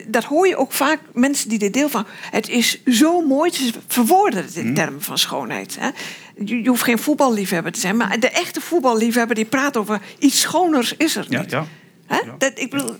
Dat 0.07 0.23
hoor 0.23 0.48
je 0.48 0.56
ook 0.56 0.72
vaak, 0.72 0.99
mensen 1.14 1.49
die 1.49 1.60
er 1.60 1.72
deel 1.72 1.89
van. 1.89 2.06
Het 2.31 2.49
is 2.49 2.84
zo 2.85 3.22
mooi, 3.22 3.52
ze 3.52 3.72
verwoorden 3.88 4.44
het 4.44 4.56
in 4.56 4.73
termen 4.73 5.02
van 5.02 5.18
schoonheid. 5.18 5.77
Hè. 5.80 5.89
Je, 6.45 6.61
je 6.64 6.69
hoeft 6.69 6.84
geen 6.84 6.99
voetballiefhebber 6.99 7.72
te 7.72 7.80
zijn, 7.80 7.98
maar 7.98 8.19
de 8.19 8.30
echte 8.30 8.61
voetballiefhebber 8.61 9.35
die 9.35 9.45
praat 9.45 9.77
over 9.77 10.02
iets 10.19 10.39
schoners 10.39 10.94
is 10.98 11.15
er 11.15 11.26
Ja, 11.30 11.39
niet. 11.41 11.52
ja. 11.52 11.65
Hè? 12.07 12.19
Dat, 12.38 12.52
ik 12.56 12.69
bedoel, 12.69 12.95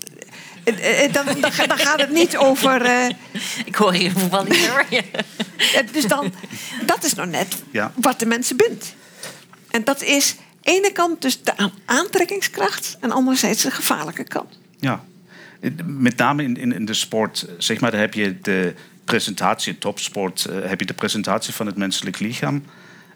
eh, 0.64 1.04
eh, 1.04 1.12
dan, 1.12 1.24
dan, 1.26 1.50
dan 1.66 1.78
gaat 1.78 2.00
het 2.00 2.10
niet 2.10 2.36
over. 2.36 2.82
eh, 2.82 3.08
Ik 3.64 3.74
hoor 3.74 3.92
hier 3.92 4.12
voetbal 4.12 4.44
niet 4.44 4.66
hoor. 4.68 4.84
eh, 4.90 5.02
dus 5.92 6.06
dan, 6.06 6.32
dat 6.86 7.04
is 7.04 7.14
nou 7.14 7.28
net 7.28 7.54
Ja. 7.70 7.92
wat 7.94 8.18
de 8.18 8.26
mensen 8.26 8.56
bindt. 8.56 8.94
En 9.70 9.84
dat 9.84 10.02
is 10.02 10.34
ene 10.68 10.92
kant 10.92 11.22
dus 11.22 11.42
de 11.42 11.56
aan- 11.56 11.72
aantrekkingskracht 11.84 12.96
en 13.00 13.10
anderzijds 13.10 13.62
de 13.62 13.70
gevaarlijke 13.70 14.24
kant. 14.24 14.58
Ja, 14.80 15.04
met 15.84 16.16
name 16.16 16.42
in, 16.42 16.56
in, 16.56 16.72
in 16.72 16.84
de 16.84 16.94
sport, 16.94 17.46
zeg 17.58 17.80
maar, 17.80 17.90
daar 17.90 18.00
heb 18.00 18.14
je 18.14 18.40
de 18.42 18.74
presentatie, 19.04 19.78
topsport, 19.78 20.44
eh, 20.44 20.68
heb 20.68 20.80
je 20.80 20.86
de 20.86 20.94
presentatie 20.94 21.54
van 21.54 21.66
het 21.66 21.76
menselijk 21.76 22.18
lichaam. 22.18 22.64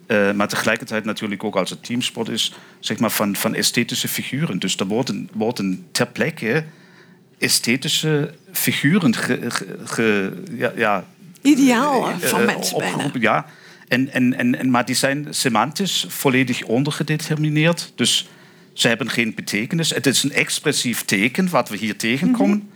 Eh, 0.07 0.33
maar 0.33 0.49
tegelijkertijd 0.49 1.05
natuurlijk 1.05 1.45
ook 1.45 1.57
als 1.57 1.71
het 1.71 1.85
teamsport 1.85 2.29
is, 2.29 2.55
zeg 2.81 2.99
maar, 2.99 3.11
van, 3.11 3.37
van 3.37 3.55
esthetische 3.55 4.09
figuren. 4.09 4.59
Dus 4.59 4.77
er 4.77 4.87
worden, 4.87 5.29
worden 5.33 5.87
ter 5.93 6.07
plekke 6.07 6.65
esthetische 7.39 8.35
figuren 8.53 9.15
ge, 9.15 9.51
ge- 9.51 9.79
ge- 9.85 10.43
ja, 10.53 10.73
ja, 10.77 11.05
Ideaal 11.43 12.09
eh, 12.09 12.17
van 12.19 12.45
mensen 12.45 12.79
bijna. 12.79 13.11
Ja, 13.21 13.47
en, 13.93 14.13
en, 14.13 14.35
en, 14.39 14.59
en, 14.59 14.71
maar 14.71 14.85
die 14.85 14.95
zijn 14.95 15.27
semantisch 15.31 16.05
volledig 16.09 16.63
ondergedetermineerd. 16.63 17.93
Dus 17.95 18.29
ze 18.73 18.89
hebben 18.89 19.11
geen 19.11 19.35
betekenis. 19.35 19.91
Het 19.91 20.07
is 20.07 20.23
een 20.23 20.33
expressief 20.33 21.05
teken 21.05 21.51
wat 21.51 21.69
we 21.69 21.77
hier 21.77 21.97
tegenkomen. 21.97 22.57
Mhm. 22.57 22.67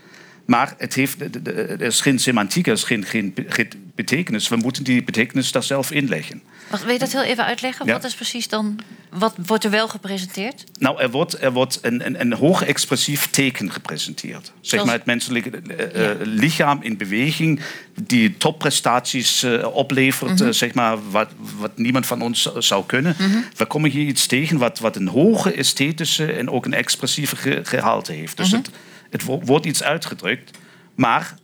Maar 0.45 0.75
het 0.79 0.95
heeft, 0.95 1.21
er 1.47 1.83
is 1.83 2.01
geen 2.01 2.19
semantiek, 2.19 2.67
er 2.67 2.73
is 2.73 2.83
geen, 2.83 3.05
geen, 3.05 3.35
be- 3.35 3.45
geen 3.49 3.69
betekenis. 3.95 4.49
We 4.49 4.57
moeten 4.57 4.85
die 4.85 5.03
betekenis 5.03 5.53
daar 5.53 5.63
zelf 5.63 5.91
inleggen. 5.91 6.43
Wacht, 6.71 6.85
wil 6.85 6.93
je 6.93 6.99
dat 6.99 7.13
heel 7.13 7.23
even 7.23 7.45
uitleggen? 7.45 7.87
Ja. 7.87 7.93
Wat 7.93 8.05
is 8.05 8.15
precies 8.15 8.49
dan... 8.49 8.79
Wat 9.19 9.35
wordt 9.47 9.65
er 9.65 9.71
wel 9.71 9.89
gepresenteerd? 9.89 10.65
Nou, 10.79 11.01
er 11.01 11.11
wordt, 11.11 11.43
er 11.43 11.53
wordt 11.53 11.79
een, 11.83 12.07
een, 12.07 12.21
een 12.21 12.33
hoog 12.33 12.63
expressief 12.63 13.31
teken 13.31 13.73
gepresenteerd. 13.73 14.53
Zeg 14.61 14.85
maar 14.85 14.95
het 14.95 15.05
menselijke 15.05 15.51
eh, 15.51 16.11
eh, 16.11 16.17
lichaam 16.23 16.83
in 16.83 16.97
beweging, 16.97 17.61
die 18.03 18.37
topprestaties 18.37 19.43
eh, 19.43 19.67
oplevert, 19.75 20.41
Mhm. 20.41 20.53
zeg 20.53 20.75
maar, 20.75 21.11
wat, 21.11 21.29
wat 21.59 21.79
niemand 21.79 22.07
van 22.07 22.23
ons 22.23 22.53
zou- 22.59 22.85
kunnen. 22.87 23.15
Mhm. 23.19 23.39
We 23.57 23.65
komen 23.67 23.91
hier 23.91 24.07
iets 24.07 24.27
tegen 24.27 24.59
wat, 24.59 24.79
wat 24.79 24.97
een 24.97 25.09
hoge 25.09 25.53
esthetische 25.53 26.33
en 26.33 26.51
ook 26.51 26.65
een 26.65 26.75
expressieve 26.75 27.37
ge- 27.37 27.61
gehalte 27.63 28.13
heeft. 28.13 28.37
Dus 28.37 28.47
Mhm. 28.51 28.57
het, 28.57 28.71
het 29.11 29.25
wo- 29.25 29.41
wordt 29.45 29.67
iets 29.67 29.83
uitgedrukt. 29.83 30.51
Maar 30.95 31.35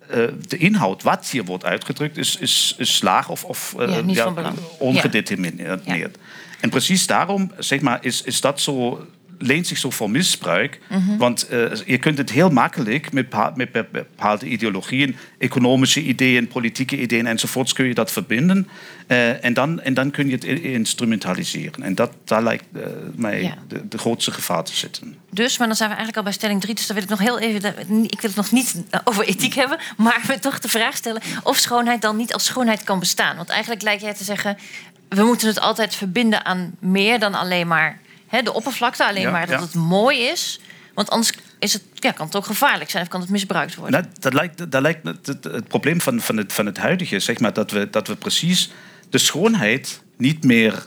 de 0.49 0.57
inhoud, 0.57 1.03
wat 1.03 1.27
hier 1.31 1.45
wordt 1.45 1.65
uitgedrukt, 1.65 2.17
is, 2.17 2.37
is, 2.37 2.75
is 2.79 3.03
laag 3.03 3.29
of, 3.29 3.45
of 3.45 3.75
Ja, 3.79 4.31
belang. 4.31 4.57
En 6.63 6.71
precies 6.71 7.07
daarom 7.07 7.53
zeg 7.59 7.81
maar, 7.81 7.99
is, 8.05 8.23
is 8.23 8.41
dat 8.41 8.61
zo, 8.61 9.07
leent 9.39 9.67
zich 9.67 9.79
zo 9.79 9.91
voor 9.91 10.11
misbruik. 10.11 10.81
Mhm. 10.91 11.17
Want 11.17 11.49
eh, 11.49 11.75
je 11.87 11.99
kunt 11.99 12.19
het 12.19 12.31
heel 12.31 12.51
makkelijk 12.51 13.13
met, 13.13 13.27
met 13.55 13.73
be- 13.73 13.87
bepaalde 13.93 14.47
ideologieën, 14.47 15.17
economische 15.39 16.03
ideeën, 16.03 16.47
politieke 16.49 17.01
ideeën 17.01 17.27
enzovoorts, 17.27 17.73
kun 17.73 17.87
je 17.87 17.95
dat 17.95 18.13
verbinden. 18.13 18.69
Eh, 19.07 19.45
en, 19.45 19.55
dan, 19.55 19.81
en 19.81 19.95
dan 19.95 20.11
kun 20.11 20.27
je 20.27 20.33
het 20.33 20.45
instrumentaliseren. 20.45 21.83
En 21.83 21.95
dat, 21.95 22.13
daar 22.25 22.43
lijkt 22.43 22.65
eh, 22.75 22.83
mij 23.15 23.43
Ja. 23.43 23.55
de, 23.69 23.89
de 23.89 23.99
grootste 23.99 24.31
gevaar 24.31 24.65
te 24.65 24.77
zitten. 24.77 25.17
Dus, 25.31 25.59
maar 25.59 25.67
dan 25.67 25.77
zijn 25.77 25.89
we 25.89 25.95
eigenlijk 25.97 26.17
al 26.27 26.31
bij 26.33 26.41
stelling 26.41 26.61
3. 26.61 26.75
Dus 26.75 26.87
dan 26.87 26.95
wil 26.97 27.05
ik 27.05 27.11
nog 27.11 27.19
heel 27.21 27.39
even. 27.39 27.65
Ik 28.05 28.21
wil 28.21 28.31
het 28.31 28.37
nog 28.37 28.51
niet 28.51 28.83
over 29.05 29.25
ethiek 29.25 29.55
hebben. 29.55 29.79
Maar 29.97 30.23
we 30.27 30.39
toch 30.39 30.59
de 30.59 30.69
vraag 30.69 30.97
stellen 30.97 31.23
of 31.43 31.57
schoonheid 31.57 32.03
dan 32.03 32.17
niet 32.17 32.33
als 32.33 32.45
schoonheid 32.45 32.85
kan 32.85 32.99
bestaan. 32.99 33.37
Want 33.37 33.49
eigenlijk 33.49 33.83
lijkt 33.83 34.03
jij 34.03 34.15
te 34.15 34.25
zeggen. 34.25 34.57
We 35.15 35.25
moeten 35.25 35.49
het 35.49 35.61
altijd 35.61 35.95
verbinden 35.95 36.45
aan 36.45 36.75
meer 36.79 37.19
dan 37.19 37.35
alleen 37.35 37.67
maar 37.67 38.01
hè, 38.27 38.43
de 38.43 38.53
oppervlakte. 38.53 39.07
Alleen 39.07 39.23
Ja, 39.23 39.31
maar 39.31 39.47
dat 39.47 39.59
ja. 39.59 39.65
het 39.65 39.75
mooi 39.75 40.19
is. 40.19 40.61
Want 40.95 41.11
anders 41.11 41.33
is 41.59 41.73
het, 41.73 41.83
ja, 41.95 42.11
kan 42.13 42.27
het 42.27 42.37
ook 42.37 42.47
gevaarlijk 42.47 42.91
zijn 42.91 43.03
of 43.03 43.09
kan 43.09 43.21
het 43.21 43.31
misbruikt 43.31 43.75
worden. 43.75 44.01
Nou, 44.01 44.15
dat 44.21 44.33
lijkt, 44.33 44.71
dat 44.71 44.83
lijkt 44.83 45.07
het, 45.07 45.27
het, 45.27 45.45
het 45.45 45.69
probleem 45.69 46.01
van, 46.01 46.21
van, 46.21 46.37
het, 46.37 46.53
van 46.53 46.67
het 46.67 46.77
huidige, 46.77 47.19
zeg 47.19 47.39
maar, 47.39 47.53
dat 47.53 47.71
we, 47.71 47.91
dat 47.91 48.07
we 48.07 48.17
precies 48.17 48.71
de 49.11 49.19
schoonheid 49.19 50.03
niet 50.17 50.45
meer 50.45 50.87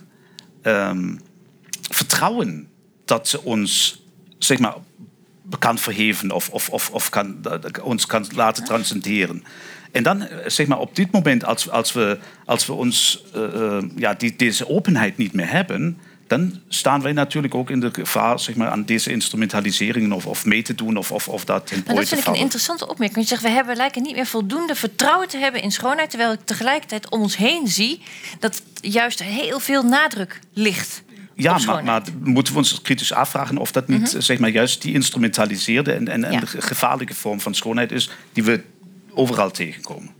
ehm, 0.61 1.15
vertrouwen 1.89 2.67
dat 3.05 3.27
ze 3.27 3.41
ons, 3.43 4.01
zeg 4.37 4.59
maar, 4.59 4.75
kan 5.59 5.77
verheven 5.77 6.31
of, 6.31 6.49
of, 6.49 6.69
of, 6.69 6.89
of 6.89 7.09
kan, 7.09 7.37
ons 7.83 8.05
kan 8.05 8.25
laten 8.35 8.63
transcenderen. 8.63 9.43
En 9.95 10.03
dan, 10.03 10.21
eh, 10.21 10.37
zeg 10.49 10.67
maar, 10.67 10.79
op 10.79 10.95
dit 10.95 11.11
moment, 11.11 11.45
als, 11.45 11.69
als, 11.69 11.93
we, 11.93 12.19
als 12.45 12.65
we 12.65 12.73
ons, 12.73 13.23
eh, 13.33 13.43
eh, 13.43 13.83
ja, 13.95 14.13
die, 14.13 14.35
deze 14.35 14.69
openheid 14.69 15.17
niet 15.17 15.33
meer 15.33 15.51
hebben, 15.51 15.97
dan 16.27 16.59
staan 16.67 17.01
wij 17.01 17.11
natuurlijk 17.11 17.55
ook 17.55 17.69
in 17.69 17.79
de 17.79 17.89
gevaar 17.91 18.39
zeg 18.39 18.55
maar, 18.55 18.69
aan 18.69 18.85
deze 18.85 19.11
instrumentaliseringen 19.11 20.11
of, 20.11 20.25
of 20.25 20.45
mee 20.45 20.61
te 20.61 20.75
doen 20.75 20.97
of, 20.97 21.11
of, 21.11 21.27
of 21.27 21.45
dat 21.45 21.71
Maar 21.85 21.95
dat 21.95 22.07
vind 22.07 22.21
ik 22.21 22.27
een 22.27 22.35
interessante 22.35 22.87
opmerking. 22.87 23.21
Je 23.21 23.27
zegt, 23.27 23.41
we 23.41 23.49
hebben, 23.49 23.75
lijken 23.75 24.01
niet 24.01 24.15
meer 24.15 24.25
voldoende 24.25 24.75
vertrouwen 24.75 25.27
te 25.27 25.37
hebben 25.37 25.61
in 25.61 25.71
schoonheid... 25.71 26.09
terwijl 26.09 26.31
ik 26.31 26.39
tegelijkertijd 26.45 27.09
om 27.09 27.21
ons 27.21 27.37
heen 27.37 27.67
zie... 27.67 28.01
dat 28.39 28.61
juist 28.81 29.23
heel 29.23 29.59
veel 29.59 29.83
nadruk 29.83 30.39
ligt 30.53 31.03
Ja, 31.35 31.57
maar, 31.65 31.83
maar 31.83 32.01
moeten 32.23 32.53
we 32.53 32.59
ons 32.59 32.81
kritisch 32.81 33.13
afvragen 33.13 33.57
of 33.57 33.71
dat 33.71 33.87
niet 33.87 34.13
Mhm. 34.13 34.21
zeg 34.21 34.39
maar, 34.39 34.49
juist 34.49 34.81
die 34.81 34.93
instrumentaliseerde 34.93 35.91
en, 35.91 36.07
en, 36.07 36.23
en 36.23 36.39
de 36.39 36.47
gevaarlijke 36.47 37.13
vorm 37.13 37.41
van 37.41 37.55
schoonheid 37.55 37.91
is 37.91 38.09
die 38.33 38.43
we 38.43 38.63
overal 39.15 39.51
tegenkomen. 39.51 40.13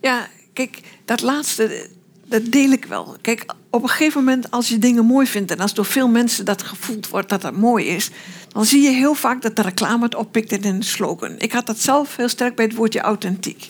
Ja, 0.00 0.28
kijk, 0.52 0.80
dat 1.04 1.20
laatste, 1.20 1.88
dat 2.24 2.44
deel 2.44 2.70
ik 2.70 2.84
wel. 2.84 3.16
Kijk, 3.22 3.54
op 3.70 3.82
een 3.82 3.88
gegeven 3.88 4.24
moment 4.24 4.50
als 4.50 4.68
je 4.68 4.78
dingen 4.78 5.04
mooi 5.04 5.26
vindt... 5.26 5.50
en 5.50 5.60
als 5.60 5.74
door 5.74 5.84
veel 5.84 6.08
mensen 6.08 6.44
dat 6.44 6.62
gevoeld 6.62 7.08
wordt 7.08 7.28
dat 7.28 7.42
dat 7.42 7.56
mooi 7.56 7.86
is... 7.86 8.10
dan 8.48 8.64
zie 8.64 8.82
je 8.82 8.90
heel 8.90 9.14
vaak 9.14 9.42
dat 9.42 9.56
de 9.56 9.62
reclame 9.62 10.04
het 10.04 10.14
oppikt 10.14 10.52
in 10.52 10.64
een 10.64 10.82
slogan. 10.82 11.34
Ik 11.38 11.52
had 11.52 11.66
dat 11.66 11.78
zelf 11.78 12.16
heel 12.16 12.28
sterk 12.28 12.54
bij 12.54 12.64
het 12.64 12.74
woordje 12.74 13.00
authentiek. 13.00 13.68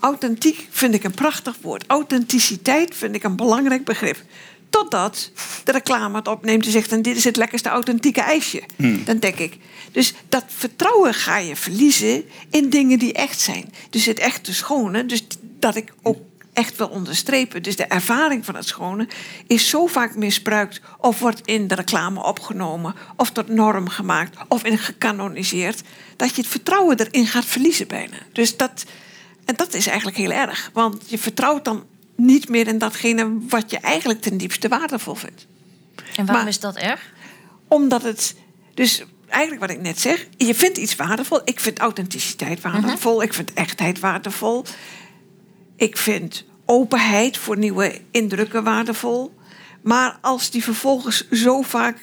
Authentiek 0.00 0.68
vind 0.70 0.94
ik 0.94 1.04
een 1.04 1.14
prachtig 1.14 1.56
woord. 1.60 1.84
Authenticiteit 1.86 2.94
vind 2.94 3.14
ik 3.14 3.22
een 3.22 3.36
belangrijk 3.36 3.84
begrip. 3.84 4.22
Totdat 4.72 5.30
de 5.64 5.72
reclame 5.72 6.16
het 6.16 6.28
opneemt 6.28 6.64
en 6.64 6.70
zegt... 6.70 6.92
en 6.92 7.02
dit 7.02 7.16
is 7.16 7.24
het 7.24 7.36
lekkerste 7.36 7.68
authentieke 7.68 8.20
ijsje. 8.20 8.62
Hmm. 8.76 9.04
Dan 9.04 9.18
denk 9.18 9.38
ik. 9.38 9.56
Dus 9.90 10.14
dat 10.28 10.44
vertrouwen 10.46 11.14
ga 11.14 11.38
je 11.38 11.56
verliezen 11.56 12.24
in 12.50 12.70
dingen 12.70 12.98
die 12.98 13.12
echt 13.12 13.40
zijn. 13.40 13.72
Dus 13.90 14.04
het 14.04 14.18
echte 14.18 14.54
schone. 14.54 15.06
Dus 15.06 15.26
dat 15.58 15.76
ik 15.76 15.92
ook 16.02 16.18
echt 16.52 16.76
wil 16.76 16.88
onderstrepen. 16.88 17.62
Dus 17.62 17.76
de 17.76 17.84
ervaring 17.84 18.44
van 18.44 18.54
het 18.54 18.66
schone 18.66 19.08
is 19.46 19.68
zo 19.68 19.86
vaak 19.86 20.16
misbruikt... 20.16 20.80
of 20.98 21.18
wordt 21.18 21.40
in 21.44 21.68
de 21.68 21.74
reclame 21.74 22.22
opgenomen... 22.22 22.94
of 23.16 23.30
tot 23.30 23.48
norm 23.48 23.88
gemaakt 23.88 24.36
of 24.48 24.64
in 24.64 24.78
gecanoniseerd... 24.78 25.82
dat 26.16 26.34
je 26.34 26.42
het 26.42 26.50
vertrouwen 26.50 26.98
erin 26.98 27.26
gaat 27.26 27.44
verliezen 27.44 27.88
bijna. 27.88 28.16
Dus 28.32 28.56
dat, 28.56 28.84
en 29.44 29.54
dat 29.56 29.74
is 29.74 29.86
eigenlijk 29.86 30.16
heel 30.16 30.32
erg. 30.32 30.70
Want 30.72 31.02
je 31.06 31.18
vertrouwt 31.18 31.64
dan 31.64 31.84
niet 32.22 32.48
meer 32.48 32.68
in 32.68 32.78
datgene... 32.78 33.38
wat 33.48 33.70
je 33.70 33.78
eigenlijk 33.78 34.20
ten 34.20 34.36
diepste 34.36 34.68
waardevol 34.68 35.14
vindt. 35.14 35.46
En 35.96 36.04
waarom 36.16 36.34
Maar- 36.34 36.48
is 36.48 36.60
dat 36.60 36.76
erg? 36.76 37.12
Omdat 37.68 38.02
het. 38.02 38.34
Dus 38.74 39.04
eigenlijk 39.28 39.60
wat 39.60 39.70
ik 39.70 39.80
net 39.80 40.00
zeg. 40.00 40.26
Je 40.36 40.54
vindt 40.54 40.78
iets 40.78 40.96
waardevol. 40.96 41.40
Ik 41.44 41.60
vind 41.60 41.78
authenticiteit 41.78 42.60
waardevol. 42.60 43.22
Ik 43.22 43.34
vind 43.34 43.52
echtheid 43.52 44.00
waardevol. 44.00 44.64
Ik 45.76 45.96
vind 45.96 46.44
openheid 46.64 47.36
voor 47.36 47.58
nieuwe 47.58 48.00
indrukken 48.10 48.64
waardevol. 48.64 49.34
Maar 49.82 50.18
als 50.20 50.50
die 50.50 50.62
vervolgens 50.62 51.30
zo 51.30 51.62
vaak 51.62 51.98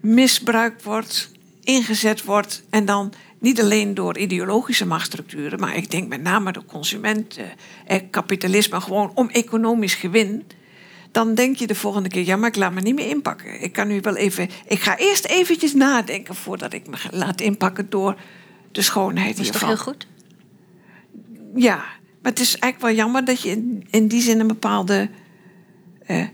misbruikt 0.00 0.82
wordt, 0.82 1.30
ingezet 1.62 2.24
wordt 2.24 2.62
en 2.70 2.84
dan 2.84 3.12
niet 3.44 3.60
alleen 3.60 3.94
door 3.94 4.18
ideologische 4.18 4.86
machtsstructuren, 4.86 5.60
maar 5.60 5.76
ik 5.76 5.90
denk 5.90 6.08
met 6.08 6.22
name 6.22 6.52
door 6.52 6.64
consumenten, 6.64 7.44
eh, 7.86 8.00
kapitalisme, 8.10 8.80
gewoon 8.80 9.10
om 9.14 9.28
economisch 9.28 9.94
gewin. 9.94 10.42
Dan 11.10 11.34
denk 11.34 11.56
je 11.56 11.66
de 11.66 11.74
volgende 11.74 12.08
keer, 12.08 12.24
ja, 12.24 12.36
maar 12.36 12.48
ik 12.48 12.56
laat 12.56 12.72
me 12.72 12.80
niet 12.80 12.94
meer 12.94 13.08
inpakken. 13.08 13.62
Ik 13.62 13.72
kan 13.72 13.88
nu 13.88 14.00
wel 14.00 14.16
even. 14.16 14.48
Ik 14.66 14.80
ga 14.80 14.98
eerst 14.98 15.24
eventjes 15.24 15.74
nadenken 15.74 16.34
voordat 16.34 16.72
ik 16.72 16.86
me 16.86 16.96
laat 17.10 17.40
inpakken 17.40 17.90
door 17.90 18.16
de 18.72 18.82
schoonheid 18.82 19.36
Dat 19.36 19.44
is 19.44 19.50
toch 19.50 19.60
hiervan. 19.60 19.68
heel 19.68 19.84
goed? 19.84 20.06
Ja, 21.54 21.76
Maar 22.22 22.32
het 22.32 22.40
is 22.40 22.58
eigenlijk 22.58 22.82
wel 22.82 23.04
jammer 23.04 23.24
dat 23.24 23.42
je 23.42 23.50
in, 23.50 23.86
in 23.90 24.08
die 24.08 24.20
zin 24.20 24.40
een 24.40 24.46
bepaalde 24.46 25.08
eh, 26.06 26.26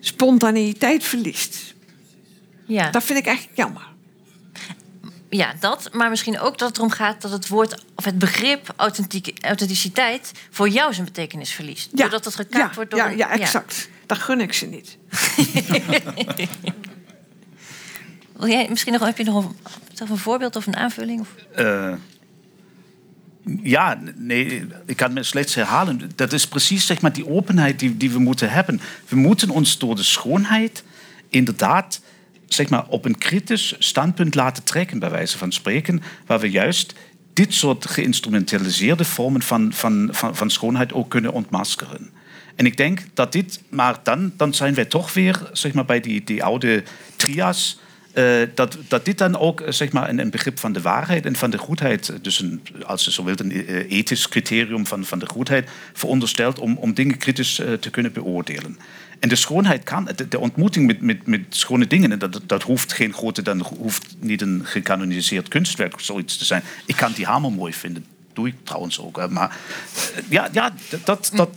spontaneïteit 0.00 1.04
verliest. 1.04 1.74
Ja. 2.66 2.90
Dat 2.90 3.04
vind 3.04 3.18
ik 3.18 3.26
eigenlijk 3.26 3.56
jammer. 3.56 3.90
Ja, 5.34 5.54
dat. 5.60 5.88
Maar 5.92 6.10
misschien 6.10 6.40
ook 6.40 6.58
dat 6.58 6.68
het 6.68 6.76
erom 6.76 6.90
gaat 6.90 7.22
dat 7.22 7.30
het 7.30 7.48
woord 7.48 7.84
of 7.94 8.04
het 8.04 8.18
begrip 8.18 8.72
authentiek, 8.76 9.38
authenticiteit 9.40 10.32
voor 10.50 10.68
jou 10.68 10.92
zijn 10.92 11.06
betekenis 11.06 11.52
verliest. 11.52 11.90
Ja. 11.92 11.96
Doordat 11.96 12.24
het 12.24 12.34
gekaapt 12.34 12.68
ja, 12.68 12.74
wordt 12.74 12.90
door. 12.90 13.00
ja, 13.00 13.08
ja, 13.08 13.30
exact. 13.30 13.88
Dat 14.06 14.18
gun 14.18 14.40
ik 14.40 14.52
ze 14.52 14.66
niet. 14.66 14.98
Wil 18.36 18.48
jij 18.48 18.66
misschien 18.68 18.92
nog, 18.92 19.04
heb 19.04 19.18
je 19.18 19.24
nog 19.24 19.52
een, 19.94 20.16
voorbeeld 20.16 20.56
of 20.56 20.66
een 20.66 20.76
aanvulling? 20.76 21.20
Of? 21.20 21.28
Eh, 21.54 21.94
ja, 23.62 24.00
nee, 24.14 24.66
ik 24.86 24.96
kan 24.96 25.12
me 25.12 25.22
slechts 25.22 25.54
herhalen. 25.54 26.10
Dat 26.14 26.32
is 26.32 26.48
precies 26.48 26.86
zeg 26.86 27.00
maar, 27.00 27.12
die 27.12 27.28
openheid 27.28 27.78
die, 27.78 27.96
die 27.96 28.10
we 28.10 28.18
moeten 28.18 28.50
hebben. 28.50 28.80
We 29.08 29.16
moeten 29.16 29.50
ons 29.50 29.78
door 29.78 29.96
de 29.96 30.02
schoonheid 30.02 30.84
inderdaad 31.28 32.00
zeg 32.52 32.68
maar, 32.68 32.84
op 32.88 33.04
een 33.04 33.18
kritisch 33.18 33.74
standpunt 33.78 34.34
laten 34.34 34.64
trekken, 34.64 34.98
bij 34.98 35.10
wijze 35.10 35.38
van 35.38 35.52
spreken, 35.52 36.02
waar 36.26 36.40
we 36.40 36.50
juist 36.50 36.94
dit 37.32 37.54
soort 37.54 37.86
geïnstrumentaliseerde 37.86 39.04
vormen 39.04 39.42
van, 39.42 39.72
van, 39.72 40.08
van, 40.12 40.50
schoonheid 40.50 40.92
ook 40.92 41.10
kunnen 41.10 41.32
ontmaskeren. 41.32 42.10
En 42.56 42.66
ik 42.66 42.76
denk 42.76 43.00
dat 43.14 43.32
dit, 43.32 43.60
maar 43.68 44.00
dan, 44.02 44.32
dan 44.36 44.54
zijn 44.54 44.74
wij 44.74 44.84
toch 44.84 45.12
weer 45.12 45.50
zeg 45.52 45.72
maar, 45.72 45.84
bij 45.84 46.00
die, 46.00 46.24
die 46.24 46.44
oude 46.44 46.82
trias. 47.16 47.80
eh, 48.12 48.24
dat, 48.54 48.78
dat 48.88 49.04
dit 49.04 49.18
dan 49.18 49.38
ook 49.38 49.60
eh, 49.60 49.72
zeg 49.72 49.92
maar, 49.92 50.08
een, 50.08 50.30
begrip 50.30 50.58
van 50.58 50.72
de 50.72 50.80
waarheid 50.80 51.26
en 51.26 51.36
van 51.36 51.50
de 51.50 51.58
goedheid, 51.58 52.08
eh, 52.08 52.16
dus 52.22 52.40
een, 52.40 52.62
als 52.82 53.04
je 53.04 53.12
zo 53.12 53.24
wilt, 53.24 53.40
een 53.40 53.50
ethisch 53.88 54.28
criterium 54.28 54.86
van, 54.86 55.04
van 55.04 55.18
de 55.18 55.26
goedheid, 55.26 55.70
veronderstelt 55.92 56.58
om, 56.58 56.76
om 56.76 56.94
dingen 56.94 57.16
kritisch 57.16 57.54
te 57.80 57.90
kunnen 57.90 58.12
beoordelen. 58.12 58.78
En 59.22 59.28
de 59.28 59.36
schoonheid 59.36 59.82
kan, 59.82 60.08
de, 60.28 60.38
ontmoeting 60.38 60.86
met, 60.86 61.00
met, 61.00 61.26
met 61.26 61.40
schone 61.48 61.86
dingen, 61.86 62.12
en 62.12 62.18
dat, 62.18 62.40
dat 62.46 62.62
hoeft 62.62 62.92
geen 62.92 63.12
grote, 63.12 63.42
dan 63.42 63.66
hoeft 63.78 64.14
niet 64.18 64.42
een 64.42 64.60
gecanoniseerd 64.64 65.48
kunstwerk 65.48 65.94
of 65.94 66.00
zoiets 66.00 66.36
te 66.36 66.44
zijn. 66.44 66.62
Ik 66.86 66.96
kan 66.96 67.12
die 67.12 67.26
hamer 67.26 67.52
mooi 67.52 67.72
vinden, 67.72 68.06
doe 68.32 68.48
ik 68.48 68.54
trouwens 68.62 69.00
ook. 69.00 69.30
Maar 69.30 69.56
eh, 70.14 70.22
ja, 70.28 70.48
ja 70.52 70.74
dat, 71.04 71.30
dat, 71.34 71.50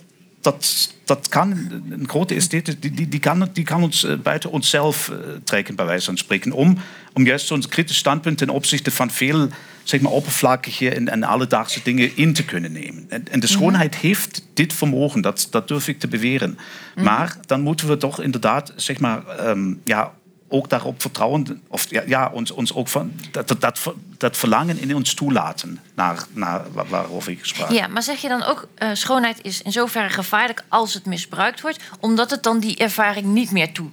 dat, 0.45 0.93
dat 1.03 1.27
kan, 1.29 1.51
een 1.89 2.09
grote 2.09 2.35
esthete, 2.35 2.79
die, 2.79 2.91
die, 2.91 3.07
die, 3.07 3.19
kan, 3.19 3.49
die 3.53 3.63
kan 3.63 3.83
ons 3.83 4.03
eh, 4.03 4.15
buiten 4.17 4.51
onszelf 4.51 5.09
eh, 5.09 5.17
trekken, 5.43 5.75
bij 5.75 5.85
wijze 5.85 6.05
van 6.05 6.17
spreken. 6.17 6.51
Om, 6.51 6.77
om 7.13 7.25
juist 7.25 7.47
zo'n 7.47 7.67
kritisch 7.67 7.97
standpunt 7.97 8.37
ten 8.37 8.49
opzichte 8.49 8.91
van 8.91 9.11
veel 9.11 9.47
zeg 9.83 10.01
maar, 10.01 10.11
oppervlakkige 10.11 10.89
en, 10.89 11.09
en 11.09 11.23
alledaagse 11.23 11.79
dingen 11.83 12.17
in 12.17 12.33
te 12.33 12.45
kunnen 12.45 12.71
nemen. 12.71 13.05
En, 13.09 13.27
en 13.31 13.39
de 13.39 13.47
schoonheid 13.47 13.95
heeft 13.95 14.45
dit 14.53 14.73
vermogen, 14.73 15.21
dat, 15.21 15.47
dat 15.49 15.67
durf 15.67 15.87
ik 15.87 15.99
te 15.99 16.07
beweren. 16.07 16.57
Maar 16.95 17.37
dan 17.45 17.61
moeten 17.61 17.87
we 17.87 17.97
toch 17.97 18.21
inderdaad, 18.21 18.73
zeg 18.75 18.99
maar, 18.99 19.27
ehm, 19.27 19.73
ja, 19.83 20.13
ook 20.49 20.69
daarop 20.69 21.01
vertrouwen, 21.01 21.61
of 21.67 21.89
ja, 21.89 22.03
ja 22.07 22.29
ons, 22.33 22.51
ons 22.51 22.73
ook 22.73 22.87
van, 22.87 23.11
dat, 23.31 23.47
dat, 23.59 23.93
dat, 24.17 24.37
verlangen 24.37 24.79
in 24.79 24.95
ons 24.95 25.13
toelaten, 25.13 25.79
naar, 25.95 26.25
naar 26.33 26.61
waar- 26.73 26.87
waarover 26.87 27.31
ik 27.31 27.45
sprak. 27.45 27.71
Ja, 27.71 27.87
maar 27.87 28.03
zeg 28.03 28.17
je 28.21 28.27
dan 28.27 28.43
ook, 28.43 28.67
eh, 28.75 28.89
schoonheid 28.93 29.39
is 29.41 29.61
in 29.61 29.71
zoverre 29.71 30.09
gevaarlijk 30.09 30.63
als 30.67 30.93
het 30.93 31.05
misbruikt 31.05 31.61
wordt, 31.61 31.79
omdat 31.99 32.31
het 32.31 32.43
dan 32.43 32.59
die 32.59 32.77
ervaring 32.77 33.25
niet 33.25 33.51
meer 33.51 33.71
toe. 33.71 33.89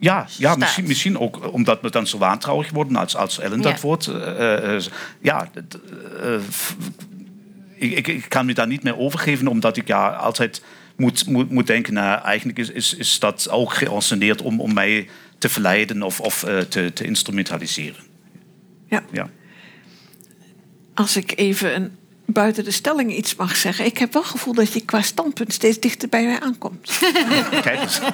Ja, 0.00 0.26
ja 0.38 0.56
misschien, 0.56 0.86
misschien 0.86 1.18
ook 1.18 1.52
omdat 1.52 1.80
we 1.80 1.90
dan 1.90 2.06
zo 2.06 2.18
wantrouwig 2.18 2.70
worden 2.70 2.96
als, 2.96 3.16
als 3.16 3.38
Ellen 3.38 3.60
dat 3.60 3.72
Ja. 3.72 3.80
wordt. 3.80 4.06
eh, 4.06 4.74
eh, 4.76 4.82
ja, 5.20 5.48
ik 7.78 8.24
kan 8.28 8.46
me 8.46 8.54
daar 8.54 8.66
niet 8.66 8.82
meer 8.82 8.98
overgeven, 8.98 9.48
omdat 9.48 9.76
ik 9.76 9.86
ja 9.86 10.08
altijd 10.08 10.62
moet, 10.96 11.26
moet, 11.26 11.50
moet 11.50 11.66
denken, 11.66 11.92
nou, 11.92 12.22
eigenlijk 12.22 12.58
is, 12.58 12.70
is, 12.70 12.94
is 12.94 13.18
dat 13.18 13.48
ook 13.50 13.74
geanceneerd 13.74 14.42
om, 14.42 14.60
om 14.60 14.72
mij 14.74 15.08
te 15.40 15.48
verleiden 15.48 16.02
of, 16.02 16.20
of 16.20 16.42
eh, 16.42 16.58
te, 16.58 16.92
te 16.92 17.04
instrumentaliseren. 17.04 18.04
Ja. 18.88 19.02
Ja. 19.12 19.28
Als 20.94 21.16
ik 21.16 21.32
even 21.36 21.74
een, 21.74 21.96
buiten 22.26 22.64
de 22.64 22.70
stelling 22.70 23.16
iets 23.16 23.34
mag 23.34 23.56
zeggen. 23.56 23.84
Ik 23.84 23.98
heb 23.98 24.12
wel 24.12 24.22
het 24.22 24.30
gevoel 24.30 24.54
dat 24.54 24.72
je 24.72 24.80
qua 24.80 25.02
standpunt 25.02 25.52
steeds 25.52 25.80
dichter 25.80 26.08
bij 26.08 26.24
mij 26.24 26.40
aankomt. 26.40 26.98
Kijk 27.62 27.80
eens. 27.80 28.00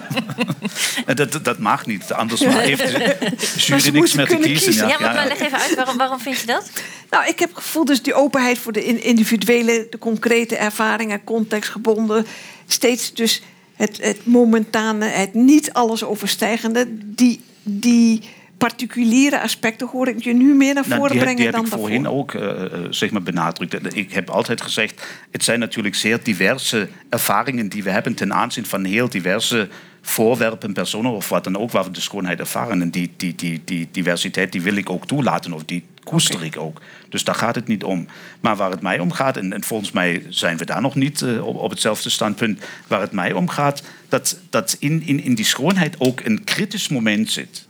En 1.06 1.16
dat, 1.16 1.44
dat 1.44 1.58
mag 1.58 1.86
niet, 1.86 2.12
anders 2.12 2.40
heeft 2.44 2.86
de 2.92 3.16
Maar 3.30 3.56
jury 3.56 3.80
ze 3.80 3.90
niks 3.90 4.12
meer 4.14 4.26
te 4.26 4.30
kunnen 4.32 4.48
kiezen. 4.50 4.68
kiezen. 4.68 4.88
Ja, 4.88 4.98
maar 5.00 5.14
maar 5.14 5.26
leg 5.26 5.40
even 5.40 5.58
uit, 5.58 5.74
waarom, 5.74 5.96
waarom 5.96 6.20
vind 6.20 6.38
je 6.40 6.46
dat? 6.46 6.70
Nou, 7.10 7.26
ik 7.26 7.38
heb 7.38 7.48
het 7.48 7.58
gevoel 7.58 7.84
dus 7.84 8.02
die 8.02 8.14
openheid 8.14 8.58
voor 8.58 8.72
de 8.72 8.84
in- 8.84 9.02
individuele, 9.02 9.86
de 9.90 9.98
concrete 9.98 10.56
ervaringen, 10.56 11.24
contextgebonden. 11.24 12.26
Steeds 12.66 13.14
dus 13.14 13.42
het, 13.76 14.02
het 14.02 14.26
momentane, 14.26 15.04
het 15.04 15.34
niet 15.34 15.72
alles 15.72 16.04
overstijgende. 16.04 16.86
Die, 17.04 17.40
die 17.62 18.22
particuliere 18.58 19.40
aspecten 19.40 19.86
hoor 19.86 20.08
ik 20.08 20.24
je 20.24 20.34
nu 20.34 20.54
meer 20.54 20.74
naar 20.74 20.88
Nou, 20.88 21.00
voren 21.00 21.12
die, 21.12 21.20
brengen 21.20 21.36
die 21.36 21.44
heb 21.44 21.54
dan 21.54 21.64
ik 21.64 21.70
daarvoor. 21.70 21.88
voorheen 21.88 22.08
ook 22.08 22.34
eh, 22.34 22.64
eh, 22.64 22.86
zeg 22.90 23.10
maar 23.10 23.22
benadrukt. 23.22 23.96
Ik 23.96 24.12
heb 24.12 24.30
altijd 24.30 24.60
gezegd, 24.60 25.06
het 25.30 25.44
zijn 25.44 25.58
natuurlijk 25.58 25.94
zeer 25.94 26.22
diverse 26.22 26.88
ervaringen 27.08 27.68
die 27.68 27.82
we 27.82 27.90
hebben 27.90 28.14
ten 28.14 28.34
aanzien 28.34 28.66
van 28.66 28.84
heel 28.84 29.08
diverse 29.08 29.68
voorwerpen, 30.02 30.72
personen 30.72 31.10
of 31.10 31.28
wat 31.28 31.44
dan 31.44 31.58
ook, 31.58 31.70
waar 31.70 31.84
we 31.84 31.90
de 31.90 32.00
schoonheid 32.00 32.38
ervaren. 32.38 32.82
En 32.82 32.90
die, 32.90 33.12
die, 33.16 33.34
die, 33.34 33.62
die 33.64 33.88
diversiteit 33.90 34.52
die 34.52 34.62
wil 34.62 34.76
ik 34.76 34.90
ook 34.90 35.06
toelaten 35.06 35.52
of 35.52 35.64
die 35.64 35.84
koester 36.06 36.44
ik 36.44 36.56
ook. 36.56 36.80
Dus 37.08 37.24
daar 37.24 37.34
gaat 37.34 37.54
het 37.54 37.66
niet 37.66 37.84
om. 37.84 38.06
Maar 38.40 38.56
waar 38.56 38.70
het 38.70 38.82
mij 38.82 38.98
om 38.98 39.12
gaat, 39.12 39.36
en, 39.36 39.52
en 39.52 39.64
volgens 39.64 39.92
mij 39.92 40.26
zijn 40.28 40.56
we 40.56 40.64
daar 40.64 40.80
nog 40.80 40.94
niet 40.94 41.22
eh, 41.22 41.46
op, 41.46 41.56
op 41.56 41.70
hetzelfde 41.70 42.10
standpunt, 42.10 42.64
waar 42.86 43.00
het 43.00 43.12
mij 43.12 43.32
om 43.32 43.48
gaat, 43.48 43.82
dat, 44.08 44.38
dat 44.50 44.76
in, 44.78 45.02
in, 45.02 45.22
in 45.22 45.34
die 45.34 45.44
schoonheid 45.44 45.94
ook 45.98 46.20
een 46.20 46.44
kritisch 46.44 46.88
moment 46.88 47.30
zit 47.30 47.66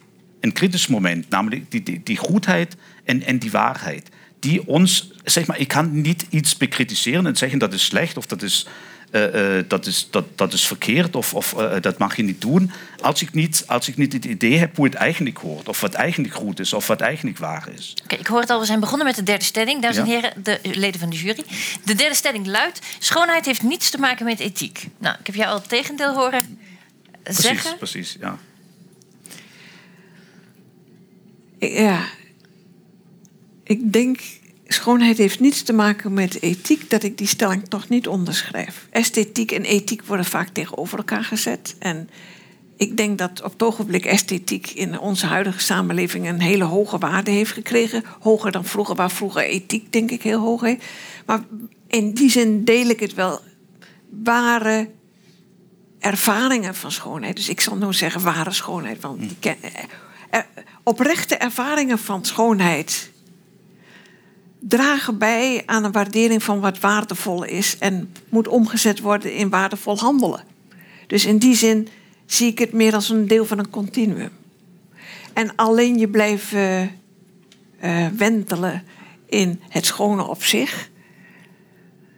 een 0.46 0.52
kritisch 0.52 0.86
moment, 0.86 1.28
namelijk 1.28 1.70
die, 1.70 1.82
die, 1.82 2.00
die 2.04 2.16
goedheid 2.16 2.76
en, 3.04 3.22
en 3.22 3.38
die 3.38 3.50
waarheid. 3.50 4.08
Die 4.40 4.66
ons, 4.66 5.12
zeg 5.24 5.46
maar, 5.46 5.58
ik 5.58 5.68
kan 5.68 6.00
niet 6.00 6.26
iets 6.30 6.56
bekritiseren 6.56 7.26
en 7.26 7.36
zeggen 7.36 7.58
dat 7.58 7.72
is 7.72 7.84
slecht 7.84 8.16
of 8.16 8.26
dat 8.26 8.42
is, 8.42 8.66
eh, 9.10 9.58
eh, 9.58 9.64
dat 9.68 9.86
is, 9.86 10.08
dat, 10.10 10.24
dat 10.34 10.52
is 10.52 10.66
verkeerd 10.66 11.16
of, 11.16 11.34
of 11.34 11.54
eh, 11.54 11.80
dat 11.80 11.98
mag 11.98 12.16
je 12.16 12.22
niet 12.22 12.40
doen. 12.40 12.70
Als 13.00 13.22
ik 13.22 13.32
niet, 13.34 13.64
als 13.66 13.88
ik 13.88 13.96
niet 13.96 14.12
het 14.12 14.24
idee 14.24 14.58
heb 14.58 14.76
hoe 14.76 14.84
het 14.84 14.94
eigenlijk 14.94 15.38
hoort, 15.38 15.68
of 15.68 15.80
wat 15.80 15.94
eigenlijk 15.94 16.34
goed 16.34 16.60
is, 16.60 16.72
of 16.72 16.86
wat 16.86 17.00
eigenlijk 17.00 17.38
waar 17.38 17.68
is. 17.74 17.94
Oké, 18.04 18.14
ik 18.16 18.26
hoor 18.26 18.40
het 18.40 18.50
al, 18.50 18.60
we 18.60 18.66
zijn 18.66 18.80
begonnen 18.80 19.06
met 19.06 19.16
de 19.16 19.22
derde 19.22 19.44
stelling. 19.44 19.82
Dames 19.82 19.96
en 19.96 20.06
Ja. 20.06 20.12
heren, 20.12 20.42
de 20.42 20.58
leden 20.62 21.00
van 21.00 21.10
de 21.10 21.16
jury. 21.16 21.44
De 21.84 21.94
derde 21.94 22.14
stelling 22.14 22.46
luidt: 22.46 22.80
schoonheid 22.98 23.46
heeft 23.46 23.62
niets 23.62 23.90
te 23.90 23.98
maken 23.98 24.24
met 24.24 24.40
ethiek. 24.40 24.86
Nou, 24.98 25.16
ik 25.20 25.26
heb 25.26 25.34
jou 25.34 25.48
al 25.48 25.54
het 25.58 25.68
tegendeel 25.68 26.14
horen 26.14 26.58
Precies, 27.22 27.42
zeggen. 27.42 27.76
precies, 27.76 28.16
ja. 28.20 28.38
Ja. 31.58 32.04
Ik 33.64 33.92
denk, 33.92 34.20
schoonheid 34.66 35.18
heeft 35.18 35.40
niets 35.40 35.62
te 35.62 35.72
maken 35.72 36.12
met 36.12 36.42
ethiek, 36.42 36.90
dat 36.90 37.02
ik 37.02 37.18
die 37.18 37.26
stelling 37.26 37.68
toch 37.68 37.88
niet 37.88 38.08
onderschrijf. 38.08 38.86
Esthetiek 38.90 39.50
en 39.50 39.62
ethiek 39.62 40.04
worden 40.04 40.26
vaak 40.26 40.48
tegenover 40.48 40.98
elkaar 40.98 41.24
gezet. 41.24 41.76
En 41.78 42.08
ik 42.76 42.96
denk 42.96 43.18
dat 43.18 43.42
op 43.42 43.52
het 43.52 43.62
ogenblik 43.62 44.04
esthetiek 44.04 44.70
in 44.70 44.98
onze 44.98 45.26
huidige 45.26 45.60
samenleving 45.60 46.28
een 46.28 46.40
hele 46.40 46.64
hoge 46.64 46.98
waarde 46.98 47.30
heeft 47.30 47.52
gekregen. 47.52 48.04
Hoger 48.20 48.52
dan 48.52 48.64
vroeger, 48.64 48.94
waar 48.94 49.10
vroeger 49.10 49.42
ethiek 49.42 49.92
denk 49.92 50.10
ik 50.10 50.22
heel 50.22 50.40
hoog 50.40 50.62
is. 50.62 50.76
Maar 51.26 51.40
in 51.86 52.12
die 52.12 52.30
zin 52.30 52.64
deel 52.64 52.88
ik 52.88 53.00
het 53.00 53.14
wel. 53.14 53.40
Ware 54.22 54.90
ervaringen 55.98 56.74
van 56.74 56.92
schoonheid. 56.92 57.36
Dus 57.36 57.48
ik 57.48 57.60
zal 57.60 57.76
nou 57.76 57.92
zeggen 57.92 58.22
ware 58.22 58.52
schoonheid. 58.52 59.00
Want 59.00 59.22
eh, 59.40 60.40
oprechte 60.82 61.36
ervaringen 61.36 61.98
van 61.98 62.24
schoonheid 62.24 63.10
dragen 64.68 65.18
bij 65.18 65.62
aan 65.66 65.84
een 65.84 65.92
waardering 65.92 66.42
van 66.42 66.60
wat 66.60 66.80
waardevol 66.80 67.44
is 67.44 67.78
en 67.78 68.12
moet 68.28 68.48
omgezet 68.48 69.00
worden 69.00 69.34
in 69.34 69.48
waardevol 69.48 69.98
handelen. 69.98 70.44
Dus 71.06 71.24
in 71.24 71.38
die 71.38 71.54
zin 71.54 71.88
zie 72.26 72.50
ik 72.50 72.58
het 72.58 72.72
meer 72.72 72.94
als 72.94 73.08
een 73.08 73.28
deel 73.28 73.44
van 73.44 73.58
een 73.58 73.70
continuum. 73.70 74.30
En 75.32 75.54
alleen 75.56 75.98
je 75.98 76.08
blijven 76.08 76.90
eh, 77.78 78.06
wentelen 78.16 78.84
in 79.26 79.62
het 79.68 79.86
schone 79.86 80.22
op 80.22 80.44
zich 80.44 80.90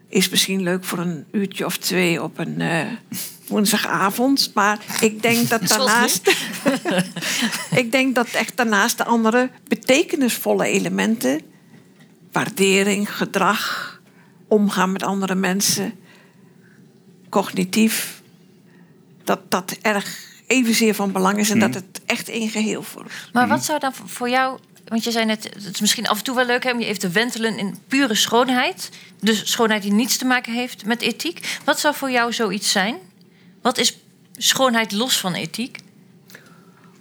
is 0.09 0.29
misschien 0.29 0.63
leuk 0.63 0.85
voor 0.85 0.99
een 0.99 1.25
uurtje 1.33 1.65
of 1.65 1.77
twee 1.77 2.23
op 2.23 2.39
een 2.39 2.61
eh, 2.61 2.87
woensdagavond. 3.47 4.51
Maar 4.55 4.79
ik 5.01 5.23
denk 5.23 5.49
dat 5.49 5.69
daarnaast. 5.69 6.37
ik 7.83 7.93
denk 7.93 8.15
dat 8.15 8.29
echt 8.29 8.57
daarnaast 8.57 8.99
de 8.99 9.05
andere 9.05 9.51
betekenisvolle 9.69 10.67
elementen. 10.67 11.41
Waardering, 12.39 13.17
gedrag, 13.17 14.01
omgaan 14.49 14.93
met 14.93 15.03
andere 15.03 15.35
mensen. 15.35 15.93
cognitief. 17.29 18.23
dat 19.25 19.51
dat 19.51 19.77
erg 19.83 20.27
evenzeer 20.47 20.95
van 20.95 21.13
belang 21.13 21.39
is 21.39 21.51
en 21.51 21.59
dat 21.59 21.75
het 21.75 22.01
echt 22.07 22.29
één 22.29 22.51
geheel 22.51 22.83
vormt. 22.83 23.11
Maar 23.33 23.49
wat 23.49 23.65
zou 23.65 23.79
dan 23.79 23.95
voor 23.95 24.29
jou 24.29 24.59
want 24.85 25.05
je 25.05 25.11
zei 25.11 25.25
net, 25.25 25.45
het 25.45 25.75
is 25.75 25.81
misschien 25.81 26.07
af 26.07 26.19
en 26.19 26.25
toe 26.25 26.35
wel 26.35 26.47
leuk 26.47 26.65
hè, 26.65 26.71
om 26.71 26.81
je 26.81 26.87
even 26.87 27.01
te 27.01 27.09
wentelen 27.09 27.59
in 27.59 27.79
pure 27.89 28.15
schoonheid. 28.15 28.91
Dus 29.21 29.51
schoonheid 29.51 29.83
die 29.83 29.93
niets 29.93 30.17
te 30.17 30.25
maken 30.25 30.53
heeft 30.53 30.85
met 30.85 31.03
ethiek. 31.03 31.59
Wat 31.65 31.81
zou 31.81 31.95
voor 31.95 32.11
jou 32.11 32.33
zoiets 32.33 32.71
zijn? 32.71 32.97
Wat 33.63 33.79
is 33.79 33.99
schoonheid 34.37 34.93
los 34.93 35.19
van 35.19 35.35
ethiek? 35.35 35.79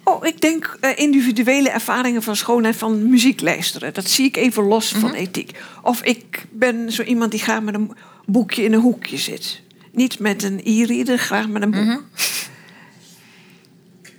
Oh, 0.07 0.25
ik 0.25 0.41
denk 0.41 0.77
eh, 0.79 0.91
individuele 0.95 1.69
ervaringen 1.69 2.23
van 2.23 2.35
schoonheid 2.35 2.75
van 2.75 3.09
muziek 3.09 3.41
luisteren. 3.41 3.93
Dat 3.93 4.09
zie 4.09 4.25
ik 4.25 4.37
even 4.37 4.63
los 4.63 4.91
van 4.91 5.13
ethiek. 5.13 5.57
Of 5.81 6.01
ik 6.03 6.45
ben 6.51 6.91
zo 6.91 7.03
iemand 7.03 7.31
die 7.31 7.39
graag 7.39 7.61
met 7.61 7.73
een 7.73 7.91
boekje 8.25 8.63
in 8.63 8.73
een 8.73 8.79
hoekje 8.79 9.17
zit. 9.17 9.61
Niet 9.91 10.19
met 10.19 10.43
een 10.43 10.61
e-reader, 10.63 11.17
graag 11.17 11.47
met 11.47 11.61
een 11.61 11.71
boek. 11.71 12.03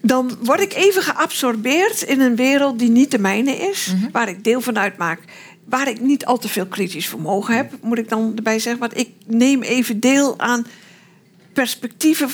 Dan 0.03 0.37
word 0.43 0.61
ik 0.61 0.75
even 0.75 1.03
geabsorbeerd 1.03 2.03
in 2.03 2.21
een 2.21 2.37
wereld 2.37 2.79
die 2.79 2.91
niet 2.91 3.11
de 3.11 3.19
mijne 3.19 3.57
is. 3.57 3.95
Waar 4.13 4.29
ik 4.29 4.45
deel 4.45 4.61
van 4.61 4.79
uitmaak. 4.79 5.21
Waar 5.65 5.89
ik 5.89 6.01
niet 6.01 6.27
al 6.27 6.39
te 6.39 6.49
veel 6.49 6.67
kritisch 6.67 7.09
vermogen 7.09 7.57
heb, 7.57 7.73
moet 7.83 7.99
ik 7.99 8.09
dan 8.09 8.33
erbij 8.37 8.59
zeggen. 8.59 8.81
Want 8.81 8.99
ik 8.99 9.11
neem 9.27 9.63
even 9.63 10.01
deel 10.01 10.39
aan 10.39 10.67
perspectieven 11.53 12.29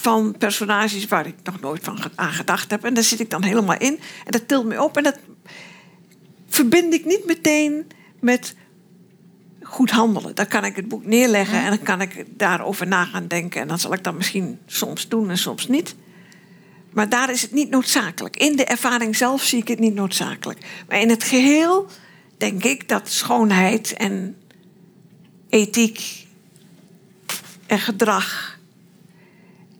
van 0.00 0.34
personages 0.38 1.06
waar 1.06 1.26
ik 1.26 1.34
nog 1.42 1.60
nooit 1.60 1.84
van 1.84 1.98
aan 2.14 2.32
gedacht 2.32 2.70
heb. 2.70 2.84
En 2.84 2.94
daar 2.94 3.04
zit 3.04 3.20
ik 3.20 3.30
dan 3.30 3.42
helemaal 3.42 3.78
in. 3.78 4.00
En 4.24 4.30
dat 4.30 4.48
tilt 4.48 4.64
me 4.66 4.82
op. 4.82 4.96
En 4.96 5.02
dat 5.02 5.18
verbind 6.48 6.94
ik 6.94 7.04
niet 7.04 7.26
meteen 7.26 7.86
met 8.20 8.54
goed 9.62 9.90
handelen. 9.90 10.34
Dan 10.34 10.46
kan 10.46 10.64
ik 10.64 10.76
het 10.76 10.88
boek 10.88 11.04
neerleggen 11.04 11.62
en 11.62 11.68
dan 11.68 11.82
kan 11.82 12.00
ik 12.00 12.24
daarover 12.28 12.86
na 12.86 13.04
gaan 13.04 13.26
denken. 13.26 13.60
En 13.60 13.68
dan 13.68 13.78
zal 13.78 13.92
ik 13.92 14.04
dat 14.04 14.14
misschien 14.14 14.58
soms 14.66 15.08
doen 15.08 15.30
en 15.30 15.38
soms 15.38 15.68
niet. 15.68 15.94
Maar 16.90 17.08
daar 17.08 17.30
is 17.30 17.42
het 17.42 17.52
niet 17.52 17.70
noodzakelijk. 17.70 18.36
In 18.36 18.56
de 18.56 18.64
ervaring 18.64 19.16
zelf 19.16 19.42
zie 19.42 19.58
ik 19.58 19.68
het 19.68 19.78
niet 19.78 19.94
noodzakelijk. 19.94 20.58
Maar 20.88 21.00
in 21.00 21.10
het 21.10 21.24
geheel 21.24 21.86
denk 22.36 22.64
ik 22.64 22.88
dat 22.88 23.08
schoonheid 23.08 23.92
en 23.92 24.36
ethiek 25.48 26.26
en 27.66 27.78
gedrag. 27.78 28.57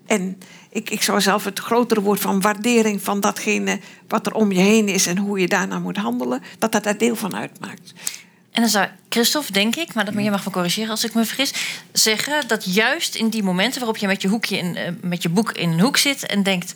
En 0.08 0.38
ik, 0.70 0.90
ik 0.90 1.02
zou 1.02 1.20
zelf 1.20 1.44
het 1.44 1.58
grotere 1.58 2.00
woord 2.00 2.20
van 2.20 2.40
waardering 2.40 3.02
van 3.02 3.20
datgene 3.20 3.80
wat 4.08 4.26
er 4.26 4.34
om 4.34 4.52
je 4.52 4.60
heen 4.60 4.88
is 4.88 5.06
en 5.06 5.18
hoe 5.18 5.40
je 5.40 5.48
daarna 5.48 5.78
moet 5.78 5.96
handelen, 5.96 6.42
dat 6.58 6.72
dat 6.72 6.84
daar 6.84 6.98
deel 6.98 7.16
van 7.16 7.36
uitmaakt. 7.36 7.92
En 8.52 8.60
dan 8.62 8.70
zou 8.70 8.86
Christophe, 9.08 9.52
denk 9.52 9.76
ik, 9.76 9.94
maar 9.94 10.04
dat 10.04 10.14
je 10.14 10.30
mag 10.30 10.44
me 10.44 10.50
corrigeren 10.50 10.90
als 10.90 11.04
ik 11.04 11.14
me 11.14 11.24
vergis, 11.24 11.52
zeggen 11.92 12.48
dat 12.48 12.74
juist 12.74 13.14
in 13.14 13.28
die 13.28 13.42
momenten 13.42 13.78
waarop 13.78 13.96
je 13.96 14.06
met 14.06 14.22
je, 14.22 14.28
hoekje 14.28 14.58
in, 14.58 14.76
eh, 14.76 14.92
met 15.00 15.22
je 15.22 15.28
boek 15.28 15.52
in 15.52 15.70
een 15.70 15.80
hoek 15.80 15.96
zit 15.96 16.26
en 16.26 16.42
denkt: 16.42 16.74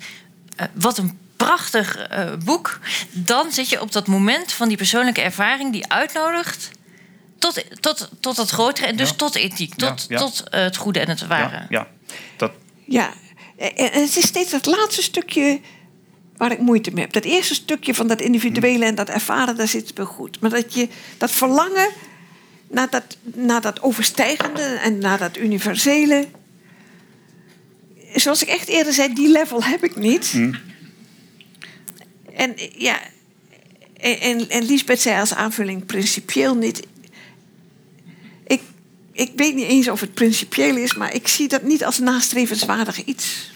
eh, 0.57 0.67
wat 0.73 0.99
een 0.99 1.19
prachtig 1.37 1.97
eh, 1.97 2.33
boek, 2.45 2.79
dan 3.11 3.53
zit 3.53 3.69
je 3.69 3.81
op 3.81 3.93
dat 3.93 4.07
moment 4.07 4.53
van 4.53 4.69
die 4.69 4.77
persoonlijke 4.77 5.21
ervaring 5.21 5.73
die 5.73 5.93
uitnodigt 5.93 6.71
tot, 7.39 7.65
tot, 7.81 8.09
tot 8.21 8.37
dat 8.37 8.51
grotere 8.51 8.87
en 8.87 8.97
dus 8.97 9.09
Ja. 9.09 9.15
tot 9.15 9.35
ethiek, 9.35 9.75
tot, 9.75 10.07
ja. 10.09 10.19
tot 10.19 10.45
het 10.51 10.77
goede 10.77 11.01
en 11.01 11.09
het 11.09 11.27
ware. 11.27 11.57
Ja, 11.57 11.67
ja. 11.69 11.87
Dat, 12.37 12.53
Ja, 12.87 13.13
en 13.71 13.93
en 13.93 14.03
het 14.03 14.17
is 14.17 14.27
steeds 14.27 14.51
dat 14.51 14.67
laatste 14.67 15.03
stukje 15.03 15.61
waar 16.37 16.53
ik 16.53 16.59
moeite 16.59 16.91
mee 16.91 17.05
heb. 17.05 17.13
Dat 17.13 17.25
eerste 17.25 17.55
stukje 17.55 17.95
van 17.95 18.07
dat 18.07 18.21
individuele 18.21 18.85
en 18.85 18.95
dat 18.95 19.09
ervaren, 19.09 19.57
daar 19.57 19.69
zit 19.69 19.87
het 19.87 19.97
wel 19.97 20.07
goed. 20.07 20.41
Maar 20.41 20.51
dat 20.51 20.75
je 20.75 20.89
dat 21.19 21.31
verlangen 21.31 21.89
naar 22.69 22.91
dat, 22.91 23.17
naar 23.23 23.61
dat 23.61 23.83
overstijgende 23.83 24.63
en 24.63 24.99
naar 24.99 25.19
dat 25.19 25.37
universele. 25.37 26.29
Zoals 28.15 28.43
ik 28.43 28.49
echt 28.49 28.69
eerder 28.69 28.93
zei, 28.93 29.15
die 29.15 29.29
level 29.29 29.65
heb 29.65 29.85
ik 29.85 29.97
niet. 29.97 30.33
En 32.35 32.57
eh, 32.57 32.71
ja, 32.77 33.01
en, 33.97 34.21
en, 34.21 34.51
en 34.51 34.65
Lisbeth 34.65 35.01
zei 35.01 35.21
als 35.21 35.35
aanvulling 35.35 35.87
principieel 35.87 36.55
niet. 36.55 36.83
Ik, 38.47 38.61
ik 39.13 39.33
weet 39.37 39.55
niet 39.55 39.69
eens 39.69 39.89
of 39.89 40.01
het 40.01 40.15
principieel 40.15 40.77
is, 40.77 40.95
maar 40.95 41.15
ik 41.15 41.29
zie 41.29 41.49
dat 41.49 41.63
niet 41.63 41.85
als 41.85 41.99
nastrevenswaardig 41.99 43.05
iets. 43.05 43.52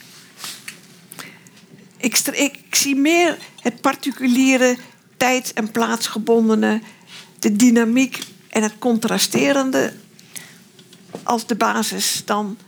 Ik, 1.96 2.60
zie 2.70 2.96
meer 2.96 3.38
het 3.60 3.80
particuliere, 3.80 4.76
tijd- 5.16 5.52
en 5.52 5.70
plaatsgebondene, 5.70 6.80
de 7.38 7.56
dynamiek 7.56 8.18
en 8.48 8.62
het 8.62 8.78
contrasterende 8.78 9.92
als 11.22 11.46
de 11.46 11.54
basis 11.54 12.22
dan 12.24 12.58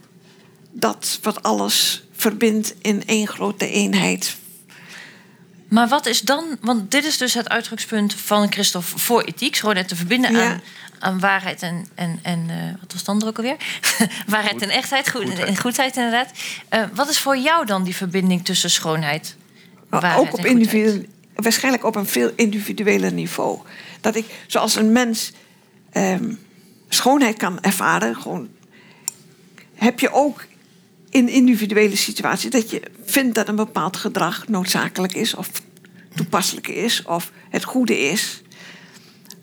dat 0.71 1.19
wat 1.23 1.43
alles 1.43 2.05
verbindt 2.13 2.75
in 2.81 3.03
één 3.07 3.27
grote 3.27 3.71
eenheid. 3.71 4.37
Maar 5.69 5.89
wat 5.89 6.07
is 6.07 6.20
dan, 6.20 6.45
want 6.61 6.90
dit 6.90 7.05
is 7.05 7.19
dus 7.19 7.35
het 7.35 7.49
uitgangspunt 7.49 8.15
van 8.15 8.53
Christophe 8.53 8.99
voor 8.99 9.23
ethiek, 9.23 9.57
schoonheid 9.57 9.89
te 9.89 9.97
verbinden 9.97 10.32
Ja. 10.32 10.51
aan, 10.51 10.61
aan 10.99 11.20
waarheid 11.20 11.62
en, 11.62 11.86
en, 11.95 12.19
en 12.23 12.45
eh, 12.49 12.57
wat 12.81 12.93
was 12.93 13.01
het 13.01 13.09
andere 13.09 13.31
ook 13.31 13.36
alweer? 13.36 13.57
waarheid 14.27 14.62
en 14.62 14.70
echtheid, 14.70 15.11
goed, 15.11 15.39
en 15.39 15.57
goedheid 15.57 15.97
inderdaad. 15.97 16.31
Eh, 16.69 16.82
wat 16.95 17.09
is 17.09 17.19
voor 17.19 17.36
jou 17.36 17.66
dan 17.66 17.82
die 17.85 17.97
verbinding 17.97 18.45
tussen 18.45 18.70
schoonheid, 18.70 19.36
waarheid 19.89 20.19
ook 20.19 20.32
op 20.32 20.39
en 20.39 20.45
goedheid? 20.45 20.74
individu- 20.74 21.09
waarschijnlijk 21.35 21.85
op 21.85 21.97
een 21.97 22.07
veel 22.07 22.31
individueler 22.36 23.12
niveau. 23.12 23.59
Dat 24.01 24.16
ik, 24.16 24.24
zoals 24.47 24.74
een 24.74 24.93
mens 24.93 25.32
ehm, 25.93 26.32
schoonheid 26.89 27.36
kan 27.36 27.61
ervaren, 27.61 28.16
gewoon, 28.16 28.49
heb 29.74 30.01
je 30.01 30.12
ook 30.12 30.45
in 31.11 31.29
individuele 31.29 31.97
situaties 31.97 32.51
dat 32.51 32.71
je 32.71 32.83
vindt 33.05 33.35
dat 33.35 33.49
een 33.49 33.57
bepaald 33.57 33.97
gedrag 33.97 34.49
noodzakelijk 34.49 35.15
is 35.15 35.35
of 35.35 35.51
toepasselijk 36.15 36.69
is 36.69 37.03
of 37.03 37.33
het 37.49 37.65
goede 37.65 37.99
is. 37.99 38.43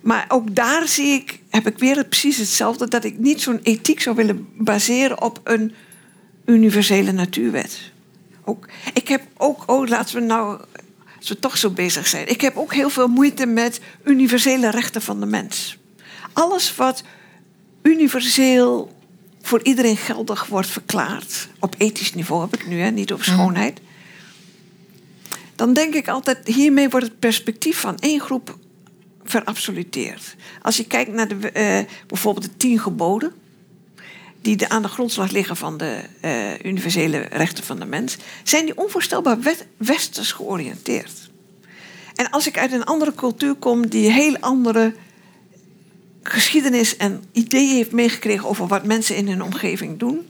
Maar 0.01 0.25
ook 0.27 0.55
daar 0.55 0.87
zie 0.87 1.13
ik, 1.13 1.39
heb 1.49 1.67
ik 1.67 1.77
weer 1.77 2.05
precies 2.05 2.37
hetzelfde, 2.37 2.87
dat 2.87 3.03
ik 3.03 3.17
niet 3.17 3.41
zo'n 3.41 3.59
ethiek 3.63 4.01
zou 4.01 4.15
willen 4.15 4.47
baseren 4.57 5.21
op 5.21 5.39
een 5.43 5.73
universele 6.45 7.11
natuurwet. 7.11 7.79
Ook, 8.43 8.67
ik 8.93 9.07
heb 9.07 9.21
ook, 9.37 9.63
oh, 9.65 9.87
laten 9.87 10.15
we 10.15 10.21
nou, 10.21 10.61
als 11.17 11.29
we 11.29 11.39
toch 11.39 11.57
zo 11.57 11.69
bezig 11.69 12.07
zijn, 12.07 12.27
ik 12.27 12.41
heb 12.41 12.57
ook 12.57 12.73
heel 12.73 12.89
veel 12.89 13.07
moeite 13.07 13.45
met 13.45 13.79
universele 14.03 14.69
rechten 14.69 15.01
van 15.01 15.19
de 15.19 15.25
mens. 15.25 15.77
Alles 16.33 16.75
wat 16.75 17.03
universeel 17.81 18.94
voor 19.45 19.63
iedereen 19.63 19.97
geldig 19.97 20.45
wordt 20.45 20.67
verklaard, 20.67 21.47
op 21.59 21.75
ethisch 21.77 22.13
niveau 22.13 22.41
heb 22.41 22.53
ik 22.53 22.67
nu, 22.67 22.79
hè, 22.79 22.91
niet 22.91 23.13
op 23.13 23.23
schoonheid. 23.23 23.79
Dan 25.55 25.73
denk 25.73 25.93
ik 25.93 26.07
altijd, 26.07 26.47
hiermee 26.47 26.89
wordt 26.89 27.05
het 27.05 27.19
perspectief 27.19 27.77
van 27.77 27.97
één 27.99 28.19
groep 28.19 28.57
verabsoluteerd. 29.23 30.35
Als 30.61 30.77
je 30.77 30.87
kijkt 30.87 31.11
naar 31.11 31.27
de, 31.27 31.51
eh, 31.51 31.79
bijvoorbeeld 32.07 32.45
de 32.45 32.57
tien 32.57 32.79
geboden, 32.79 33.33
die 34.41 34.55
de, 34.55 34.69
aan 34.69 34.81
de 34.81 34.87
grondslag 34.87 35.31
liggen 35.31 35.55
van 35.55 35.77
de 35.77 36.01
eh, 36.19 36.59
universele 36.63 37.17
rechten 37.17 37.63
van 37.63 37.79
de 37.79 37.85
mens, 37.85 38.17
zijn 38.43 38.65
die 38.65 38.77
onvoorstelbaar 38.77 39.39
wet- 39.39 39.67
westers 39.77 40.31
georiënteerd. 40.31 41.29
En 42.15 42.29
als 42.29 42.47
ik 42.47 42.57
uit 42.57 42.71
een 42.71 42.83
andere 42.83 43.13
cultuur 43.13 43.55
kom 43.55 43.87
die 43.87 44.11
heel 44.11 44.37
andere 44.37 44.93
geschiedenis 46.27 46.97
en 46.97 47.23
ideeën 47.31 47.75
heeft 47.75 47.91
meegekregen 47.91 48.47
over 48.47 48.67
wat 48.67 48.85
mensen 48.85 49.15
in 49.15 49.27
hun 49.27 49.43
omgeving 49.43 49.99
doen, 49.99 50.27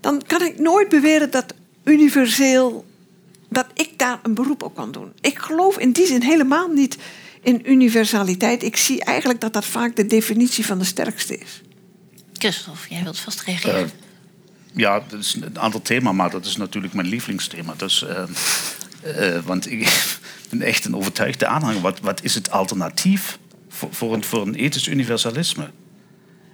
dan 0.00 0.22
kan 0.26 0.42
ik 0.42 0.58
nooit 0.58 0.88
beweren 0.88 1.30
dat 1.30 1.54
universeel 1.84 2.84
dat 3.48 3.66
ik 3.74 3.98
daar 3.98 4.18
een 4.22 4.34
beroep 4.34 4.62
op 4.62 4.74
kan 4.74 4.92
doen. 4.92 5.12
Ik 5.20 5.38
geloof 5.38 5.78
in 5.78 5.92
die 5.92 6.06
zin 6.06 6.22
helemaal 6.22 6.68
niet 6.68 6.96
in 7.42 7.70
universaliteit. 7.70 8.62
Ik 8.62 8.76
zie 8.76 9.04
eigenlijk 9.04 9.40
dat 9.40 9.52
dat 9.52 9.64
vaak 9.64 9.96
de 9.96 10.06
definitie 10.06 10.66
van 10.66 10.78
de 10.78 10.84
sterkste 10.84 11.38
is. 11.38 11.60
Christophe, 12.32 12.88
jij 12.88 13.02
wilt 13.02 13.18
vast 13.18 13.40
reageren. 13.40 13.84
Eh, 13.84 13.90
ja, 14.74 15.02
dat 15.08 15.20
is 15.20 15.34
een 15.40 15.58
ander 15.58 15.82
thema, 15.82 16.12
maar 16.12 16.30
dat 16.30 16.46
is 16.46 16.56
natuurlijk 16.56 16.94
mijn 16.94 17.08
lievelingsthema. 17.08 17.74
Dus, 17.76 18.04
eh, 18.04 18.22
eh, 19.36 19.44
want 19.44 19.70
ik 19.70 20.08
ben 20.50 20.62
echt 20.62 20.84
een 20.84 20.96
overtuigde 20.96 21.46
aanhanger. 21.46 21.80
Wat, 21.80 22.00
wat 22.00 22.22
is 22.22 22.34
het 22.34 22.50
alternatief 22.50 23.38
voor, 23.76 24.22
voor, 24.24 24.46
een, 24.46 24.54
ethisch 24.54 24.88
universalisme? 24.88 25.70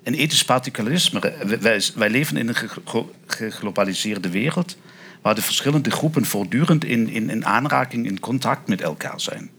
Een 0.02 0.14
ethisch 0.14 0.44
particularisme. 0.44 1.20
Wij- 1.60 1.80
Wij, 1.94 2.10
leven 2.10 2.36
in 2.36 2.48
een 2.48 2.54
geglo- 2.54 3.10
geglobaliseerde 3.26 4.30
wereld 4.30 4.76
waar 5.22 5.34
de 5.34 5.42
verschillende 5.42 5.90
groepen 5.90 6.24
voortdurend 6.24 6.84
in, 6.84 7.08
in, 7.08 7.30
in 7.30 7.46
aanraking, 7.46 8.06
in 8.06 8.20
contact 8.20 8.68
met 8.68 8.80
elkaar 8.80 9.20
zijn. 9.20 9.50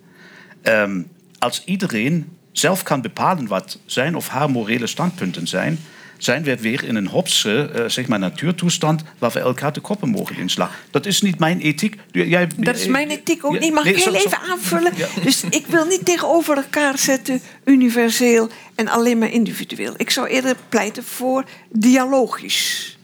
Ehm, 0.62 1.02
als 1.40 1.64
iedereen 1.66 2.38
zelf 2.52 2.84
kan 2.84 3.02
bepalen 3.02 3.48
wat 3.48 3.80
zijn 3.86 4.16
of 4.16 4.28
haar 4.28 4.50
morele 4.50 4.88
standpunten 4.88 5.48
zijn, 5.48 5.80
zijn 6.24 6.44
we 6.44 6.58
weer 6.58 6.84
in 6.84 6.96
een 6.96 7.08
hopse 7.08 7.70
eh, 7.70 7.84
zeg 7.88 8.08
maar 8.08 8.20
natuurtoestand 8.20 9.04
waar 9.18 9.32
we 9.32 9.40
elkaar 9.40 9.74
de 9.74 9.80
koppen 9.80 10.10
mogen 10.10 10.38
inslaan. 10.38 10.70
Dat 10.92 11.06
is 11.06 11.22
niet 11.22 11.40
mijn 11.40 11.60
ethiek. 11.60 11.96
Jij, 12.12 12.48
Dat 12.58 12.76
is 12.76 12.86
mijn 12.86 13.10
ethiek 13.10 13.46
ook 13.46 13.54
Ja, 13.54 13.60
niet. 13.60 13.74
Mag 13.74 13.84
nee, 13.84 13.94
ik 13.94 14.04
heel 14.04 14.16
even 14.16 14.40
aanvullen? 14.52 14.92
Ja. 14.96 15.08
Dus 15.24 15.44
ik 15.50 15.66
wil 15.68 15.86
niet 15.86 16.06
tegenover 16.06 16.58
elkaar 16.58 16.98
zetten 16.98 17.42
universeel 17.66 18.50
en 18.76 18.88
alleen 18.88 19.18
maar 19.18 19.32
individueel. 19.32 19.94
Ik 19.98 20.10
zou 20.10 20.28
eerder 20.28 20.56
pleiten 20.70 21.04
voor 21.04 21.44
dialogisch. 21.70 22.98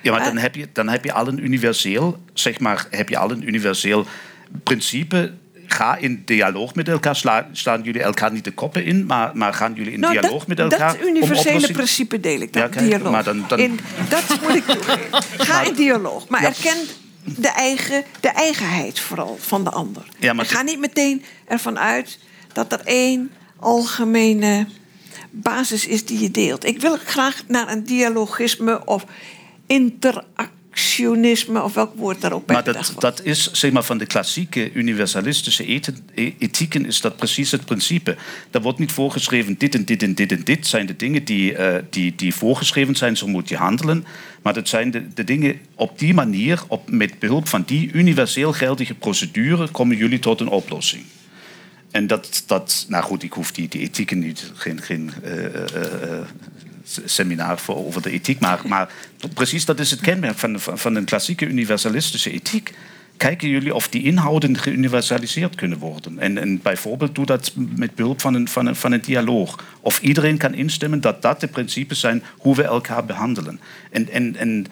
Ja, 0.00 0.12
maar 0.12 0.24
dan 0.24 0.36
heb 0.36 0.54
je, 0.54 0.68
dan 0.72 0.88
heb 0.88 1.04
je 1.04 1.12
al 1.12 1.28
een 1.28 1.44
universeel, 1.44 2.18
zeg 2.32 2.60
maar, 2.60 2.86
heb 2.90 3.08
je 3.08 3.18
al 3.18 3.30
een 3.30 3.48
universeel 3.48 4.06
principe 4.62 5.32
ga 5.66 5.96
in 5.96 6.22
dialoog 6.24 6.74
met 6.74 6.88
elkaar. 6.88 7.16
Sla, 7.16 7.48
slaan 7.52 7.82
jullie 7.82 8.02
elkaar 8.02 8.32
niet 8.32 8.44
de 8.44 8.50
koppen 8.52 8.84
in, 8.84 9.06
maar, 9.06 9.30
maar 9.36 9.54
gaan 9.54 9.72
jullie 9.74 9.92
in 9.92 10.00
Nou, 10.00 10.12
dialoog 10.12 10.38
dat, 10.38 10.46
met 10.48 10.58
elkaar? 10.58 10.92
Dat 10.98 11.06
universele 11.06 11.38
om 11.38 11.46
oplossing- 11.54 11.72
principe 11.76 12.20
deel 12.20 12.40
ik, 12.40 12.54
Ja, 12.54 12.60
dat 12.60 12.70
kijk, 12.70 12.84
dialoog. 12.86 13.10
maar 13.12 13.24
dan- 13.24 13.44
dan- 13.48 13.58
In, 13.58 13.80
dat 14.08 14.40
moet 14.42 14.54
ik 14.54 14.64
toegeven. 14.64 15.22
Ga 15.46 15.62
in 15.62 15.74
dialoog, 15.74 16.28
maar 16.28 16.42
Ja. 16.42 16.48
erken 16.48 16.76
de, 17.36 17.48
eigen, 17.48 18.04
de 18.20 18.28
eigenheid 18.28 19.00
vooral 19.00 19.36
van 19.40 19.64
de 19.64 19.70
ander. 19.70 20.02
Ja, 20.18 20.32
maar 20.32 20.46
ga 20.46 20.62
niet 20.62 20.78
meteen 20.78 21.24
ervan 21.46 21.78
uit 21.78 22.18
dat 22.52 22.72
er 22.72 22.80
één 22.84 23.30
algemene 23.58 24.66
basis 25.30 25.86
is 25.86 26.04
die 26.04 26.20
je 26.20 26.30
deelt. 26.30 26.64
Ik 26.64 26.80
wil 26.80 26.96
graag 27.04 27.42
naar 27.48 27.68
een 27.68 27.84
dialogisme 27.84 28.84
of 28.86 29.04
of 31.62 31.74
welk 31.74 31.94
woord 31.94 32.20
daar 32.20 32.32
ook 32.32 32.46
bij 32.46 32.54
Maar 32.54 32.64
dat, 32.64 32.94
dat 32.98 33.22
is, 33.22 33.52
zeg 33.52 33.72
maar, 33.72 33.82
van 33.82 33.98
de 33.98 34.06
klassieke 34.06 34.72
universalistische 34.72 35.72
e- 35.74 36.32
ethieken 36.38 36.86
is 36.86 37.00
dat 37.00 37.16
precies 37.16 37.50
het 37.50 37.64
principe. 37.64 38.16
Daar 38.50 38.62
wordt 38.62 38.78
niet 38.78 38.92
voorgeschreven, 38.92 39.58
dit 39.58 39.74
en 39.74 39.84
dit 39.84 40.02
en 40.02 40.14
dit 40.14 40.32
en 40.32 40.44
dit 40.44 40.66
zijn 40.66 40.86
de 40.86 40.96
dingen 40.96 41.24
die, 41.24 41.56
eh, 41.56 41.82
die, 41.90 42.14
die 42.16 42.34
voorgeschreven 42.34 42.96
zijn, 42.96 43.16
zo 43.16 43.26
moet 43.26 43.48
je 43.48 43.56
handelen. 43.56 44.04
Maar 44.42 44.54
dat 44.54 44.68
zijn 44.68 44.90
de, 44.90 45.12
de 45.14 45.24
dingen 45.24 45.58
op 45.74 45.98
die 45.98 46.14
manier, 46.14 46.62
op, 46.68 46.90
met 46.90 47.18
behulp 47.18 47.48
van 47.48 47.62
die 47.66 47.90
universeel 47.92 48.52
geldige 48.52 48.94
procedure, 48.94 49.68
komen 49.68 49.96
jullie 49.96 50.18
tot 50.18 50.40
een 50.40 50.48
oplossing. 50.48 51.04
En 51.90 52.06
dat, 52.06 52.42
dat 52.46 52.86
nou 52.88 53.04
goed, 53.04 53.22
ik 53.22 53.32
hoef 53.32 53.52
die, 53.52 53.68
die 53.68 53.80
ethieken 53.80 54.18
niet, 54.18 54.52
geen, 54.54 54.82
geen 54.82 55.10
eh, 55.22 55.44
eh, 55.44 56.26
seminar 57.04 57.58
voor 57.58 57.76
over 57.76 58.02
de 58.02 58.10
ethiek, 58.10 58.40
maar, 58.40 58.60
maar 58.66 58.88
precies 59.34 59.64
dat 59.64 59.80
is 59.80 59.90
het 59.90 60.00
kenmerk 60.00 60.38
van, 60.38 60.60
van, 60.60 60.94
een 60.94 61.04
klassieke 61.04 61.46
universalistische 61.46 62.30
ethiek. 62.30 62.72
Kijken 63.16 63.48
jullie 63.48 63.74
of 63.74 63.88
die 63.88 64.02
inhouden 64.02 64.58
geuniversaliseerd 64.58 65.54
kunnen 65.54 65.78
worden? 65.78 66.18
En, 66.18 66.38
en 66.38 66.62
bijvoorbeeld 66.62 67.14
doe 67.14 67.26
dat 67.26 67.52
met 67.54 67.94
behulp 67.94 68.20
van 68.20 68.34
een, 68.34 68.48
van, 68.48 68.66
een, 68.66 68.76
van 68.76 68.92
een 68.92 69.00
dialoog. 69.00 69.64
Of 69.80 70.00
iedereen 70.00 70.36
kan 70.36 70.54
instemmen 70.54 71.00
dat 71.00 71.22
dat 71.22 71.40
de 71.40 71.46
principes 71.46 72.00
zijn 72.00 72.22
hoe 72.38 72.56
we 72.56 72.62
elkaar 72.62 73.04
behandelen. 73.04 73.60
En, 73.90 74.10
en, 74.10 74.36
en 74.36 74.66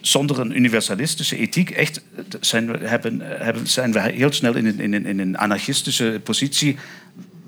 zonder 0.00 0.40
een 0.40 0.56
universalistische 0.56 1.36
ethiek 1.36 1.70
echt 1.70 2.02
zijn 2.40 2.72
we, 2.72 2.86
hebben, 2.86 3.20
hebben, 3.20 3.66
zijn 3.66 3.92
we 3.92 4.00
heel 4.00 4.32
snel 4.32 4.56
in 4.56 4.80
in 4.80 4.92
een, 4.92 5.06
in 5.06 5.18
een 5.18 5.38
anarchistische 5.38 6.20
positie. 6.24 6.76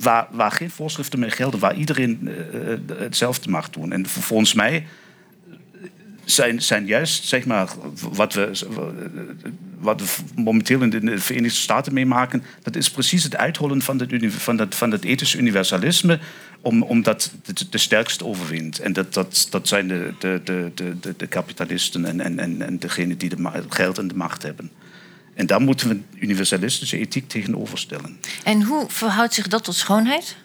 Waar, 0.01 0.53
geen 0.53 0.71
voorschriften 0.71 1.19
meer 1.19 1.31
gelden, 1.31 1.61
waar 1.61 1.75
iedereen 1.75 2.21
eh, 2.29 2.73
eh, 2.73 2.79
hetzelfde 2.97 3.51
mag 3.51 3.71
doen. 3.71 3.93
En 3.93 4.07
volgens 4.07 4.55
mij 4.55 4.87
zijn, 6.25 6.63
zijn 6.63 6.87
juist 6.87 7.25
zeg 7.25 7.45
maar, 7.45 7.69
wat, 8.13 8.35
we, 8.35 8.51
wat 9.79 10.01
we 10.01 10.43
momenteel 10.43 10.83
in 10.83 10.91
de 10.91 11.19
Verenigde 11.19 11.59
Staten 11.59 11.93
meemaken, 11.93 12.43
dat 12.63 12.77
is 12.77 12.91
precies 12.91 13.23
het 13.23 13.37
uithollen 13.37 13.83
van, 13.83 14.03
uni- 14.09 14.31
van, 14.31 14.57
dat, 14.57 14.75
van 14.75 14.91
het 14.91 15.05
ethische 15.05 15.39
universalisme, 15.39 16.19
om, 16.61 16.83
omdat 16.83 17.33
de, 17.45 17.69
de 17.71 17.79
sterkste 17.79 18.25
overwint. 18.25 18.79
En 18.79 18.93
dat, 18.93 19.15
dat, 19.15 19.47
dat 19.51 19.69
zijn 19.69 19.89
de, 19.89 20.15
de, 20.19 20.41
de, 20.45 20.71
de, 20.75 21.15
de, 21.17 21.27
kapitalisten 21.27 22.05
en, 22.05 22.21
en, 22.21 22.39
en, 22.39 22.63
en 22.63 22.79
degenen 22.79 23.19
die 23.19 23.29
de 23.29 23.63
geld 23.69 23.99
en 23.99 24.09
de 24.09 24.17
macht 24.17 24.43
hebben. 24.43 24.71
En 25.41 25.47
daar 25.47 25.61
moeten 25.61 25.89
we 25.89 26.01
universalistische 26.19 26.99
ethiek 26.99 27.29
tegenover 27.29 27.79
stellen. 27.79 28.21
En 28.45 28.63
hoe 28.63 28.85
verhoudt 28.89 29.35
zich 29.35 29.49
dat 29.49 29.65
tot 29.65 29.75
schoonheid? 29.75 30.37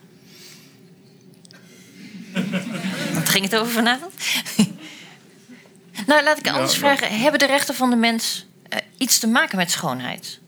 Wat 3.13 3.29
ging 3.29 3.43
het 3.43 3.55
over 3.55 3.71
vanavond? 3.73 4.13
nou, 6.07 6.23
laat 6.23 6.37
ik 6.39 6.47
anders 6.49 6.73
Ja, 6.73 6.79
vragen. 6.79 7.19
Hebben 7.19 7.39
de 7.39 7.45
rechten 7.45 7.75
van 7.75 7.89
de 7.89 7.95
mens 7.95 8.45
eh, 8.69 8.79
iets 8.97 9.19
te 9.19 9.27
maken 9.27 9.57
met 9.57 9.71
schoonheid? 9.71 10.39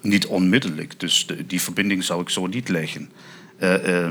Niet 0.00 0.26
onmiddellijk, 0.26 1.00
dus 1.00 1.26
de- 1.26 1.46
die 1.46 1.60
verbinding 1.60 2.04
zou 2.04 2.20
ik 2.20 2.30
zo 2.30 2.46
niet 2.46 2.68
leggen. 2.68 3.10
Eh, 3.58 4.08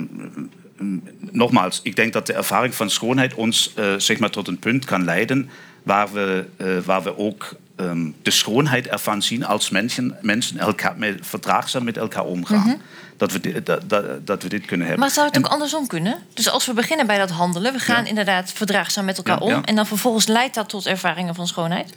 m- 0.78 1.02
nogmaals, 1.32 1.80
ik 1.84 1.96
denk 1.96 2.14
dat 2.14 2.26
de 2.28 2.34
ervaring 2.34 2.76
van 2.76 2.90
schoonheid 2.90 3.34
ons 3.34 3.74
zeg 3.98 4.20
maar 4.20 4.30
tot 4.32 4.48
een 4.48 4.60
punt 4.60 4.86
kan 4.86 5.04
leiden 5.04 5.50
waar 5.84 6.12
we, 6.14 6.46
waar 6.86 7.04
we 7.04 7.18
ook 7.18 7.56
ehm, 7.76 8.10
de 8.22 8.32
schoonheid 8.32 8.88
ervan 8.88 9.22
zien 9.22 9.46
als 9.46 9.70
mensen, 9.70 10.18
mensen 10.22 10.58
elkaar 10.58 10.98
met, 10.98 11.18
verdraagzaam 11.22 11.84
met 11.84 11.98
elkaar 11.98 12.24
omgaan. 12.26 12.68
Mhm. 12.68 12.76
dat, 13.18 13.32
we 13.32 13.40
dit, 13.40 13.66
dat, 13.66 13.90
dat, 13.90 14.28
dat 14.28 14.44
we 14.44 14.50
dit 14.50 14.66
kunnen 14.66 14.88
hebben. 14.88 15.06
Maar 15.06 15.14
zou 15.14 15.28
het 15.28 15.36
En- 15.36 15.46
ook 15.46 15.52
andersom 15.52 15.88
kunnen? 15.88 16.18
Dus 16.34 16.50
als 16.50 16.66
we 16.66 16.74
beginnen 16.74 17.08
bij 17.08 17.18
dat 17.18 17.30
handelen, 17.30 17.74
we 17.74 17.80
gaan 17.80 18.04
Ja. 18.04 18.10
inderdaad 18.10 18.52
verdraagzaam 18.52 19.06
met 19.06 19.18
elkaar 19.18 19.40
Ja, 19.40 19.46
om. 19.46 19.50
ja. 19.50 19.62
En 19.64 19.76
dan 19.76 19.86
vervolgens 19.88 20.28
leidt 20.28 20.56
dat 20.56 20.70
tot 20.70 20.86
ervaringen 20.86 21.36
van 21.36 21.48
schoonheid? 21.48 21.94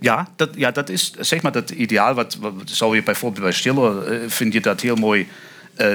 Ja, 0.00 0.28
dat, 0.36 0.50
ja, 0.54 0.70
dat 0.70 0.88
is 0.88 1.12
zeg 1.18 1.42
maar 1.42 1.52
dat 1.52 1.70
ideaal. 1.70 2.14
Wat, 2.14 2.36
wat 2.40 2.52
zou 2.64 2.94
je 2.94 3.02
bijvoorbeeld 3.02 3.42
bij 3.42 3.52
Stiller, 3.52 4.12
eh, 4.12 4.28
vind 4.28 4.52
je 4.52 4.60
dat 4.60 4.80
heel 4.80 4.96
mooi 4.96 5.20
eh, 5.20 5.28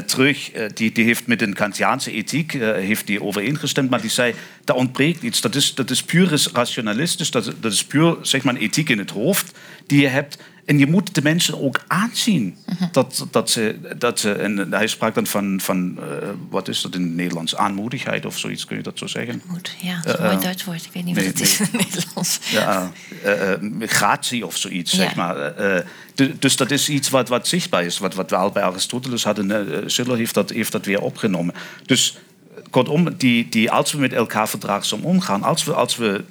terug. 0.06 0.52
Eh, 0.52 0.66
die, 0.74 0.92
die 0.92 1.06
heeft 1.06 1.28
met 1.28 1.42
een 1.42 1.54
Kantiaanse 1.54 2.12
ethiek 2.12 2.54
eh, 2.54 2.72
heeft 2.72 3.08
die 3.08 3.24
overeengestemd, 3.24 3.90
maar 3.90 4.02
die 4.02 4.10
zei, 4.10 4.34
daar 4.64 4.76
ontbreekt 4.76 5.24
iets. 5.24 5.42
Dat 5.42 5.56
is, 5.56 5.74
dat 5.76 5.90
is 5.90 6.04
puur 6.04 6.32
is 6.32 6.48
rationalistisch, 6.48 7.32
dat, 7.32 7.54
dat 7.60 7.72
is 7.72 7.86
puur 7.86 8.18
zeg 8.22 8.44
maar, 8.44 8.56
ethiek 8.56 8.90
in 8.90 8.98
het 8.98 9.12
hoofd 9.12 9.58
die 9.86 10.02
je 10.02 10.08
hebt. 10.08 10.38
En 10.66 10.80
je 10.80 10.88
moet 10.88 11.16
de 11.16 11.22
mensen 11.22 11.62
ook 11.62 11.80
aanzien 11.88 12.58
dat, 12.92 13.28
dat 13.32 13.50
ze, 13.50 13.80
dat 13.98 14.20
ze, 14.20 14.32
en 14.34 14.72
hij 14.72 14.88
sprak 14.88 15.16
dan 15.16 15.26
van, 15.28 15.60
van 15.62 15.98
eh, 16.00 16.28
wat 16.50 16.68
is 16.68 16.82
dat 16.82 16.96
in 16.96 17.02
het 17.02 17.16
Nederlands, 17.16 17.56
aanmoedigheid 17.56 18.26
of 18.26 18.38
zoiets, 18.38 18.66
kun 18.66 18.78
je 18.78 18.84
dat 18.84 18.98
zo 18.98 19.08
zeggen? 19.08 19.42
Moet, 19.46 19.76
ja, 19.82 19.96
dat 20.04 20.06
is 20.06 20.12
een 20.12 20.18
Eh, 20.18 20.24
mooi 20.26 20.36
eh, 20.36 20.42
Duits 20.44 20.64
woord. 20.64 20.86
Ik 20.86 20.90
weet 20.94 21.04
niet 21.06 21.16
nee, 21.16 21.26
wat 21.26 21.34
het 21.40 21.48
is 21.48 21.60
in 21.60 21.66
het 21.72 21.74
Nederlands. 21.94 22.40
ja, 22.52 22.92
eh, 23.24 23.52
eh, 23.54 23.60
gratie 23.82 24.46
of 24.46 24.58
zoiets, 24.58 24.92
Ja. 24.92 24.98
zeg 24.98 25.16
maar. 25.16 25.38
Eh, 25.38 25.78
eh, 25.78 25.86
du- 26.16 26.36
dus 26.40 26.56
dat 26.56 26.72
is 26.72 26.90
iets 26.90 27.10
wat, 27.10 27.30
wat 27.30 27.48
zichtbaar 27.48 27.84
is, 27.86 27.98
wat, 27.98 28.14
wat 28.14 28.30
we 28.30 28.36
al 28.36 28.52
bij 28.52 28.64
Aristoteles 28.64 29.24
hadden. 29.24 29.72
eh, 29.74 29.84
Schiller 29.86 30.18
heeft 30.18 30.34
dat, 30.34 30.50
heeft 30.50 30.72
dat 30.72 30.86
weer 30.86 31.02
opgenomen. 31.02 31.54
Dus 31.86 32.18
eh, 32.56 32.62
kortom, 32.70 33.16
die, 33.18 33.50
die, 33.50 33.72
als 33.72 33.92
we 33.92 33.98
met 34.00 34.14
elkaar 34.14 34.50
verdraagzaam 34.50 35.04
omgaan, 35.04 35.44
als 35.44 35.64
we, 35.64 35.74
als 35.74 35.96
we 35.96 36.24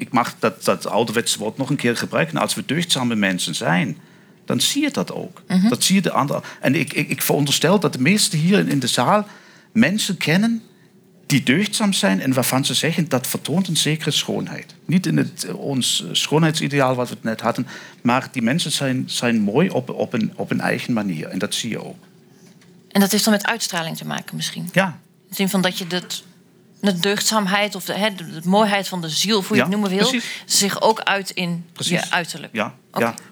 ik 0.00 0.12
mag 0.12 0.34
dat, 0.38 0.64
dat 0.64 0.86
ouderwetse 0.86 1.38
woord 1.38 1.56
nog 1.56 1.70
een 1.70 1.76
keer 1.76 1.96
gebruiken, 1.96 2.38
als 2.38 2.54
we 2.54 2.62
deugdzame 2.66 3.14
mensen 3.14 3.54
zijn, 3.54 3.98
dan 4.44 4.60
zie 4.60 4.82
je 4.82 4.90
dat 4.90 5.12
ook. 5.12 5.42
Mhm. 5.48 5.68
Dat 5.68 5.84
zie 5.84 5.94
je 5.94 6.00
de 6.02 6.10
andere. 6.12 6.42
En 6.60 6.74
ik, 6.74 6.92
ik, 6.92 7.08
ik 7.08 7.22
veronderstel 7.22 7.80
dat 7.80 7.92
de 7.92 8.00
meesten 8.00 8.38
hier 8.38 8.58
in- 8.58 8.68
in 8.68 8.78
de 8.78 8.86
zaal 8.86 9.26
mensen 9.72 10.16
kennen 10.16 10.62
die 11.26 11.42
deugdzaam 11.42 11.92
zijn 11.92 12.20
en 12.20 12.32
waarvan 12.32 12.64
ze 12.64 12.74
zeggen 12.74 13.08
dat 13.08 13.26
vertoont 13.26 13.68
een 13.68 13.76
zekere 13.76 14.10
schoonheid. 14.10 14.74
Niet 14.84 15.06
in 15.06 15.16
het, 15.16 15.44
eh, 15.44 15.54
ons 15.58 16.02
eh, 16.04 16.08
schoonheidsideaal 16.12 16.94
wat 16.94 17.08
we 17.08 17.14
het 17.14 17.22
net 17.24 17.40
hadden, 17.40 17.66
maar 18.02 18.28
die 18.32 18.42
mensen 18.42 18.72
zijn, 18.72 19.02
zijn 19.06 19.40
mooi 19.40 19.68
op, 19.68 19.88
op, 19.90 20.12
een, 20.12 20.32
op 20.36 20.50
een 20.50 20.60
eigen 20.60 20.92
manier. 20.92 21.26
En 21.28 21.38
dat 21.38 21.54
zie 21.54 21.70
je 21.70 21.84
ook. 21.84 21.96
En 22.88 23.00
dat 23.00 23.10
heeft 23.10 23.24
dan 23.24 23.32
met 23.32 23.46
uitstraling 23.46 23.96
te 23.96 24.06
maken 24.06 24.36
misschien? 24.36 24.68
Ja. 24.72 24.86
In 24.86 25.26
de 25.28 25.34
zin 25.34 25.48
van 25.48 25.60
dat 25.62 25.78
je 25.78 25.86
dat, 25.86 26.22
de 26.80 26.98
deugdzaamheid 26.98 27.74
of 27.74 27.84
de, 27.84 27.94
hè, 27.94 28.14
de, 28.14 28.40
mooiheid 28.44 28.88
van 28.88 29.00
de 29.00 29.08
ziel, 29.08 29.42
hoe 29.42 29.56
je 29.56 29.62
het 29.62 29.70
noemen 29.70 29.90
wil, 29.90 30.20
zich 30.44 30.82
ook 30.82 31.00
uit 31.00 31.30
in 31.30 31.66
Precies. 31.72 32.00
je 32.00 32.10
uiterlijk. 32.10 32.52
Ja, 32.52 32.74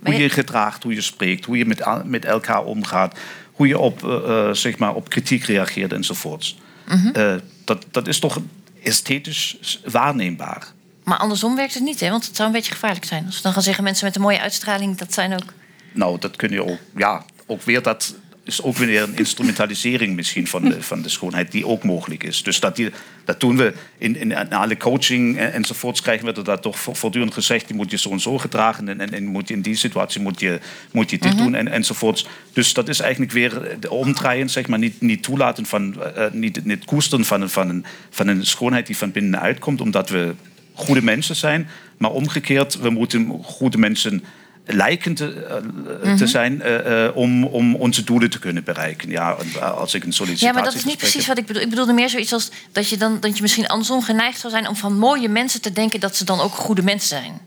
hoe 0.04 0.14
je 0.14 0.28
gedraagt, 0.28 0.82
hoe 0.82 0.94
je 0.94 1.00
spreekt, 1.00 1.44
hoe 1.44 1.58
je 1.58 1.66
met, 1.66 2.04
met 2.04 2.24
elkaar 2.24 2.64
omgaat, 2.64 3.18
hoe 3.52 3.66
je 3.66 3.78
op, 3.78 4.04
eh, 4.04 4.48
eh, 4.48 4.54
zeg 4.54 4.78
maar 4.78 4.94
op 4.94 5.08
kritiek 5.08 5.44
reageert 5.44 5.92
enzovoorts. 5.92 6.58
Mhm. 6.86 7.08
Eh, 7.08 7.34
dat, 7.64 7.86
dat 7.90 8.06
is 8.06 8.18
toch 8.18 8.40
esthetisch 8.82 9.80
waarneembaar. 9.84 10.66
Maar 11.04 11.18
andersom 11.18 11.56
werkt 11.56 11.74
het 11.74 11.82
niet, 11.82 12.00
hè? 12.00 12.10
want 12.10 12.26
het 12.26 12.36
zou 12.36 12.48
een 12.48 12.54
beetje 12.54 12.72
gevaarlijk 12.72 13.04
zijn. 13.04 13.26
Als 13.26 13.36
we 13.36 13.42
dan 13.42 13.52
gaan 13.52 13.62
zeggen 13.62 13.84
mensen 13.84 14.06
met 14.06 14.16
een 14.16 14.22
mooie 14.22 14.40
uitstraling, 14.40 14.96
dat 14.96 15.12
zijn 15.12 15.32
ook. 15.32 15.52
Nou, 15.92 16.18
dat 16.18 16.36
kun 16.36 16.50
je 16.50 16.64
ook, 16.64 16.78
ja, 16.96 17.24
ook 17.46 17.62
weer 17.62 17.82
dat 17.82 18.14
is 18.48 18.62
ook 18.62 18.76
weer 18.76 19.02
een 19.02 19.16
instrumentalisering 19.16 20.16
misschien 20.16 20.46
van 20.46 20.62
de, 20.64 20.82
van 20.82 21.02
de 21.02 21.08
schoonheid 21.08 21.52
die 21.52 21.66
ook 21.66 21.84
mogelijk 21.84 22.24
is. 22.24 22.42
Dus 22.42 22.60
dat, 22.60 22.76
die, 22.76 22.90
dat 23.24 23.40
doen 23.40 23.56
we 23.56 23.72
in, 23.98 24.16
in, 24.16 24.30
in 24.32 24.52
alle 24.52 24.76
coaching 24.76 25.38
en, 25.38 25.52
enzovoorts 25.52 26.00
krijgen 26.00 26.26
we 26.34 26.42
dat 26.42 26.62
toch 26.62 26.78
vo- 26.78 26.94
voortdurend 26.94 27.34
gezegd, 27.34 27.66
die 27.66 27.76
moet 27.76 27.90
je 27.90 27.98
zo 27.98 28.10
en 28.10 28.20
zo 28.20 28.38
gedragen 28.38 28.88
en, 28.88 29.00
en, 29.00 29.12
en 29.12 29.24
moet 29.26 29.48
je 29.48 29.54
in 29.54 29.60
die 29.60 29.74
situatie 29.76 30.20
moet 30.20 30.40
je, 30.40 30.60
moet 30.92 31.10
je 31.10 31.18
dit 31.18 31.34
Mhm. 31.34 31.42
doen 31.42 31.54
en, 31.54 31.68
enzovoorts. 31.68 32.26
Dus 32.52 32.72
dat 32.72 32.88
is 32.88 33.00
eigenlijk 33.00 33.32
weer 33.32 33.76
de 33.80 33.90
omdraaien, 33.90 34.48
zeg 34.50 34.66
maar, 34.68 34.78
niet, 34.78 35.00
niet 35.00 35.22
toelaten 35.22 35.66
van, 35.66 36.02
eh, 36.02 36.24
eh, 36.26 36.32
niet, 36.32 36.64
niet 36.64 36.84
koesteren 36.84 37.24
van, 37.24 37.40
een- 37.42 37.48
van, 37.50 37.68
een, 37.68 37.84
van 38.10 38.28
een 38.28 38.46
schoonheid 38.46 38.86
die 38.86 38.96
van 38.96 39.12
binnenuit 39.12 39.58
komt, 39.58 39.80
omdat 39.80 40.08
we 40.10 40.34
goede 40.72 41.02
mensen 41.02 41.36
zijn. 41.36 41.68
Maar 41.96 42.10
omgekeerd, 42.10 42.78
we 42.78 42.90
moeten 42.90 43.38
goede 43.42 43.78
mensen 43.78 44.24
lijken 44.70 45.14
te, 45.14 45.32
eh, 45.44 45.56
te 46.02 46.08
Mhm. 46.08 46.26
zijn 46.26 46.62
eh, 46.62 47.04
eh, 47.06 47.16
om, 47.16 47.44
om 47.44 47.74
onze 47.74 48.04
doelen 48.04 48.30
te 48.30 48.38
kunnen 48.38 48.64
bereiken. 48.64 49.10
Ja, 49.10 49.30
als 49.30 49.94
ik 49.94 50.04
een 50.04 50.12
sollicitatiegesprek 50.12 50.40
Ja, 50.40 50.52
maar 50.52 50.64
dat 50.64 50.74
is 50.74 50.84
niet 50.84 50.96
precies 50.98 51.26
wat 51.26 51.38
ik 51.38 51.46
bedoel. 51.46 51.62
Ik 51.62 51.68
bedoelde 51.70 51.92
meer 51.92 52.08
zoiets 52.08 52.32
als 52.32 52.50
dat 52.72 52.88
je 52.88 52.96
dan 52.96 53.20
dat 53.20 53.36
je 53.36 53.42
misschien 53.42 53.66
andersom 53.66 54.02
geneigd 54.02 54.40
zou 54.40 54.52
zijn 54.52 54.68
om 54.68 54.76
van 54.76 54.98
mooie 54.98 55.28
mensen 55.28 55.60
te 55.60 55.72
denken 55.72 56.00
dat 56.00 56.16
ze 56.16 56.24
dan 56.24 56.40
ook 56.40 56.52
goede 56.54 56.82
mensen 56.82 57.08
zijn. 57.08 57.40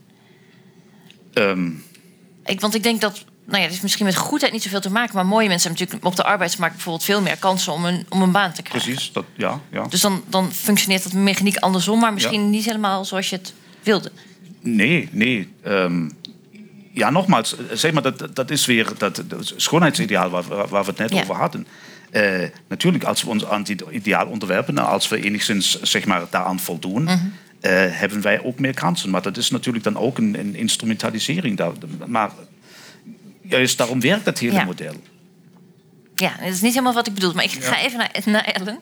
Ehm, 1.33 1.69
Ik, 2.45 2.61
want 2.61 2.75
ik 2.75 2.83
denk 2.83 3.01
dat, 3.01 3.11
nou 3.45 3.55
ja, 3.57 3.59
het 3.61 3.69
heeft 3.69 3.81
misschien 3.81 4.05
met 4.05 4.15
goedheid 4.15 4.53
niet 4.53 4.63
zoveel 4.63 4.81
te 4.81 4.91
maken, 4.91 5.15
maar 5.15 5.25
mooie 5.25 5.47
mensen 5.47 5.67
hebben 5.69 5.87
natuurlijk 5.87 6.11
op 6.11 6.15
de 6.25 6.29
arbeidsmarkt 6.31 6.75
bijvoorbeeld 6.75 7.05
veel 7.05 7.21
meer 7.21 7.37
kansen 7.37 7.73
om 7.73 7.85
een, 7.85 8.05
om 8.09 8.21
een 8.21 8.31
baan 8.31 8.53
te 8.53 8.61
krijgen. 8.61 8.91
precies, 8.91 9.11
dat, 9.11 9.25
ja. 9.35 9.59
ja. 9.71 9.83
Dus 9.87 10.01
dan, 10.01 10.23
dan 10.27 10.51
functioneert 10.53 11.03
dat 11.03 11.13
mechaniek 11.13 11.57
andersom, 11.57 11.99
maar 11.99 12.13
misschien 12.13 12.41
Ja. 12.43 12.47
niet 12.47 12.65
helemaal 12.65 13.05
zoals 13.05 13.29
je 13.29 13.35
het 13.35 13.53
wilde. 13.83 14.11
Nee, 14.59 15.09
nee. 15.11 15.53
ehm, 15.63 16.09
ja, 16.93 17.09
nogmaals, 17.09 17.55
eh, 17.57 17.63
zeg 17.73 17.91
maar, 17.91 18.01
dat, 18.01 18.35
dat 18.35 18.49
is 18.51 18.65
weer 18.65 18.87
dat, 18.97 19.23
dat 19.27 19.53
schoonheidsideaal 19.55 20.29
waar, 20.29 20.69
we 20.69 20.77
het 20.85 20.97
net 20.97 21.11
Ja. 21.13 21.21
over 21.21 21.35
hadden. 21.35 21.67
Eh, 22.11 22.47
natuurlijk, 22.67 23.03
als 23.03 23.23
we 23.23 23.29
ons 23.29 23.45
aan 23.45 23.63
dit 23.63 23.83
ideaal 23.91 24.27
onderwerpen, 24.27 24.73
nou, 24.73 24.87
als 24.87 25.07
we 25.07 25.21
enigszins 25.23 25.81
zeg 25.81 26.05
maar, 26.05 26.21
daaraan 26.29 26.59
voldoen, 26.59 27.03
Mhm. 27.03 27.17
eh, 27.59 27.71
hebben 27.89 28.21
wij 28.21 28.43
ook 28.43 28.59
meer 28.59 28.73
kansen. 28.73 29.09
Maar 29.09 29.21
dat 29.21 29.37
is 29.37 29.49
natuurlijk 29.49 29.83
dan 29.83 29.97
ook 29.97 30.17
een, 30.17 30.39
een 30.39 30.55
instrumentalisering. 30.55 31.57
Daar. 31.57 31.71
Maar 32.07 32.31
juist 33.41 33.77
daarom 33.77 33.99
werkt 34.01 34.25
dat 34.25 34.39
hele 34.39 34.53
Ja. 34.53 34.63
model. 34.63 34.93
Ja, 36.15 36.33
dat 36.39 36.47
is 36.53 36.61
niet 36.61 36.71
helemaal 36.73 36.93
wat 36.93 37.07
ik 37.07 37.13
bedoel. 37.13 37.33
Maar 37.33 37.43
ik 37.43 37.51
ga 37.51 37.79
even 37.79 37.97
naar, 37.97 38.11
naar 38.25 38.43
Ellen. 38.43 38.79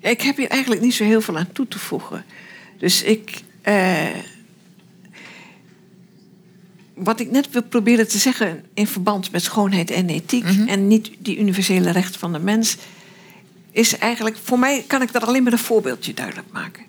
Ik 0.00 0.20
heb 0.22 0.36
hier 0.36 0.48
eigenlijk 0.48 0.80
niet 0.82 0.94
zo 0.94 1.04
heel 1.04 1.20
veel 1.20 1.38
aan 1.38 1.52
toe 1.52 1.68
te 1.68 1.78
voegen. 1.78 2.24
Dus 2.78 3.02
ik. 3.02 3.42
Wat 6.94 7.20
ik 7.20 7.30
net 7.30 7.50
wil 7.50 7.62
proberen 7.62 8.08
te 8.08 8.18
zeggen 8.18 8.64
in 8.74 8.86
verband 8.86 9.30
met 9.30 9.42
schoonheid 9.42 9.90
en 9.90 10.08
ethiek. 10.08 10.44
en 10.66 10.88
niet 10.88 11.10
die 11.18 11.38
universele 11.38 11.90
rechten 11.90 12.20
van 12.20 12.32
de 12.32 12.38
mens. 12.38 12.76
is 13.70 13.98
eigenlijk. 13.98 14.36
voor 14.42 14.58
mij 14.58 14.84
kan 14.86 15.02
ik 15.02 15.12
daar 15.12 15.24
alleen 15.24 15.42
maar 15.42 15.52
een 15.52 15.58
voorbeeldje 15.58 16.14
duidelijk 16.14 16.48
maken. 16.52 16.84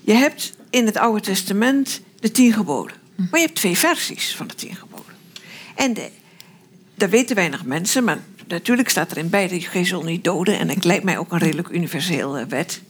Je 0.00 0.12
hebt 0.12 0.56
in 0.70 0.86
het 0.86 0.96
Oude 0.96 1.20
Testament 1.20 2.00
de 2.20 2.30
tien 2.30 2.52
geboden. 2.52 2.96
Maar 3.14 3.40
je 3.40 3.46
hebt 3.46 3.58
twee 3.58 3.78
versies 3.78 4.34
van 4.34 4.46
de 4.46 4.54
tien 4.54 4.76
geboden. 4.76 5.14
En 5.74 5.94
de, 5.94 6.10
dat 6.94 7.10
weten 7.10 7.36
weinig 7.36 7.64
mensen, 7.64 8.04
maar 8.04 8.18
natuurlijk 8.46 8.88
staat 8.88 9.10
er 9.10 9.16
in 9.16 9.28
beide: 9.28 9.60
je 9.60 9.84
zult 9.84 10.04
niet 10.04 10.24
doden. 10.24 10.58
En 10.58 10.68
het 10.68 10.84
lijkt 10.84 11.04
mij 11.04 11.18
ook 11.18 11.32
een 11.32 11.38
redelijk 11.38 11.68
universele 11.68 12.46
wet. 12.46 12.82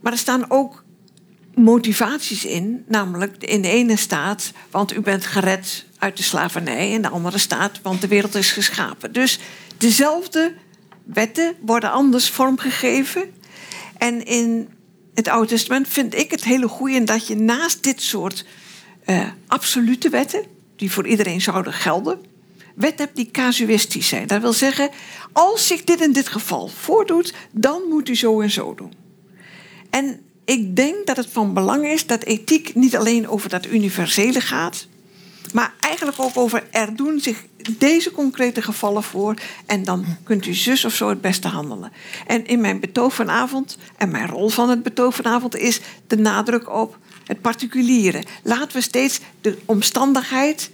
Maar 0.00 0.12
er 0.12 0.18
staan 0.18 0.50
ook 0.50 0.84
motivaties 1.56 2.44
in. 2.44 2.84
Namelijk, 2.88 3.36
in 3.42 3.62
de 3.62 3.68
ene 3.68 3.96
staat, 3.96 4.52
want 4.70 4.92
u 4.92 5.00
bent 5.00 5.26
gered 5.26 5.84
uit 5.98 6.16
de 6.16 6.22
slavernij. 6.22 6.94
En 6.94 7.02
de 7.02 7.08
andere 7.08 7.38
staat, 7.38 7.80
want 7.82 8.00
de 8.00 8.08
wereld 8.08 8.34
is 8.34 8.50
geschapen. 8.50 9.12
Dus 9.12 9.38
dezelfde 9.78 10.54
wetten 11.04 11.54
worden 11.60 11.90
anders 11.90 12.30
vormgegeven. 12.30 13.32
En 13.98 14.24
in 14.24 14.68
het 15.14 15.28
Oude 15.28 15.48
Testament 15.48 15.88
vind 15.88 16.14
ik 16.14 16.30
het 16.30 16.44
hele 16.44 16.68
goede 16.68 17.04
dat 17.04 17.26
je 17.26 17.36
naast 17.36 17.82
dit 17.82 18.02
soort 18.02 18.44
eh, 19.04 19.26
absolute 19.46 20.08
wetten, 20.08 20.44
die 20.76 20.92
voor 20.92 21.06
iedereen 21.06 21.40
zouden 21.40 21.72
gelden, 21.72 22.20
wetten 22.74 23.04
hebt 23.04 23.16
die 23.16 23.30
casuïstisch 23.30 24.08
zijn. 24.08 24.26
Dat 24.26 24.40
wil 24.40 24.52
zeggen, 24.52 24.90
als 25.32 25.66
zich 25.66 25.84
dit 25.84 26.00
in 26.00 26.12
dit 26.12 26.28
geval 26.28 26.68
voordoet, 26.68 27.34
dan 27.50 27.82
moet 27.88 28.08
u 28.08 28.16
zo 28.16 28.40
en 28.40 28.50
zo 28.50 28.74
doen. 28.74 28.92
En 29.90 30.20
ik 30.46 30.76
denk 30.76 31.06
dat 31.06 31.16
het 31.16 31.28
van 31.30 31.54
belang 31.54 31.86
is 31.86 32.06
dat 32.06 32.22
ethiek 32.22 32.74
niet 32.74 32.96
alleen 32.96 33.28
over 33.28 33.48
dat 33.48 33.66
universele 33.66 34.40
gaat, 34.40 34.86
maar 35.52 35.74
eigenlijk 35.80 36.20
ook 36.20 36.36
over 36.36 36.66
er 36.70 36.96
doen 36.96 37.20
zich 37.20 37.44
deze 37.78 38.10
concrete 38.10 38.62
gevallen 38.62 39.02
voor 39.02 39.34
en 39.66 39.84
dan 39.84 40.04
kunt 40.24 40.46
u 40.46 40.54
zus 40.54 40.84
of 40.84 40.94
zo 40.94 41.08
het 41.08 41.20
beste 41.20 41.48
handelen. 41.48 41.92
En 42.26 42.46
in 42.46 42.60
mijn 42.60 42.80
betoog 42.80 43.14
vanavond 43.14 43.78
en 43.96 44.10
mijn 44.10 44.28
rol 44.28 44.48
van 44.48 44.70
het 44.70 44.82
betoog 44.82 45.14
vanavond 45.14 45.56
is 45.56 45.80
de 46.06 46.16
nadruk 46.16 46.70
op 46.74 46.98
het 47.24 47.40
particuliere. 47.40 48.22
Laten 48.42 48.76
we 48.76 48.82
steeds 48.82 49.20
de 49.40 49.58
omstandigheid, 49.64 50.70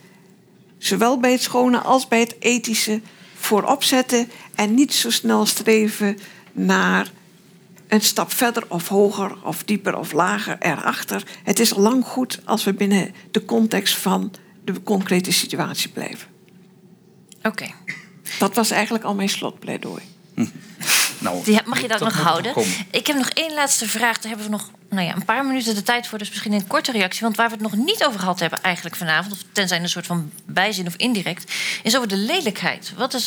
zowel 0.78 1.20
bij 1.20 1.32
het 1.32 1.43
schone 1.43 1.78
als 1.78 2.09
bij 2.09 2.20
het 2.20 2.36
ethische, 2.39 3.01
voorop 3.35 3.82
zetten 3.82 4.31
en 4.55 4.74
niet 4.74 4.94
zo 4.94 5.11
snel 5.11 5.47
streven 5.47 6.19
naar 6.53 7.11
een 7.93 8.01
stap 8.01 8.32
verder 8.32 8.64
of 8.69 8.89
hoger 8.89 9.36
of 9.44 9.64
dieper 9.64 9.97
of 9.97 10.12
lager 10.12 10.56
erachter. 10.59 11.23
Het 11.43 11.59
is 11.59 11.74
lang 11.74 12.05
goed 12.05 12.40
als 12.44 12.64
we 12.64 12.74
binnen 12.74 13.14
de 13.31 13.44
context 13.44 13.94
van 13.94 14.32
de 14.64 14.82
concrete 14.82 15.32
situatie 15.32 15.89
blijven. 15.89 16.28
Oké. 17.43 17.66
Dat 18.39 18.55
was 18.55 18.70
eigenlijk 18.70 19.05
al 19.05 19.14
mijn 19.14 19.28
slotpleidooi. 19.28 20.02
Nou, 21.19 21.44
Die, 21.44 21.60
mag 21.64 21.81
je 21.81 21.89
dat, 21.89 21.98
dat 21.98 22.09
nog 22.09 22.23
houden? 22.23 22.55
Ik 22.90 23.06
heb 23.06 23.16
nog 23.16 23.28
één 23.28 23.55
laatste 23.55 23.89
vraag. 23.89 24.19
Daar 24.19 24.28
hebben 24.28 24.47
we 24.47 24.52
nog 24.52 24.70
nou 24.89 25.06
ja, 25.06 25.14
een 25.14 25.24
paar 25.24 25.47
minuten 25.47 25.74
de 25.74 25.82
tijd 25.82 26.06
voor. 26.06 26.19
Dus 26.19 26.28
misschien 26.28 26.52
een 26.52 26.66
korte 26.66 26.93
reactie. 26.93 27.23
Want 27.23 27.36
waar 27.36 27.47
we 27.47 27.52
het 27.52 27.62
nog 27.62 27.77
niet 27.77 28.05
over 28.05 28.20
gehad 28.20 28.40
hebben 28.40 28.62
eigenlijk 28.62 28.97
vanavond... 28.97 29.32
of 29.32 29.39
tenzij 29.52 29.81
een 29.81 29.89
soort 29.89 30.06
van 30.06 30.31
bijzin 30.44 30.86
of 30.86 30.97
indirect... 30.97 31.52
is 31.82 31.97
over 31.97 32.09
de 32.09 32.16
lelijkheid. 32.16 32.93
Wat 32.97 33.14
is, 33.14 33.27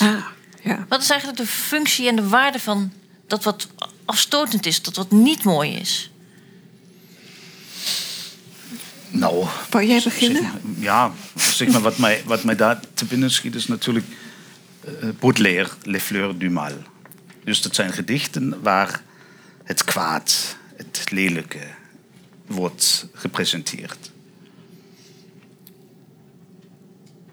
ja. 0.64 0.86
wat 0.88 1.02
is 1.02 1.10
eigenlijk 1.10 1.40
de 1.40 1.48
functie 1.48 2.08
en 2.08 2.16
de 2.16 2.28
waarde 2.28 2.60
van 2.60 2.92
dat 3.28 3.44
wat 3.44 3.68
afstotend 4.06 4.66
is... 4.66 4.82
dat 4.82 4.96
wat 4.96 5.12
niet 5.12 5.44
mooi 5.44 5.72
is? 5.72 6.12
Nou, 9.10 9.46
Wou 9.70 9.86
jij 9.86 10.02
beginnen? 10.04 10.42
Zeg 10.42 10.52
ja, 10.80 11.12
zeg 11.36 11.68
maar, 11.72 11.82
wat 11.82 11.98
mij, 11.98 12.22
wat 12.26 12.44
mij 12.44 12.56
daar 12.56 12.80
te 12.94 13.06
binnen 13.06 13.32
schiet 13.32 13.56
is 13.56 13.68
natuurlijk 13.68 14.06
eh, 14.82 15.10
Baudelaire, 15.20 15.70
Les 15.84 16.04
Fleurs 16.04 16.38
du 16.38 16.50
Mal. 16.50 16.72
Dus 17.44 17.62
dat 17.62 17.76
zijn 17.76 17.94
gedichten 17.94 18.62
waar 18.62 19.02
het 19.64 19.84
kwaad, 19.84 20.58
het 20.76 21.12
lelijke, 21.12 21.68
wordt 22.48 23.08
gepresenteerd. 23.14 24.12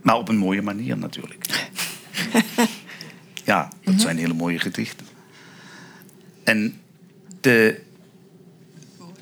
Maar 0.03 0.17
op 0.17 0.29
een 0.29 0.37
mooie 0.37 0.63
manier 0.63 0.99
natuurlijk. 0.99 1.69
ja, 3.45 3.73
dat 3.85 4.01
zijn 4.01 4.19
hele 4.19 4.35
mooie 4.35 4.59
gedichten. 4.59 5.07
En 6.45 6.81
de, 7.41 7.81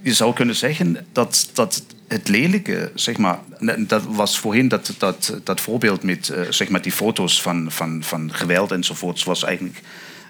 je 0.03 0.15
zou 0.15 0.35
kunnen 0.35 0.57
zeggen 0.57 1.07
dat, 1.13 1.51
dat 1.53 1.85
het 2.09 2.29
lelijke, 2.29 2.91
zeg 2.95 3.17
maar, 3.17 3.39
dat 3.79 4.03
was 4.05 4.39
voorheen 4.39 4.69
dat, 4.69 4.95
dat, 4.99 5.41
dat 5.45 5.61
voorbeeld 5.61 6.03
met 6.03 6.29
eh, 6.29 6.43
zeg 6.49 6.69
maar 6.69 6.83
die 6.83 6.93
foto's 6.93 7.43
van, 7.43 7.71
van, 7.71 8.03
van 8.03 8.35
geweld 8.35 8.71
enzovoorts, 8.71 9.25
was 9.25 9.45
eigenlijk 9.45 9.81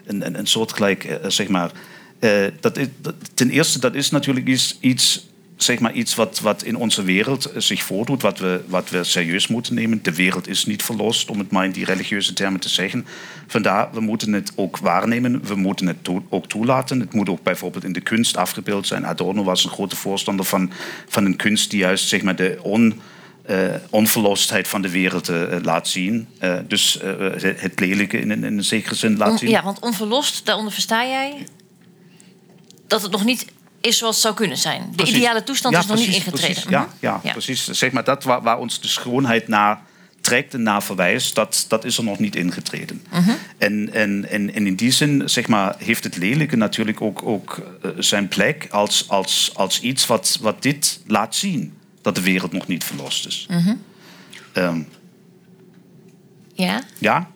een, 0.05 0.25
een, 0.25 0.39
een 0.39 0.47
soortgelijk, 0.47 1.03
eh, 1.03 1.29
zeg 1.29 1.47
maar, 1.47 1.71
eh, 2.19 2.45
dat 2.59 2.77
is, 2.77 2.87
ten 3.33 3.49
eerste, 3.49 3.79
dat 3.79 3.95
is 3.95 4.09
natuurlijk 4.09 4.47
iets, 4.47 4.77
iets 4.79 5.29
zeg 5.63 5.79
maar, 5.79 5.93
iets 5.93 6.15
wat, 6.15 6.39
wat 6.39 6.63
in 6.63 6.75
onze 6.75 7.03
wereld 7.03 7.45
eh, 7.51 7.61
zich 7.61 7.83
voordoet, 7.83 8.21
wat 8.21 8.39
we, 8.39 8.61
wat 8.67 8.89
we 8.89 9.03
serieus 9.03 9.47
moeten 9.47 9.73
nemen. 9.75 9.99
De 10.03 10.13
wereld 10.13 10.47
is 10.47 10.65
niet 10.65 10.83
verlost, 10.83 11.29
om 11.29 11.39
het 11.39 11.51
maar 11.51 11.65
in 11.65 11.71
die 11.71 11.85
religieuze 11.85 12.33
termen 12.33 12.59
te 12.59 12.69
zeggen. 12.69 13.05
Vandaar, 13.47 13.89
we 13.93 13.99
moeten 13.99 14.33
het 14.33 14.51
ook 14.55 14.77
waarnemen, 14.77 15.43
we 15.45 15.55
moeten 15.55 15.87
het 15.87 16.03
toe- 16.03 16.21
ook 16.29 16.47
toelaten. 16.47 16.99
Het 16.99 17.13
moet 17.13 17.29
ook 17.29 17.43
bijvoorbeeld 17.43 17.83
in 17.83 17.93
de 17.93 18.01
kunst 18.01 18.37
afgebeeld 18.37 18.87
zijn. 18.87 19.05
Adorno 19.05 19.43
was 19.43 19.63
een 19.63 19.69
grote 19.69 19.95
voorstander 19.95 20.45
van, 20.45 20.71
van 21.07 21.25
een 21.25 21.35
kunst 21.35 21.69
die 21.71 21.79
juist 21.79 22.07
zeg 22.07 22.21
maar, 22.21 22.35
de 22.35 22.59
on, 22.61 23.01
eh, 23.45 23.57
onverlostheid 23.89 24.67
van 24.67 24.81
de 24.81 24.89
wereld 24.89 25.29
eh, 25.29 25.41
laat 25.61 25.87
zien. 25.87 26.27
Dus 26.67 26.99
het- 27.57 27.79
lelijke 27.79 28.19
in, 28.19 28.29
een- 28.31 28.43
in 28.43 28.57
een 28.57 28.63
zekere 28.63 28.95
zin 28.95 29.17
laat 29.17 29.39
zien. 29.39 29.49
ja, 29.49 29.63
want 29.63 29.79
onverlost, 29.79 30.45
daaronder 30.45 30.73
versta 30.73 31.05
jij... 31.07 31.33
dat 32.87 33.01
het 33.01 33.11
nog 33.11 33.25
niet 33.25 33.45
is 33.81 33.97
zoals 33.97 34.15
het 34.15 34.23
zou 34.23 34.35
kunnen 34.35 34.57
zijn. 34.57 34.87
De 34.89 34.95
Precies. 34.95 35.15
ideale 35.15 35.43
toestand 35.43 35.73
Ja, 35.73 35.79
is 35.79 35.85
nog 35.85 35.97
niet 35.97 36.07
ingetreden. 36.07 36.39
precies. 36.39 36.69
Ja, 36.69 36.89
ja, 36.99 37.31
precies. 37.31 37.67
Zeg 37.67 37.91
maar, 37.91 38.03
dat 38.03 38.23
waar, 38.23 38.41
waar 38.41 38.57
ons 38.57 38.81
de 38.81 38.87
schoonheid 38.87 39.47
naar 39.47 39.81
trekt 40.21 40.53
en 40.53 40.63
naar 40.63 40.83
verwijst, 40.83 41.35
dat, 41.35 41.65
dat 41.67 41.85
is 41.85 41.97
er 41.97 42.03
nog 42.03 42.19
niet 42.19 42.35
ingetreden. 42.35 43.03
Mhm. 43.11 43.31
En, 43.57 43.93
en, 43.93 44.29
en, 44.29 44.53
en 44.53 44.65
in 44.65 44.75
die 44.75 44.91
zin 44.91 45.29
zeg 45.29 45.47
maar, 45.47 45.75
heeft 45.77 46.03
het 46.03 46.17
lelijke 46.17 46.55
natuurlijk 46.55 47.01
ook, 47.01 47.23
ook 47.23 47.61
eh, 47.81 47.91
zijn 47.97 48.27
plek 48.27 48.67
als, 48.71 49.09
als, 49.09 49.51
als 49.53 49.81
iets 49.81 50.05
wat, 50.07 50.37
wat 50.41 50.61
dit 50.61 51.01
laat 51.07 51.35
zien. 51.35 51.73
Dat 52.01 52.15
de 52.15 52.21
wereld 52.21 52.51
nog 52.51 52.67
niet 52.67 52.83
verlost 52.83 53.27
is. 53.27 53.45
Mhm. 53.49 53.73
Ehm, 54.53 54.81
Ja? 56.53 56.81
ja? 56.97 57.29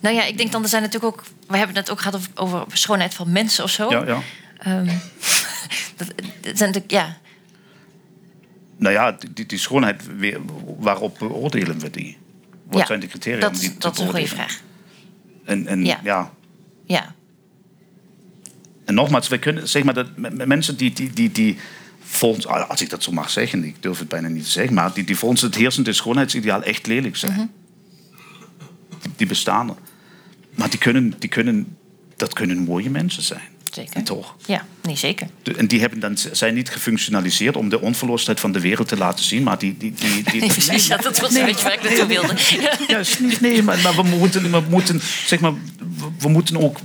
Nou 0.00 0.14
ja, 0.14 0.24
ik 0.24 0.38
denk 0.38 0.52
dan, 0.52 0.62
er 0.62 0.68
zijn 0.68 0.82
natuurlijk 0.82 1.14
ook... 1.14 1.24
We 1.48 1.56
hebben 1.56 1.76
het 1.76 1.90
ook 1.90 2.00
gehad 2.00 2.14
over, 2.16 2.30
over 2.34 2.76
schoonheid 2.78 3.14
van 3.14 3.32
mensen 3.32 3.64
of 3.64 3.70
zo. 3.70 3.90
Ja, 3.90 4.06
ja. 4.06 4.22
Ehm, 4.58 4.86
dat, 5.96 6.08
dat 6.40 6.56
zijn 6.58 6.72
natuurlijk, 6.72 6.90
ja... 6.90 7.18
Nou 8.76 8.94
ja, 8.94 9.16
die, 9.32 9.46
die 9.46 9.58
schoonheid, 9.58 10.16
weer- 10.16 10.40
waarop 10.78 11.18
beoordelen 11.18 11.78
we 11.78 11.90
die? 11.90 12.16
Wat 12.66 12.80
Ja, 12.80 12.86
zijn 12.86 13.00
de 13.00 13.06
criteria 13.06 13.40
dat, 13.40 13.50
om 13.50 13.58
die 13.58 13.72
te 13.72 13.78
dat 13.78 13.94
is 13.94 14.00
een 14.00 14.10
goede 14.10 14.26
vraag. 14.26 14.60
En, 15.44 15.66
en 15.66 15.84
Ja. 15.84 16.00
ja. 16.02 16.32
Ja. 16.86 17.14
En 18.84 18.94
nogmaals, 18.94 19.28
we 19.28 19.38
kunnen, 19.38 19.68
zeg 19.68 19.84
maar, 19.84 19.94
dat 19.94 20.16
mensen 20.46 20.76
die, 20.76 20.92
die, 20.92 21.10
die, 21.12 21.32
die 21.32 21.56
volgens, 22.00 22.46
als 22.46 22.80
ik 22.82 22.90
dat 22.90 23.02
zo 23.02 23.12
mag 23.12 23.30
zeggen, 23.30 23.64
ik 23.64 23.82
durf 23.82 23.98
het 23.98 24.08
bijna 24.08 24.28
niet 24.28 24.44
te 24.44 24.50
zeggen, 24.50 24.74
maar 24.74 24.92
die, 24.94 25.04
die 25.04 25.16
volgens 25.16 25.40
het 25.42 25.54
heersende 25.54 25.92
schoonheidsideaal 25.92 26.62
echt 26.62 26.86
lelijk 26.86 27.16
zijn. 27.16 27.32
Mhm. 27.32 27.46
die, 29.02 29.10
die 29.16 29.26
bestaan 29.26 29.68
er. 29.68 29.76
Maar 30.54 30.70
die 30.70 30.78
kunnen, 30.78 31.14
die 31.18 31.28
kunnen, 31.28 31.76
dat 32.16 32.32
kunnen 32.32 32.58
mooie 32.58 32.90
mensen 32.90 33.22
zijn. 33.22 33.48
Zeker. 33.76 34.02
Toch? 34.02 34.36
Ja, 34.46 34.66
nee, 34.82 34.96
zeker. 34.96 35.28
De- 35.42 35.54
En 35.54 35.66
die 35.66 35.80
hebben 35.80 36.00
dan, 36.00 36.16
zijn 36.32 36.54
niet 36.54 36.70
gefunctionaliseerd 36.70 37.56
om 37.56 37.68
de 37.68 37.80
onverlostheid 37.80 38.40
van 38.40 38.52
de 38.52 38.60
wereld 38.60 38.88
te 38.88 38.96
laten 38.96 39.24
zien, 39.24 39.42
maar 39.42 39.58
die... 39.58 39.76
die, 39.76 39.92
die, 39.92 40.22
die, 40.22 40.40
Nee, 40.40 40.48
precies, 40.48 40.86
ja, 40.86 40.96
dat 40.96 41.18
was 41.18 41.34
een 41.34 41.44
beetje 41.44 41.64
waar 41.64 41.72
ik 41.74 41.82
naartoe 41.82 42.06
wilde. 42.06 42.34
Juist 42.88 43.20
niet, 43.20 43.40
nee, 43.40 43.62
maar, 43.62 43.78
maar 43.78 43.94
we 43.94 44.02
moeten, 44.02 44.50
we 44.50 44.62
moeten, 44.70 45.00
zeg 45.26 45.40
maar, 45.40 45.52
we, 45.52 46.06
we 46.18 46.28
moeten 46.28 46.56
ook 46.62 46.78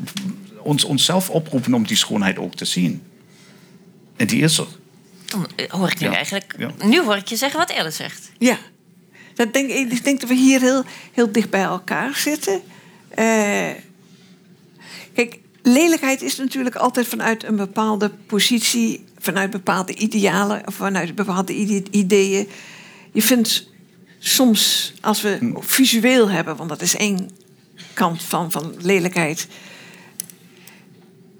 ons, 0.61 0.83
onszelf 0.83 1.29
oproepen 1.29 1.73
om 1.73 1.87
die 1.87 1.97
schoonheid 1.97 2.37
ook 2.37 2.55
te 2.55 2.65
zien. 2.65 3.01
En 4.17 4.27
die 4.27 4.41
is 4.41 4.57
er. 4.57 4.67
Dan 5.25 5.47
eh, 5.55 5.69
hoor 5.69 5.89
ik 5.91 5.99
nu 5.99 6.07
Ja. 6.07 6.13
eigenlijk... 6.15 6.55
Ja. 6.57 6.71
Nu 6.85 7.01
hoor 7.01 7.15
ik 7.15 7.27
je 7.27 7.35
zeggen 7.35 7.59
wat 7.59 7.69
Elle 7.69 7.91
zegt. 7.91 8.31
Ja. 8.37 8.57
Dat 9.35 9.53
denk, 9.53 9.69
ik 9.69 10.03
denk 10.03 10.19
dat 10.19 10.29
we 10.29 10.35
hier 10.35 10.59
heel, 10.59 10.83
heel 11.13 11.31
dicht 11.31 11.49
bij 11.49 11.61
elkaar 11.61 12.15
zitten. 12.15 12.61
Eh, 13.09 13.69
kijk, 15.13 15.39
lelijkheid 15.61 16.21
is 16.21 16.37
natuurlijk 16.37 16.75
altijd 16.75 17.07
vanuit 17.07 17.43
een 17.43 17.55
bepaalde 17.55 18.11
positie, 18.25 19.05
vanuit 19.19 19.49
bepaalde 19.49 19.95
idealen 19.95 20.67
of 20.67 20.75
vanuit 20.75 21.15
bepaalde 21.15 21.53
ide- 21.53 21.91
ideeën. 21.91 22.47
Je 23.11 23.21
vindt 23.21 23.67
soms, 24.19 24.93
als 25.01 25.21
we 25.21 25.53
visueel 25.59 26.29
hebben, 26.29 26.55
want 26.55 26.69
dat 26.69 26.81
is 26.81 26.95
één 26.95 27.29
kant 27.93 28.23
van, 28.23 28.51
van 28.51 28.73
lelijkheid, 28.79 29.47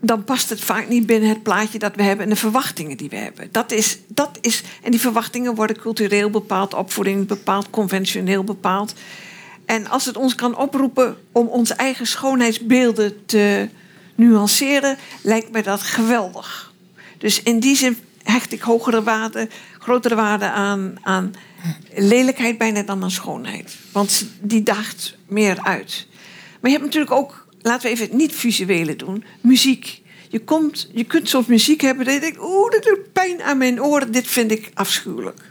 dan 0.01 0.23
past 0.23 0.49
het 0.49 0.61
vaak 0.61 0.87
niet 0.87 1.05
binnen 1.05 1.29
het 1.29 1.43
plaatje 1.43 1.79
dat 1.79 1.95
we 1.95 2.03
hebben 2.03 2.25
en 2.25 2.31
de 2.31 2.37
verwachtingen 2.37 2.97
die 2.97 3.09
we 3.09 3.15
hebben. 3.15 3.47
Dat 3.51 3.71
is, 3.71 3.97
dat 4.07 4.37
is, 4.41 4.63
en 4.81 4.91
die 4.91 4.99
verwachtingen 4.99 5.55
worden 5.55 5.77
cultureel 5.77 6.29
bepaald, 6.29 6.73
opvoeding 6.73 7.27
bepaald, 7.27 7.69
conventioneel 7.69 8.43
bepaald. 8.43 8.93
En 9.65 9.87
als 9.87 10.05
het 10.05 10.17
ons 10.17 10.35
kan 10.35 10.57
oproepen 10.57 11.17
om 11.31 11.47
onze 11.47 11.73
eigen 11.73 12.07
schoonheidsbeelden 12.07 13.25
te 13.25 13.69
nuanceren, 14.27 14.97
lijkt 15.21 15.51
mij 15.51 15.61
dat 15.61 15.81
geweldig. 15.81 16.73
Dus 17.17 17.43
in 17.43 17.59
die 17.59 17.75
zin 17.75 17.97
hecht 18.23 18.51
ik 18.51 18.61
hogere 18.61 19.03
waarde, 19.03 19.49
grotere 19.79 20.15
waarde 20.15 20.49
aan, 20.49 20.95
aan 21.01 21.33
lelijkheid 21.93 22.57
bijna 22.57 22.83
dan 22.83 23.03
aan 23.03 23.11
schoonheid. 23.11 23.75
Want 23.91 24.25
die 24.41 24.63
daagt 24.63 25.17
meer 25.27 25.61
uit. 25.61 26.07
Maar 26.59 26.71
je 26.71 26.77
hebt 26.77 26.85
natuurlijk 26.85 27.11
ook, 27.11 27.47
laten 27.61 27.87
we 27.87 27.93
even 27.93 28.05
het 28.05 28.15
niet-visuele 28.15 28.95
doen, 28.95 29.23
muziek. 29.41 30.01
Je, 30.29 30.39
komt, 30.39 30.89
je 30.93 31.03
kunt 31.03 31.29
soms 31.29 31.45
muziek 31.45 31.81
hebben 31.81 32.05
dat 32.05 32.13
je 32.13 32.19
denkt, 32.19 32.39
oeh, 32.39 32.71
dat 32.71 32.83
doet 32.83 33.13
pijn 33.13 33.41
aan 33.41 33.57
mijn 33.57 33.83
oren, 33.83 34.11
dit 34.11 34.27
vind 34.27 34.51
ik 34.51 34.71
afschuwelijk. 34.73 35.49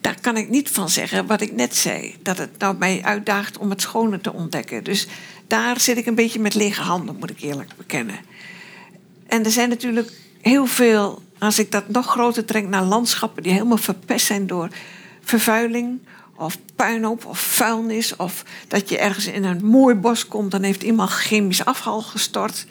Daar 0.00 0.20
kan 0.20 0.36
ik 0.36 0.48
niet 0.48 0.70
van 0.70 0.88
zeggen 0.88 1.26
wat 1.26 1.40
ik 1.40 1.52
net 1.52 1.76
zei. 1.76 2.16
Dat 2.22 2.38
het 2.38 2.58
nou 2.58 2.76
mij 2.78 3.00
uitdaagt 3.02 3.58
om 3.58 3.70
het 3.70 3.80
schone 3.80 4.20
te 4.20 4.32
ontdekken. 4.32 4.84
Dus 4.84 5.06
daar 5.48 5.80
zit 5.80 5.96
ik 5.96 6.06
een 6.06 6.14
beetje 6.14 6.40
met 6.40 6.54
lege 6.54 6.82
handen, 6.82 7.16
moet 7.18 7.30
ik 7.30 7.40
eerlijk 7.40 7.76
bekennen. 7.76 8.18
En 9.26 9.44
er 9.44 9.50
zijn 9.50 9.68
natuurlijk 9.68 10.12
heel 10.40 10.66
veel, 10.66 11.22
als 11.38 11.58
ik 11.58 11.72
dat 11.72 11.88
nog 11.88 12.06
groter 12.06 12.44
trek 12.44 12.68
naar 12.68 12.84
landschappen 12.84 13.42
die 13.42 13.52
helemaal 13.52 13.76
verpest 13.76 14.26
zijn 14.26 14.46
door 14.46 14.68
vervuiling 15.20 15.98
of 16.36 16.58
puinhoop 16.76 17.24
of 17.24 17.38
vuilnis. 17.38 18.16
Of 18.16 18.44
dat 18.68 18.88
je 18.88 18.98
ergens 18.98 19.26
in 19.26 19.44
een 19.44 19.64
mooi 19.64 19.94
bos 19.94 20.28
komt, 20.28 20.50
dan 20.50 20.62
heeft 20.62 20.82
iemand 20.82 21.10
chemisch 21.10 21.64
afval 21.64 22.02
gestort. 22.02 22.66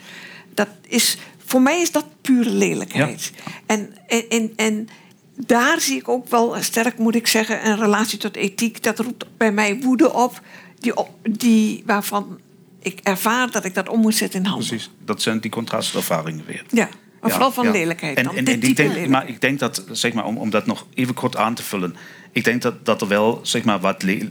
Dat 0.54 0.68
is, 0.86 1.18
voor 1.44 1.62
mij 1.62 1.80
is 1.80 1.92
dat 1.92 2.04
pure 2.20 2.50
lelijkheid. 2.50 3.32
En, 3.66 3.94
en, 4.06 4.28
en, 4.28 4.52
en 4.56 4.88
daar 5.36 5.80
zie 5.80 5.96
ik 5.96 6.08
ook 6.08 6.28
wel 6.28 6.54
sterk, 6.60 6.98
moet 6.98 7.14
ik 7.14 7.26
zeggen, 7.26 7.66
een 7.66 7.78
relatie 7.78 8.18
tot 8.18 8.36
ethiek. 8.36 8.82
Dat 8.82 8.98
roept 8.98 9.24
bij 9.36 9.52
mij 9.52 9.80
woede 9.80 10.12
op, 10.12 10.40
die, 10.80 10.92
die, 11.22 11.82
waarvan 11.86 12.38
ik 12.82 13.00
ervaar 13.02 13.50
dat 13.50 13.64
ik 13.64 13.74
dat 13.74 13.88
om 13.88 14.00
moet 14.00 14.14
zetten 14.14 14.40
in 14.40 14.46
handen. 14.46 14.68
Precies, 14.68 14.90
dat 15.04 15.22
zijn 15.22 15.40
die 15.40 15.50
contrastervaringen 15.50 16.44
weer. 16.46 16.64
Ja, 16.70 16.88
maar 17.20 17.30
Ja, 17.30 17.36
vooral 17.36 17.52
van 17.52 17.64
ja. 17.64 17.70
lelijkheid. 17.70 18.16
En, 18.16 18.24
dan. 18.24 18.36
en, 18.36 18.46
en 18.46 18.62
ik 18.62 18.76
denk, 18.76 19.08
maar 19.08 19.28
ik 19.28 19.40
denk 19.40 19.58
dat, 19.58 19.84
zeg 19.90 20.12
maar, 20.12 20.24
om, 20.24 20.36
om 20.36 20.50
dat 20.50 20.66
nog 20.66 20.86
even 20.94 21.14
kort 21.14 21.36
aan 21.36 21.54
te 21.54 21.62
vullen. 21.62 21.96
Ik 22.32 22.44
denk 22.44 22.62
dat, 22.62 22.84
dat 22.84 23.00
er 23.00 23.08
wel, 23.08 23.40
zeg 23.42 23.64
maar, 23.64 23.80
wat 23.80 24.02
eh, 24.02 24.22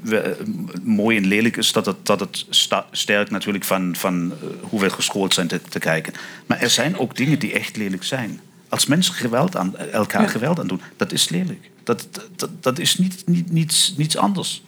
mooi 0.84 1.18
en 1.18 1.26
lelijk 1.26 1.58
is, 1.58 1.72
dat 1.72 1.86
het, 1.86 2.06
dat 2.06 2.20
het 2.20 2.46
sterk 2.92 3.30
natuurlijk 3.30 3.64
van, 3.64 3.96
van 3.96 4.32
eh, 4.32 4.48
hoe 4.70 4.80
we 4.80 4.90
geschoold 4.90 5.34
zijn 5.34 5.48
te, 5.48 5.62
te 5.62 5.80
kijken. 5.80 6.14
Maar 6.46 6.60
er 6.60 6.70
zijn 6.70 6.98
ook 6.98 7.16
dingen 7.16 7.40
die 7.40 7.52
echt 7.54 7.76
lelijk 7.78 8.04
zijn. 8.04 8.40
Als 8.70 8.86
mensen 8.86 9.14
geweld 9.14 9.56
aan, 9.56 9.78
elkaar 9.78 10.22
Ja. 10.22 10.28
geweld 10.28 10.60
aan 10.60 10.68
doen, 10.68 10.82
dat 10.96 11.12
is 11.12 11.30
lelijk. 11.30 11.70
Dat, 11.84 12.08
dat, 12.36 12.50
dat 12.60 12.80
is 12.80 12.98
niet, 12.98 13.24
niet, 13.26 13.52
niets, 13.52 13.94
niets 13.98 14.18
anders. 14.18 14.64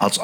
Als, 0.00 0.20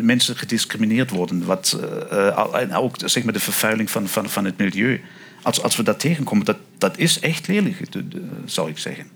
mensen 0.00 0.36
gediscrimineerd 0.36 1.10
worden, 1.10 1.44
wat, 1.44 1.78
eh, 2.10 2.28
eh, 2.28 2.60
en 2.60 2.72
ook 2.72 2.96
zeg 3.04 3.24
maar, 3.24 3.32
de 3.32 3.40
vervuiling 3.40 3.90
van, 3.90 4.08
van, 4.08 4.28
van 4.28 4.44
het 4.44 4.56
milieu. 4.56 5.00
Als, 5.42 5.62
als 5.62 5.76
we 5.76 5.82
dat 5.82 6.00
tegenkomen, 6.00 6.44
dat, 6.44 6.56
dat 6.78 6.98
is 6.98 7.20
echt 7.20 7.48
lelijk, 7.48 7.92
de- 7.92 8.08
de- 8.08 8.22
zou 8.44 8.70
ik 8.70 8.78
zeggen. 8.78 9.06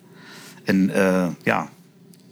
En 0.65 0.91
eh, 0.91 1.29
ja, 1.43 1.71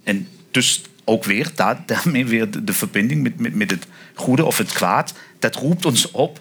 en 0.05 0.29
dus 0.51 0.83
ook 1.05 1.25
weer, 1.25 1.51
daar, 1.55 1.83
daarmee 1.87 2.27
weer 2.27 2.51
de, 2.51 2.65
de 2.65 2.73
verbinding 2.73 3.23
met, 3.23 3.39
met, 3.41 3.55
met 3.55 3.71
het 3.71 3.87
goede 4.15 4.45
of 4.45 4.59
het 4.59 4.73
kwaad, 4.73 5.15
dat 5.39 5.55
roept 5.55 5.85
ons 5.85 6.11
op 6.11 6.41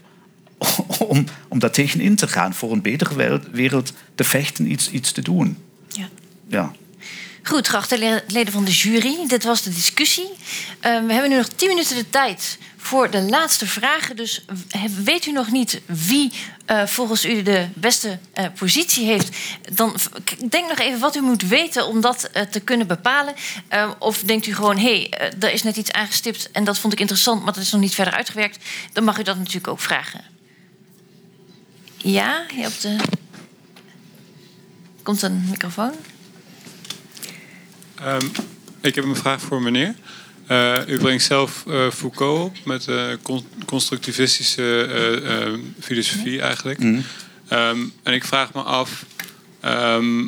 om, 1.08 1.26
om 1.48 1.60
daar 1.60 1.72
tegenin 1.72 2.16
te 2.16 2.28
gaan, 2.28 2.54
voor 2.54 2.72
een 2.72 2.82
betere 2.82 3.16
wereld, 3.16 3.48
wereld 3.52 3.94
te 4.16 4.24
vechten, 4.24 4.72
iets, 4.72 4.92
iets 4.92 5.12
te 5.12 5.22
doen. 5.22 5.58
Ja. 5.88 6.10
Ja. 6.48 6.72
Goed, 7.44 7.68
geachte 7.70 7.98
le- 7.98 8.24
leden 8.28 8.54
van 8.54 8.64
de 8.66 8.72
jury, 8.72 9.28
dit 9.28 9.44
was 9.44 9.62
de 9.62 9.70
discussie. 9.70 10.30
Eh, 10.80 11.06
we 11.06 11.14
hebben 11.14 11.30
nu 11.30 11.36
nog 11.36 11.48
10 11.48 11.68
minuten 11.68 11.96
de 11.96 12.10
tijd 12.10 12.58
voor 12.78 13.10
de 13.10 13.22
laatste 13.22 13.68
vragen. 13.68 14.16
Dus 14.16 14.46
weet 15.04 15.26
u 15.26 15.32
nog 15.32 15.52
niet 15.52 15.82
wie 15.86 16.32
eh, 16.66 16.86
volgens 16.86 17.26
u 17.26 17.42
de 17.42 17.68
beste 17.74 18.20
eh, 18.34 18.46
positie 18.60 19.06
heeft? 19.06 19.38
Dan 19.74 19.96
denk 20.50 20.70
nog 20.70 20.80
even 20.80 21.00
wat 21.00 21.16
u 21.16 21.22
moet 21.22 21.42
weten 21.42 21.88
om 21.88 22.02
dat 22.02 22.24
eh, 22.24 22.42
te 22.42 22.60
kunnen 22.60 22.88
bepalen. 22.88 23.34
Eh, 23.68 23.92
of 24.00 24.20
denkt 24.24 24.46
u 24.48 24.56
gewoon, 24.56 24.78
hé, 24.78 25.08
hey, 25.10 25.32
er 25.40 25.52
is 25.54 25.64
net 25.64 25.78
iets 25.78 25.92
aangestipt 25.92 26.52
en 26.52 26.64
dat 26.64 26.80
vond 26.80 26.94
ik 26.94 27.00
interessant, 27.00 27.44
maar 27.44 27.54
dat 27.54 27.64
is 27.64 27.72
nog 27.72 27.82
niet 27.82 27.96
verder 27.96 28.14
uitgewerkt. 28.14 28.66
Dan 28.94 29.04
mag 29.04 29.20
u 29.20 29.24
dat 29.24 29.38
natuurlijk 29.38 29.68
ook 29.68 29.80
vragen. 29.82 30.22
Ja, 31.98 32.46
hier 32.54 32.68
op 32.68 32.80
de. 32.82 32.96
Komt 35.04 35.22
een 35.22 35.46
microfoon? 35.50 35.94
Ehm, 38.02 38.26
ik 38.82 38.96
heb 38.96 39.04
een 39.04 39.16
vraag 39.16 39.42
voor 39.42 39.62
meneer. 39.62 39.96
Eh, 40.48 40.78
u 40.88 40.98
brengt 40.98 41.24
zelf 41.24 41.64
eh, 41.68 41.92
Foucault 41.92 42.50
op 42.50 42.58
met 42.66 42.88
con- 43.22 43.46
constructivistische 43.66 44.84
eh, 44.84 45.54
filosofie 45.80 46.42
eigenlijk. 46.42 46.80
Ehm, 47.48 47.80
en 48.04 48.14
ik 48.14 48.26
vraag 48.26 48.54
me 48.54 48.62
af, 48.62 49.06
ehm, 49.60 50.28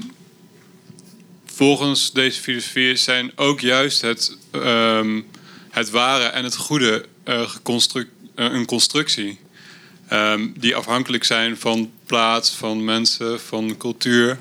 volgens 1.46 2.12
deze 2.12 2.42
filosofie 2.42 2.96
zijn 2.96 3.32
ook 3.36 3.60
juist 3.60 4.02
het, 4.02 4.38
het 5.70 5.90
ware 5.90 6.24
en 6.24 6.44
het 6.44 6.56
goede 6.56 7.06
een 8.36 8.66
constructie. 8.66 9.40
Die 10.56 10.76
afhankelijk 10.76 11.24
zijn 11.24 11.58
van 11.58 11.92
plaats, 12.06 12.52
van 12.56 12.84
mensen, 12.84 13.40
van 13.40 13.78
cultuur. 13.78 14.38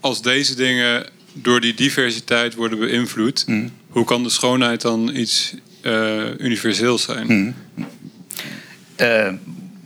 Als 0.00 0.22
deze 0.22 0.54
dingen 0.54 1.06
door 1.42 1.60
die 1.60 1.74
diversiteit 1.74 2.54
worden 2.54 2.78
beïnvloed, 2.78 3.46
hoe 3.88 4.04
kan 4.04 4.22
de 4.22 4.28
schoonheid 4.28 4.80
dan 4.80 5.10
iets 5.14 5.54
eh, 5.80 6.38
universeels 6.38 7.02
zijn? 7.02 7.54
Eh, 8.96 9.32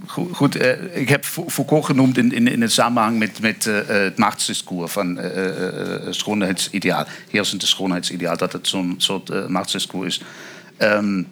goed, 0.07 0.37
goed 0.37 0.57
eh, 0.57 1.01
ik 1.01 1.09
heb 1.09 1.25
Fou- 1.25 1.51
Foucault 1.51 1.85
genoemd 1.85 2.19
in, 2.19 2.33
in, 2.33 2.49
in 2.49 2.61
het 2.63 2.73
samenhang 2.73 3.19
met, 3.19 3.41
met 3.41 3.65
het 3.87 4.19
machtsdiscours 4.19 4.93
van 4.93 5.19
eh, 5.19 5.49
eh, 5.49 6.07
eh, 6.07 6.13
schoonheidsideaal, 6.13 7.07
heersende 7.31 7.67
schoonheidsideaal, 7.67 8.37
dat 8.37 8.53
het 8.53 8.69
zo'n 8.69 8.95
soort 8.97 9.49
machtsdiscours 9.49 10.07
is. 10.19 10.23
Ehm, 10.77 11.23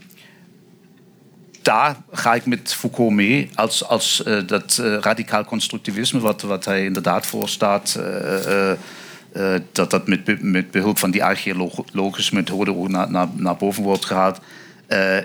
daar 1.62 1.96
ga 2.12 2.34
ik 2.34 2.46
met 2.46 2.74
Foucault 2.74 3.12
mee 3.12 3.50
als, 3.54 3.84
als 3.84 4.22
dat 4.46 4.82
radicaal 5.00 5.44
constructivisme, 5.44 6.20
wat, 6.20 6.42
wat 6.42 6.64
hij 6.64 6.84
inderdaad 6.84 7.26
voorstaat, 7.26 7.94
eh, 7.98 8.70
eh, 9.32 9.54
dat 9.72 9.90
dat 9.90 10.08
met, 10.08 10.42
met 10.42 10.70
behulp 10.70 10.98
van 10.98 11.10
die 11.10 11.24
archeologische 11.24 12.34
methode 12.34 12.74
ook 12.74 12.88
naar, 12.88 13.10
naar, 13.10 13.28
naar 13.32 13.56
boven 13.56 13.82
wordt 13.82 14.04
gehaald. 14.04 14.40
Eh, 14.86 15.18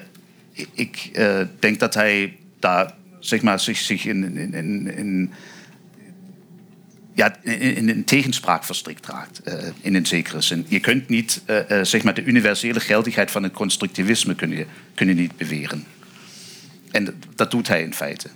ik 0.74 1.10
eh, 1.14 1.40
denk 1.60 1.80
dat 1.80 1.94
hij 1.94 2.38
daar 2.60 2.94
zeg 3.20 3.42
maar, 3.42 3.60
zich, 3.60 3.78
zich 3.78 4.06
in, 4.06 4.38
in, 4.38 4.98
in, 4.98 5.34
ja, 7.14 7.38
in, 7.42 7.90
een 7.90 8.04
tegenspraak 8.04 8.64
verstrikt 8.64 9.06
raakt, 9.06 9.42
in 9.82 9.96
een 9.96 10.06
zekere 10.06 10.42
zin. 10.42 10.66
Je 10.68 10.80
kunt 10.80 11.10
niet 11.10 11.42
zeg 11.82 12.04
maar, 12.04 12.14
de 12.14 12.24
universele 12.24 12.80
geldigheid 12.80 13.32
van 13.32 13.44
het 13.44 13.54
constructivisme 13.54 14.36
kun 14.36 14.50
je, 14.98 15.14
niet 15.14 15.38
beweren. 15.38 15.84
En 16.92 17.22
dat 17.36 17.52
doet 17.52 17.68
hij 17.68 17.82
in 17.82 17.94
feite. 17.94 18.30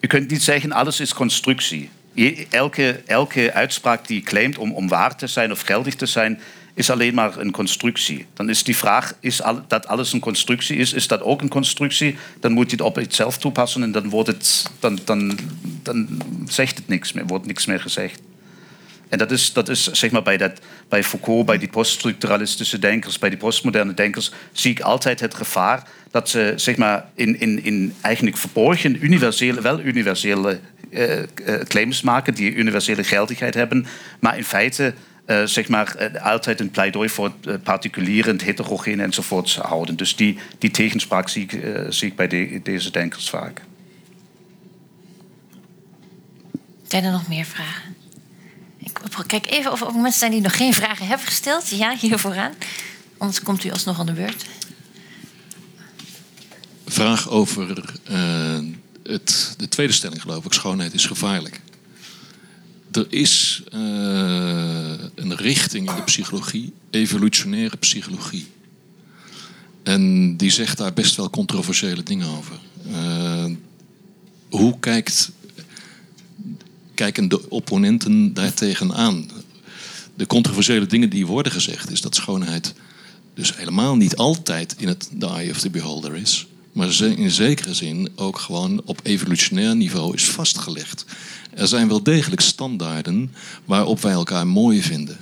Je 0.00 0.06
kunt 0.06 0.30
niet 0.30 0.42
zeggen 0.42 0.72
alles 0.72 1.00
is 1.00 1.14
constructie. 1.14 1.90
Elke, 2.50 3.02
elke 3.06 3.52
uitspraak 3.52 4.06
die 4.06 4.22
claimt 4.22 4.58
om, 4.58 4.88
waar 4.88 5.16
te 5.16 5.26
zijn 5.26 5.50
of 5.50 5.60
geldig 5.60 5.94
te 5.94 6.06
zijn, 6.06 6.40
is 6.74 6.90
alleen 6.90 7.14
maar 7.14 7.38
een 7.38 7.50
constructie. 7.50 8.26
Dan 8.34 8.48
is 8.48 8.64
die 8.64 8.76
vraag, 8.76 9.14
is 9.20 9.40
dat 9.68 9.86
alles 9.86 10.12
een 10.12 10.20
constructie 10.20 10.76
is, 10.76 10.92
is 10.92 11.06
dat 11.06 11.22
ook 11.22 11.42
een 11.42 11.48
constructie? 11.48 12.16
Dan 12.40 12.52
moet 12.52 12.70
je 12.70 12.76
het 12.76 12.86
op 12.86 12.96
jezelf 12.96 13.38
toepassen 13.38 13.82
en 13.82 13.92
dan, 13.92 14.08
wordt 14.08 14.28
het, 14.28 14.70
dan, 14.80 14.98
dan, 15.04 15.38
dan 15.82 16.08
zegt 16.46 16.76
het 16.76 16.88
niks 16.88 17.12
meer, 17.12 17.26
wordt 17.26 17.46
niks 17.46 17.66
meer 17.66 17.80
gezegd. 17.80 18.20
En 19.08 19.18
dat 19.18 19.30
is, 19.30 19.52
dat 19.52 19.68
is 19.68 19.90
zeg 19.90 20.10
maar 20.10 20.22
bij, 20.22 20.36
dat, 20.36 20.60
bij 20.88 21.04
Foucault, 21.04 21.46
bij 21.46 21.58
die 21.58 21.68
poststructuralistische 21.68 22.78
denkers, 22.78 23.18
bij 23.18 23.28
die 23.28 23.38
postmoderne 23.38 23.94
denkers, 23.94 24.32
zie 24.52 24.70
ik 24.70 24.80
altijd 24.80 25.20
het 25.20 25.34
gevaar 25.34 25.88
dat 26.10 26.28
ze 26.28 26.52
zeg 26.56 26.76
maar, 26.76 27.04
in, 27.14 27.40
in, 27.40 27.64
in 27.64 27.94
eigenlijk 28.00 28.36
verborgen 28.36 29.04
universele, 29.04 29.60
wel 29.60 29.80
universele 29.80 30.60
claims 31.68 32.00
maken 32.02 32.34
die 32.34 32.54
universele 32.54 33.04
geldigheid 33.04 33.54
hebben, 33.54 33.86
maar 34.20 34.36
in 34.36 34.44
feite 34.44 34.94
eh, 35.24 35.42
zeg 35.44 35.68
maar, 35.68 35.94
eh, 35.94 36.24
altijd 36.24 36.60
een 36.60 36.70
pleidooi 36.70 37.08
voor 37.08 37.32
het 37.40 37.46
eh, 37.46 37.54
particuliere, 37.62 38.32
het 38.32 38.42
heterogene 38.42 39.02
enzovoort 39.02 39.54
houden. 39.54 39.96
Dus 39.96 40.16
die, 40.16 40.38
die 40.58 40.70
tegenspraak 40.70 41.28
zie 41.28 41.42
ik, 41.42 41.52
eh, 41.52 41.82
zie 41.88 42.08
ik 42.08 42.16
bij 42.16 42.28
de- 42.28 42.60
deze 42.62 42.90
denkers 42.90 43.30
vaak. 43.30 43.60
Zijn 46.86 47.04
er 47.04 47.10
nog 47.12 47.28
meer 47.28 47.44
vragen? 47.44 47.94
Ik 48.78 48.98
kijk 49.26 49.50
even 49.50 49.72
of 49.72 49.80
er 49.80 49.92
mensen 49.94 50.18
zijn 50.18 50.30
die 50.30 50.40
nog 50.40 50.56
geen 50.56 50.74
vragen 50.74 51.06
hebben 51.06 51.26
gesteld. 51.26 51.68
Ja, 51.68 51.96
hier 52.00 52.18
vooraan. 52.18 52.52
Anders 53.18 53.42
komt 53.42 53.64
u 53.64 53.70
alsnog 53.70 53.98
aan 54.00 54.06
de 54.06 54.12
beurt. 54.12 54.44
vraag 56.86 57.28
over 57.30 57.84
eh, 58.04 58.58
het, 59.08 59.54
de 59.56 59.68
tweede 59.68 59.92
stelling, 59.92 60.20
geloof 60.20 60.44
ik. 60.44 60.52
Schoonheid 60.52 60.94
is 60.94 61.06
gevaarlijk. 61.06 61.60
Er 62.92 63.06
is 63.08 63.62
eh, 63.72 63.78
een 65.14 65.36
richting 65.36 65.88
in 65.90 65.96
de 65.96 66.02
psychologie, 66.02 66.72
evolutionaire 66.90 67.76
psychologie. 67.76 68.46
En 69.82 70.36
die 70.36 70.50
zegt 70.50 70.78
daar 70.78 70.92
best 70.92 71.16
wel 71.16 71.30
controversiële 71.30 72.02
dingen 72.02 72.28
over. 72.28 72.58
Eh, 72.92 73.44
hoe 74.48 74.78
kijkt, 74.80 75.30
kijken 76.94 77.28
de 77.28 77.50
opponenten 77.50 78.34
daartegen 78.34 78.94
aan? 78.94 79.30
De 80.14 80.26
controversiële 80.26 80.86
dingen 80.86 81.10
die 81.10 81.26
worden 81.26 81.52
gezegd, 81.52 81.90
is 81.90 82.00
dat 82.00 82.14
schoonheid 82.14 82.74
dus 83.34 83.56
helemaal 83.56 83.96
niet 83.96 84.16
altijd 84.16 84.74
in 84.78 84.88
het 84.88 85.10
the 85.18 85.26
eye 85.26 85.50
of 85.50 85.60
the 85.60 85.70
beholder 85.70 86.16
is. 86.16 86.46
Maar 86.76 87.00
in 87.00 87.30
zekere 87.30 87.74
zin 87.74 88.08
ook 88.14 88.38
gewoon 88.38 88.82
op 88.84 89.00
evolutionair 89.02 89.76
niveau 89.76 90.14
is 90.14 90.28
vastgelegd. 90.28 91.04
Er 91.54 91.68
zijn 91.68 91.88
wel 91.88 92.02
degelijk 92.02 92.40
standaarden 92.40 93.34
waarop 93.64 94.00
wij 94.00 94.12
elkaar 94.12 94.46
mooi 94.46 94.82
vinden. 94.82 95.16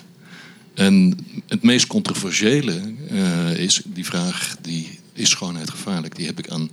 En 0.74 1.18
het 1.46 1.62
meest 1.62 1.86
controversiële 1.86 2.94
eh, 3.08 3.56
is 3.56 3.82
die 3.84 4.04
vraag: 4.04 4.56
die, 4.60 4.98
is 5.12 5.30
schoonheid 5.30 5.70
gevaarlijk? 5.70 6.16
Die 6.16 6.26
heb 6.26 6.38
ik 6.38 6.50
aan 6.50 6.70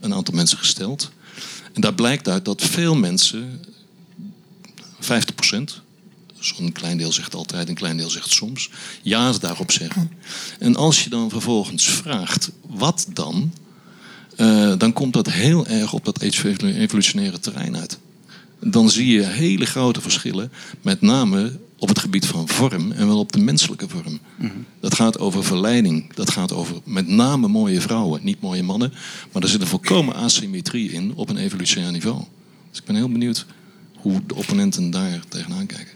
een 0.00 0.14
aantal 0.14 0.34
mensen 0.34 0.58
gesteld. 0.58 1.10
En 1.72 1.80
daar 1.80 1.94
blijkt 1.94 2.28
uit 2.28 2.44
dat 2.44 2.62
veel 2.62 2.94
mensen, 2.94 3.64
50 5.00 5.34
procent, 5.34 5.80
zo'n 6.38 6.72
klein 6.72 6.98
deel 6.98 7.12
zegt 7.12 7.34
altijd, 7.34 7.68
een 7.68 7.74
klein 7.74 7.96
deel 7.96 8.10
zegt 8.10 8.30
soms, 8.30 8.70
ja 9.02 9.32
daarop 9.32 9.70
zeggen. 9.70 10.10
En 10.58 10.76
als 10.76 11.04
je 11.04 11.10
dan 11.10 11.30
vervolgens 11.30 11.88
vraagt, 11.88 12.50
wat 12.66 13.06
dan? 13.12 13.52
Eh, 14.36 14.72
dan 14.78 14.92
komt 14.92 15.12
dat 15.12 15.30
heel 15.30 15.66
erg 15.66 15.92
op 15.92 16.04
dat 16.04 16.20
evolutionaire 16.20 17.38
terrein 17.38 17.76
uit. 17.76 17.98
Dan 18.60 18.90
zie 18.90 19.12
je 19.12 19.22
hele 19.22 19.66
grote 19.66 20.00
verschillen, 20.00 20.52
met 20.82 21.00
name 21.00 21.58
op 21.78 21.88
het 21.88 21.98
gebied 21.98 22.26
van 22.26 22.48
vorm 22.48 22.92
en 22.92 23.06
wel 23.06 23.18
op 23.18 23.32
de 23.32 23.38
menselijke 23.38 23.88
vorm. 23.88 24.20
Dat 24.80 24.94
gaat 24.94 25.18
over 25.18 25.44
verleiding, 25.44 26.14
dat 26.14 26.30
gaat 26.30 26.52
over 26.52 26.76
met 26.84 27.08
name 27.08 27.48
mooie 27.48 27.80
vrouwen, 27.80 28.20
niet 28.24 28.40
mooie 28.40 28.62
mannen, 28.62 28.92
maar 29.32 29.42
er 29.42 29.48
zit 29.48 29.60
een 29.60 29.66
volkomen 29.66 30.14
asymmetrie 30.14 30.90
in 30.90 31.12
op 31.14 31.28
een 31.28 31.36
evolutionair 31.36 31.92
niveau. 31.92 32.22
Dus 32.70 32.78
ik 32.78 32.84
ben 32.84 32.96
heel 32.96 33.12
benieuwd 33.12 33.46
hoe 33.94 34.20
de 34.26 34.34
opponenten 34.34 34.90
daar 34.90 35.20
tegenaan 35.28 35.66
kijken. 35.66 35.92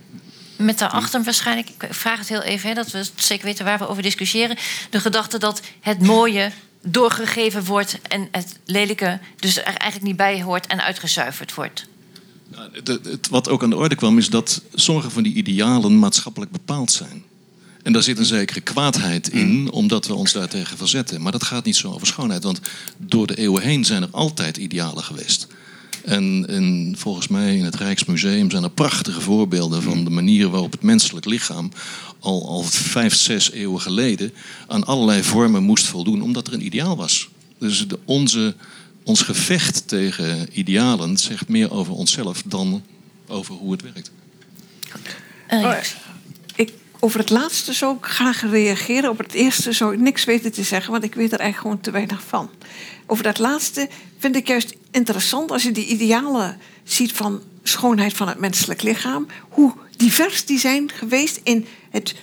Met 0.56 0.78
daarachter 0.78 1.22
waarschijnlijk, 1.22 1.68
ik 1.68 1.94
vraag 1.94 2.18
het 2.18 2.28
heel 2.28 2.42
even, 2.42 2.68
hè, 2.68 2.74
dat 2.74 2.90
we 2.90 3.08
zeker 3.14 3.44
weten 3.44 3.64
waar 3.64 3.78
we 3.78 3.88
over 3.88 4.02
discussiëren. 4.02 4.56
De 4.90 5.00
gedachte 5.00 5.38
dat 5.38 5.62
het 5.80 6.00
mooie 6.00 6.50
doorgegeven 6.82 7.64
wordt 7.64 7.98
en 8.02 8.28
het 8.30 8.58
lelijke 8.64 9.18
dus 9.36 9.56
er 9.56 9.64
eigenlijk 9.64 10.02
niet 10.02 10.16
bij 10.16 10.42
hoort 10.42 10.66
en 10.66 10.82
uitgezuiverd 10.82 11.54
wordt. 11.54 11.86
De- 12.82 13.00
het, 13.02 13.28
wat 13.28 13.48
ook 13.48 13.62
aan 13.62 13.70
de 13.70 13.76
orde 13.76 13.94
kwam, 13.94 14.18
is 14.18 14.30
dat 14.30 14.62
sommige 14.74 15.10
van 15.10 15.22
die 15.22 15.34
idealen 15.34 15.98
maatschappelijk 15.98 16.52
bepaald 16.52 16.92
zijn. 16.92 17.22
En 17.82 17.92
daar 17.92 18.02
zit 18.02 18.18
een 18.18 18.24
zekere 18.24 18.60
kwaadheid 18.60 19.28
in, 19.28 19.70
omdat 19.70 20.06
we 20.06 20.14
ons 20.14 20.32
daartegen 20.32 20.76
verzetten. 20.76 21.22
Maar 21.22 21.32
dat 21.32 21.44
gaat 21.44 21.64
niet 21.64 21.76
zo 21.76 21.92
over 21.92 22.06
schoonheid, 22.06 22.42
want 22.42 22.60
door 22.96 23.26
de 23.26 23.36
eeuwen 23.36 23.62
heen 23.62 23.84
zijn 23.84 24.02
er 24.02 24.08
altijd 24.10 24.56
idealen 24.56 25.04
geweest. 25.04 25.46
En, 26.04 26.44
en 26.48 26.94
volgens 26.98 27.28
mij 27.28 27.56
in 27.56 27.64
het 27.64 27.74
Rijksmuseum 27.74 28.50
zijn 28.50 28.62
er 28.62 28.70
prachtige 28.70 29.20
voorbeelden 29.20 29.82
van 29.82 30.04
de 30.04 30.10
manier 30.10 30.48
waarop 30.48 30.72
het 30.72 30.82
menselijk 30.82 31.26
lichaam 31.26 31.70
al, 32.20 32.48
al 32.48 32.62
vijf, 32.62 33.14
zes 33.14 33.50
eeuwen 33.50 33.80
geleden 33.80 34.32
aan 34.66 34.84
allerlei 34.84 35.22
vormen 35.22 35.62
moest 35.62 35.86
voldoen, 35.86 36.22
omdat 36.22 36.46
er 36.46 36.52
een 36.52 36.64
ideaal 36.64 36.96
was. 36.96 37.28
Dus 37.58 37.88
de, 37.88 37.98
onze, 38.04 38.54
ons 39.02 39.22
gevecht 39.22 39.88
tegen 39.88 40.48
idealen 40.52 41.16
zegt 41.16 41.48
meer 41.48 41.72
over 41.72 41.92
onszelf 41.92 42.42
dan 42.44 42.82
over 43.26 43.54
hoe 43.54 43.72
het 43.72 43.82
werkt. 43.82 44.10
Oh, 45.48 45.76
ik, 46.54 46.72
over 46.98 47.18
het 47.20 47.30
laatste 47.30 47.72
zou 47.72 47.96
ik 47.96 48.04
graag 48.04 48.40
reageren. 48.50 49.10
Op 49.10 49.18
het 49.18 49.32
eerste 49.32 49.72
zou 49.72 49.94
ik 49.94 50.00
niks 50.00 50.24
weten 50.24 50.52
te 50.52 50.62
zeggen, 50.62 50.92
want 50.92 51.04
ik 51.04 51.14
weet 51.14 51.32
er 51.32 51.38
eigenlijk 51.38 51.60
gewoon 51.60 51.80
te 51.80 51.90
weinig 51.90 52.22
van. 52.28 52.50
Over 53.06 53.24
dat 53.24 53.38
laatste 53.38 53.88
vind 54.18 54.36
ik 54.36 54.48
juist 54.48 54.74
interessant 54.90 55.50
als 55.50 55.62
je 55.62 55.72
die 55.72 55.86
idealen 55.86 56.58
ziet 56.84 57.12
van 57.12 57.42
schoonheid 57.68 58.12
van 58.12 58.28
het 58.28 58.38
menselijk 58.38 58.82
lichaam. 58.82 59.26
Hoe 59.48 59.72
divers 59.96 60.44
die 60.44 60.58
zijn 60.58 60.90
geweest 60.90 61.40
in 61.42 61.66
het 61.90 62.14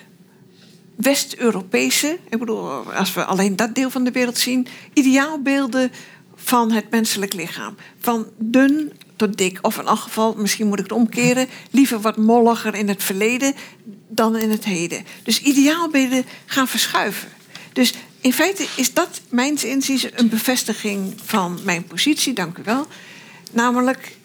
West-Europese. 0.95 2.19
Ik 2.29 2.39
bedoel, 2.39 2.93
als 2.93 3.13
we 3.13 3.25
alleen 3.25 3.55
dat 3.55 3.75
deel 3.75 3.89
van 3.89 4.03
de 4.03 4.11
wereld 4.11 4.37
zien. 4.37 4.67
Ideaalbeelden 4.93 5.91
van 6.35 6.71
het 6.71 6.89
menselijk 6.89 7.33
lichaam. 7.33 7.75
Van 7.99 8.25
dun 8.37 8.91
tot 9.15 9.37
dik. 9.37 9.59
Of 9.61 9.77
in 9.77 9.85
elk 9.85 9.99
geval, 9.99 10.33
misschien 10.37 10.67
moet 10.67 10.79
ik 10.79 10.83
het 10.83 10.93
omkeren. 10.93 11.47
Liever 11.71 12.01
wat 12.01 12.17
molliger 12.17 12.75
in 12.75 12.87
het 12.87 13.03
verleden 13.03 13.53
dan 14.07 14.37
in 14.37 14.49
het 14.49 14.65
heden. 14.65 15.05
Dus 15.23 15.41
ideaalbeelden 15.41 16.25
gaan 16.45 16.67
verschuiven. 16.67 17.29
Dus 17.73 17.93
in 18.21 18.33
feite 18.33 18.65
is 18.75 18.93
dat, 18.93 19.21
mijns 19.29 19.63
inziens, 19.63 20.07
een 20.13 20.29
bevestiging 20.29 21.13
van 21.25 21.59
mijn 21.63 21.83
positie. 21.83 22.33
Dank 22.33 22.57
u 22.57 22.61
wel. 22.63 22.87
Namelijk 23.51 24.17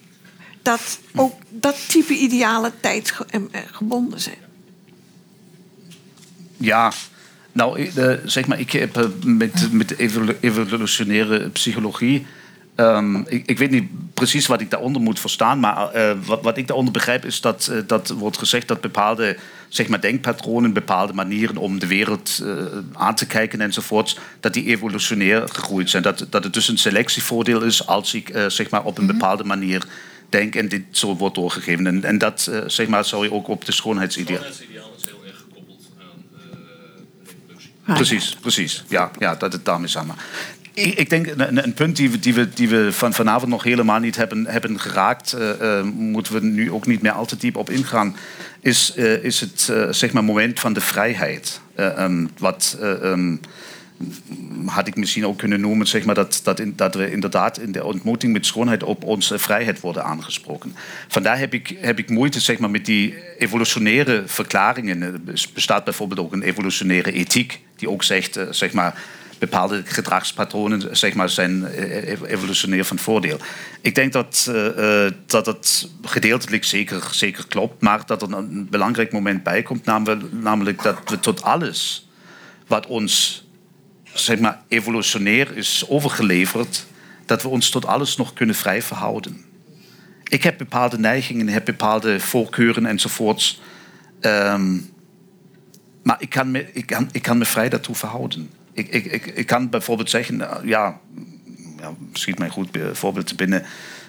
dat 0.62 0.98
ook 1.14 1.32
dat 1.48 1.76
type 1.88 2.14
idealen 2.14 2.72
tijdgebonden 2.80 4.20
zijn. 4.20 4.36
Ja, 6.56 6.92
nou, 7.52 7.84
eh, 7.86 8.12
zeg 8.24 8.46
maar, 8.46 8.60
ik 8.60 8.72
heb 8.72 8.96
eh, 8.96 9.04
met, 9.24 9.72
met 9.72 9.98
evolu- 9.98 10.36
evolutionaire 10.40 11.48
psychologie. 11.48 12.26
ehm, 12.74 13.16
ik, 13.16 13.42
ik 13.46 13.58
weet 13.58 13.70
niet 13.70 13.88
precies 14.14 14.46
wat 14.46 14.60
ik 14.60 14.70
daaronder 14.70 15.02
moet 15.02 15.20
verstaan, 15.20 15.60
maar 15.60 15.90
eh, 15.90 16.16
wat, 16.24 16.42
wat 16.42 16.56
ik 16.56 16.66
daaronder 16.66 16.92
begrijp 16.92 17.24
is 17.24 17.40
dat, 17.40 17.68
eh, 17.72 17.78
dat 17.86 18.08
wordt 18.08 18.38
gezegd 18.38 18.68
dat 18.68 18.80
bepaalde 18.80 19.36
zeg 19.68 19.88
maar, 19.88 20.00
denkpatronen, 20.00 20.72
bepaalde 20.72 21.12
manieren 21.12 21.56
om 21.56 21.78
de 21.78 21.86
wereld 21.86 22.40
eh, 22.44 22.52
aan 22.92 23.14
te 23.14 23.26
kijken 23.26 23.60
enzovoorts, 23.60 24.18
dat 24.40 24.52
die 24.52 24.66
evolutionair 24.66 25.48
gegroeid 25.48 25.90
zijn. 25.90 26.02
Dat, 26.02 26.26
dat 26.30 26.44
het 26.44 26.52
dus 26.52 26.68
een 26.68 26.78
selectievoordeel 26.78 27.62
is 27.62 27.86
als 27.86 28.14
ik 28.14 28.28
eh, 28.28 28.44
zeg 28.48 28.70
maar, 28.70 28.84
op 28.84 28.98
een 28.98 29.06
bepaalde 29.06 29.44
manier 29.44 29.86
denk 30.32 30.55
en 30.55 30.69
dit 30.69 30.82
zo 30.90 31.16
wordt 31.16 31.35
doorgegeven. 31.35 31.86
En, 31.86 32.05
en 32.05 32.19
dat 32.19 32.48
eh, 32.51 32.61
zeg 32.66 32.89
maar, 32.89 33.05
zou 33.05 33.24
je 33.24 33.32
ook 33.32 33.48
op 33.48 33.65
de 33.65 33.73
schoonheidsideaal. 33.73 34.44
is 34.44 34.59
heel 34.59 35.24
erg 35.27 35.36
gekoppeld 35.36 35.89
aan 37.86 37.94
Precies, 37.94 38.36
precies. 38.40 38.85
Ja, 38.89 39.11
ja 39.19 39.35
dat 39.35 39.52
het 39.52 39.65
daarmee 39.65 39.89
samen. 39.89 40.15
Ik, 40.74 40.94
ik 40.94 41.11
denk 41.11 41.27
een, 41.27 41.65
een 41.65 41.74
punt 41.74 41.97
die 41.97 42.11
we, 42.11 42.19
die 42.19 42.35
we, 42.35 42.48
die 42.48 42.69
we 42.69 42.93
van 42.93 43.12
vanavond 43.12 43.51
nog 43.51 43.62
helemaal 43.62 43.98
niet 43.98 44.16
hebben, 44.16 44.47
hebben 44.47 44.81
geraakt, 44.81 45.32
eh, 45.32 45.78
eh, 45.78 45.85
moeten 45.85 46.32
we 46.32 46.40
nu 46.40 46.73
ook 46.73 46.86
niet 46.86 47.02
meer 47.02 47.12
al 47.12 47.27
te 47.27 47.36
diep 47.36 47.57
op 47.57 47.70
ingaan, 47.70 48.16
is, 48.61 48.93
eh, 48.94 49.24
is 49.24 49.40
het 49.40 49.69
eh, 49.70 49.86
zeg 49.90 50.12
maar 50.12 50.24
moment 50.24 50.61
van 50.61 50.73
de 50.73 50.81
vrijheid. 50.81 51.61
Eh, 51.74 51.98
ehm, 51.98 52.27
wat 52.39 52.77
eh, 52.81 53.11
ehm, 53.11 53.36
had 54.66 54.86
ik 54.86 54.97
misschien 54.97 55.27
ook 55.27 55.39
kunnen 55.39 55.60
noemen, 55.60 55.86
zeg 55.86 56.05
maar, 56.05 56.14
dat, 56.14 56.40
dat, 56.43 56.60
in, 56.60 56.74
we 56.77 57.10
inderdaad 57.10 57.59
in 57.59 57.72
de 57.72 57.85
ontmoeting 57.85 58.32
met 58.32 58.47
schoonheid 58.47 58.82
op 58.82 59.05
onze 59.05 59.39
vrijheid 59.39 59.81
worden 59.81 60.05
aangesproken. 60.05 60.74
Vandaar 61.09 61.39
heb 61.39 61.55
ik, 61.55 61.77
heb 61.81 61.98
ik 61.98 62.10
moeite 62.10 62.40
zeg 62.40 62.59
maar, 62.59 62.70
met 62.70 62.86
die 62.86 63.14
evolutionaire 63.39 64.22
verklaringen. 64.27 65.02
Er 65.02 65.20
bestaat 65.55 65.85
bijvoorbeeld 65.85 66.20
ook 66.20 66.32
een 66.32 66.43
evolutionaire 66.43 67.12
ethiek, 67.12 67.60
die 67.77 67.90
ook 67.90 68.02
zegt, 68.02 68.36
eh, 68.36 68.47
zeg 68.51 68.72
maar, 68.72 69.02
bepaalde 69.40 69.82
gedragspatronen 69.85 70.97
zeg 70.97 71.14
maar, 71.14 71.28
zijn 71.28 71.64
eh, 71.64 72.20
evolutionair 72.31 72.85
van 72.85 72.98
voordeel. 72.98 73.39
Ik 73.81 73.94
denk 73.94 74.12
dat, 74.12 74.47
eh, 74.48 75.06
eh, 75.06 75.12
dat 75.27 75.89
gedeeltelijk 76.02 76.64
zeker, 76.64 77.09
zeker 77.10 77.47
klopt, 77.48 77.82
maar 77.82 78.02
dat 78.06 78.22
er 78.22 78.32
een 78.32 78.68
belangrijk 78.70 79.12
moment 79.12 79.43
bij 79.43 79.62
komt, 79.62 79.85
namelijk, 79.85 80.32
namelijk 80.32 80.82
dat 80.82 80.98
we 81.06 81.20
tot 81.20 81.43
alles 81.43 82.09
wat 82.66 82.86
ons 82.86 83.44
zeg 84.12 84.38
maar, 84.38 84.62
evolutionair 84.68 85.56
is 85.56 85.84
overgeleverd, 85.88 86.86
dat 87.26 87.42
we 87.42 87.48
ons 87.48 87.70
tot 87.70 87.86
alles 87.86 88.16
nog 88.16 88.32
kunnen 88.32 88.54
vrij 88.54 88.82
verhouden. 88.82 89.44
Ik 90.24 90.42
heb 90.42 90.58
bepaalde 90.58 90.98
neigingen, 90.98 91.48
heb 91.48 91.64
bepaalde 91.64 92.20
voorkeuren 92.20 92.86
enzovoorts. 92.86 93.60
Ehm, 94.20 94.78
maar 96.02 96.16
ik 96.18 96.30
kan, 96.30 96.50
me, 96.50 96.72
ik, 96.72 96.86
kan, 96.86 97.08
ik 97.12 97.22
kan 97.22 97.38
me 97.38 97.44
vrij 97.44 97.68
daartoe 97.68 97.94
verhouden. 97.94 98.50
Ik, 98.72 98.88
ik, 98.88 99.26
ik, 99.26 99.46
kan 99.46 99.68
bijvoorbeeld 99.68 100.10
zeggen, 100.10 100.40
eh, 100.50 100.68
ja, 100.68 101.00
ja 101.78 101.94
schiet 102.12 102.38
mij 102.38 102.48
goed 102.48 102.68
voorbeeld 102.92 103.26
te 103.26 103.34
binnen. 103.34 103.64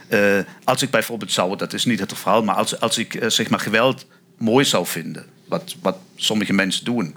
Eh, 0.07 0.39
als 0.63 0.81
ik 0.81 0.89
bijvoorbeeld 0.89 1.31
zou, 1.31 1.57
dat 1.57 1.73
is 1.73 1.85
niet 1.85 1.99
het 1.99 2.17
verhaal, 2.17 2.43
maar 2.43 2.55
als, 2.55 2.79
als 2.79 2.97
ik 2.97 3.15
eh, 3.15 3.29
zeg 3.29 3.49
maar 3.49 3.59
geweld 3.59 4.05
mooi 4.37 4.65
zou 4.65 4.85
vinden, 4.85 5.25
wat, 5.47 5.75
wat 5.81 5.97
sommige 6.15 6.53
mensen 6.53 6.85
doen, 6.85 7.15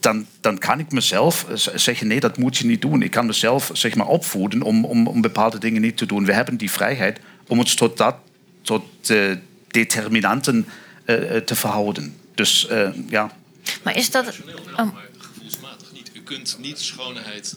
dan, 0.00 0.26
dan 0.40 0.58
kan 0.58 0.78
ik 0.78 0.92
mezelf 0.92 1.46
zeggen: 1.74 2.06
nee, 2.06 2.20
dat 2.20 2.38
moet 2.38 2.56
je 2.56 2.66
niet 2.66 2.80
doen. 2.80 3.02
Ik 3.02 3.10
kan 3.10 3.26
mezelf 3.26 3.70
zeg 3.72 3.94
maar, 3.94 4.06
opvoeden 4.06 4.62
om, 4.62 4.84
om, 4.84 5.06
om 5.06 5.20
bepaalde 5.20 5.58
dingen 5.58 5.82
niet 5.82 5.96
te 5.96 6.06
doen. 6.06 6.24
We 6.24 6.32
hebben 6.32 6.56
die 6.56 6.70
vrijheid 6.70 7.20
om 7.46 7.58
ons 7.58 7.74
tot, 7.74 7.96
dat, 7.96 8.16
tot 8.62 9.10
eh, 9.10 9.36
determinanten 9.68 10.66
eh, 11.04 11.36
eh, 11.36 11.44
te 11.44 11.54
verhouden. 11.54 12.16
Dus 12.34 12.66
ja. 13.08 13.36
Maar 13.82 13.96
is 13.96 14.10
dat... 14.10 14.38
Oh, 14.76 14.96
gevoelsmatig 15.18 15.92
niet. 15.92 16.10
U 16.14 16.20
kunt 16.20 16.56
niet 16.60 16.78
schoonheid, 16.78 17.56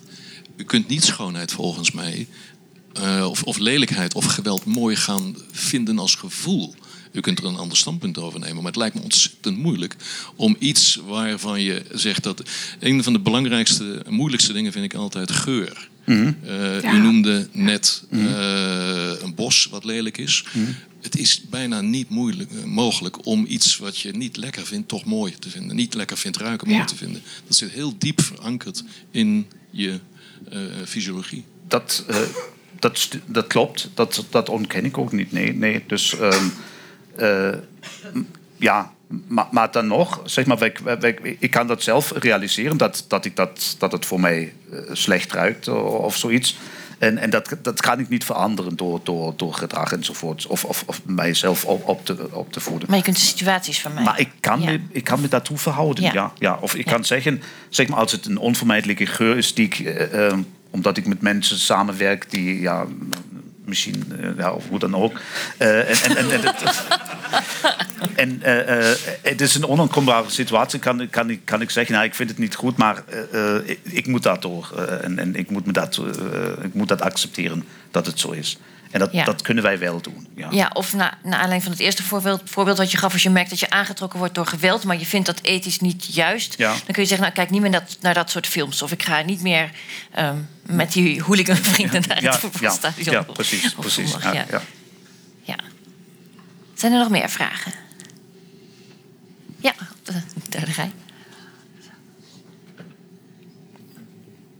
u 0.56 0.64
kunt 0.64 0.88
niet 0.88 1.04
schoonheid 1.04 1.52
volgens 1.52 1.92
mij, 1.92 2.28
of, 3.24 3.44
of 3.44 3.58
lelijkheid 3.58 4.14
of 4.14 4.26
geweld 4.26 4.66
mooi 4.66 4.96
gaan 4.96 5.36
vinden 5.52 6.00
als 6.00 6.16
gevoel. 6.16 6.76
U 7.14 7.20
kunt 7.20 7.40
er 7.40 7.46
een 7.46 7.56
ander 7.56 7.78
standpunt 7.78 8.18
over 8.18 8.40
nemen, 8.40 8.56
maar 8.56 8.66
het 8.66 8.76
lijkt 8.76 8.96
me 8.96 9.02
ontzettend 9.02 9.58
moeilijk 9.58 9.96
om 10.36 10.56
iets 10.60 11.00
waarvan 11.08 11.62
je 11.62 11.82
zegt 11.92 12.24
dat. 12.24 12.44
Een 12.80 13.04
van 13.04 13.14
de 13.14 13.20
belangrijkste, 13.20 14.06
moeilijkste 14.10 14.54
dingen 14.54 14.72
vind 14.72 14.86
ik 14.86 14.94
altijd 14.94 15.32
geur. 15.32 15.90
Mhm. 16.06 16.34
Eh, 16.46 16.82
Ja. 16.82 16.94
U 16.94 16.98
noemde 17.00 17.48
net 17.52 18.04
Mhm. 18.10 18.26
eh, 18.28 19.12
een 19.22 19.36
bos 19.36 19.68
wat 19.72 19.84
lelijk 19.84 20.18
is. 20.18 20.44
Mhm. 20.54 20.72
Het 21.02 21.18
is 21.18 21.42
bijna 21.50 21.82
niet 21.82 22.10
moeilijk, 22.10 22.52
eh, 22.52 22.64
mogelijk 22.64 23.26
om 23.26 23.46
iets 23.48 23.78
wat 23.78 23.98
je 23.98 24.12
niet 24.12 24.38
lekker 24.38 24.66
vindt, 24.66 24.88
toch 24.88 25.06
mooi 25.06 25.34
te 25.40 25.50
vinden. 25.50 25.76
Niet 25.76 25.94
lekker 25.94 26.18
vindt 26.18 26.38
ruiken, 26.38 26.68
mooi 26.68 26.80
Ja. 26.80 26.86
te 26.86 26.96
vinden. 26.96 27.22
Dat 27.48 27.56
zit 27.58 27.72
heel 27.72 27.96
diep 27.98 28.22
verankerd 28.22 28.84
in 29.12 29.48
je 29.72 30.00
eh, 30.52 30.60
fysiologie. 30.86 31.44
dat, 31.68 32.04
eh, 32.08 32.18
dat, 32.80 33.10
dat 33.26 33.48
klopt. 33.48 33.90
Dat, 33.94 34.26
dat 34.30 34.50
ontken 34.50 34.86
ik 34.86 34.98
ook 34.98 35.12
niet. 35.12 35.32
Nee, 35.32 35.54
nee. 35.54 35.84
Dus 35.88 36.14
ehm, 36.18 36.24
eh, 36.34 36.46
ja, 38.58 38.92
maar, 39.28 39.48
maar 39.52 39.72
dan 39.72 39.88
nog, 39.88 40.22
zeg 40.26 40.46
maar, 40.46 40.58
wij- 40.58 40.74
wij- 40.84 41.00
wij- 41.00 41.36
ik 41.40 41.52
kan 41.52 41.68
dat 41.68 41.84
zelf 41.84 42.12
realiseren 42.16 42.78
dat, 42.78 43.06
dat, 43.08 43.26
ik 43.26 43.36
dat, 43.36 43.76
dat 43.80 43.92
het 43.92 44.06
voor 44.06 44.20
mij 44.20 44.54
eh, 44.72 44.80
slecht 44.92 45.32
ruikt 45.32 45.68
of 45.68 46.18
zoiets. 46.18 46.58
En, 46.98 47.18
en 47.18 47.30
dat, 47.30 47.56
dat 47.62 47.82
kan 47.82 48.00
ik 48.00 48.10
niet 48.10 48.24
veranderen 48.26 48.76
door, 48.76 49.00
door, 49.04 49.34
door 49.38 49.54
gedrag 49.54 49.92
enzovoort. 49.94 50.48
Of, 50.48 50.66
of, 50.66 50.84
of 50.88 51.02
mijzelf 51.06 51.66
op, 51.66 51.88
op, 51.88 52.06
te, 52.06 52.28
op 52.32 52.52
te 52.52 52.60
voeden. 52.60 52.88
maar 52.90 52.98
je 52.98 53.04
kunt 53.04 53.16
de 53.16 53.22
situaties 53.22 53.82
van 53.82 53.94
mij. 53.94 54.04
Maar 54.04 54.20
ik 54.20 54.30
kan, 54.40 54.62
Ja. 54.62 54.66
me, 54.72 54.80
ik 54.92 55.04
kan 55.04 55.22
me 55.22 55.28
daartoe 55.28 55.58
verhouden. 55.58 56.04
Ja. 56.04 56.12
Ja. 56.14 56.32
Ja, 56.38 56.58
Of 56.62 56.76
ik 56.76 56.86
kan 56.86 57.06
zeggen, 57.06 57.42
zeg 57.70 57.88
maar, 57.88 58.00
als 58.00 58.12
het 58.12 58.26
een 58.26 58.38
onvermijdelijke 58.38 59.06
geur 59.06 59.38
is, 59.38 59.54
die 59.54 59.66
ik, 59.66 59.80
eh, 59.80 60.28
eh, 60.28 60.38
omdat 60.70 60.98
ik 60.98 61.06
met 61.08 61.22
mensen 61.22 61.58
samenwerk 61.58 62.26
die, 62.30 62.60
ja, 62.62 62.86
misschien, 63.66 64.04
eh, 64.22 64.30
ja, 64.38 64.52
of 64.52 64.68
hoe 64.70 64.80
dan 64.80 64.96
ook. 64.96 65.20
eh, 65.58 66.06
en 66.10 66.18
en, 68.16 68.42
eh, 68.68 68.96
het 69.22 69.42
is 69.42 69.56
een 69.56 69.66
onontkombare 69.68 70.30
situatie, 70.30 70.80
kan, 70.80 71.10
kan, 71.10 71.30
ik, 71.30 71.42
kan 71.44 71.62
ik 71.62 71.70
zeggen, 71.70 71.94
nou, 71.94 72.06
ik 72.06 72.16
vind 72.16 72.30
het 72.30 72.38
niet 72.38 72.56
goed, 72.56 72.78
maar 72.78 73.04
ik, 73.66 73.80
ik 73.84 74.08
moet 74.08 74.24
daardoor. 74.24 74.72
eh, 74.78 75.04
en 75.04 75.20
en 75.20 75.36
ik, 75.36 75.50
moet 75.50 75.66
me 75.66 75.72
dat, 75.72 76.02
ik 76.62 76.74
moet 76.74 76.88
dat 76.88 77.02
accepteren 77.02 77.64
dat 77.92 78.06
het 78.06 78.20
zo 78.20 78.32
is. 78.32 78.58
En 78.94 79.00
dat, 79.00 79.12
Ja. 79.12 79.24
dat 79.24 79.42
kunnen 79.42 79.64
wij 79.64 79.80
wel 79.80 80.02
doen. 80.02 80.28
Ja. 80.36 80.48
Ja, 80.52 80.70
of 80.74 80.94
na, 80.94 81.18
naar 81.24 81.34
aanleiding 81.34 81.64
van 81.64 81.72
het 81.72 81.82
eerste 81.82 82.04
voorbeeld, 82.04 82.42
voorbeeld 82.46 82.78
wat 82.78 82.92
je 82.92 82.98
gaf... 82.98 83.14
als 83.14 83.24
je 83.24 83.30
merkt 83.30 83.50
dat 83.50 83.60
je 83.60 83.70
aangetrokken 83.70 84.20
wordt 84.20 84.36
door 84.36 84.46
geweld... 84.46 84.84
maar 84.84 85.00
je 85.00 85.06
vindt 85.06 85.26
dat 85.26 85.40
ethisch 85.42 85.80
niet 85.80 86.06
juist... 86.06 86.58
Ja. 86.58 86.72
dan 86.72 86.94
kun 86.94 87.02
je 87.02 87.08
zeggen, 87.08 87.20
nou, 87.22 87.32
kijk 87.34 87.50
niet 87.50 87.62
meer 87.62 87.72
dat, 87.72 87.98
naar 88.02 88.14
dat 88.14 88.30
soort 88.30 88.48
films. 88.48 88.82
Of 88.82 88.92
ik 88.92 89.04
ga 89.04 89.22
niet 89.22 89.42
meer 89.42 89.72
ehm, 90.12 90.38
met 90.62 90.92
die 90.92 91.22
hooliganvrienden 91.24 92.04
naar 92.08 92.22
het 92.22 92.36
voetbalstadion. 92.36 93.14
ja, 93.14 93.22
precies. 93.22 93.76
Op 93.76 93.82
precies. 93.82 94.12
zondag, 94.12 94.34
Ja, 94.34 94.46
ja. 94.50 94.62
ja. 95.42 95.56
Zijn 96.74 96.92
er 96.94 97.00
nog 97.00 97.10
meer 97.10 97.30
vragen? 97.30 97.74
Ja, 99.60 99.74
op 99.80 100.06
de 100.06 100.14
derde 100.50 100.72
rij. 100.72 100.92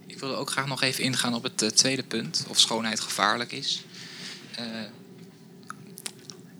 Ik 0.06 0.18
wilde 0.18 0.34
ook 0.34 0.50
graag 0.50 0.66
nog 0.66 0.82
even 0.82 1.04
ingaan 1.04 1.34
op 1.34 1.42
het 1.42 1.62
eh, 1.62 1.68
tweede 1.68 2.02
punt, 2.02 2.46
of 2.48 2.58
schoonheid 2.58 3.00
gevaarlijk 3.00 3.52
is. 3.52 3.84
Eh, 4.56 4.64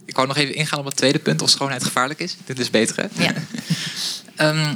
ik 0.04 0.14
wou 0.14 0.28
nog 0.28 0.36
even 0.36 0.54
ingaan 0.54 0.78
op 0.78 0.84
het 0.84 0.96
tweede 0.96 1.18
punt, 1.18 1.42
of 1.42 1.50
schoonheid 1.50 1.84
gevaarlijk 1.84 2.20
is. 2.20 2.36
Dit 2.44 2.58
is 2.58 2.70
beter, 2.70 2.96
hè? 2.96 3.24
Ja. 3.24 3.32
Ehm, 4.34 4.74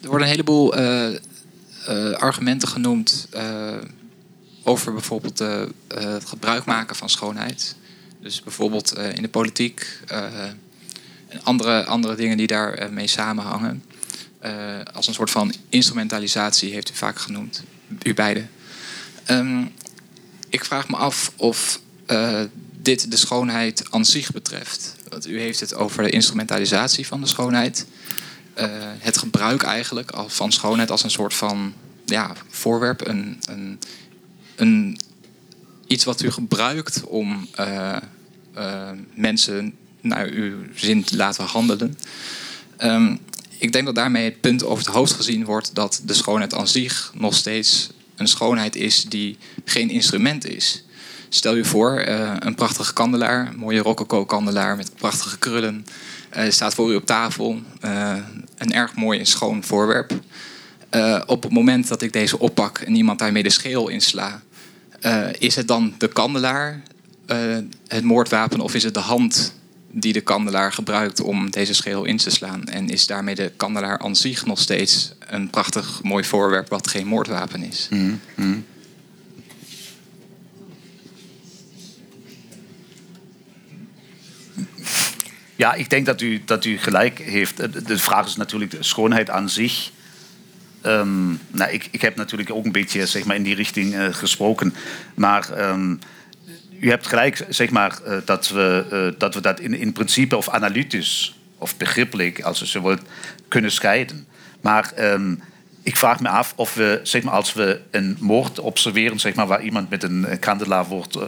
er 0.00 0.08
worden 0.08 0.22
een 0.22 0.32
heleboel 0.32 0.76
eh, 0.76 1.14
eh, 1.14 2.12
argumenten 2.12 2.68
genoemd 2.68 3.28
over 4.62 4.92
bijvoorbeeld 4.92 5.38
het 5.88 6.24
gebruik 6.24 6.64
maken 6.64 6.96
van 6.96 7.08
schoonheid. 7.10 7.76
Dus 8.20 8.42
bijvoorbeeld 8.42 8.98
in 8.98 9.22
de 9.22 9.28
politiek 9.28 9.98
en 11.28 11.42
andere, 11.42 11.84
andere 11.84 12.14
dingen 12.14 12.36
die 12.36 12.46
daarmee 12.46 12.90
mee 12.90 13.06
samenhangen. 13.06 13.84
Als 14.92 15.06
een 15.06 15.14
soort 15.14 15.30
van 15.30 15.54
instrumentalisatie 15.68 16.72
heeft 16.72 16.90
u 16.90 16.94
vaak 16.94 17.18
genoemd, 17.18 17.62
u 18.02 18.14
beiden. 18.14 18.50
Ehm, 19.24 19.64
ik 20.48 20.64
vraag 20.64 20.88
me 20.88 20.96
af 20.96 21.32
of 21.36 21.80
eh, 22.06 22.40
dit 22.80 23.10
de 23.10 23.16
schoonheid 23.16 23.84
aan 23.90 24.04
zich 24.04 24.30
betreft. 24.30 24.96
U 25.28 25.40
heeft 25.40 25.60
het 25.60 25.74
over 25.74 26.02
de 26.02 26.10
instrumentalisatie 26.10 27.06
van 27.06 27.20
de 27.20 27.26
schoonheid. 27.26 27.86
Eh, 28.54 28.68
het 28.98 29.18
gebruik 29.18 29.62
eigenlijk 29.62 30.12
van 30.26 30.52
schoonheid 30.52 30.90
als 30.90 31.02
een 31.02 31.10
soort 31.10 31.34
van 31.34 31.74
ja, 32.04 32.32
voorwerp. 32.48 33.06
Een, 33.06 33.38
een, 33.48 33.78
een, 34.56 34.98
iets 35.86 36.04
wat 36.04 36.22
u 36.22 36.30
gebruikt 36.30 37.04
om 37.04 37.48
eh, 37.54 37.98
mensen 39.14 39.74
naar 40.00 40.26
uw 40.26 40.56
zin 40.74 41.04
te 41.04 41.16
laten 41.16 41.44
handelen. 41.44 41.98
Ehm, 42.76 43.16
ik 43.58 43.72
denk 43.72 43.84
dat 43.84 43.94
daarmee 43.94 44.24
het 44.24 44.40
punt 44.40 44.64
over 44.64 44.84
het 44.84 44.94
hoofd 44.94 45.12
gezien 45.12 45.44
wordt 45.44 45.74
dat 45.74 46.02
de 46.04 46.14
schoonheid 46.14 46.54
aan 46.54 46.68
zich 46.68 47.12
nog 47.14 47.34
steeds 47.34 47.90
een 48.16 48.28
schoonheid 48.28 48.76
is 48.76 49.04
die 49.04 49.38
geen 49.64 49.90
instrument 49.90 50.46
is. 50.46 50.84
Stel 51.34 51.56
je 51.56 51.64
voor, 51.64 51.98
eh, 51.98 52.32
een 52.38 52.54
prachtige 52.54 52.92
kandelaar, 52.92 53.46
een 53.46 53.58
mooie 53.58 53.80
rococo-kandelaar 53.80 54.76
met 54.76 54.94
prachtige 54.96 55.38
krullen, 55.38 55.86
eh, 56.30 56.50
staat 56.50 56.74
voor 56.74 56.92
u 56.92 56.94
op 56.94 57.06
tafel. 57.06 57.60
Eh, 57.80 58.16
een 58.56 58.72
erg 58.72 58.94
mooi 58.94 59.18
en 59.18 59.26
schoon 59.26 59.64
voorwerp. 59.64 60.12
Op 61.26 61.42
het 61.42 61.52
moment 61.52 61.88
dat 61.88 62.02
ik 62.02 62.12
deze 62.12 62.38
oppak 62.38 62.78
en 62.78 62.94
iemand 62.94 63.18
daarmee 63.18 63.42
de 63.42 63.50
scheel 63.50 63.88
insla, 63.88 64.42
is 65.38 65.56
het 65.56 65.68
dan 65.68 65.94
de 65.98 66.08
kandelaar 66.08 66.82
het 67.88 68.04
moordwapen 68.04 68.60
of 68.60 68.74
is 68.74 68.82
het 68.82 68.94
de 68.94 69.00
hand 69.00 69.54
die 69.90 70.12
de 70.12 70.20
kandelaar 70.20 70.72
gebruikt 70.72 71.20
om 71.20 71.50
deze 71.50 71.74
scheel 71.74 72.04
in 72.04 72.16
te 72.16 72.30
slaan? 72.30 72.64
En 72.64 72.88
is 72.88 73.06
daarmee 73.06 73.34
de 73.34 73.52
kandelaar 73.56 73.98
aan 73.98 74.16
zich 74.16 74.46
nog 74.46 74.60
steeds 74.60 75.12
een 75.26 75.50
prachtig 75.50 76.02
mooi 76.02 76.24
voorwerp 76.24 76.68
wat 76.68 76.88
geen 76.88 77.06
moordwapen 77.06 77.62
is? 77.62 77.88
Mhm. 77.90 78.56
Ja, 85.56 85.74
ik 85.74 85.90
denk 85.90 86.06
dat 86.06 86.20
u, 86.20 86.42
dat 86.44 86.64
u 86.64 86.78
gelijk 86.78 87.18
heeft. 87.18 87.56
De- 87.86 87.98
vraag 87.98 88.26
is 88.26 88.36
natuurlijk 88.36 88.70
de 88.70 88.82
schoonheid 88.82 89.30
aan 89.30 89.48
zich. 89.48 89.90
Ehm, 90.80 91.28
nou, 91.50 91.70
ik, 91.70 91.88
ik 91.90 92.00
heb 92.00 92.16
natuurlijk 92.16 92.50
ook 92.50 92.64
een 92.64 92.72
beetje 92.72 93.06
zeg 93.06 93.24
maar, 93.24 93.36
in 93.36 93.42
die 93.42 93.54
richting 93.54 93.94
eh, 93.94 94.06
gesproken. 94.10 94.74
Maar 95.14 95.50
ehm, 95.50 95.94
u 96.80 96.90
hebt 96.90 97.06
gelijk 97.06 97.46
zeg 97.48 97.70
maar, 97.70 97.98
eh, 98.04 98.16
dat, 98.24 98.48
we, 98.48 98.84
eh, 98.90 99.18
dat 99.18 99.34
we 99.34 99.40
dat 99.40 99.60
in, 99.60 99.74
in 99.74 99.92
principe 99.92 100.36
of 100.36 100.48
analytisch 100.48 101.38
of 101.58 101.76
begrippelijk, 101.76 102.40
als 102.40 102.62
u 102.62 102.66
zo 102.66 102.82
wilt, 102.82 103.02
kunnen 103.48 103.72
scheiden. 103.72 104.26
Maar 104.60 104.92
ehm, 104.92 105.34
ik 105.82 105.96
vraag 105.96 106.20
me 106.20 106.28
af 106.28 106.52
of 106.56 106.74
we, 106.74 107.00
zeg 107.02 107.22
maar, 107.22 107.34
als 107.34 107.52
we 107.52 107.80
een 107.90 108.16
moord 108.20 108.58
observeren, 108.58 109.20
zeg 109.20 109.34
maar, 109.34 109.46
waar 109.46 109.62
iemand 109.62 109.90
met 109.90 110.02
een 110.02 110.38
kandelaar 110.40 110.86
wordt 110.86 111.18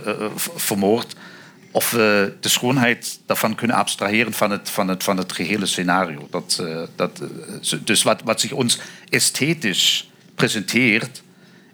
vermoord, 0.57 1.17
of 1.77 1.91
we 1.91 2.37
de 2.41 2.49
schoonheid 2.49 3.19
daarvan 3.27 3.55
kunnen 3.55 3.77
abstraheren 3.77 4.33
van 4.33 4.51
het, 4.51 4.71
van 4.71 4.89
het, 4.89 5.03
van 5.05 5.17
het 5.17 5.33
gehele 5.33 5.67
scenario. 5.67 6.27
Dat, 6.31 6.59
eh, 6.61 6.83
dat, 6.95 7.21
eh, 7.21 7.79
dus 7.85 8.03
wat, 8.03 8.21
wat 8.25 8.41
zich 8.41 8.53
ons 8.53 8.79
esthetisch 9.09 10.11
presenteert, 10.35 11.23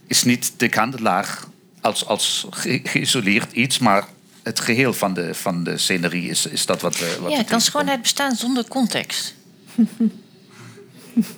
is 0.07 0.23
niet 0.23 0.53
de 0.57 0.69
kandelaar 0.69 1.39
als, 1.81 2.07
als 2.07 2.47
ge- 2.51 2.81
geïsoleerd 2.85 3.53
iets, 3.53 3.79
maar 3.79 4.05
het 4.43 4.61
geheel 4.61 4.93
van 4.93 5.15
de, 5.15 5.35
van 5.35 5.65
de 5.65 5.79
scenerie 5.79 6.29
is, 6.29 6.47
is 6.47 6.67
dat 6.67 6.81
wat 6.81 6.99
we. 6.99 7.17
Wat 7.21 7.33
Ja, 7.33 7.43
kan 7.43 7.61
schoonheid 7.61 8.03
bestaan 8.03 8.35
zonder 8.37 8.69
context? 8.69 9.35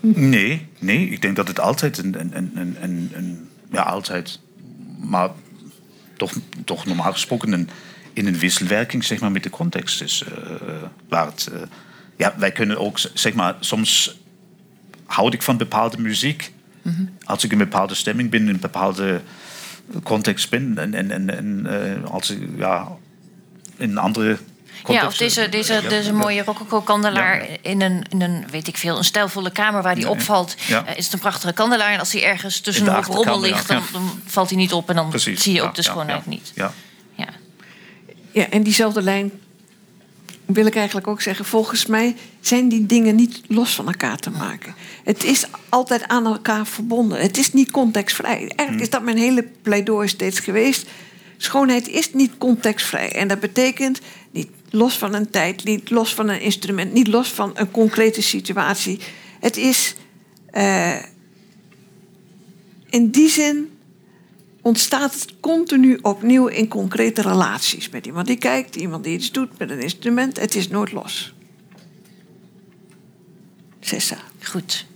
Nee, 0.00 0.66
nee, 0.78 1.08
ik 1.08 1.22
denk 1.22 1.36
dat 1.36 1.48
het 1.48 1.60
altijd 1.60 1.98
een, 1.98 2.20
een, 2.20 2.36
een, 2.36 2.50
een, 2.54 2.76
een, 2.82 3.10
een- 3.14 3.48
ja, 3.72 3.82
altijd, 3.82 4.40
maar 5.00 5.30
toch, 6.16 6.32
toch 6.64 6.86
normaal 6.86 7.12
gesproken 7.12 7.52
een, 7.52 7.68
in 8.14 8.26
een 8.26 8.38
wisselwerking 8.38 9.04
zeg 9.04 9.20
maar, 9.20 9.32
met 9.32 9.42
de 9.42 9.50
context 9.50 10.02
is. 10.02 10.22
eh, 10.24 10.32
waar 11.08 11.26
het, 11.26 11.46
eh, 11.52 11.60
ja, 12.16 12.34
wij 12.38 12.52
kunnen 12.52 12.78
ook, 12.78 12.98
zeg 13.14 13.34
maar, 13.34 13.54
soms 13.60 14.16
houd 15.06 15.32
ik 15.34 15.42
van 15.42 15.56
bepaalde 15.56 15.98
muziek. 16.00 16.52
Als 17.24 17.44
ik 17.44 17.52
in 17.52 17.60
een 17.60 17.68
bepaalde 17.68 17.94
stemming 17.94 18.30
ben, 18.30 18.40
in 18.40 18.48
een 18.48 18.60
bepaalde 18.60 19.20
context 20.02 20.50
ben 20.50 20.78
en, 20.78 20.94
en, 20.94 21.10
en, 21.10 21.36
en 21.36 21.66
eh, 22.04 22.10
als 22.10 22.30
ik 22.30 22.48
ja, 22.56 22.88
in 23.76 23.90
een 23.90 23.98
andere 23.98 24.38
Ja, 24.88 25.06
of 25.06 25.16
deze, 25.16 25.48
deze, 25.48 25.82
deze 25.88 26.12
mooie 26.12 26.42
rococo-kandelaar 26.44 27.46
in, 27.62 27.80
een, 27.80 28.04
in 28.08 28.20
een, 28.22 28.44
weet 28.50 28.66
ik 28.68 28.76
veel, 28.76 28.96
een 28.98 29.04
stijlvolle 29.04 29.50
kamer 29.50 29.82
waar 29.82 29.94
die 29.94 30.04
Ja. 30.04 30.10
opvalt. 30.10 30.54
Ja. 30.66 30.84
eh, 30.86 30.96
is 30.96 31.04
het 31.04 31.12
een 31.14 31.18
prachtige 31.20 31.52
kandelaar. 31.52 31.92
En 31.92 31.98
als 31.98 32.12
hij 32.12 32.24
ergens 32.24 32.60
tussen 32.60 32.86
een 32.86 33.02
rommel 33.02 33.40
ligt, 33.40 33.68
dan, 33.68 33.82
dan 33.92 34.20
valt 34.26 34.48
hij 34.48 34.58
niet 34.58 34.72
op. 34.72 34.88
En 34.88 34.94
dan 34.96 35.08
Precies, 35.08 35.42
zie 35.42 35.52
je 35.54 35.62
ook 35.62 35.74
de 35.74 35.82
schoonheid 35.82 36.26
niet. 36.26 36.52
Ja. 36.54 36.72
Ja, 38.34 38.50
en 38.50 38.62
diezelfde 38.62 39.02
lijn 39.02 39.30
wil 40.44 40.66
ik 40.66 40.76
eigenlijk 40.76 41.06
ook 41.06 41.20
zeggen. 41.20 41.44
Volgens 41.44 41.86
mij 41.86 42.16
zijn 42.40 42.68
die 42.68 42.86
dingen 42.86 43.14
niet 43.14 43.40
los 43.46 43.74
van 43.74 43.86
elkaar 43.86 44.18
te 44.18 44.30
maken. 44.30 44.74
Het 45.04 45.24
is 45.24 45.46
altijd 45.68 46.08
aan 46.08 46.26
elkaar 46.26 46.66
verbonden. 46.66 47.20
Het 47.20 47.36
is 47.36 47.52
niet 47.52 47.70
contextvrij. 47.70 48.38
Eigenlijk 48.56 48.80
is 48.80 48.90
dat 48.90 49.02
mijn 49.02 49.16
hele 49.16 49.48
pleidooi 49.62 50.08
steeds 50.08 50.38
geweest. 50.38 50.86
Schoonheid 51.36 51.88
is 51.88 52.12
niet 52.12 52.38
contextvrij. 52.38 53.12
En 53.12 53.28
dat 53.28 53.40
betekent 53.40 54.00
niet 54.30 54.48
los 54.70 54.98
van 54.98 55.14
een 55.14 55.30
tijd, 55.30 55.64
niet 55.64 55.90
los 55.90 56.14
van 56.14 56.28
een 56.28 56.40
instrument, 56.40 56.92
niet 56.92 57.08
los 57.08 57.28
van 57.28 57.50
een 57.54 57.70
concrete 57.70 58.22
situatie. 58.22 58.98
Het 59.40 59.56
is 59.56 59.94
eh, 60.50 61.02
in 62.90 63.10
die 63.10 63.28
zin 63.28 63.73
ontstaat 64.64 65.12
het 65.12 65.34
continu 65.40 65.98
opnieuw 66.02 66.46
in 66.46 66.68
concrete 66.68 67.22
relaties. 67.22 67.88
Met 67.88 68.06
iemand 68.06 68.26
die 68.26 68.36
kijkt, 68.36 68.76
iemand 68.76 69.04
die 69.04 69.14
iets 69.14 69.30
doet 69.30 69.58
met 69.58 69.70
een 69.70 69.80
instrument. 69.80 70.40
Het 70.40 70.54
is 70.54 70.68
nooit 70.68 70.92
los. 70.92 71.34
Sessa. 73.80 74.16
Goed. 74.42 74.86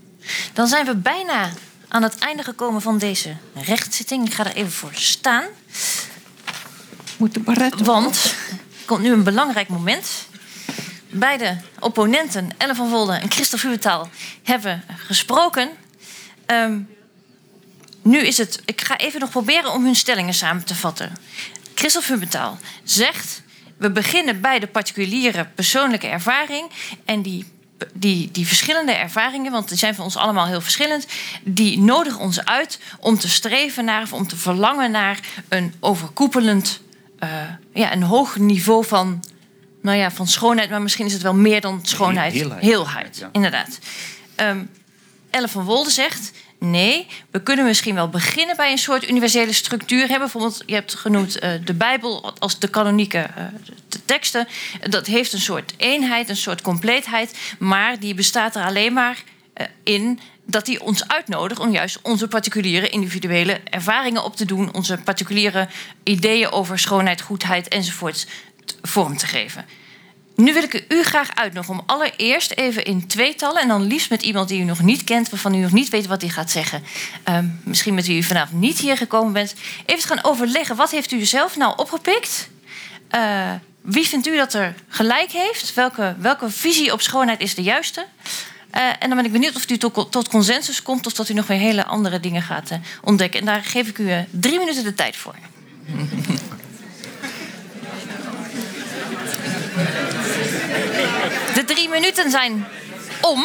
Dan 0.53 0.67
zijn 0.67 0.87
we 0.87 0.97
bijna 0.97 1.51
aan 1.89 2.03
het 2.03 2.19
einde 2.19 2.43
gekomen 2.43 2.83
van 2.83 2.99
deze 2.99 3.37
rechtszitting. 3.55 4.27
Ik 4.27 4.35
ga 4.35 4.47
er 4.47 4.55
even 4.55 4.73
voor 4.73 4.95
staan. 4.95 5.45
Moet 7.17 7.35
de 7.35 7.41
baret 7.41 7.81
Want 7.81 8.25
er 8.25 8.87
komt 8.87 9.03
nu 9.03 9.13
een 9.13 9.23
belangrijk 9.23 9.69
moment. 9.69 10.27
Beide 11.11 11.57
opponenten, 11.79 12.51
Ellen 12.57 12.77
van 12.77 12.89
Volde 12.89 13.13
en 13.13 13.31
Christophe 13.31 13.67
Hubetaal, 13.67 14.09
hebben 14.43 14.85
gesproken. 15.07 15.71
Ehm, 16.47 16.81
nu 18.03 18.19
is 18.19 18.39
het. 18.39 18.61
Ik 18.65 18.81
ga 18.81 18.97
even 18.97 19.21
nog 19.21 19.31
proberen 19.31 19.73
om 19.73 19.85
hun 19.85 19.95
stellingen 19.97 20.35
samen 20.35 20.65
te 20.65 20.75
vatten. 20.75 21.13
Christophe 21.75 22.13
Hubetaal 22.13 22.59
zegt. 22.85 23.43
We 23.77 23.91
beginnen 23.91 24.41
bij 24.41 24.59
de 24.59 24.67
particuliere 24.67 25.45
persoonlijke 25.55 26.07
ervaring. 26.07 26.71
En 27.05 27.23
die, 27.23 27.45
die, 27.95 28.31
die 28.31 28.47
verschillende 28.47 28.93
ervaringen, 28.93 29.53
want 29.53 29.69
die 29.69 29.79
zijn 29.79 29.95
voor 29.95 30.05
ons 30.05 30.17
allemaal 30.17 30.47
heel 30.47 30.61
verschillend, 30.61 31.07
die 31.43 31.79
nodigen 31.79 32.21
ons 32.21 32.45
uit 32.45 32.79
om 33.01 33.19
te 33.19 33.29
streven 33.29 33.85
naar 33.85 34.03
of 34.03 34.13
om 34.13 34.27
te 34.29 34.37
verlangen 34.37 34.91
naar 34.91 35.19
een 35.49 35.75
overkoepelend, 35.81 36.81
eh, 37.19 37.29
ja, 37.75 37.93
een 37.93 38.03
hoog 38.03 38.37
niveau 38.37 38.85
van, 38.87 39.25
nou 39.83 39.99
ja, 39.99 40.11
van 40.11 40.27
schoonheid, 40.27 40.71
maar 40.71 40.83
misschien 40.83 41.07
is 41.07 41.13
het 41.13 41.23
wel 41.23 41.35
meer 41.35 41.61
dan 41.61 41.81
schoonheid. 41.83 42.33
Heelheid. 42.33 42.63
Heelheid, 42.63 43.17
Ja. 43.17 43.29
inderdaad. 43.33 43.79
Ehm 44.35 44.65
Elle 45.31 45.49
van 45.49 45.65
Wolde 45.65 45.91
zegt... 45.91 46.31
nee, 46.59 47.07
we 47.31 47.43
kunnen 47.43 47.65
misschien 47.65 47.95
wel 47.95 48.09
beginnen 48.09 48.57
bij 48.57 48.71
een 48.71 48.79
soort 48.79 49.09
universele 49.09 49.53
structuur. 49.53 50.09
Hè? 50.09 50.19
Bijvoorbeeld, 50.19 50.63
je 50.67 50.75
hebt 50.75 50.95
genoemd 50.95 51.39
eh, 51.39 51.51
de 51.65 51.75
Bijbel 51.75 52.33
als 52.39 52.59
de 52.59 52.69
kanonieke 52.69 53.19
eh, 53.19 53.45
teksten. 54.05 54.49
Dat 54.81 55.07
heeft 55.07 55.33
een 55.33 55.41
soort 55.41 55.75
eenheid, 55.77 56.29
een 56.29 56.37
soort 56.37 56.61
compleetheid... 56.61 57.39
maar 57.59 57.99
die 57.99 58.15
bestaat 58.15 58.57
er 58.57 58.65
alleen 58.65 58.93
maar 58.93 59.23
eh, 59.53 59.67
in 59.83 60.21
dat 60.45 60.67
die 60.67 60.83
ons 60.83 61.09
uitnodigt 61.09 61.61
om 61.61 61.73
juist 61.73 61.99
onze 62.03 62.29
particuliere 62.29 62.89
individuele 62.89 63.61
ervaringen 63.65 64.25
op 64.25 64.37
te 64.37 64.45
doen, 64.45 64.75
onze 64.75 64.99
particuliere 65.05 65.69
ideeën 66.03 66.51
over 66.51 66.79
schoonheid, 66.79 67.21
goedheid 67.21 67.69
enzovoort 67.69 68.27
t- 68.65 68.79
vorm 68.83 69.17
te 69.17 69.27
geven. 69.27 69.65
Nu 70.39 70.53
wil 70.53 70.63
ik 70.63 70.85
u 70.89 71.03
graag 71.03 71.35
uitnodigen 71.35 71.75
om 71.75 71.83
allereerst 71.87 72.51
even 72.51 72.85
in 72.85 73.07
tweetallen... 73.07 73.63
en 73.63 73.69
dan 73.69 73.83
liefst 73.83 74.11
met 74.11 74.23
iemand 74.23 74.49
die 74.49 74.61
u 74.61 74.65
nog 74.65 74.83
niet 74.83 75.05
kent... 75.05 75.31
waarvan 75.31 75.55
u 75.55 75.59
nog 75.59 75.73
niet 75.73 75.89
weet 75.89 76.07
wat 76.07 76.21
hij 76.21 76.31
gaat 76.31 76.51
zeggen. 76.51 76.83
Ehm, 77.23 77.47
misschien 77.65 77.95
met 77.95 78.07
wie 78.07 78.17
u 78.17 78.23
vanavond 78.23 78.61
niet 78.61 78.79
hier 78.79 78.97
gekomen 78.97 79.33
bent. 79.33 79.55
Even 79.87 80.09
gaan 80.09 80.25
overleggen, 80.25 80.77
wat 80.77 80.91
heeft 80.91 81.13
u 81.13 81.25
zelf 81.25 81.57
nou 81.57 81.73
opgepikt? 81.77 82.49
Eh, 83.09 83.51
wie 83.81 84.07
vindt 84.07 84.27
u 84.27 84.37
dat 84.37 84.55
er 84.55 84.75
gelijk 84.89 85.31
heeft? 85.31 85.75
Welke, 85.75 86.15
welke 86.19 86.51
visie 86.51 86.93
op 86.93 87.01
schoonheid 87.01 87.41
is 87.41 87.55
de 87.55 87.63
juiste? 87.63 88.07
Eh, 88.71 88.83
en 88.83 89.09
dan 89.09 89.17
ben 89.17 89.25
ik 89.25 89.33
benieuwd 89.33 89.57
of 89.57 89.71
u 89.71 89.77
tot, 89.77 90.13
tot 90.13 90.29
consensus 90.29 90.83
komt... 90.83 91.07
of 91.07 91.13
dat 91.13 91.29
u 91.29 91.35
nog 91.35 91.47
weer 91.47 91.59
hele 91.59 91.85
andere 91.85 92.21
dingen 92.21 92.43
gaat 92.43 92.71
eh, 92.71 92.79
ontdekken. 93.03 93.41
En 93.41 93.47
daar 93.47 93.63
geef 93.63 93.89
ik 93.89 93.99
u 93.99 94.11
drie 94.31 94.59
minuten 94.59 94.85
de 94.85 94.95
tijd 94.95 95.17
voor. 95.17 95.35
Minuten 102.09 102.31
zijn 102.31 102.67
om. 103.21 103.45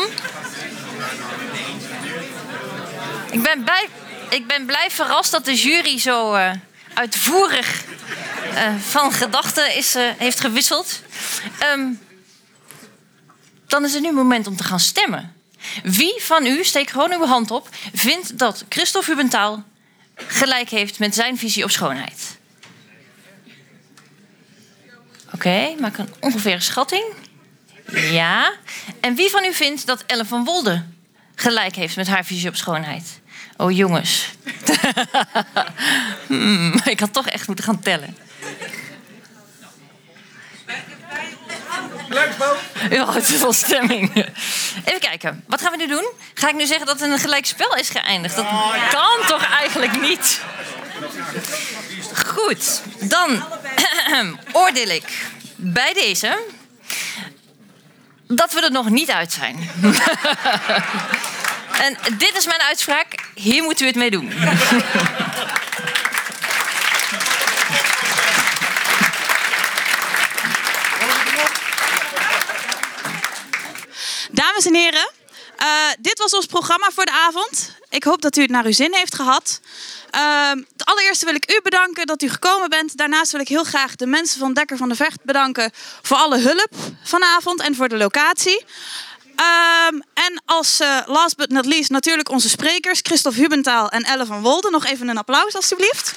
Ik 3.32 3.44
ben 3.44 3.64
blij, 3.64 3.90
ik 4.30 4.48
ben 4.48 4.66
blij 4.66 4.92
verrast 4.92 5.32
dat 5.32 5.46
de 5.46 5.56
jury 5.56 6.00
zo 6.00 6.34
eh, 6.34 6.52
uitvoerig 6.94 7.84
eh, 8.54 8.76
van 8.76 9.12
gedachten 9.12 9.76
is, 9.76 9.96
eh, 9.96 10.10
heeft 10.18 10.40
gewisseld. 10.40 11.02
Ehm, 11.60 11.88
dan 13.68 13.86
is 13.86 13.94
het 13.94 14.04
nu 14.04 14.12
moment 14.12 14.48
om 14.48 14.56
te 14.58 14.64
gaan 14.64 14.80
stemmen. 14.80 15.36
Wie 15.84 16.22
van 16.22 16.46
u, 16.46 16.64
steek 16.64 16.90
gewoon 16.90 17.14
uw 17.14 17.26
hand 17.26 17.52
op, 17.52 17.70
vindt 17.94 18.38
dat 18.38 18.66
Christophe 18.70 19.10
Hubentaal 19.10 19.64
gelijk 20.16 20.70
heeft 20.70 21.00
met 21.00 21.16
zijn 21.16 21.38
visie 21.38 21.64
op 21.64 21.72
schoonheid? 21.72 22.38
Oké, 25.34 25.76
maak 25.80 25.98
een 25.98 26.14
ongeveer 26.20 26.62
schatting. 26.62 27.23
Ja. 27.94 28.54
En 29.00 29.16
wie 29.16 29.30
van 29.30 29.44
u 29.44 29.54
vindt 29.54 29.86
dat 29.86 30.04
Ellen 30.06 30.26
van 30.26 30.44
Wolde 30.44 30.84
gelijk 31.36 31.76
heeft 31.76 31.96
met 31.96 32.08
haar 32.08 32.26
visie 32.26 32.50
op 32.50 32.56
schoonheid? 32.56 33.22
Oh 33.58 33.72
jongens. 33.72 34.26
Hmm, 36.28 36.82
ik 36.86 37.00
had 37.00 37.14
toch 37.14 37.28
echt 37.28 37.48
moeten 37.48 37.66
gaan 37.66 37.80
tellen. 37.80 38.18
Ja, 42.90 43.14
het 43.14 43.30
is 43.30 43.42
wel 43.42 43.54
stemming. 43.54 44.16
Even 44.86 45.00
kijken, 45.00 45.44
wat 45.48 45.62
gaan 45.62 45.72
we 45.72 45.78
nu 45.78 45.88
doen? 45.88 46.06
Ga 46.34 46.50
ik 46.50 46.56
nu 46.56 46.66
zeggen 46.66 46.86
dat 46.86 47.00
het 47.00 47.12
een 47.12 47.20
gelijk 47.20 47.46
spel 47.46 47.76
is 47.76 47.90
geëindigd? 47.90 48.36
Dat 48.36 48.46
kan 48.92 49.28
toch 49.28 49.46
eigenlijk 49.46 50.02
niet? 50.02 50.42
Goed, 52.26 52.82
dan 53.00 53.44
oordeel 54.64 54.88
ik 54.88 55.28
bij 55.56 55.94
deze 55.94 56.40
dat 58.36 58.54
we 58.54 58.62
er 58.62 58.72
nog 58.72 58.90
niet 58.90 59.10
uit 59.12 59.32
zijn. 59.32 59.56
en 61.86 61.98
dit 62.18 62.34
is 62.38 62.46
mijn 62.46 62.62
uitspraak. 62.62 63.16
Hier 63.36 63.64
moeten 63.64 63.86
we 63.86 63.92
het 63.92 64.00
mee 64.00 64.12
doen. 64.12 64.34
Dames 74.32 74.66
en 74.66 74.74
heren, 74.74 75.12
eh, 75.58 75.68
dit 76.00 76.20
was 76.20 76.34
ons 76.34 76.46
programma 76.46 76.90
voor 76.94 77.06
de 77.06 77.12
avond. 77.12 77.72
Ik 77.90 78.04
hoop 78.04 78.22
dat 78.22 78.38
u 78.38 78.42
het 78.42 78.50
naar 78.50 78.66
uw 78.66 78.72
zin 78.72 78.94
heeft 78.96 79.16
gehad. 79.16 79.60
Ehm, 80.14 80.58
het 80.58 80.86
allereerste 80.86 81.26
wil 81.26 81.36
ik 81.36 81.52
u 81.52 81.60
bedanken 81.64 82.06
dat 82.06 82.22
u 82.22 82.30
gekomen 82.30 82.70
bent. 82.70 82.98
Daarnaast 82.98 83.32
wil 83.32 83.42
ik 83.42 83.48
heel 83.48 83.64
graag 83.64 83.96
de 83.96 84.06
mensen 84.06 84.40
van 84.40 84.54
Dekker 84.54 84.78
van 84.78 84.90
de 84.90 84.96
Vecht 84.96 85.24
bedanken 85.24 85.72
voor 86.02 86.18
alle 86.18 86.38
hulp 86.38 86.70
vanavond 87.04 87.62
en 87.62 87.76
voor 87.76 87.90
de 87.90 87.98
locatie. 87.98 88.66
Ehm, 89.36 90.00
en 90.14 90.42
als 90.46 90.80
eh, 90.80 91.00
last 91.06 91.36
but 91.36 91.50
not 91.50 91.66
least 91.66 91.90
natuurlijk 91.90 92.30
onze 92.30 92.50
sprekers 92.50 93.00
Christophe 93.02 93.40
Hubentaal 93.40 93.90
en 93.90 94.04
Elle 94.04 94.26
van 94.26 94.42
Wolde. 94.42 94.70
Nog 94.70 94.86
even 94.86 95.08
een 95.08 95.18
applaus 95.18 95.56
alstublieft. 95.56 96.14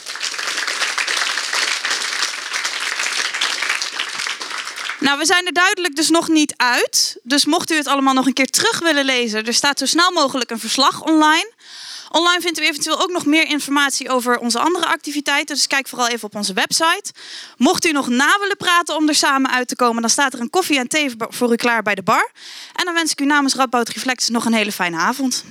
Nou, 4.98 5.18
we 5.18 5.26
zijn 5.26 5.46
er 5.46 5.52
duidelijk 5.52 5.96
dus 5.96 6.10
nog 6.10 6.28
niet 6.28 6.54
uit. 6.56 7.16
Dus 7.22 7.44
mocht 7.44 7.70
u 7.70 7.76
het 7.76 7.86
allemaal 7.86 8.14
nog 8.14 8.26
een 8.26 8.32
keer 8.32 8.50
terug 8.50 8.78
willen 8.78 9.04
lezen, 9.04 9.46
er 9.46 9.54
staat 9.54 9.78
zo 9.78 9.86
snel 9.86 10.10
mogelijk 10.10 10.50
een 10.50 10.58
verslag 10.58 11.02
online. 11.02 11.52
Online 12.10 12.40
vindt 12.40 12.58
u 12.58 12.62
eventueel 12.62 13.00
ook 13.00 13.10
nog 13.10 13.26
meer 13.26 13.44
informatie 13.44 14.08
over 14.08 14.38
onze 14.38 14.58
andere 14.58 14.86
activiteiten. 14.86 15.54
Dus 15.54 15.66
kijk 15.66 15.88
vooral 15.88 16.08
even 16.08 16.24
op 16.24 16.34
onze 16.34 16.52
website. 16.52 17.12
Mocht 17.56 17.86
u 17.86 17.92
nog 17.92 18.08
na 18.08 18.38
willen 18.40 18.56
praten 18.56 18.96
om 18.96 19.08
er 19.08 19.14
samen 19.14 19.50
uit 19.50 19.68
te 19.68 19.76
komen, 19.76 20.00
dan 20.00 20.10
staat 20.10 20.32
er 20.32 20.40
een 20.40 20.50
koffie 20.50 20.78
en 20.78 20.88
thee 20.88 21.14
voor 21.18 21.52
u 21.52 21.56
klaar 21.56 21.82
bij 21.82 21.94
de 21.94 22.02
bar. 22.02 22.30
En 22.72 22.84
dan 22.84 22.94
wens 22.94 23.10
ik 23.10 23.20
u 23.20 23.24
namens 23.24 23.54
Radboud 23.54 23.88
Reflex 23.88 24.28
nog 24.28 24.44
een 24.44 24.54
hele 24.54 24.72
fijne 24.72 24.96
avond. 24.96 25.44